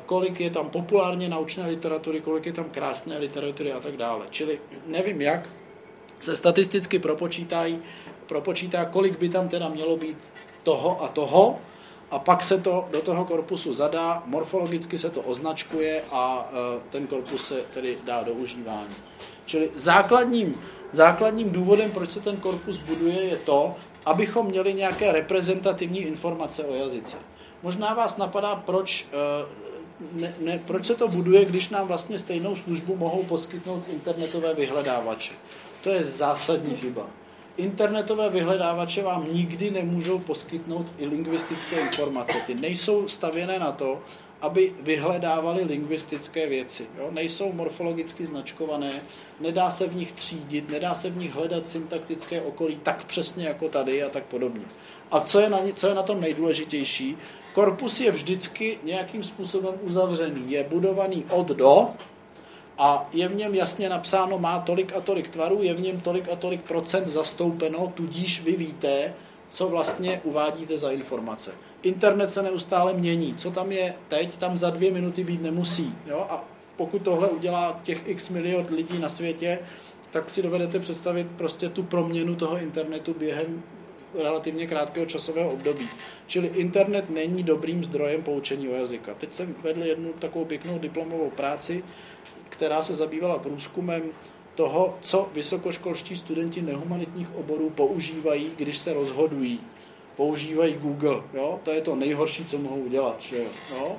kolik 0.06 0.40
je 0.40 0.50
tam 0.50 0.70
populárně 0.70 1.30
naučné 1.30 1.68
literatury, 1.68 2.22
kolik 2.22 2.46
je 2.46 2.54
tam 2.54 2.70
krásné 2.70 3.18
literatury 3.18 3.72
a 3.72 3.80
tak 3.80 3.98
dále. 3.98 4.26
Čili 4.30 4.60
nevím 4.86 5.22
jak, 5.22 5.50
se 6.20 6.36
statisticky 6.36 7.00
propočítají, 7.00 7.80
propočítá, 8.26 8.86
kolik 8.86 9.20
by 9.20 9.30
tam 9.30 9.48
teda 9.48 9.70
mělo 9.70 9.98
být 9.98 10.18
toho 10.64 11.04
a 11.04 11.08
toho, 11.08 11.60
a 12.12 12.20
pak 12.20 12.44
se 12.44 12.58
to 12.58 12.88
do 12.92 13.02
toho 13.02 13.26
korpusu 13.26 13.74
zadá, 13.74 14.24
morfologicky 14.26 14.98
se 14.98 15.10
to 15.10 15.22
označkuje 15.22 16.04
a 16.12 16.50
eh, 16.52 16.82
ten 16.90 17.08
korpus 17.08 17.48
se 17.48 17.62
tedy 17.74 17.98
dá 18.04 18.24
do 18.24 18.34
užívání. 18.34 18.96
Čili 19.46 19.70
základním, 19.76 20.62
základním 20.92 21.52
důvodem, 21.52 21.92
proč 21.92 22.12
se 22.12 22.20
ten 22.20 22.38
korpus 22.38 22.78
buduje, 22.78 23.22
je 23.24 23.38
to, 23.38 23.76
abychom 24.06 24.46
měli 24.46 24.74
nějaké 24.74 25.12
reprezentativní 25.12 26.00
informace 26.00 26.64
o 26.64 26.76
jazyce. 26.76 27.18
Možná 27.64 27.94
vás 27.94 28.18
napadá, 28.18 28.56
proč, 28.56 29.08
eh, 29.14 29.46
ne, 30.12 30.34
ne, 30.40 30.62
proč 30.66 30.86
se 30.86 30.96
to 30.96 31.08
buduje, 31.08 31.46
když 31.46 31.70
nám 31.70 31.88
vlastně 31.88 32.20
stejnou 32.20 32.56
službu 32.56 32.96
mohou 32.96 33.24
poskytnout 33.24 33.84
internetové 33.90 34.54
vyhledávače. 34.54 35.34
To 35.82 35.90
je 35.90 36.04
zásadní 36.04 36.76
chyba. 36.76 37.08
Internetové 37.58 38.30
vyhledávače 38.30 39.04
vám 39.04 39.34
nikdy 39.34 39.72
nemůžou 39.72 40.20
poskytnout 40.20 40.92
i 40.98 41.06
lingvistické 41.06 41.82
informace. 41.82 42.38
Ty 42.46 42.56
nejsou 42.56 43.08
stavěné 43.08 43.60
na 43.60 43.72
to, 43.72 44.00
aby 44.42 44.74
vyhledávali 44.82 45.64
lingvistické 45.64 46.48
věci. 46.48 46.88
Jo? 46.98 47.08
Nejsou 47.12 47.54
morfologicky 47.54 48.26
značkované, 48.26 49.02
nedá 49.40 49.72
se 49.72 49.88
v 49.88 49.96
nich 49.96 50.12
třídit, 50.12 50.70
nedá 50.70 50.96
se 50.96 51.10
v 51.10 51.18
nich 51.18 51.34
hledat 51.34 51.68
syntaktické 51.68 52.42
okolí 52.42 52.80
tak 52.84 53.06
přesně 53.06 53.48
jako 53.48 53.70
tady 53.70 54.04
a 54.04 54.10
tak 54.10 54.24
podobně. 54.24 54.66
A 55.12 55.20
co 55.20 55.40
je 55.40 55.50
na, 55.50 55.60
co 55.74 55.88
je 55.88 55.96
na 55.96 56.04
tom 56.04 56.22
nejdůležitější? 56.22 57.18
Korpus 57.54 58.00
je 58.00 58.12
vždycky 58.12 58.80
nějakým 58.84 59.24
způsobem 59.24 59.74
uzavřený, 59.82 60.52
je 60.52 60.64
budovaný 60.64 61.26
od 61.30 61.48
do 61.48 61.90
a 62.78 63.10
je 63.14 63.28
v 63.28 63.36
něm 63.36 63.56
jasně 63.56 63.90
napsáno, 63.90 64.38
má 64.38 64.60
tolik 64.60 64.96
a 64.96 65.02
tolik 65.02 65.30
tvarů, 65.30 65.62
je 65.62 65.74
v 65.74 65.82
něm 65.82 66.02
tolik 66.02 66.30
a 66.30 66.36
tolik 66.36 66.62
procent 66.62 67.08
zastoupeno, 67.08 67.92
tudíž 67.96 68.42
vy 68.42 68.52
víte, 68.52 69.14
co 69.50 69.68
vlastně 69.68 70.22
uvádíte 70.24 70.78
za 70.78 70.92
informace. 70.92 71.52
Internet 71.84 72.30
se 72.30 72.44
neustále 72.44 72.94
mění. 72.94 73.36
Co 73.36 73.52
tam 73.52 73.72
je 73.72 73.94
teď, 74.08 74.38
tam 74.38 74.58
za 74.58 74.70
dvě 74.70 74.92
minuty 74.92 75.24
být 75.24 75.42
nemusí. 75.42 75.96
Jo? 76.06 76.26
A 76.30 76.44
pokud 76.78 77.02
tohle 77.02 77.30
udělá 77.30 77.80
těch 77.84 78.08
x 78.08 78.30
miliard 78.30 78.70
lidí 78.70 79.00
na 79.00 79.10
světě, 79.10 79.60
tak 80.12 80.30
si 80.30 80.42
dovedete 80.42 80.80
představit 80.80 81.28
prostě 81.38 81.70
tu 81.70 81.84
proměnu 81.84 82.36
toho 82.36 82.58
internetu 82.58 83.16
během 83.20 83.64
relativně 84.16 84.68
krátkého 84.68 85.06
časového 85.06 85.52
období. 85.52 85.90
Čili 86.28 86.48
internet 86.48 87.10
není 87.10 87.44
dobrým 87.44 87.84
zdrojem 87.84 88.24
poučení 88.24 88.70
o 88.70 88.76
jazyka. 88.76 89.14
Teď 89.14 89.34
jsem 89.34 89.56
vedl 89.64 89.84
jednu 89.84 90.14
takovou 90.14 90.46
pěknou 90.46 90.80
diplomovou 90.80 91.30
práci, 91.30 91.84
která 92.50 92.82
se 92.82 92.96
zabývala 92.96 93.40
průzkumem 93.40 94.04
toho, 94.56 94.98
co 95.02 95.30
vysokoškolští 95.34 96.16
studenti 96.16 96.62
nehumanitních 96.62 97.36
oborů 97.36 97.70
používají, 97.70 98.52
když 98.58 98.78
se 98.78 98.94
rozhodují. 98.94 99.60
Používají 100.16 100.74
Google. 100.74 101.22
Jo? 101.34 101.60
To 101.64 101.72
je 101.72 101.82
to 101.82 101.96
nejhorší, 101.96 102.46
co 102.46 102.58
mohou 102.58 102.78
udělat. 102.78 103.22
Že 103.22 103.38
jo? 103.72 103.96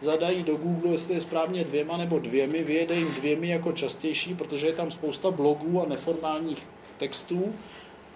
Zadají 0.00 0.42
do 0.42 0.56
Google, 0.56 0.90
jestli 0.90 1.14
je 1.14 1.20
správně 1.20 1.64
dvěma 1.64 1.96
nebo 1.96 2.18
dvěmi, 2.18 2.64
vyjede 2.64 2.94
jim 2.94 3.14
dvěmi 3.14 3.48
jako 3.48 3.72
častější, 3.72 4.34
protože 4.34 4.66
je 4.66 4.72
tam 4.72 4.90
spousta 4.90 5.30
blogů 5.30 5.82
a 5.82 5.88
neformálních 5.88 6.68
textů 6.98 7.54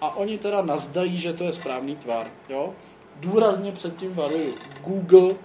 a 0.01 0.15
oni 0.15 0.37
teda 0.37 0.61
nazdají, 0.61 1.19
že 1.19 1.33
to 1.33 1.43
je 1.43 1.51
správný 1.51 1.95
tvar. 1.95 2.27
Jo? 2.49 2.73
Důrazně 3.15 3.71
předtím 3.71 4.13
varuju. 4.13 4.55
Google, 4.85 5.35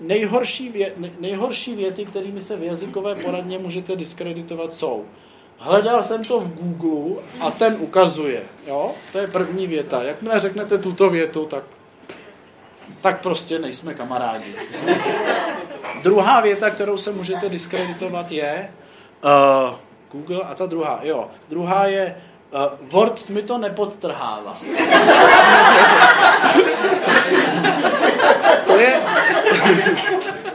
nejhorší, 0.00 0.68
vě, 0.68 0.92
nejhorší 1.20 1.74
věty, 1.74 2.06
kterými 2.06 2.40
se 2.40 2.56
v 2.56 2.62
jazykové 2.62 3.14
poradně 3.14 3.58
můžete 3.58 3.96
diskreditovat, 3.96 4.74
jsou 4.74 5.04
Hledal 5.62 6.02
jsem 6.02 6.24
to 6.24 6.40
v 6.40 6.54
Google 6.54 7.22
a 7.40 7.50
ten 7.50 7.76
ukazuje. 7.78 8.42
Jo? 8.66 8.94
To 9.12 9.18
je 9.18 9.26
první 9.26 9.66
věta. 9.66 10.02
Jakmile 10.02 10.40
řeknete 10.40 10.78
tuto 10.78 11.10
větu, 11.10 11.46
tak, 11.46 11.64
tak 13.00 13.22
prostě 13.22 13.58
nejsme 13.58 13.94
kamarádi. 13.94 14.54
druhá 16.02 16.40
věta, 16.40 16.70
kterou 16.70 16.98
se 16.98 17.12
můžete 17.12 17.48
diskreditovat, 17.48 18.32
je 18.32 18.70
uh, 19.24 19.74
Google 20.12 20.40
a 20.40 20.54
ta 20.54 20.66
druhá, 20.66 21.00
jo. 21.02 21.30
Druhá 21.48 21.86
je 21.86 22.16
Uh, 22.52 22.90
Word 22.90 23.28
mi 23.28 23.42
to 23.42 23.58
nepodtrhává. 23.58 24.56
to 28.66 28.76
je... 28.76 29.00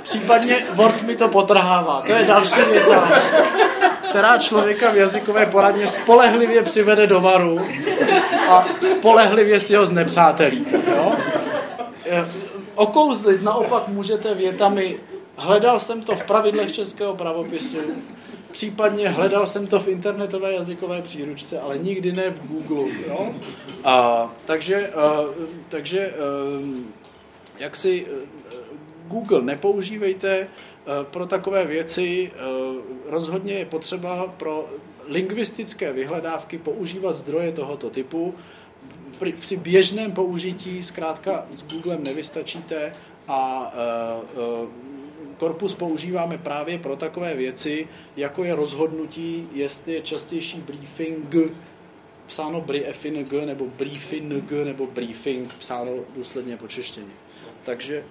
Případně 0.03 0.55
Word 0.73 1.01
mi 1.01 1.15
to 1.15 1.27
potrhává. 1.27 2.01
To 2.01 2.11
je 2.11 2.25
další 2.25 2.61
věta, 2.71 3.09
která 4.09 4.37
člověka 4.37 4.91
v 4.91 4.95
jazykové 4.95 5.45
poradně 5.45 5.87
spolehlivě 5.87 6.63
přivede 6.63 7.07
do 7.07 7.21
varu 7.21 7.59
a 8.49 8.65
spolehlivě 8.79 9.59
si 9.59 9.75
ho 9.75 9.85
znepřátelíte. 9.85 10.81
Jo? 10.95 11.15
Eh, 12.05 12.25
okouzlit 12.75 13.41
naopak 13.41 13.87
můžete 13.87 14.33
větami 14.33 14.97
Hledal 15.37 15.79
jsem 15.79 16.01
to 16.01 16.15
v 16.15 16.23
pravidlech 16.23 16.71
českého 16.71 17.15
pravopisu, 17.15 17.77
Případně 18.57 19.09
hledal 19.09 19.47
jsem 19.47 19.67
to 19.67 19.79
v 19.79 19.88
internetové 19.88 20.53
jazykové 20.53 21.01
příručce, 21.01 21.59
ale 21.59 21.77
nikdy 21.77 22.11
ne 22.11 22.29
v 22.29 22.39
Google. 22.47 22.91
Jo? 23.07 23.34
A, 23.84 24.29
takže, 24.45 24.88
a, 24.89 25.21
takže 25.69 26.07
a, 26.07 26.13
jak 27.59 27.75
si 27.75 28.05
Google 29.07 29.41
nepoužívejte 29.41 30.29
eh, 30.38 30.47
pro 31.11 31.25
takové 31.25 31.65
věci. 31.65 32.31
eh, 32.35 32.39
Rozhodně 33.11 33.53
je 33.53 33.65
potřeba 33.65 34.27
pro 34.38 34.69
lingvistické 35.07 35.93
vyhledávky 35.93 36.57
používat 36.57 37.15
zdroje 37.15 37.51
tohoto 37.51 37.89
typu. 37.89 38.34
Při- 39.39 39.57
běžném 39.57 40.11
použití 40.11 40.84
zkrátka 40.84 41.45
s 41.53 41.63
Googlem 41.63 42.03
nevystačíte 42.03 42.93
a 43.27 43.71
eh, 43.75 44.21
eh, 44.34 44.86
korpus 45.38 45.73
používáme 45.73 46.38
právě 46.38 46.77
pro 46.77 46.95
takové 46.95 47.35
věci, 47.35 47.88
jako 48.18 48.43
je 48.43 48.55
rozhodnutí, 48.55 49.49
jestli 49.53 49.93
je 49.93 50.01
častější 50.01 50.61
briefing 50.61 51.35
psáno 52.27 52.61
briefing 52.61 53.31
nebo 53.31 53.65
briefing 53.65 54.51
nebo 54.64 54.88
briefing 54.88 55.53
psáno 55.53 55.91
důsledně 56.15 56.57
po 56.57 56.68
češtině. 56.68 57.14
Takže 57.64 58.03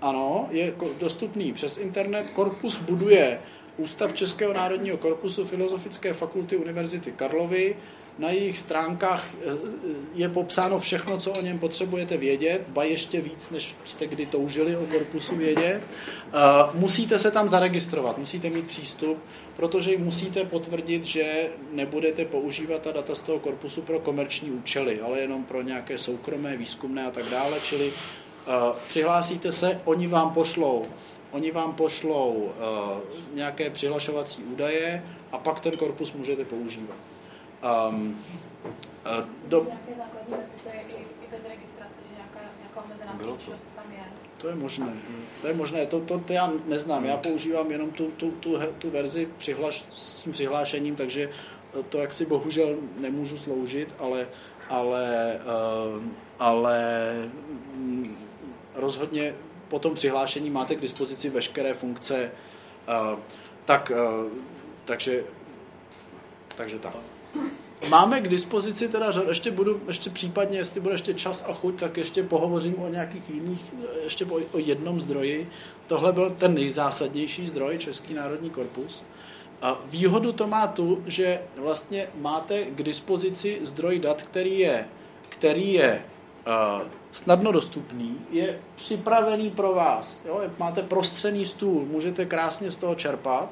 ano, 0.00 0.48
je 0.50 0.74
dostupný 1.00 1.52
přes 1.52 1.76
internet. 1.78 2.30
Korpus 2.30 2.78
buduje 2.78 3.40
Ústav 3.76 4.12
Českého 4.12 4.52
národního 4.52 4.96
korpusu 4.96 5.44
Filozofické 5.44 6.12
fakulty 6.12 6.56
Univerzity 6.56 7.12
Karlovy. 7.12 7.76
Na 8.18 8.30
jejich 8.30 8.58
stránkách 8.58 9.24
eh, 9.34 9.52
je 10.14 10.28
popsáno 10.28 10.78
všechno, 10.78 11.18
co 11.18 11.30
o 11.30 11.42
něm 11.42 11.58
potřebujete 11.58 12.16
vědět, 12.16 12.62
ba 12.68 12.84
ještě 12.84 13.20
víc, 13.20 13.50
než 13.50 13.74
jste 13.84 14.06
kdy 14.06 14.26
toužili 14.26 14.76
o 14.76 14.86
korpusu 14.86 15.36
vědět. 15.36 15.80
Eh, 15.80 16.32
Musíte 16.74 17.18
se 17.18 17.30
tam 17.30 17.48
zaregistrovat, 17.48 18.18
musíte 18.18 18.50
mít 18.50 18.66
přístup, 18.66 19.18
protože 19.56 19.98
musíte 19.98 20.44
potvrdit, 20.44 21.04
že 21.04 21.48
nebudete 21.72 22.24
používat 22.24 22.82
ta 22.82 22.92
data 22.92 23.14
z 23.14 23.20
toho 23.20 23.38
korpusu 23.38 23.82
pro 23.82 23.98
komerční 24.00 24.50
účely, 24.50 25.00
ale 25.00 25.18
jenom 25.18 25.44
pro 25.44 25.62
nějaké 25.62 25.98
soukromé, 25.98 26.56
výzkumné 26.56 27.06
a 27.06 27.10
tak 27.10 27.24
dále, 27.30 27.60
čili 27.62 27.92
Uh, 28.46 28.76
přihlásíte 28.88 29.52
se, 29.52 29.80
oni 29.84 30.06
vám 30.06 30.30
pošlou, 30.30 30.86
oni 31.30 31.50
vám 31.50 31.74
pošlou 31.74 32.52
nějaké 33.34 33.70
přihlašovací 33.70 34.42
údaje 34.42 35.04
a 35.32 35.38
pak 35.38 35.60
ten 35.60 35.72
korpus 35.76 36.12
můžete 36.12 36.44
používat. 36.44 36.96
Um, 37.66 38.24
uh, 39.06 39.24
do, 39.48 39.66
Bylo 43.16 43.32
to. 43.32 43.38
příležitost 43.38 43.74
tam 43.76 43.84
je. 43.92 44.04
to 44.38 44.48
je 44.48 44.54
možné. 44.54 44.92
To 45.40 45.46
je 45.46 45.54
možné, 45.54 45.86
to, 45.86 46.00
to, 46.00 46.18
to 46.18 46.32
já 46.32 46.52
neznám. 46.66 47.04
Já 47.04 47.16
používám 47.16 47.70
jenom 47.70 47.90
tu, 47.90 48.10
tu, 48.10 48.30
tu, 48.30 48.58
tu 48.78 48.90
verzi 48.90 49.28
přihlaš, 49.38 49.84
s 49.90 50.20
tím 50.20 50.32
přihlášením, 50.32 50.96
takže 50.96 51.30
eh, 51.78 51.82
to 51.82 51.98
jak 51.98 52.12
si 52.12 52.26
bohužel 52.26 52.76
nemůžu 52.98 53.38
sloužit, 53.38 53.94
ale, 53.98 54.28
ale, 54.68 55.38
uh, 55.96 56.02
ale 56.38 57.12
mm, 57.74 58.16
rozhodně 58.74 59.34
po 59.68 59.78
tom 59.78 59.94
přihlášení 59.94 60.50
máte 60.50 60.74
k 60.74 60.80
dispozici 60.80 61.30
veškeré 61.30 61.74
funkce. 61.74 62.30
Uh, 63.12 63.18
tak, 63.64 63.92
takže, 64.84 65.24
takže 66.56 66.78
tak. 66.78 67.15
Máme 67.88 68.20
k 68.20 68.28
dispozici 68.28 68.88
teda, 68.88 69.10
řad- 69.10 69.28
ještě 69.28 69.50
budu, 69.50 69.80
ještě 69.86 70.10
případně, 70.10 70.58
jestli 70.58 70.80
bude 70.80 70.94
ještě 70.94 71.14
čas 71.14 71.44
a 71.48 71.52
chuť, 71.52 71.80
tak 71.80 71.96
ještě 71.96 72.22
pohovořím 72.22 72.74
o 72.82 72.88
nějakých 72.88 73.30
jiných, 73.30 73.74
ještě 74.04 74.24
o, 74.24 74.40
o 74.52 74.58
jednom 74.58 75.00
zdroji. 75.00 75.50
Tohle 75.86 76.12
byl 76.12 76.30
ten 76.30 76.54
nejzásadnější 76.54 77.46
zdroj, 77.46 77.78
Český 77.78 78.14
národní 78.14 78.50
korpus. 78.50 79.04
A 79.62 79.78
výhodu 79.86 80.32
to 80.32 80.46
má 80.46 80.66
tu, 80.66 81.02
že 81.06 81.40
vlastně 81.56 82.08
máte 82.20 82.64
k 82.64 82.82
dispozici 82.82 83.58
zdroj 83.62 83.98
dat, 83.98 84.22
který 84.22 84.58
je, 84.58 84.88
který 85.28 85.72
je 85.72 86.04
uh, 86.46 86.82
snadno 87.12 87.52
dostupný, 87.52 88.18
je 88.30 88.60
připravený 88.74 89.50
pro 89.50 89.74
vás. 89.74 90.22
Jo? 90.24 90.40
Máte 90.58 90.82
prostřený 90.82 91.46
stůl, 91.46 91.84
můžete 91.84 92.24
krásně 92.26 92.70
z 92.70 92.76
toho 92.76 92.94
čerpat. 92.94 93.50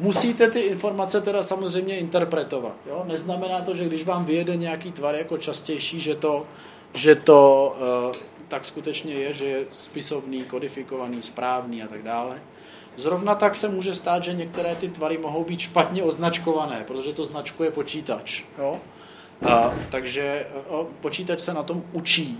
Musíte 0.00 0.50
ty 0.50 0.60
informace 0.60 1.20
teda 1.20 1.42
samozřejmě 1.42 1.98
interpretovat. 1.98 2.76
Jo? 2.86 3.04
Neznamená 3.06 3.60
to, 3.60 3.74
že 3.74 3.84
když 3.84 4.04
vám 4.04 4.24
vyjede 4.24 4.56
nějaký 4.56 4.92
tvar 4.92 5.14
jako 5.14 5.38
častější, 5.38 6.00
že 6.00 6.14
to, 6.14 6.46
že 6.94 7.14
to 7.14 7.76
uh, 8.10 8.16
tak 8.48 8.64
skutečně 8.64 9.14
je, 9.14 9.32
že 9.32 9.44
je 9.44 9.64
spisovný, 9.70 10.42
kodifikovaný, 10.44 11.22
správný 11.22 11.82
a 11.82 11.88
tak 11.88 12.02
dále. 12.02 12.42
Zrovna 12.96 13.34
tak 13.34 13.56
se 13.56 13.68
může 13.68 13.94
stát, 13.94 14.24
že 14.24 14.32
některé 14.32 14.74
ty 14.74 14.88
tvary 14.88 15.18
mohou 15.18 15.44
být 15.44 15.60
špatně 15.60 16.02
označkované, 16.02 16.84
protože 16.86 17.12
to 17.12 17.24
značkuje 17.24 17.70
počítač. 17.70 18.42
Jo? 18.58 18.80
A, 19.48 19.74
takže 19.90 20.46
o, 20.68 20.86
počítač 21.00 21.40
se 21.40 21.54
na 21.54 21.62
tom 21.62 21.82
učí. 21.92 22.38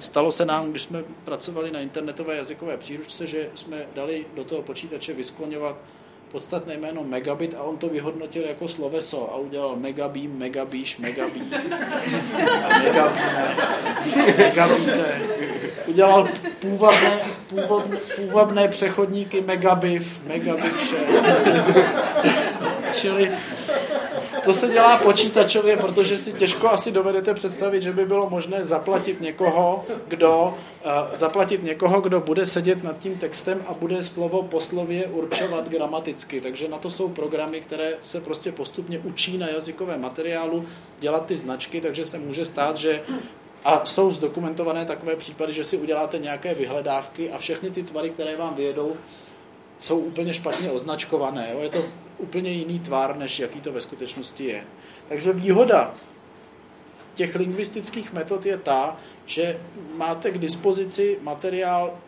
Stalo 0.00 0.32
se 0.32 0.44
nám, 0.44 0.70
když 0.70 0.82
jsme 0.82 1.04
pracovali 1.24 1.70
na 1.70 1.80
internetové 1.80 2.36
jazykové 2.36 2.76
příručce, 2.76 3.26
že 3.26 3.48
jsme 3.54 3.86
dali 3.94 4.26
do 4.34 4.44
toho 4.44 4.62
počítače 4.62 5.12
vyskloňovat 5.12 5.76
podstatné 6.32 6.76
jméno 6.76 7.04
megabit 7.04 7.54
a 7.54 7.62
on 7.62 7.76
to 7.76 7.88
vyhodnotil 7.88 8.42
jako 8.42 8.68
sloveso 8.68 9.32
a 9.32 9.36
udělal 9.36 9.76
megabím, 9.76 10.38
megabíš, 10.38 10.98
megabí, 10.98 11.42
megabíme, 12.82 13.56
megabíte. 14.38 15.20
Udělal 15.86 16.28
půvabné, 16.58 17.20
půvabné, 17.48 17.96
půvabné 18.16 18.68
přechodníky 18.68 19.40
megabiv, 19.40 20.22
megabivše. 20.26 20.96
Čili 22.92 23.30
to 24.46 24.52
se 24.52 24.68
dělá 24.68 24.96
počítačově, 24.96 25.76
protože 25.76 26.18
si 26.18 26.32
těžko 26.32 26.68
asi 26.68 26.92
dovedete 26.92 27.34
představit, 27.34 27.82
že 27.82 27.92
by 27.92 28.06
bylo 28.06 28.30
možné 28.30 28.64
zaplatit 28.64 29.20
někoho, 29.20 29.84
kdo, 30.08 30.54
uh, 30.84 30.92
zaplatit 31.14 31.62
někoho, 31.62 32.00
kdo 32.00 32.20
bude 32.20 32.46
sedět 32.46 32.84
nad 32.84 32.98
tím 32.98 33.18
textem 33.18 33.64
a 33.66 33.74
bude 33.74 34.04
slovo 34.04 34.42
po 34.42 34.60
slově 34.60 35.06
určovat 35.06 35.68
gramaticky. 35.68 36.40
Takže 36.40 36.68
na 36.68 36.78
to 36.78 36.90
jsou 36.90 37.08
programy, 37.08 37.60
které 37.60 37.94
se 38.02 38.20
prostě 38.20 38.52
postupně 38.52 38.98
učí 38.98 39.38
na 39.38 39.48
jazykovém 39.48 40.00
materiálu 40.00 40.66
dělat 41.00 41.26
ty 41.26 41.36
značky, 41.36 41.80
takže 41.80 42.04
se 42.04 42.18
může 42.18 42.44
stát, 42.44 42.76
že 42.76 43.02
a 43.64 43.84
jsou 43.84 44.10
zdokumentované 44.10 44.84
takové 44.84 45.16
případy, 45.16 45.52
že 45.52 45.64
si 45.64 45.76
uděláte 45.76 46.18
nějaké 46.18 46.54
vyhledávky 46.54 47.30
a 47.30 47.38
všechny 47.38 47.70
ty 47.70 47.82
tvary, 47.82 48.10
které 48.10 48.36
vám 48.36 48.54
vyjedou, 48.54 48.92
jsou 49.78 49.98
úplně 49.98 50.34
špatně 50.34 50.70
označkované. 50.70 51.48
Jo? 51.52 51.60
Je 51.60 51.68
to 51.68 51.84
úplně 52.18 52.50
jiný 52.50 52.78
tvar, 52.78 53.16
než 53.16 53.38
jaký 53.38 53.60
to 53.60 53.72
ve 53.72 53.80
skutečnosti 53.80 54.44
je. 54.44 54.64
Takže 55.08 55.32
výhoda 55.32 55.94
těch 57.14 57.34
lingvistických 57.34 58.12
metod 58.12 58.46
je 58.46 58.56
ta, 58.56 58.96
že 59.26 59.60
máte 59.96 60.30
k 60.30 60.38
dispozici 60.38 61.18
materiál 61.22 61.98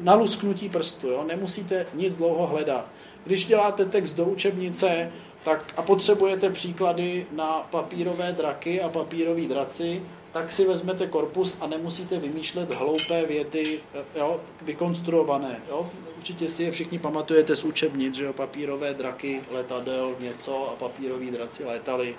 na 0.00 0.14
lusknutí 0.14 0.68
prstu. 0.68 1.08
Jo? 1.08 1.24
Nemusíte 1.24 1.86
nic 1.94 2.16
dlouho 2.16 2.46
hledat. 2.46 2.86
Když 3.24 3.46
děláte 3.46 3.84
text 3.84 4.12
do 4.12 4.24
učebnice 4.24 5.10
tak 5.44 5.74
a 5.76 5.82
potřebujete 5.82 6.50
příklady 6.50 7.26
na 7.32 7.66
papírové 7.70 8.32
draky 8.32 8.80
a 8.80 8.88
papírový 8.88 9.48
draci, 9.48 10.02
tak 10.36 10.52
si 10.52 10.64
vezmete 10.64 11.06
korpus 11.06 11.56
a 11.60 11.66
nemusíte 11.66 12.18
vymýšlet 12.18 12.74
hloupé 12.74 13.26
věty, 13.26 13.80
jo, 14.14 14.40
vykonstruované. 14.62 15.60
Jo. 15.68 15.90
Určitě 16.16 16.50
si 16.50 16.62
je 16.62 16.70
všichni 16.70 16.98
pamatujete 16.98 17.56
z 17.56 17.64
učebnic, 17.64 18.14
že 18.14 18.24
jo, 18.24 18.32
papírové 18.32 18.94
draky, 18.94 19.40
letadel, 19.50 20.14
něco 20.20 20.70
a 20.70 20.76
papíroví 20.76 21.30
draci 21.30 21.64
létali 21.64 22.16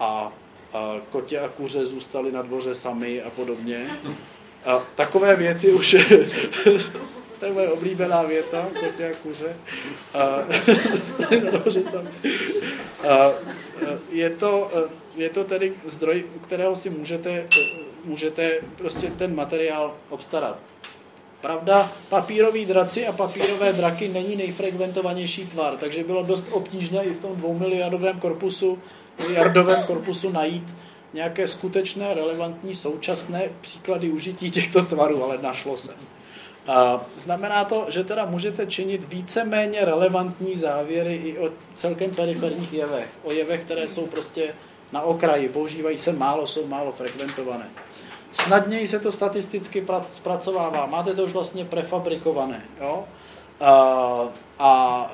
a, 0.00 0.32
a 0.72 0.94
kotě 1.10 1.40
a 1.40 1.48
kuře 1.48 1.86
zůstali 1.86 2.32
na 2.32 2.42
dvoře 2.42 2.74
sami 2.74 3.22
a 3.22 3.30
podobně. 3.30 3.86
A 4.64 4.82
takové 4.94 5.36
věty 5.36 5.72
už 5.72 5.96
to 7.38 7.44
je 7.44 7.52
moje 7.52 7.68
oblíbená 7.68 8.22
věta, 8.22 8.68
kotě 8.80 9.10
a 9.10 9.14
kuře. 9.22 9.56
A, 10.14 10.38
zůstali 10.96 11.40
na 11.40 11.50
dvoře 11.50 11.84
sami. 11.84 12.10
A, 13.08 13.30
je 14.10 14.30
to, 14.30 14.70
je 15.16 15.30
to 15.30 15.44
tedy 15.44 15.74
zdroj, 15.86 16.24
u 16.36 16.38
kterého 16.38 16.76
si 16.76 16.90
můžete, 16.90 17.48
můžete 18.04 18.60
prostě 18.76 19.10
ten 19.10 19.34
materiál 19.34 19.96
obstarat. 20.10 20.58
Pravda, 21.40 21.92
papírový 22.08 22.66
draci 22.66 23.06
a 23.06 23.12
papírové 23.12 23.72
draky 23.72 24.08
není 24.08 24.36
nejfrekventovanější 24.36 25.46
tvar, 25.46 25.76
takže 25.76 26.04
bylo 26.04 26.22
dost 26.22 26.46
obtížné 26.50 27.04
i 27.04 27.14
v 27.14 27.20
tom 27.20 27.36
dvoumiliardovém 27.36 28.20
korpusu, 28.20 28.78
miliardovém 29.18 29.82
korpusu 29.82 30.30
najít 30.30 30.74
nějaké 31.14 31.48
skutečné, 31.48 32.14
relevantní, 32.14 32.74
současné 32.74 33.48
příklady 33.60 34.10
užití 34.10 34.50
těchto 34.50 34.82
tvarů, 34.82 35.24
ale 35.24 35.38
našlo 35.42 35.76
se. 35.78 35.90
Znamená 37.16 37.64
to, 37.64 37.86
že 37.88 38.04
teda 38.04 38.24
můžete 38.24 38.66
činit 38.66 39.08
víceméně 39.08 39.84
relevantní 39.84 40.56
závěry 40.56 41.14
i 41.14 41.38
o 41.38 41.50
celkem 41.74 42.10
periferních 42.10 42.72
jevech. 42.72 43.08
O 43.22 43.32
jevech, 43.32 43.64
které 43.64 43.88
jsou 43.88 44.06
prostě 44.06 44.54
na 44.92 45.02
okraji, 45.02 45.48
používají 45.48 45.98
se 45.98 46.12
málo, 46.12 46.46
jsou 46.46 46.66
málo 46.66 46.92
frekventované. 46.92 47.68
Snadněji 48.30 48.88
se 48.88 48.98
to 48.98 49.12
statisticky 49.12 49.86
zpracovává, 50.02 50.86
máte 50.86 51.14
to 51.14 51.24
už 51.24 51.32
vlastně 51.32 51.64
prefabrikované. 51.64 52.64
Jo? 52.80 53.04
A, 53.60 54.28
a 54.58 55.10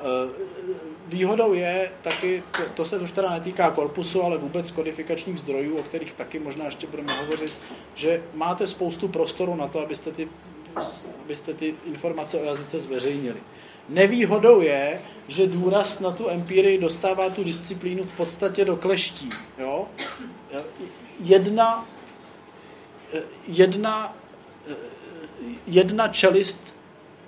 výhodou 1.07 1.53
je 1.53 1.91
taky, 2.01 2.43
to, 2.51 2.61
to 2.73 2.85
se 2.85 2.99
už 2.99 3.11
teda 3.11 3.29
netýká 3.29 3.71
korpusu, 3.71 4.23
ale 4.23 4.37
vůbec 4.37 4.71
kodifikačních 4.71 5.39
zdrojů, 5.39 5.77
o 5.77 5.83
kterých 5.83 6.13
taky 6.13 6.39
možná 6.39 6.65
ještě 6.65 6.87
budeme 6.87 7.13
hovořit, 7.13 7.53
že 7.95 8.23
máte 8.33 8.67
spoustu 8.67 9.07
prostoru 9.07 9.55
na 9.55 9.67
to, 9.67 9.79
abyste 9.79 10.11
ty, 10.11 10.27
abyste 11.21 11.53
ty 11.53 11.75
informace 11.85 12.37
o 12.37 12.43
jazyce 12.43 12.79
zveřejnili. 12.79 13.39
Nevýhodou 13.89 14.61
je, 14.61 15.01
že 15.27 15.47
důraz 15.47 15.99
na 15.99 16.11
tu 16.11 16.29
empirii 16.29 16.77
dostává 16.77 17.29
tu 17.29 17.43
disciplínu 17.43 18.03
v 18.03 18.13
podstatě 18.13 18.65
do 18.65 18.75
kleští. 18.75 19.29
Jo? 19.57 19.87
Jedna, 21.19 21.87
jedna, 23.47 24.17
jedna 25.67 26.07
čelist 26.07 26.75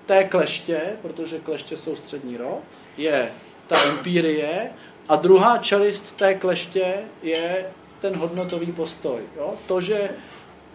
té 0.05 0.23
kleště, 0.23 0.81
protože 1.01 1.39
kleště 1.39 1.77
jsou 1.77 1.95
střední 1.95 2.37
rod, 2.37 2.61
je 2.97 3.31
ta 3.67 3.83
empirie 3.83 4.71
a 5.09 5.15
druhá 5.15 5.57
čelist 5.57 6.15
té 6.15 6.33
kleště 6.33 6.97
je 7.23 7.65
ten 7.99 8.15
hodnotový 8.15 8.71
postoj. 8.71 9.21
Jo? 9.37 9.53
To, 9.67 9.81
že 9.81 10.09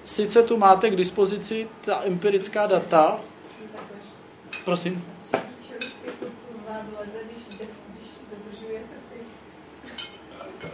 sice 0.06 0.42
tu 0.42 0.56
máte 0.56 0.90
k 0.90 0.96
dispozici 0.96 1.68
ta 1.80 2.02
empirická 2.04 2.66
data, 2.66 3.20
prosím. 4.64 5.04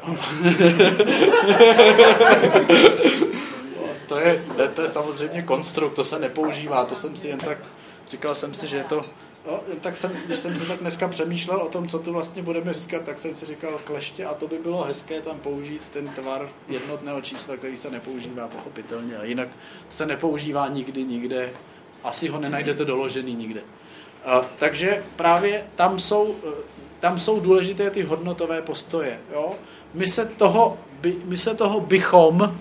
to 4.09 4.19
je, 4.19 4.45
to 4.75 4.83
je 4.83 4.89
samozřejmě 4.89 5.43
konstrukt, 5.43 5.95
to 5.95 6.05
se 6.05 6.19
nepoužívá, 6.19 6.85
to 6.85 6.95
jsem 6.95 7.17
si 7.17 7.29
jen 7.29 7.39
tak, 7.39 7.59
říkal 8.11 8.35
jsem 8.35 8.55
si, 8.55 8.67
že 8.67 8.77
je 8.77 8.85
to, 8.85 9.01
no, 9.47 9.61
tak 9.81 9.97
jsem, 9.97 10.13
když 10.27 10.39
jsem 10.39 10.57
si 10.57 10.67
tak 10.67 10.79
dneska 10.79 11.09
přemýšlel 11.09 11.63
o 11.63 11.69
tom, 11.69 11.89
co 11.89 11.99
tu 11.99 12.13
vlastně 12.13 12.43
budeme 12.43 12.73
říkat, 12.73 13.03
tak 13.03 13.19
jsem 13.19 13.35
si 13.35 13.47
říkal 13.47 13.81
kleště 13.85 14.25
a 14.25 14.35
to 14.35 14.49
by 14.49 14.59
bylo 14.59 14.83
hezké 14.83 15.21
tam 15.21 15.39
použít 15.39 15.83
ten 15.93 16.09
tvar 16.09 16.49
jednotného 16.69 17.21
čísla, 17.21 17.57
který 17.57 17.77
se 17.77 17.91
nepoužívá 17.91 18.49
pochopitelně 18.49 19.17
a 19.17 19.25
jinak 19.25 19.49
se 19.89 20.07
nepoužívá 20.07 20.69
nikdy, 20.69 21.05
nikde, 21.05 21.53
asi 22.05 22.29
ho 22.29 22.41
nenajdete 22.41 22.85
doložený 22.85 23.35
nikde. 23.35 23.61
Takže 24.59 25.05
právě 25.17 25.67
tam 25.75 25.99
jsou, 25.99 26.37
tam 27.01 27.19
jsou 27.19 27.41
důležité 27.41 27.91
ty 27.91 28.03
hodnotové 28.03 28.63
postoje. 28.63 29.21
Jo? 29.33 29.55
My, 29.95 30.07
se 30.07 30.27
toho, 30.27 30.79
my 31.25 31.39
se 31.39 31.55
toho 31.55 31.81
bychom 31.81 32.59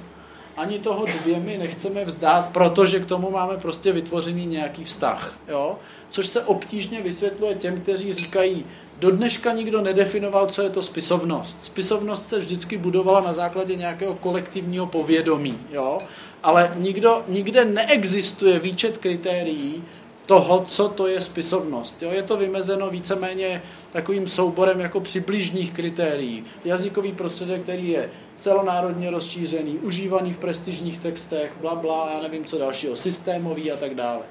ani 0.62 0.80
toho 0.80 1.06
dvěmi 1.06 1.58
nechceme 1.58 2.06
vzdát, 2.06 2.50
protože 2.52 3.00
k 3.00 3.06
tomu 3.06 3.32
máme 3.32 3.58
prostě 3.58 3.92
vytvořený 3.92 4.46
nějaký 4.46 4.84
vztah. 4.84 5.40
Jo? 5.48 5.76
Což 6.10 6.28
se 6.28 6.44
obtížně 6.44 7.02
vysvětluje 7.02 7.56
těm, 7.56 7.82
kteří 7.82 8.14
říkají, 8.14 8.66
do 9.00 9.12
dneška 9.12 9.52
nikdo 9.52 9.82
nedefinoval, 9.82 10.48
co 10.48 10.62
je 10.62 10.70
to 10.70 10.82
spisovnost. 10.82 11.62
Spisovnost 11.62 12.28
se 12.28 12.40
vždycky 12.40 12.78
budovala 12.78 13.22
na 13.22 13.34
základě 13.34 13.76
nějakého 13.76 14.16
kolektivního 14.16 14.86
povědomí, 14.86 15.58
jo? 15.72 16.00
ale 16.44 16.72
nikdo, 16.76 17.24
nikde 17.28 17.66
neexistuje 17.66 18.60
výčet 18.60 18.98
kritérií 18.98 19.84
toho, 20.26 20.64
co 20.68 20.88
to 20.90 21.08
je 21.08 21.22
spisovnost. 21.22 22.02
Jo? 22.02 22.12
Je 22.12 22.24
to 22.24 22.38
vymezeno 22.38 22.90
víceméně 22.90 23.62
takovým 23.92 24.28
souborem 24.28 24.80
jako 24.80 25.00
přibližných 25.00 25.72
kritérií. 25.72 26.44
Jazykový 26.66 27.12
prostředek, 27.12 27.62
který 27.62 27.90
je 27.90 28.10
celonárodně 28.36 29.12
rozšířený, 29.12 29.78
užívaný 29.78 30.34
v 30.34 30.38
prestižních 30.38 31.00
textech, 31.00 31.54
bla, 31.62 31.76
bla, 31.76 32.12
já 32.14 32.22
nevím 32.22 32.46
co 32.46 32.58
dalšího, 32.58 32.96
systémový 32.96 33.72
a 33.72 33.78
tak 33.78 33.96
dále. 33.96 34.22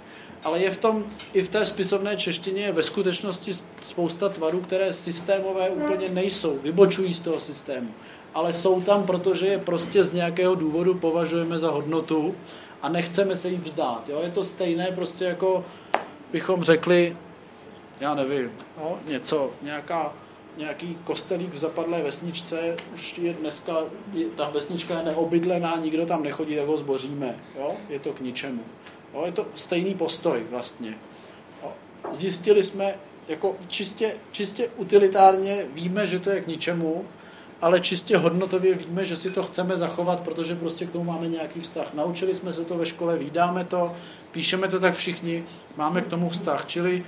Ale 0.44 0.60
je 0.60 0.70
v 0.70 0.76
tom, 0.76 1.04
i 1.32 1.42
v 1.42 1.48
té 1.48 1.64
spisovné 1.64 2.16
češtině 2.16 2.62
je 2.62 2.72
ve 2.72 2.82
skutečnosti 2.82 3.52
spousta 3.82 4.28
tvarů, 4.28 4.60
které 4.60 4.92
systémové 4.92 5.70
úplně 5.70 6.08
nejsou, 6.08 6.58
vybočují 6.62 7.14
z 7.14 7.20
toho 7.20 7.40
systému. 7.40 7.88
Ale 8.34 8.52
jsou 8.52 8.80
tam, 8.80 9.04
protože 9.04 9.46
je 9.46 9.58
prostě 9.58 10.04
z 10.04 10.12
nějakého 10.12 10.54
důvodu 10.54 10.94
považujeme 10.94 11.58
za 11.58 11.70
hodnotu 11.70 12.34
a 12.82 12.88
nechceme 12.88 13.36
se 13.36 13.48
jí 13.48 13.56
vzdát. 13.56 14.08
Jo? 14.08 14.20
Je 14.22 14.30
to 14.30 14.44
stejné 14.44 14.92
prostě 14.94 15.24
jako 15.24 15.64
bychom 16.32 16.62
řekli, 16.62 17.16
já 18.00 18.14
nevím, 18.14 18.50
no, 18.78 18.98
něco, 19.06 19.50
nějaká, 19.62 20.12
nějaký 20.56 20.98
kostelík 21.04 21.54
v 21.54 21.58
zapadlé 21.58 22.02
vesničce, 22.02 22.76
už 22.94 23.18
je 23.18 23.32
dneska, 23.32 23.76
je, 24.12 24.26
ta 24.26 24.50
vesnička 24.50 24.98
je 24.98 25.04
neobydlená, 25.04 25.76
nikdo 25.76 26.06
tam 26.06 26.22
nechodí, 26.22 26.56
tak 26.56 26.66
ho 26.66 26.78
zboříme. 26.78 27.34
Jo? 27.58 27.76
Je 27.88 27.98
to 27.98 28.12
k 28.12 28.20
ničemu. 28.20 28.62
Jo? 29.14 29.22
Je 29.26 29.32
to 29.32 29.46
stejný 29.54 29.94
postoj 29.94 30.44
vlastně. 30.50 30.94
Jo? 31.62 31.72
Zjistili 32.12 32.62
jsme, 32.62 32.94
jako 33.28 33.56
čistě, 33.68 34.16
čistě 34.32 34.68
utilitárně 34.76 35.66
víme, 35.74 36.06
že 36.06 36.18
to 36.18 36.30
je 36.30 36.40
k 36.40 36.46
ničemu, 36.46 37.04
ale 37.62 37.80
čistě 37.80 38.16
hodnotově 38.16 38.74
víme, 38.74 39.04
že 39.04 39.16
si 39.16 39.30
to 39.30 39.42
chceme 39.42 39.76
zachovat, 39.76 40.20
protože 40.20 40.54
prostě 40.54 40.86
k 40.86 40.90
tomu 40.90 41.04
máme 41.04 41.28
nějaký 41.28 41.60
vztah. 41.60 41.94
Naučili 41.94 42.34
jsme 42.34 42.52
se 42.52 42.64
to 42.64 42.78
ve 42.78 42.86
škole, 42.86 43.16
vydáme 43.16 43.64
to, 43.64 43.92
píšeme 44.30 44.68
to 44.68 44.80
tak 44.80 44.94
všichni, 44.94 45.44
máme 45.76 46.00
k 46.00 46.06
tomu 46.06 46.28
vztah. 46.28 46.64
Čili 46.66 47.04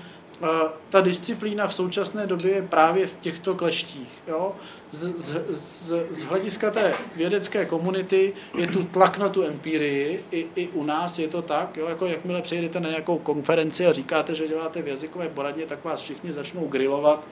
ta 0.89 1.01
disciplína 1.01 1.67
v 1.67 1.75
současné 1.75 2.27
době 2.27 2.53
je 2.53 2.63
právě 2.63 3.07
v 3.07 3.17
těchto 3.17 3.55
kleštích. 3.55 4.09
Jo? 4.29 4.53
Z, 4.91 5.19
z, 5.19 5.41
z, 5.51 5.95
z 6.11 6.25
hlediska 6.25 6.71
té 6.71 6.95
vědecké 7.17 7.65
komunity 7.65 8.33
je 8.59 8.67
tu 8.67 8.83
tlak 8.85 9.19
na 9.19 9.29
tu 9.29 9.45
empirii, 9.45 10.25
i, 10.31 10.47
i 10.57 10.69
u 10.69 10.85
nás 10.85 11.19
je 11.19 11.29
to 11.29 11.43
tak, 11.43 11.77
jo? 11.77 11.87
jako 11.89 12.07
jakmile 12.07 12.43
přejdete 12.43 12.81
na 12.81 12.89
nějakou 12.89 13.19
konferenci 13.19 13.87
a 13.87 13.93
říkáte, 13.93 14.35
že 14.35 14.49
děláte 14.49 14.83
v 14.83 14.89
jazykové 14.89 15.29
poradně, 15.29 15.67
tak 15.67 15.85
vás 15.85 16.01
všichni 16.01 16.33
začnou 16.33 16.67
grilovat, 16.67 17.27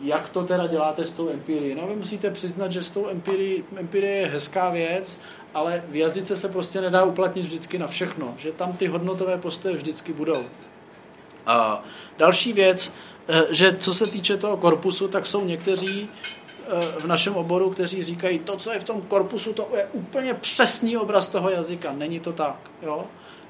jak 0.00 0.28
to 0.28 0.44
teda 0.44 0.66
děláte 0.66 1.06
s 1.06 1.10
tou 1.10 1.28
empirií. 1.28 1.74
No 1.74 1.86
vy 1.86 1.96
musíte 1.96 2.30
přiznat, 2.30 2.72
že 2.72 2.82
s 2.82 2.90
tou 2.90 3.08
empirií, 3.08 3.64
empirie 3.76 4.16
je 4.16 4.26
hezká 4.26 4.70
věc, 4.70 5.20
ale 5.54 5.82
v 5.88 5.96
jazyce 5.96 6.36
se 6.36 6.48
prostě 6.48 6.80
nedá 6.80 7.04
uplatnit 7.04 7.42
vždycky 7.42 7.78
na 7.78 7.86
všechno, 7.86 8.34
že 8.38 8.52
tam 8.52 8.72
ty 8.72 8.86
hodnotové 8.86 9.38
postoje 9.38 9.74
vždycky 9.74 10.12
budou. 10.12 10.44
A 11.46 11.84
další 12.18 12.52
věc, 12.52 12.94
eh, 13.28 13.44
že 13.50 13.76
co 13.76 13.94
se 13.94 14.06
týče 14.06 14.36
toho 14.36 14.56
korpusu, 14.56 15.08
tak 15.08 15.26
jsou 15.26 15.44
někteří 15.44 16.08
eh, 16.08 17.00
v 17.00 17.06
našem 17.06 17.36
oboru, 17.36 17.70
kteří 17.70 18.04
říkají, 18.04 18.38
to, 18.38 18.56
co 18.56 18.72
je 18.72 18.80
v 18.80 18.84
tom 18.84 19.02
korpusu, 19.02 19.52
to 19.52 19.68
je 19.76 19.86
úplně 19.92 20.34
přesný 20.34 20.96
obraz 20.96 21.28
toho 21.28 21.50
jazyka. 21.50 21.92
Není 21.92 22.20
to 22.20 22.32
tak. 22.32 22.56
Jo? 22.82 23.04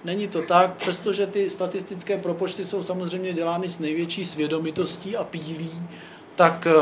Není 0.05 0.29
to 0.29 0.43
tak, 0.43 0.75
přestože 0.77 1.27
ty 1.27 1.51
statistické 1.51 2.19
propočty 2.19 2.65
jsou 2.65 2.83
samozřejmě 2.83 3.33
dělány 3.33 3.69
s 3.69 3.79
největší 3.79 4.25
svědomitostí 4.25 5.17
a 5.17 5.25
pílí, 5.25 5.73
tak 6.41 6.67
eh, 6.67 6.73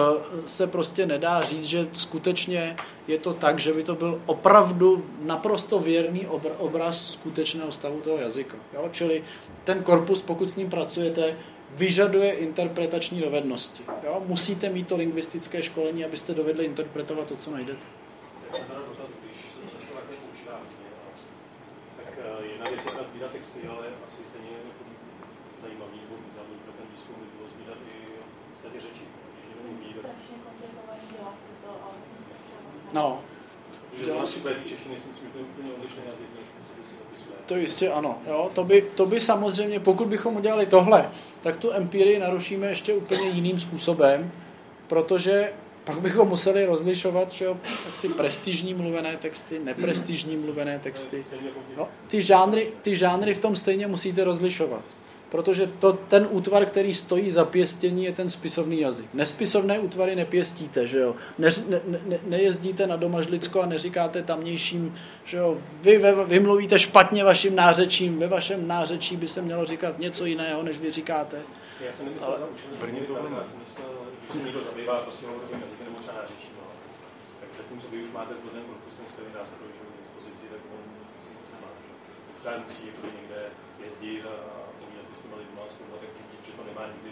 se 0.46 0.66
prostě 0.66 1.06
nedá 1.06 1.42
říct, 1.42 1.64
že 1.64 1.88
skutečně 1.92 2.76
je 3.08 3.18
to 3.18 3.34
tak, 3.34 3.58
že 3.58 3.72
by 3.72 3.82
to 3.82 3.94
byl 3.94 4.22
opravdu 4.26 5.04
naprosto 5.22 5.78
věrný 5.78 6.26
obraz 6.58 7.10
skutečného 7.10 7.72
stavu 7.72 8.00
toho 8.00 8.18
jazyka. 8.18 8.56
Jo? 8.74 8.88
Čili 8.92 9.24
ten 9.64 9.82
korpus, 9.82 10.22
pokud 10.22 10.50
s 10.50 10.56
ním 10.56 10.70
pracujete, 10.70 11.36
vyžaduje 11.74 12.32
interpretační 12.32 13.20
dovednosti. 13.20 13.82
Jo? 14.04 14.22
Musíte 14.26 14.68
mít 14.68 14.88
to 14.88 14.96
lingvistické 14.96 15.62
školení, 15.62 16.04
abyste 16.04 16.34
dovedli 16.34 16.64
interpretovat 16.64 17.26
to, 17.26 17.36
co 17.36 17.50
najdete. 17.50 17.84
Tak 21.96 22.14
jedna 22.42 22.70
věc 22.70 22.84
je 22.84 23.04
sbírat 23.04 23.30
texty, 23.32 23.58
ale 23.68 23.86
asi 24.04 24.22
stejně 24.26 24.56
zajímavý 25.62 25.98
nebo 26.02 26.14
významný 26.26 26.56
pro 26.64 26.72
ten 26.72 26.86
výzkum 26.92 27.14
by 27.20 27.26
bylo 27.36 27.48
sbírat 27.54 27.78
i 27.94 27.98
ostatně 28.56 28.80
řeči. 28.80 29.08
Strašně 29.98 30.36
komplikovaný 30.44 31.04
dělat 31.12 31.36
si 31.46 31.52
to, 31.62 31.70
ale 31.84 31.96
No. 32.92 33.20
Si 33.96 34.04
češtiny, 34.04 34.94
myslím, 34.94 35.12
že 35.14 35.32
to 35.32 35.38
je 35.38 35.44
úplně 35.44 35.72
odlišný 35.72 36.02
jazyk, 36.06 36.26
než 36.38 36.48
to 37.46 37.56
jistě 37.56 37.90
ano. 37.90 38.18
Jo? 38.26 38.50
To, 38.54 38.64
by, 38.64 38.82
to 38.94 39.06
by 39.06 39.20
samozřejmě, 39.20 39.80
pokud 39.80 40.08
bychom 40.08 40.36
udělali 40.36 40.66
tohle, 40.66 41.10
tak 41.40 41.56
tu 41.56 41.72
empirii 41.72 42.18
narušíme 42.18 42.66
ještě 42.66 42.94
úplně 42.94 43.28
jiným 43.28 43.58
způsobem, 43.58 44.32
protože 44.86 45.52
pak 45.84 46.00
bychom 46.00 46.28
museli 46.28 46.66
rozlišovat 46.66 47.32
že 47.32 47.44
jo, 47.44 47.56
si 47.94 48.08
prestižní 48.08 48.74
mluvené 48.74 49.16
texty, 49.16 49.58
neprestižní 49.58 50.36
mluvené 50.36 50.78
texty. 50.78 51.24
No, 51.76 51.88
ty, 52.08 52.22
žánry, 52.22 52.72
ty 52.82 52.96
žánry 52.96 53.34
v 53.34 53.38
tom 53.38 53.56
stejně 53.56 53.86
musíte 53.86 54.24
rozlišovat 54.24 54.82
protože 55.28 55.66
to, 55.66 55.92
ten 55.92 56.28
útvar, 56.30 56.66
který 56.66 56.94
stojí 56.94 57.30
za 57.30 57.44
pěstění, 57.44 58.04
je 58.04 58.12
ten 58.12 58.30
spisovný 58.30 58.80
jazyk. 58.80 59.14
Nespisovné 59.14 59.78
útvary 59.78 60.16
nepěstíte, 60.16 60.86
že 60.86 60.98
jo? 60.98 61.16
Ne, 61.38 61.50
ne, 61.68 61.80
ne, 62.06 62.18
nejezdíte 62.26 62.86
na 62.86 62.96
Domažlicko 62.96 63.60
a 63.60 63.66
neříkáte 63.66 64.22
tamnějším, 64.22 64.94
že 65.24 65.36
jo? 65.36 65.58
Vy, 65.80 65.98
vy, 65.98 66.12
vy 66.26 66.40
mluvíte 66.40 66.78
špatně 66.78 67.24
vaším 67.24 67.56
nářečím, 67.56 68.18
ve 68.18 68.28
vašem 68.28 68.68
nářečí 68.68 69.16
by 69.16 69.28
se 69.28 69.42
mělo 69.42 69.66
říkat 69.66 69.98
něco 69.98 70.24
jiného, 70.24 70.62
než 70.62 70.78
vy 70.78 70.92
říkáte. 70.92 71.36
Já 71.86 71.92
jsem 71.92 72.06
nemyslel 72.06 72.30
Ale... 72.30 72.38
za 72.38 72.46
učení, 72.46 73.00
to 73.06 73.12
já 73.12 73.44
jsem 73.44 73.58
myslel, 73.66 73.90
že 74.26 74.32
se 74.32 74.44
někdo 74.44 74.60
zabývá 74.62 74.96
prostě 74.96 75.26
hovorovým 75.26 75.60
jazykem 75.60 75.86
nebo 75.86 75.98
třeba 76.00 76.16
nářečí 76.22 76.48
toho. 76.56 76.70
Tak 77.40 77.48
zatímco 77.58 77.86
vy 77.92 78.02
už 78.02 78.10
máte 78.18 78.32
zvolený 78.34 78.62
korpus, 78.68 78.94
ten 78.98 79.06
skvělý 79.06 79.32
nástroj, 79.40 79.68
že 79.76 79.82
k 79.84 79.96
dispozici, 80.00 80.44
tak 80.52 80.60
on 80.74 80.82
si 81.22 81.30
nic 81.38 81.48
nemá. 81.54 81.70
Třeba 82.40 82.54
musí 82.64 82.84
někde 83.20 83.40
jezdit 83.84 84.22
a 84.32 84.57
těma 85.72 85.88
lidma, 85.94 85.96
tak 86.00 86.10
vidím, 86.24 86.38
že 86.46 86.52
to 86.52 86.62
nemá 86.64 86.86
nikdy, 86.86 87.10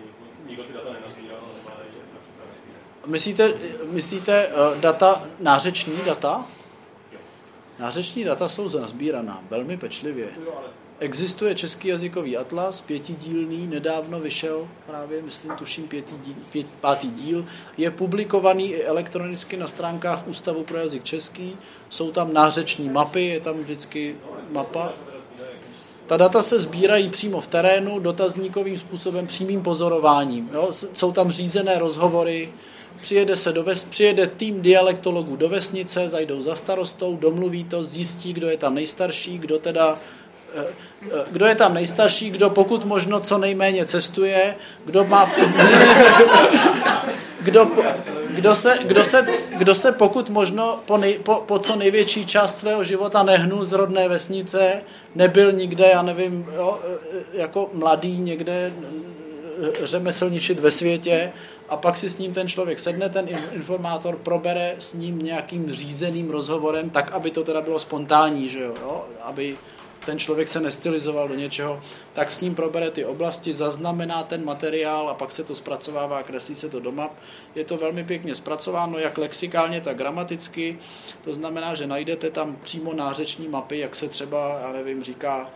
nikdo 0.49 0.63
by 0.65 0.73
data 0.73 0.93
nenazbíral, 0.93 1.41
nemá 1.57 1.71
je 1.71 2.01
na 2.15 2.21
připravený. 2.23 3.07
Myslíte, 3.07 3.55
myslíte 3.91 4.49
uh, 4.49 4.81
data, 4.81 5.23
nářeční 5.41 5.97
data? 6.07 6.47
Nářeční 7.79 8.25
data 8.25 8.49
jsou 8.49 8.79
nazbíraná 8.79 9.45
velmi 9.51 9.77
pečlivě. 9.77 10.29
Existuje 10.99 11.55
český 11.55 11.89
jazykový 11.89 12.37
atlas, 12.37 12.81
pětidílný, 12.81 13.67
nedávno 13.67 14.21
vyšel, 14.21 14.69
právě 14.87 15.23
myslím, 15.23 15.53
tuším 15.53 15.89
pětý 15.89 16.15
díl, 16.25 16.35
pět, 16.53 16.67
pátý 16.81 17.11
díl. 17.11 17.47
Je 17.77 17.91
publikovaný 17.91 18.73
i 18.73 18.83
elektronicky 18.83 19.57
na 19.57 19.67
stránkách 19.67 20.29
Ústavu 20.29 20.65
pro 20.65 20.79
jazyk 20.79 21.05
český. 21.05 21.57
Jsou 21.89 22.13
tam 22.13 22.33
nářeční 22.33 22.89
mapy, 22.89 23.27
je 23.27 23.41
tam 23.41 23.59
vždycky 23.59 24.17
mapa. 24.51 24.93
Ta 26.07 26.17
data 26.17 26.43
se 26.43 26.59
sbírají 26.59 27.11
přímo 27.11 27.41
v 27.41 27.47
terénu, 27.47 27.99
dotazníkovým 27.99 28.79
způsobem, 28.79 29.27
přímým 29.27 29.63
pozorováním. 29.63 30.51
Jo? 30.55 30.71
Jsou 30.95 31.13
tam 31.13 31.31
řízené 31.31 31.79
rozhovory, 31.79 32.53
přijede, 33.01 33.37
se 33.37 33.53
do 33.53 33.63
ves, 33.63 33.83
přijede 33.83 34.27
tým 34.27 34.63
dialektologů 34.63 35.37
do 35.37 35.49
vesnice, 35.49 36.09
zajdou 36.09 36.43
za 36.43 36.55
starostou, 36.55 37.17
domluví 37.17 37.65
to, 37.65 37.85
zjistí, 37.85 38.33
kdo 38.33 38.49
je 38.49 38.57
tam 38.57 38.75
nejstarší, 38.75 39.39
kdo 39.39 39.59
teda 39.59 39.99
eh, 40.55 40.65
eh, 41.03 41.25
kdo 41.31 41.47
je 41.47 41.55
tam 41.55 41.75
nejstarší, 41.75 42.31
kdo 42.31 42.51
pokud 42.51 42.85
možno 42.85 43.21
co 43.21 43.39
nejméně 43.39 43.87
cestuje, 43.87 44.57
kdo 44.85 45.05
má 45.05 45.31
kdo, 47.41 47.71
kdo, 48.37 48.55
se, 48.55 48.79
kdo, 48.83 49.05
se, 49.05 49.27
kdo 49.59 49.75
se 49.75 49.93
pokud 49.93 50.31
možno 50.31 50.81
po, 50.85 50.97
nej, 50.97 51.19
po, 51.19 51.35
po 51.47 51.59
co 51.59 51.77
největší 51.77 52.27
část 52.27 52.59
svého 52.59 52.85
života 52.85 53.23
nehnul 53.23 53.65
z 53.65 53.73
rodné 53.73 54.09
vesnice, 54.09 54.83
nebyl 55.15 55.53
nikde, 55.53 55.87
já 55.93 56.03
nevím, 56.03 56.47
jo, 56.57 56.79
eh, 56.85 57.19
jako 57.33 57.71
mladý 57.73 58.21
někde 58.21 58.73
řemeslničit 59.83 60.59
ve 60.59 60.71
světě, 60.71 61.33
a 61.69 61.77
pak 61.77 61.97
si 61.97 62.11
s 62.11 62.19
ním 62.19 62.33
ten 62.33 62.49
člověk 62.49 62.79
sedne, 62.79 63.09
ten 63.09 63.29
informátor 63.53 64.17
probere 64.17 64.77
s 64.79 64.95
ním 64.95 65.19
nějakým 65.19 65.73
řízeným 65.73 66.31
rozhovorem, 66.31 66.91
tak, 66.91 67.13
aby 67.13 67.31
to 67.31 67.45
teda 67.45 67.61
bylo 67.61 67.79
spontánní, 67.79 68.49
že 68.49 68.61
jo, 68.61 68.75
jo? 68.83 69.05
aby 69.23 69.57
ten 70.07 70.19
člověk 70.19 70.49
se 70.49 70.61
nestylizoval 70.61 71.29
do 71.29 71.35
něčeho, 71.35 71.83
tak 72.13 72.31
s 72.31 72.41
ním 72.41 72.55
probere 72.55 72.91
ty 72.91 73.05
oblasti, 73.05 73.53
zaznamená 73.53 74.23
ten 74.23 74.45
materiál 74.45 75.09
a 75.09 75.15
pak 75.15 75.33
se 75.33 75.45
to 75.45 75.55
zpracovává, 75.55 76.23
kreslí 76.23 76.55
se 76.55 76.69
to 76.69 76.81
do 76.81 76.93
map. 76.93 77.13
Je 77.55 77.65
to 77.65 77.77
velmi 77.77 78.05
pěkně 78.05 78.35
zpracováno, 78.35 78.99
jak 78.99 79.19
lexikálně, 79.19 79.81
tak 79.81 79.97
gramaticky. 79.97 80.79
To 81.25 81.35
znamená, 81.35 81.75
že 81.75 81.87
najdete 81.87 82.31
tam 82.31 82.57
přímo 82.63 82.93
nářeční 82.93 83.49
mapy, 83.49 83.79
jak 83.79 83.97
se 83.97 84.09
třeba, 84.09 84.59
já 84.63 84.73
nevím, 84.73 85.03
říká 85.03 85.51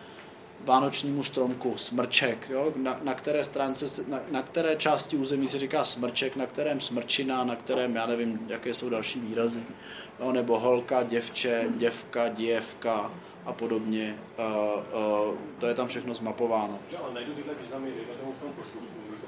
vánočnímu 0.65 1.23
stromku, 1.23 1.77
smrček, 1.77 2.51
jo? 2.51 2.73
Na, 2.77 3.01
na, 3.03 3.15
které 3.15 3.45
stránce, 3.45 4.05
na, 4.09 4.21
na, 4.31 4.43
které 4.43 4.77
části 4.77 5.17
území 5.17 5.49
se 5.49 5.59
říká 5.59 5.85
smrček, 5.85 6.37
na 6.37 6.47
kterém 6.47 6.81
smrčina, 6.81 7.45
na 7.45 7.57
kterém, 7.57 7.97
já 7.97 8.07
nevím, 8.07 8.41
jaké 8.49 8.75
jsou 8.75 8.89
další 8.89 9.21
výrazy, 9.21 9.63
jo? 10.21 10.33
nebo 10.33 10.61
holka, 10.61 11.03
děvče, 11.03 11.65
děvka, 11.77 12.29
děvka 12.29 13.11
a 13.47 13.53
podobně. 13.53 14.17
To 15.59 15.67
je 15.67 15.75
tam 15.75 15.89
všechno 15.89 16.15
zmapováno. 16.15 16.79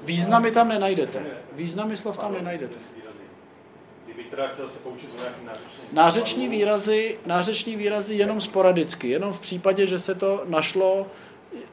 Významy 0.01 0.51
tam 0.51 0.67
nenajdete. 0.67 1.25
Významy 1.51 1.97
slov 1.97 2.17
tam 2.17 2.33
nenajdete. 2.33 2.79
Nářeční 5.91 6.47
výrazy, 6.47 7.19
nářeční 7.25 7.75
výrazy 7.75 8.15
jenom 8.15 8.41
sporadicky, 8.41 9.09
jenom 9.09 9.33
v 9.33 9.39
případě, 9.39 9.87
že 9.87 9.99
se 9.99 10.15
to 10.15 10.43
našlo 10.45 11.07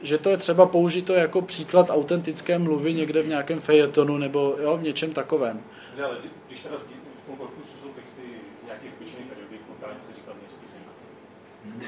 že 0.01 0.17
to 0.17 0.29
je 0.29 0.37
třeba 0.37 0.65
použito 0.65 1.13
jako 1.13 1.41
příklad 1.41 1.89
autentické 1.89 2.59
mluvy 2.59 2.93
někde 2.93 3.21
v 3.21 3.27
nějakém 3.27 3.59
fejetonu 3.59 4.17
nebo 4.17 4.55
jo, 4.59 4.77
v 4.77 4.83
něčem 4.83 5.13
takovém. 5.13 5.63
Když 6.47 6.59
teda 6.59 6.77
v 6.77 7.25
tom 7.25 7.35
korpusu 7.35 7.73
jsou 7.81 7.89
texty 7.89 8.21
z 8.61 8.65
nějakých 8.65 8.93
obyčejných 8.93 9.27
periodik, 9.27 9.61
lokálně 9.69 10.01
se 10.01 10.13
říká 10.13 10.31
nespisovný. 10.43 10.85
Hmm. 11.65 11.83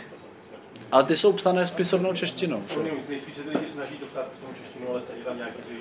Ale 0.94 1.04
ty 1.04 1.18
jsou 1.18 1.34
psané 1.34 1.66
spisovnou 1.66 2.14
češtinou. 2.14 2.64
Že? 2.68 2.80
Nejspíš 3.10 3.36
se 3.36 3.42
lidi 3.50 3.68
snaží 3.68 3.96
to 3.98 4.06
psát 4.06 4.26
spisovnou 4.28 4.56
češtinou, 4.62 4.90
ale 4.90 5.02
stejně 5.02 5.24
tam 5.24 5.38
nějaké 5.38 5.58
ty 5.58 5.76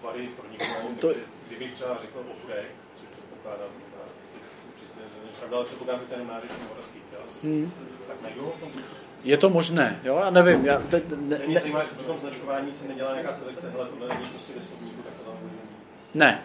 tvary 0.00 0.28
proniknou. 0.36 0.94
To... 0.98 1.14
Kdybych 1.48 1.72
třeba 1.72 1.98
řekl 2.00 2.18
okurek, 2.18 2.70
což 2.96 3.08
předpokládám, 3.12 3.68
hmm. 7.44 7.72
Je 9.24 9.38
to 9.38 9.50
možné, 9.50 10.00
jo, 10.04 10.16
já 10.24 10.30
nevím. 10.30 10.64
Já, 10.64 10.78
te, 10.78 11.02
ne, 11.16 11.38
ne, 11.38 11.46
Mě 11.46 11.60
zajímá, 11.60 11.80
jestli 11.80 11.96
při 11.96 12.06
tom 12.06 12.18
značkování 12.18 12.72
se 12.72 12.88
nedělá 12.88 13.12
nějaká 13.12 13.32
selekce, 13.32 13.70
hele, 13.70 13.88
tohle 13.88 14.08
není 14.08 14.28
prostě 14.30 14.52
ve 14.56 14.62
slovníku, 14.62 15.02
tak 15.02 15.14
to 15.14 15.30
tam 15.30 15.50
Ne, 16.14 16.42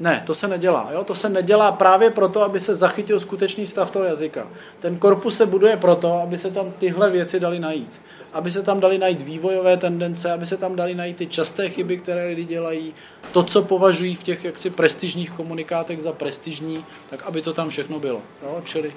ne, 0.00 0.22
to 0.26 0.34
se 0.34 0.48
nedělá. 0.48 0.88
Jo? 0.92 1.04
To 1.04 1.14
se 1.14 1.28
nedělá 1.28 1.72
právě 1.72 2.10
proto, 2.10 2.42
aby 2.42 2.60
se 2.60 2.74
zachytil 2.74 3.20
skutečný 3.20 3.66
stav 3.66 3.90
toho 3.90 4.04
jazyka. 4.04 4.46
Ten 4.80 4.98
korpus 4.98 5.36
se 5.36 5.46
buduje 5.46 5.76
proto, 5.76 6.12
aby 6.12 6.38
se 6.38 6.50
tam 6.50 6.72
tyhle 6.72 7.10
věci 7.10 7.40
dali 7.40 7.58
najít. 7.58 7.90
Aby 8.32 8.50
se 8.50 8.62
tam 8.62 8.80
dali 8.80 8.98
najít 8.98 9.22
vývojové 9.22 9.76
tendence, 9.76 10.32
aby 10.32 10.46
se 10.46 10.56
tam 10.56 10.76
dali 10.76 10.94
najít 10.94 11.16
ty 11.16 11.26
časté 11.26 11.68
chyby, 11.68 11.96
které 11.96 12.26
lidi 12.26 12.44
dělají, 12.44 12.94
to, 13.32 13.42
co 13.42 13.62
považují 13.62 14.14
v 14.14 14.22
těch 14.22 14.44
jaksi 14.44 14.70
prestižních 14.70 15.30
komunikátech 15.30 16.02
za 16.02 16.12
prestižní, 16.12 16.84
tak 17.10 17.22
aby 17.22 17.42
to 17.42 17.52
tam 17.52 17.68
všechno 17.68 18.00
bylo. 18.00 18.22
Jo? 18.42 18.62
Čili, 18.64 18.92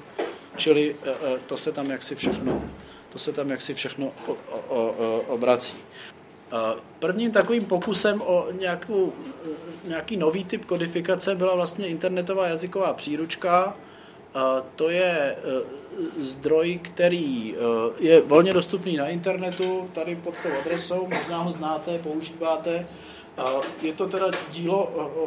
čili 0.55 0.95
eh, 1.05 1.09
eh, 1.09 1.37
to 1.47 1.57
se 1.57 1.71
tam 1.71 1.91
jaksi 1.91 2.15
všechno 2.15 2.61
to 3.09 3.19
se 3.19 3.33
tam 3.33 3.49
jaksi 3.49 3.73
všechno 3.73 4.11
o, 4.27 4.31
o, 4.31 4.37
o, 4.69 5.19
obrací. 5.19 5.77
Prvním 6.99 7.31
takovým 7.31 7.65
pokusem 7.65 8.21
o 8.21 8.47
nějakou, 8.59 9.13
nějaký 9.87 10.17
nový 10.17 10.45
typ 10.45 10.65
kodifikace 10.65 11.35
byla 11.35 11.55
vlastně 11.55 11.87
internetová 11.87 12.47
jazyková 12.47 12.93
příručka. 12.93 13.77
To 14.75 14.89
je 14.89 15.35
zdroj, 16.17 16.79
který 16.81 17.55
je 17.99 18.21
volně 18.21 18.53
dostupný 18.53 18.97
na 18.97 19.07
internetu, 19.07 19.89
tady 19.93 20.15
pod 20.15 20.33
tou 20.43 20.49
adresou, 20.61 21.07
možná 21.07 21.37
ho 21.37 21.51
znáte, 21.51 21.97
používáte. 21.97 22.85
Je 23.81 23.93
to 23.93 24.07
teda 24.07 24.25
dílo 24.51 24.85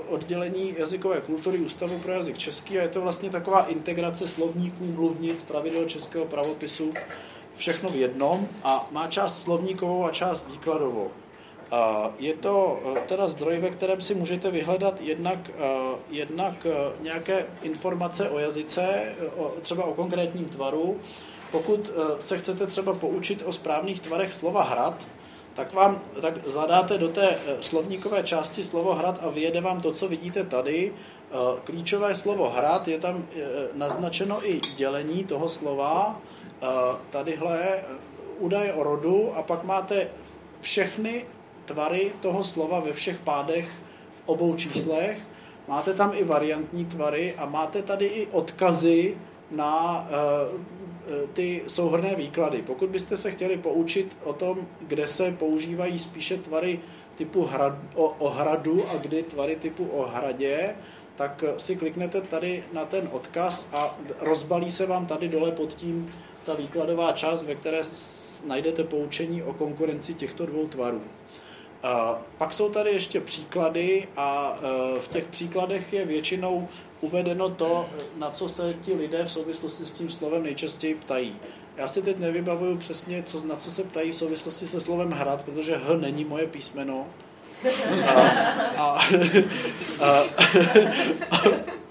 oddělení 0.08 0.74
jazykové 0.78 1.20
kultury 1.20 1.58
Ústavu 1.58 1.98
pro 1.98 2.12
jazyk 2.12 2.38
český 2.38 2.78
a 2.78 2.82
je 2.82 2.88
to 2.88 3.00
vlastně 3.00 3.30
taková 3.30 3.62
integrace 3.62 4.28
slovníků, 4.28 4.84
mluvnic, 4.84 5.42
pravidel 5.42 5.84
českého 5.84 6.24
pravopisu 6.24 6.92
všechno 7.54 7.88
v 7.88 7.96
jednom 7.96 8.48
a 8.64 8.88
má 8.90 9.06
část 9.06 9.42
slovníkovou 9.42 10.04
a 10.04 10.10
část 10.10 10.50
výkladovou. 10.50 11.10
Je 12.18 12.34
to 12.34 12.80
e, 12.96 13.00
teda 13.00 13.28
zdroj, 13.28 13.58
ve 13.58 13.70
kterém 13.70 14.00
si 14.00 14.14
můžete 14.14 14.50
vyhledat 14.50 15.00
jednak, 15.00 15.50
e, 15.50 15.52
jednak 16.10 16.66
nějaké 17.00 17.46
informace 17.62 18.30
o 18.30 18.38
jazyce, 18.38 19.14
třeba 19.60 19.84
o 19.84 19.94
konkrétním 19.94 20.44
tvaru. 20.44 20.96
Pokud 21.50 21.90
se 22.20 22.38
chcete 22.38 22.66
třeba 22.66 22.94
poučit 22.94 23.42
o 23.46 23.52
správných 23.52 24.00
tvarech 24.00 24.32
slova 24.32 24.62
hrad, 24.62 25.08
tak 25.54 25.74
vám 25.74 26.02
tak 26.20 26.46
zadáte 26.46 26.98
do 26.98 27.08
té 27.08 27.38
slovníkové 27.60 28.22
části 28.22 28.62
slovo 28.62 28.94
hrad 28.94 29.18
a 29.22 29.30
vyjede 29.30 29.60
vám 29.60 29.80
to, 29.80 29.92
co 29.92 30.08
vidíte 30.08 30.44
tady. 30.44 30.92
Klíčové 31.64 32.14
slovo 32.14 32.50
hrad 32.50 32.88
je 32.88 32.98
tam 32.98 33.26
naznačeno 33.74 34.50
i 34.50 34.60
dělení 34.76 35.24
toho 35.24 35.48
slova, 35.48 36.20
tadyhle 37.10 37.58
eh, 37.62 37.84
údaje 38.38 38.72
o 38.72 38.82
rodu 38.82 39.32
a 39.36 39.42
pak 39.42 39.64
máte 39.64 40.08
všechny 40.60 41.24
tvary 41.64 42.12
toho 42.20 42.44
slova 42.44 42.80
ve 42.80 42.92
všech 42.92 43.18
pádech 43.18 43.70
v 44.12 44.22
obou 44.26 44.56
číslech. 44.56 45.20
Máte 45.68 45.94
tam 45.94 46.12
i 46.14 46.24
variantní 46.24 46.84
tvary 46.84 47.34
a 47.38 47.46
máte 47.46 47.82
tady 47.82 48.06
i 48.06 48.26
odkazy 48.26 49.16
na 49.50 50.00
uh, 50.00 50.60
ty 51.32 51.62
souhrné 51.66 52.14
výklady. 52.14 52.62
Pokud 52.62 52.90
byste 52.90 53.16
se 53.16 53.30
chtěli 53.30 53.56
poučit 53.56 54.18
o 54.24 54.32
tom, 54.32 54.66
kde 54.80 55.06
se 55.06 55.32
používají 55.32 55.98
spíše 55.98 56.36
tvary 56.38 56.80
typu 57.14 57.44
hrad, 57.44 57.74
o, 57.94 58.04
o 58.04 58.30
hradu 58.30 58.84
a 58.90 58.96
kdy 58.96 59.22
tvary 59.22 59.56
typu 59.56 59.86
o 59.86 60.06
hradě, 60.06 60.74
tak 61.14 61.44
si 61.56 61.76
kliknete 61.76 62.20
tady 62.20 62.64
na 62.72 62.84
ten 62.84 63.08
odkaz 63.12 63.68
a 63.72 63.98
rozbalí 64.20 64.70
se 64.70 64.86
vám 64.86 65.06
tady 65.06 65.28
dole 65.28 65.52
pod 65.52 65.74
tím 65.74 66.12
ta 66.44 66.54
výkladová 66.54 67.12
část, 67.12 67.42
ve 67.42 67.54
které 67.54 67.80
najdete 68.46 68.84
poučení 68.84 69.42
o 69.42 69.52
konkurenci 69.52 70.14
těchto 70.14 70.46
dvou 70.46 70.66
tvarů. 70.68 71.02
Pak 72.38 72.52
jsou 72.52 72.68
tady 72.68 72.90
ještě 72.90 73.20
příklady 73.20 74.08
a 74.16 74.56
e, 74.56 75.00
v 75.00 75.08
těch 75.08 75.26
příkladech 75.26 75.92
je 75.92 76.04
většinou 76.04 76.68
uvedeno 77.00 77.50
to, 77.50 77.88
na 78.16 78.30
co 78.30 78.48
se 78.48 78.74
ti 78.80 78.94
lidé 78.94 79.24
v 79.24 79.32
souvislosti 79.32 79.84
s 79.84 79.90
tím 79.90 80.10
slovem 80.10 80.42
nejčastěji 80.42 80.94
ptají. 80.94 81.36
Já 81.76 81.88
si 81.88 82.02
teď 82.02 82.18
nevybavuju 82.18 82.76
přesně, 82.76 83.22
co, 83.22 83.46
na 83.46 83.56
co 83.56 83.70
se 83.70 83.84
ptají 83.84 84.12
v 84.12 84.16
souvislosti 84.16 84.66
se 84.66 84.80
slovem 84.80 85.10
hrad, 85.10 85.42
protože 85.42 85.76
H 85.76 85.96
není 85.96 86.24
moje 86.24 86.46
písmeno. 86.46 87.06
A, 88.06 88.20
a, 88.76 89.00
a, 90.00 90.24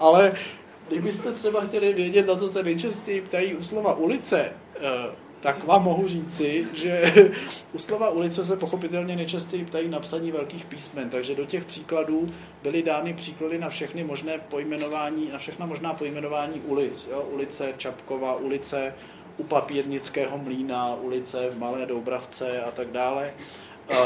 ale 0.00 0.32
Kdybyste 0.90 1.32
třeba 1.32 1.60
chtěli 1.60 1.92
vědět, 1.92 2.26
na 2.26 2.36
co 2.36 2.48
se 2.48 2.62
nejčastěji 2.62 3.20
ptají 3.20 3.54
u 3.54 3.62
slova 3.62 3.94
ulice, 3.94 4.52
eh, 4.76 5.14
tak 5.40 5.64
vám 5.64 5.82
mohu 5.84 6.08
říci, 6.08 6.66
že 6.74 7.12
u 7.72 7.78
slova 7.78 8.10
ulice 8.10 8.44
se 8.44 8.56
pochopitelně 8.56 9.16
nejčastěji 9.16 9.64
ptají 9.64 9.88
na 9.88 10.00
psaní 10.00 10.32
velkých 10.32 10.64
písmen, 10.64 11.10
takže 11.10 11.34
do 11.34 11.44
těch 11.44 11.64
příkladů 11.64 12.28
byly 12.62 12.82
dány 12.82 13.12
příklady 13.12 13.58
na 13.58 13.68
všechny 13.68 14.04
možné 14.04 14.38
pojmenování, 14.38 15.28
na 15.32 15.38
všechna 15.38 15.66
možná 15.66 15.94
pojmenování 15.94 16.60
ulic. 16.60 17.08
Jo? 17.10 17.22
Ulice 17.32 17.74
Čapkova, 17.76 18.36
ulice 18.36 18.94
u 19.36 19.42
papírnického 19.42 20.38
mlína, 20.38 20.94
ulice 20.94 21.50
v 21.50 21.58
Malé 21.58 21.86
Doubravce 21.86 22.62
a 22.62 22.70
tak 22.70 22.90
dále. 22.90 23.34
Uh, 23.90 23.96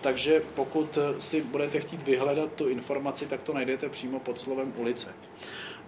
takže 0.00 0.42
pokud 0.54 0.98
si 1.18 1.42
budete 1.42 1.80
chtít 1.80 2.02
vyhledat 2.02 2.52
tu 2.52 2.68
informaci, 2.68 3.26
tak 3.26 3.42
to 3.42 3.54
najdete 3.54 3.88
přímo 3.88 4.20
pod 4.20 4.38
slovem 4.38 4.72
ulice. 4.76 5.14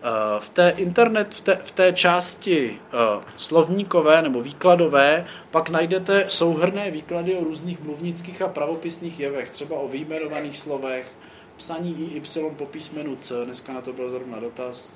Uh, 0.03 0.41
v 0.41 0.49
té 0.49 0.74
internet, 0.77 1.35
v 1.35 1.41
té, 1.41 1.57
v 1.65 1.73
té 1.73 1.93
části 1.93 2.70
uh, 2.70 3.23
slovníkové 3.37 4.23
nebo 4.23 4.43
výkladové 4.43 5.27
pak 5.51 5.69
najdete 5.69 6.24
souhrné 6.29 6.91
výklady 6.91 7.35
o 7.35 7.45
různých 7.45 7.81
mluvnických 7.81 8.43
a 8.43 8.49
pravopisných 8.49 9.20
jevech, 9.20 9.51
třeba 9.51 9.77
o 9.77 9.89
výjmenovaných 9.89 10.59
slovech, 10.59 11.19
psaní 11.57 12.15
IY 12.15 12.51
po 12.57 12.66
písmenu 12.66 13.16
C, 13.16 13.45
dneska 13.45 13.73
na 13.73 13.81
to 13.81 13.93
byl 13.93 14.11
zrovna 14.11 14.41
dotaz, 14.41 14.93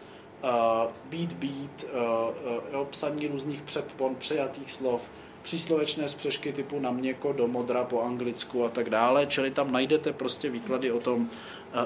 beat, 1.10 1.84
uh, 1.94 2.80
uh, 2.80 2.86
psaní 2.86 3.26
různých 3.26 3.62
předpon, 3.62 4.14
přejatých 4.14 4.72
slov, 4.72 5.08
příslovečné 5.42 6.08
spřešky 6.08 6.52
typu 6.52 6.80
na 6.80 6.90
měko, 6.90 7.32
do 7.32 7.48
modra 7.48 7.84
po 7.84 8.02
anglicku 8.02 8.64
a 8.64 8.68
tak 8.68 8.90
dále, 8.90 9.26
čili 9.26 9.50
tam 9.50 9.72
najdete 9.72 10.12
prostě 10.12 10.50
výklady 10.50 10.92
o 10.92 11.00
tom, 11.00 11.30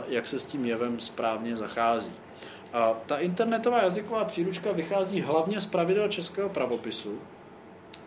jak 0.08 0.28
se 0.28 0.38
s 0.38 0.46
tím 0.46 0.64
jevem 0.64 1.00
správně 1.00 1.56
zachází. 1.56 2.12
A 2.72 2.94
ta 3.06 3.18
internetová 3.18 3.82
jazyková 3.82 4.24
příručka 4.24 4.72
vychází 4.72 5.20
hlavně 5.20 5.60
z 5.60 5.66
pravidel 5.66 6.08
českého 6.08 6.48
pravopisu. 6.48 7.18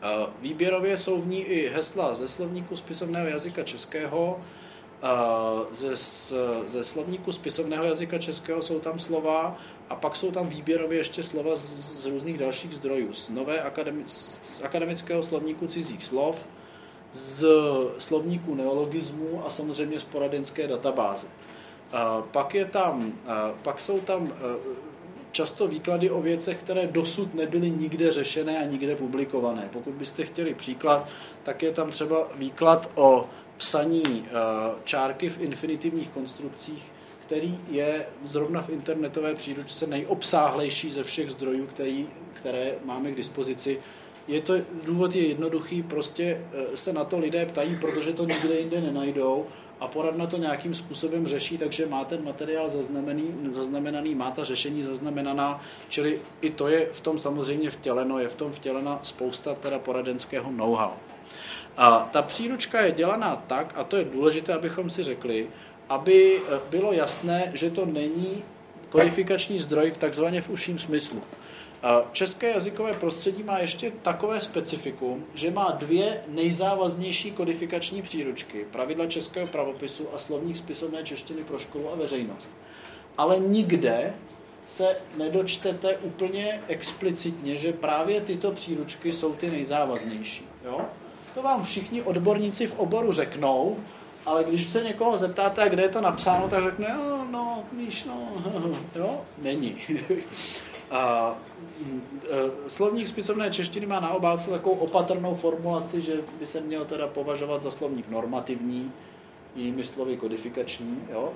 A 0.02 0.08
výběrově 0.42 0.98
jsou 0.98 1.22
v 1.22 1.28
ní 1.28 1.42
i 1.42 1.70
hesla 1.70 2.14
ze 2.14 2.28
slovníku 2.28 2.76
spisovného 2.76 3.28
jazyka 3.28 3.64
českého, 3.64 4.42
ze, 5.72 5.96
ze 6.66 6.84
slovníku 6.84 7.32
spisovného 7.32 7.84
jazyka 7.84 8.18
českého 8.18 8.62
jsou 8.62 8.80
tam 8.80 9.00
slova 9.00 9.58
a 9.90 9.96
pak 9.96 10.16
jsou 10.16 10.32
tam 10.32 10.48
výběrově 10.48 10.98
ještě 10.98 11.24
slova 11.24 11.56
z, 11.56 11.64
z 12.02 12.06
různých 12.06 12.38
dalších 12.38 12.74
zdrojů. 12.74 13.14
Z 13.14 13.30
nové 13.30 13.62
akademi, 13.62 14.04
z 14.08 14.62
akademického 14.64 15.24
slovníku 15.24 15.68
cizích 15.68 16.04
slov, 16.04 16.48
z 17.12 17.46
slovníku 17.98 18.56
neologismu 18.56 19.44
a 19.46 19.50
samozřejmě 19.50 20.00
z 20.00 20.04
poradenské 20.04 20.68
databáze. 20.68 21.28
Pak, 22.32 22.56
je 22.56 22.66
tam, 22.66 23.14
pak 23.62 23.82
jsou 23.82 24.00
tam 24.00 24.34
často 25.32 25.68
výklady 25.68 26.10
o 26.10 26.22
věcech, 26.22 26.60
které 26.60 26.88
dosud 26.88 27.34
nebyly 27.34 27.70
nikde 27.70 28.12
řešené 28.12 28.60
a 28.60 28.66
nikde 28.66 28.96
publikované. 28.96 29.70
Pokud 29.74 29.94
byste 29.94 30.26
chtěli 30.26 30.54
příklad, 30.54 31.08
tak 31.44 31.64
je 31.64 31.72
tam 31.72 31.92
třeba 31.92 32.28
výklad 32.36 32.90
o 32.96 33.26
psaní 33.58 34.26
čárky 34.84 35.30
v 35.30 35.42
infinitivních 35.42 36.10
konstrukcích, 36.10 36.92
který 37.26 37.60
je 37.72 38.06
zrovna 38.26 38.62
v 38.62 38.70
internetové 38.70 39.36
příručce 39.36 39.88
nejobsáhlejší 39.88 40.90
ze 40.90 41.04
všech 41.04 41.32
zdrojů, 41.32 41.68
který, 41.68 42.08
které 42.34 42.76
máme 42.86 43.12
k 43.12 43.16
dispozici. 43.16 43.80
Je 44.28 44.42
to, 44.42 44.54
důvod 44.84 45.16
je 45.16 45.28
jednoduchý, 45.28 45.84
prostě 45.84 46.42
se 46.76 46.94
na 46.94 47.04
to 47.04 47.20
lidé 47.20 47.46
ptají, 47.46 47.78
protože 47.82 48.14
to 48.14 48.26
nikde 48.26 48.60
jinde 48.60 48.82
nenajdou 48.82 49.46
a 49.80 49.88
poradna 49.88 50.28
to 50.28 50.38
nějakým 50.38 50.74
způsobem 50.74 51.28
řeší, 51.28 51.58
takže 51.58 51.86
má 51.86 52.06
ten 52.06 52.24
materiál 52.24 52.70
zaznamenaný, 52.70 53.36
zaznamenaný, 53.52 54.16
má 54.16 54.32
ta 54.32 54.44
řešení 54.44 54.84
zaznamenaná, 54.84 55.62
čili 55.90 56.22
i 56.42 56.50
to 56.50 56.68
je 56.68 56.86
v 56.86 57.00
tom 57.00 57.20
samozřejmě 57.20 57.70
vtěleno, 57.70 58.20
je 58.20 58.28
v 58.28 58.36
tom 58.36 58.52
vtělena 58.52 59.00
spousta 59.04 59.54
teda 59.54 59.80
poradenského 59.80 60.52
know-how. 60.52 60.92
A 61.78 62.10
ta 62.12 62.22
příručka 62.22 62.82
je 62.82 62.92
dělaná 62.92 63.44
tak, 63.48 63.74
a 63.76 63.84
to 63.84 63.98
je 63.98 64.04
důležité, 64.04 64.54
abychom 64.54 64.90
si 64.90 65.04
řekli, 65.04 65.48
aby 65.90 66.42
bylo 66.70 66.94
jasné, 66.94 67.52
že 67.54 67.70
to 67.70 67.86
není 67.86 68.44
kodifikační 68.90 69.60
zdroj 69.60 69.92
v 69.92 69.98
takzvaně 69.98 70.42
v 70.42 70.50
užším 70.50 70.80
smyslu. 70.80 71.22
České 72.12 72.50
jazykové 72.50 72.94
prostředí 72.94 73.44
má 73.44 73.58
ještě 73.58 73.92
takové 74.02 74.40
specifikum, 74.40 75.26
že 75.34 75.52
má 75.52 75.72
dvě 75.72 76.24
nejzávaznější 76.28 77.32
kodifikační 77.32 78.02
příručky, 78.02 78.66
pravidla 78.72 79.06
českého 79.06 79.48
pravopisu 79.48 80.08
a 80.16 80.18
slovník 80.18 80.58
spisovné 80.58 81.04
češtiny 81.04 81.44
pro 81.44 81.60
školu 81.60 81.92
a 81.92 81.96
veřejnost. 81.96 82.52
Ale 83.18 83.40
nikde 83.40 84.14
se 84.66 84.98
nedočtete 85.18 85.98
úplně 85.98 86.62
explicitně, 86.68 87.58
že 87.58 87.74
právě 87.74 88.22
tyto 88.22 88.52
příručky 88.52 89.14
jsou 89.14 89.34
ty 89.34 89.50
nejzávaznější. 89.50 90.46
Jo? 90.66 90.82
To 91.34 91.42
vám 91.42 91.64
všichni 91.64 92.02
odborníci 92.02 92.68
v 92.68 92.80
oboru 92.80 93.12
řeknou, 93.12 93.78
ale 94.26 94.44
když 94.44 94.64
se 94.64 94.84
někoho 94.84 95.18
zeptáte, 95.18 95.70
kde 95.70 95.82
je 95.82 95.90
to 95.90 96.02
napsáno, 96.02 96.48
tak 96.48 96.64
řekne, 96.64 96.88
no, 96.98 97.28
no, 97.32 97.64
víš, 97.78 98.04
no, 98.08 98.32
jo, 98.96 99.22
není. 99.38 99.78
A, 101.82 101.86
e, 102.30 102.70
slovník 102.70 103.08
spisovné 103.08 103.50
češtiny 103.50 103.86
má 103.86 104.00
na 104.00 104.10
obálce 104.10 104.50
takovou 104.50 104.76
opatrnou 104.76 105.36
formulaci, 105.36 106.02
že 106.02 106.14
by 106.40 106.46
se 106.46 106.62
měl 106.62 106.86
teda 106.86 107.08
považovat 107.08 107.62
za 107.62 107.72
slovník 107.72 108.10
normativní, 108.10 108.92
jinými 109.56 109.84
slovy 109.84 110.18
kodifikační. 110.18 111.00
Jo? 111.12 111.34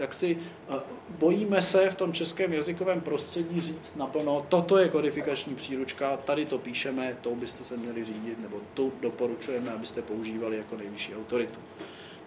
Jak 0.00 0.14
si 0.14 0.38
e, 0.70 0.74
bojíme 1.18 1.62
se 1.62 1.90
v 1.90 1.94
tom 1.94 2.12
českém 2.12 2.52
jazykovém 2.52 3.00
prostředí 3.00 3.60
říct 3.60 3.96
naplno, 3.96 4.46
toto 4.48 4.78
je 4.78 4.88
kodifikační 4.88 5.54
příručka, 5.54 6.16
tady 6.16 6.44
to 6.44 6.58
píšeme, 6.58 7.16
to 7.20 7.34
byste 7.34 7.64
se 7.64 7.76
měli 7.76 8.04
řídit, 8.04 8.38
nebo 8.38 8.56
tu 8.74 8.92
doporučujeme, 9.00 9.70
abyste 9.70 10.02
používali 10.02 10.56
jako 10.56 10.76
nejvyšší 10.76 11.14
autoritu. 11.14 11.60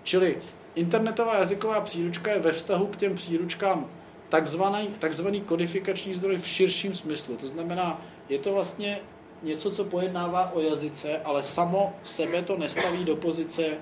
Čili 0.04 0.38
internetová 0.76 1.38
jazyková 1.38 1.82
příručka 1.82 2.32
je 2.32 2.40
ve 2.40 2.52
vztahu 2.52 2.88
k 2.88 2.96
těm 2.96 3.16
příručkám 3.16 3.90
takzvaný, 4.32 4.88
takzvaný 5.00 5.42
kodifikační 5.42 6.14
zdroj 6.14 6.38
v 6.38 6.48
širším 6.48 6.94
smyslu. 6.94 7.38
To 7.38 7.48
znamená, 7.48 8.02
je 8.30 8.40
to 8.40 8.54
vlastně 8.54 9.00
něco, 9.44 9.72
co 9.72 9.84
pojednává 9.84 10.52
o 10.54 10.62
jazyce, 10.62 11.20
ale 11.20 11.44
samo 11.44 11.94
sebe 12.04 12.42
to 12.42 12.58
nestaví 12.58 13.06
do 13.06 13.16
pozice 13.16 13.78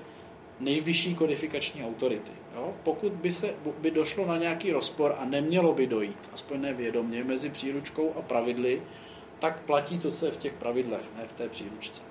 nejvyšší 0.60 1.14
kodifikační 1.14 1.84
autority. 1.84 2.32
Jo? 2.54 2.74
Pokud 2.82 3.12
by, 3.12 3.30
se, 3.30 3.54
by 3.78 3.90
došlo 3.90 4.26
na 4.26 4.36
nějaký 4.36 4.72
rozpor 4.72 5.14
a 5.18 5.24
nemělo 5.24 5.72
by 5.72 5.86
dojít, 5.86 6.30
aspoň 6.32 6.60
nevědomě, 6.60 7.24
mezi 7.24 7.50
příručkou 7.50 8.12
a 8.18 8.22
pravidly, 8.22 8.82
tak 9.38 9.60
platí 9.60 9.98
to, 9.98 10.10
co 10.10 10.26
je 10.26 10.32
v 10.32 10.36
těch 10.36 10.52
pravidlech, 10.52 11.04
ne 11.16 11.26
v 11.26 11.32
té 11.32 11.48
příručce. 11.48 12.09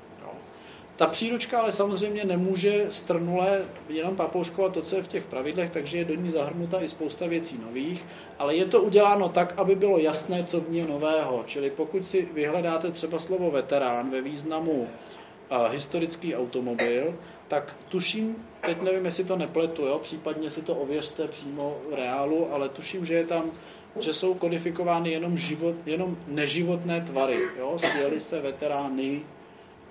Ta 0.99 1.07
příručka 1.07 1.59
ale 1.59 1.71
samozřejmě 1.71 2.25
nemůže 2.25 2.85
strnule 2.89 3.65
jenom 3.89 4.15
papouškovat 4.15 4.73
to, 4.73 4.81
co 4.81 4.95
je 4.95 5.03
v 5.03 5.07
těch 5.07 5.23
pravidlech, 5.23 5.69
takže 5.69 5.97
je 5.97 6.05
do 6.05 6.15
ní 6.15 6.31
zahrnuta 6.31 6.81
i 6.81 6.87
spousta 6.87 7.27
věcí 7.27 7.59
nových, 7.65 8.05
ale 8.39 8.55
je 8.55 8.65
to 8.65 8.81
uděláno 8.81 9.29
tak, 9.29 9.53
aby 9.57 9.75
bylo 9.75 9.97
jasné, 9.97 10.43
co 10.43 10.61
v 10.61 10.69
ní 10.69 10.77
je 10.77 10.87
nového. 10.87 11.43
Čili 11.47 11.69
pokud 11.69 12.05
si 12.05 12.29
vyhledáte 12.33 12.91
třeba 12.91 13.19
slovo 13.19 13.51
veterán 13.51 14.09
ve 14.09 14.21
významu 14.21 14.71
uh, 14.81 15.71
historický 15.71 16.35
automobil, 16.35 17.15
tak 17.47 17.75
tuším, 17.89 18.35
teď 18.65 18.81
nevím, 18.81 19.05
jestli 19.05 19.23
to 19.23 19.37
nepletu, 19.37 19.81
jo? 19.81 19.99
případně 19.99 20.49
si 20.49 20.61
to 20.61 20.75
ověřte 20.75 21.27
přímo 21.27 21.77
v 21.89 21.93
reálu, 21.93 22.53
ale 22.53 22.69
tuším, 22.69 23.05
že 23.05 23.13
je 23.13 23.25
tam 23.25 23.51
že 23.99 24.13
jsou 24.13 24.33
kodifikovány 24.33 25.11
jenom, 25.11 25.37
život, 25.37 25.75
jenom 25.85 26.17
neživotné 26.27 27.01
tvary. 27.01 27.39
Jo? 27.57 27.73
Sjeli 27.77 28.19
se 28.19 28.41
veterány, 28.41 29.21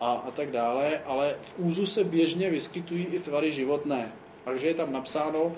a, 0.00 0.12
a 0.12 0.30
tak 0.30 0.50
dále, 0.50 1.00
ale 1.06 1.36
v 1.42 1.54
úzu 1.58 1.86
se 1.86 2.04
běžně 2.04 2.50
vyskytují 2.50 3.04
i 3.04 3.20
tvary 3.20 3.52
životné. 3.52 4.12
Takže 4.44 4.66
je 4.66 4.74
tam 4.74 4.92
napsáno 4.92 5.52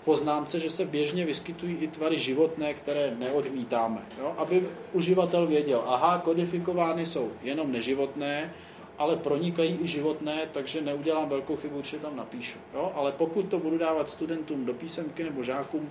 v 0.00 0.04
poznámce, 0.04 0.60
že 0.60 0.70
se 0.70 0.84
běžně 0.84 1.24
vyskytují 1.24 1.76
i 1.76 1.88
tvary 1.88 2.18
životné, 2.18 2.74
které 2.74 3.14
neodmítáme. 3.18 4.02
Jo? 4.18 4.34
Aby 4.36 4.66
uživatel 4.92 5.46
věděl, 5.46 5.82
aha, 5.86 6.18
kodifikovány 6.24 7.06
jsou 7.06 7.32
jenom 7.42 7.72
neživotné, 7.72 8.54
ale 8.98 9.16
pronikají 9.16 9.78
i 9.82 9.88
životné, 9.88 10.48
takže 10.52 10.80
neudělám 10.80 11.28
velkou 11.28 11.56
chybu, 11.56 11.82
že 11.82 11.98
tam 11.98 12.16
napíšu. 12.16 12.58
Jo? 12.74 12.92
Ale 12.94 13.12
pokud 13.12 13.48
to 13.48 13.58
budu 13.58 13.78
dávat 13.78 14.10
studentům 14.10 14.64
do 14.64 14.74
písemky 14.74 15.24
nebo 15.24 15.42
žákům, 15.42 15.90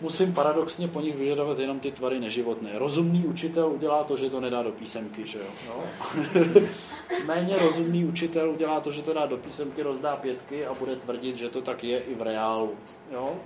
musím 0.00 0.34
paradoxně 0.34 0.88
po 0.88 1.00
nich 1.00 1.16
vyžadovat 1.16 1.58
jenom 1.58 1.80
ty 1.80 1.92
tvary 1.92 2.20
neživotné. 2.20 2.70
Rozumný 2.74 3.24
učitel 3.26 3.68
udělá 3.72 4.04
to, 4.04 4.16
že 4.16 4.30
to 4.30 4.40
nedá 4.40 4.62
do 4.62 4.72
písemky, 4.72 5.26
že 5.26 5.38
jo? 5.38 5.44
No. 5.68 5.84
Méně 7.26 7.58
rozumný 7.58 8.04
učitel 8.04 8.50
udělá 8.50 8.80
to, 8.80 8.92
že 8.92 9.02
to 9.02 9.12
dá 9.12 9.26
do 9.26 9.36
písemky, 9.36 9.82
rozdá 9.82 10.16
pětky 10.16 10.66
a 10.66 10.74
bude 10.74 10.96
tvrdit, 10.96 11.36
že 11.36 11.48
to 11.48 11.62
tak 11.62 11.84
je 11.84 11.98
i 11.98 12.14
v 12.14 12.22
reálu. 12.22 12.72
Jo? 13.12 13.36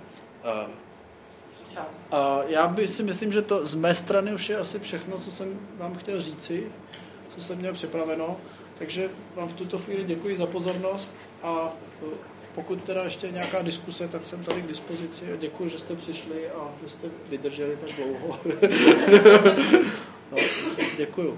Uh. 0.45 0.69
Uh, 1.77 2.19
já 2.47 2.67
by 2.67 2.87
si 2.87 3.03
myslím, 3.03 3.31
že 3.31 3.41
to 3.41 3.65
z 3.65 3.75
mé 3.75 3.95
strany 3.95 4.33
už 4.33 4.49
je 4.49 4.57
asi 4.57 4.79
všechno, 4.79 5.17
co 5.17 5.31
jsem 5.31 5.59
vám 5.77 5.95
chtěl 5.95 6.21
říci, 6.21 6.71
co 7.27 7.41
jsem 7.41 7.57
měl 7.57 7.73
připraveno. 7.73 8.37
Takže 8.77 9.09
vám 9.35 9.47
v 9.47 9.53
tuto 9.53 9.79
chvíli 9.79 10.03
děkuji 10.03 10.35
za 10.35 10.45
pozornost 10.45 11.13
a 11.43 11.73
pokud 12.55 12.83
teda 12.83 13.03
ještě 13.03 13.31
nějaká 13.31 13.61
diskuse, 13.61 14.07
tak 14.07 14.25
jsem 14.25 14.43
tady 14.43 14.61
k 14.61 14.67
dispozici 14.67 15.25
děkuji, 15.39 15.69
že 15.69 15.79
jste 15.79 15.95
přišli 15.95 16.49
a 16.49 16.69
že 16.83 16.89
jste 16.89 17.07
vydrželi 17.29 17.77
tak 17.77 17.89
dlouho. 17.95 18.39
no, 20.31 20.37
děkuji. 20.97 21.37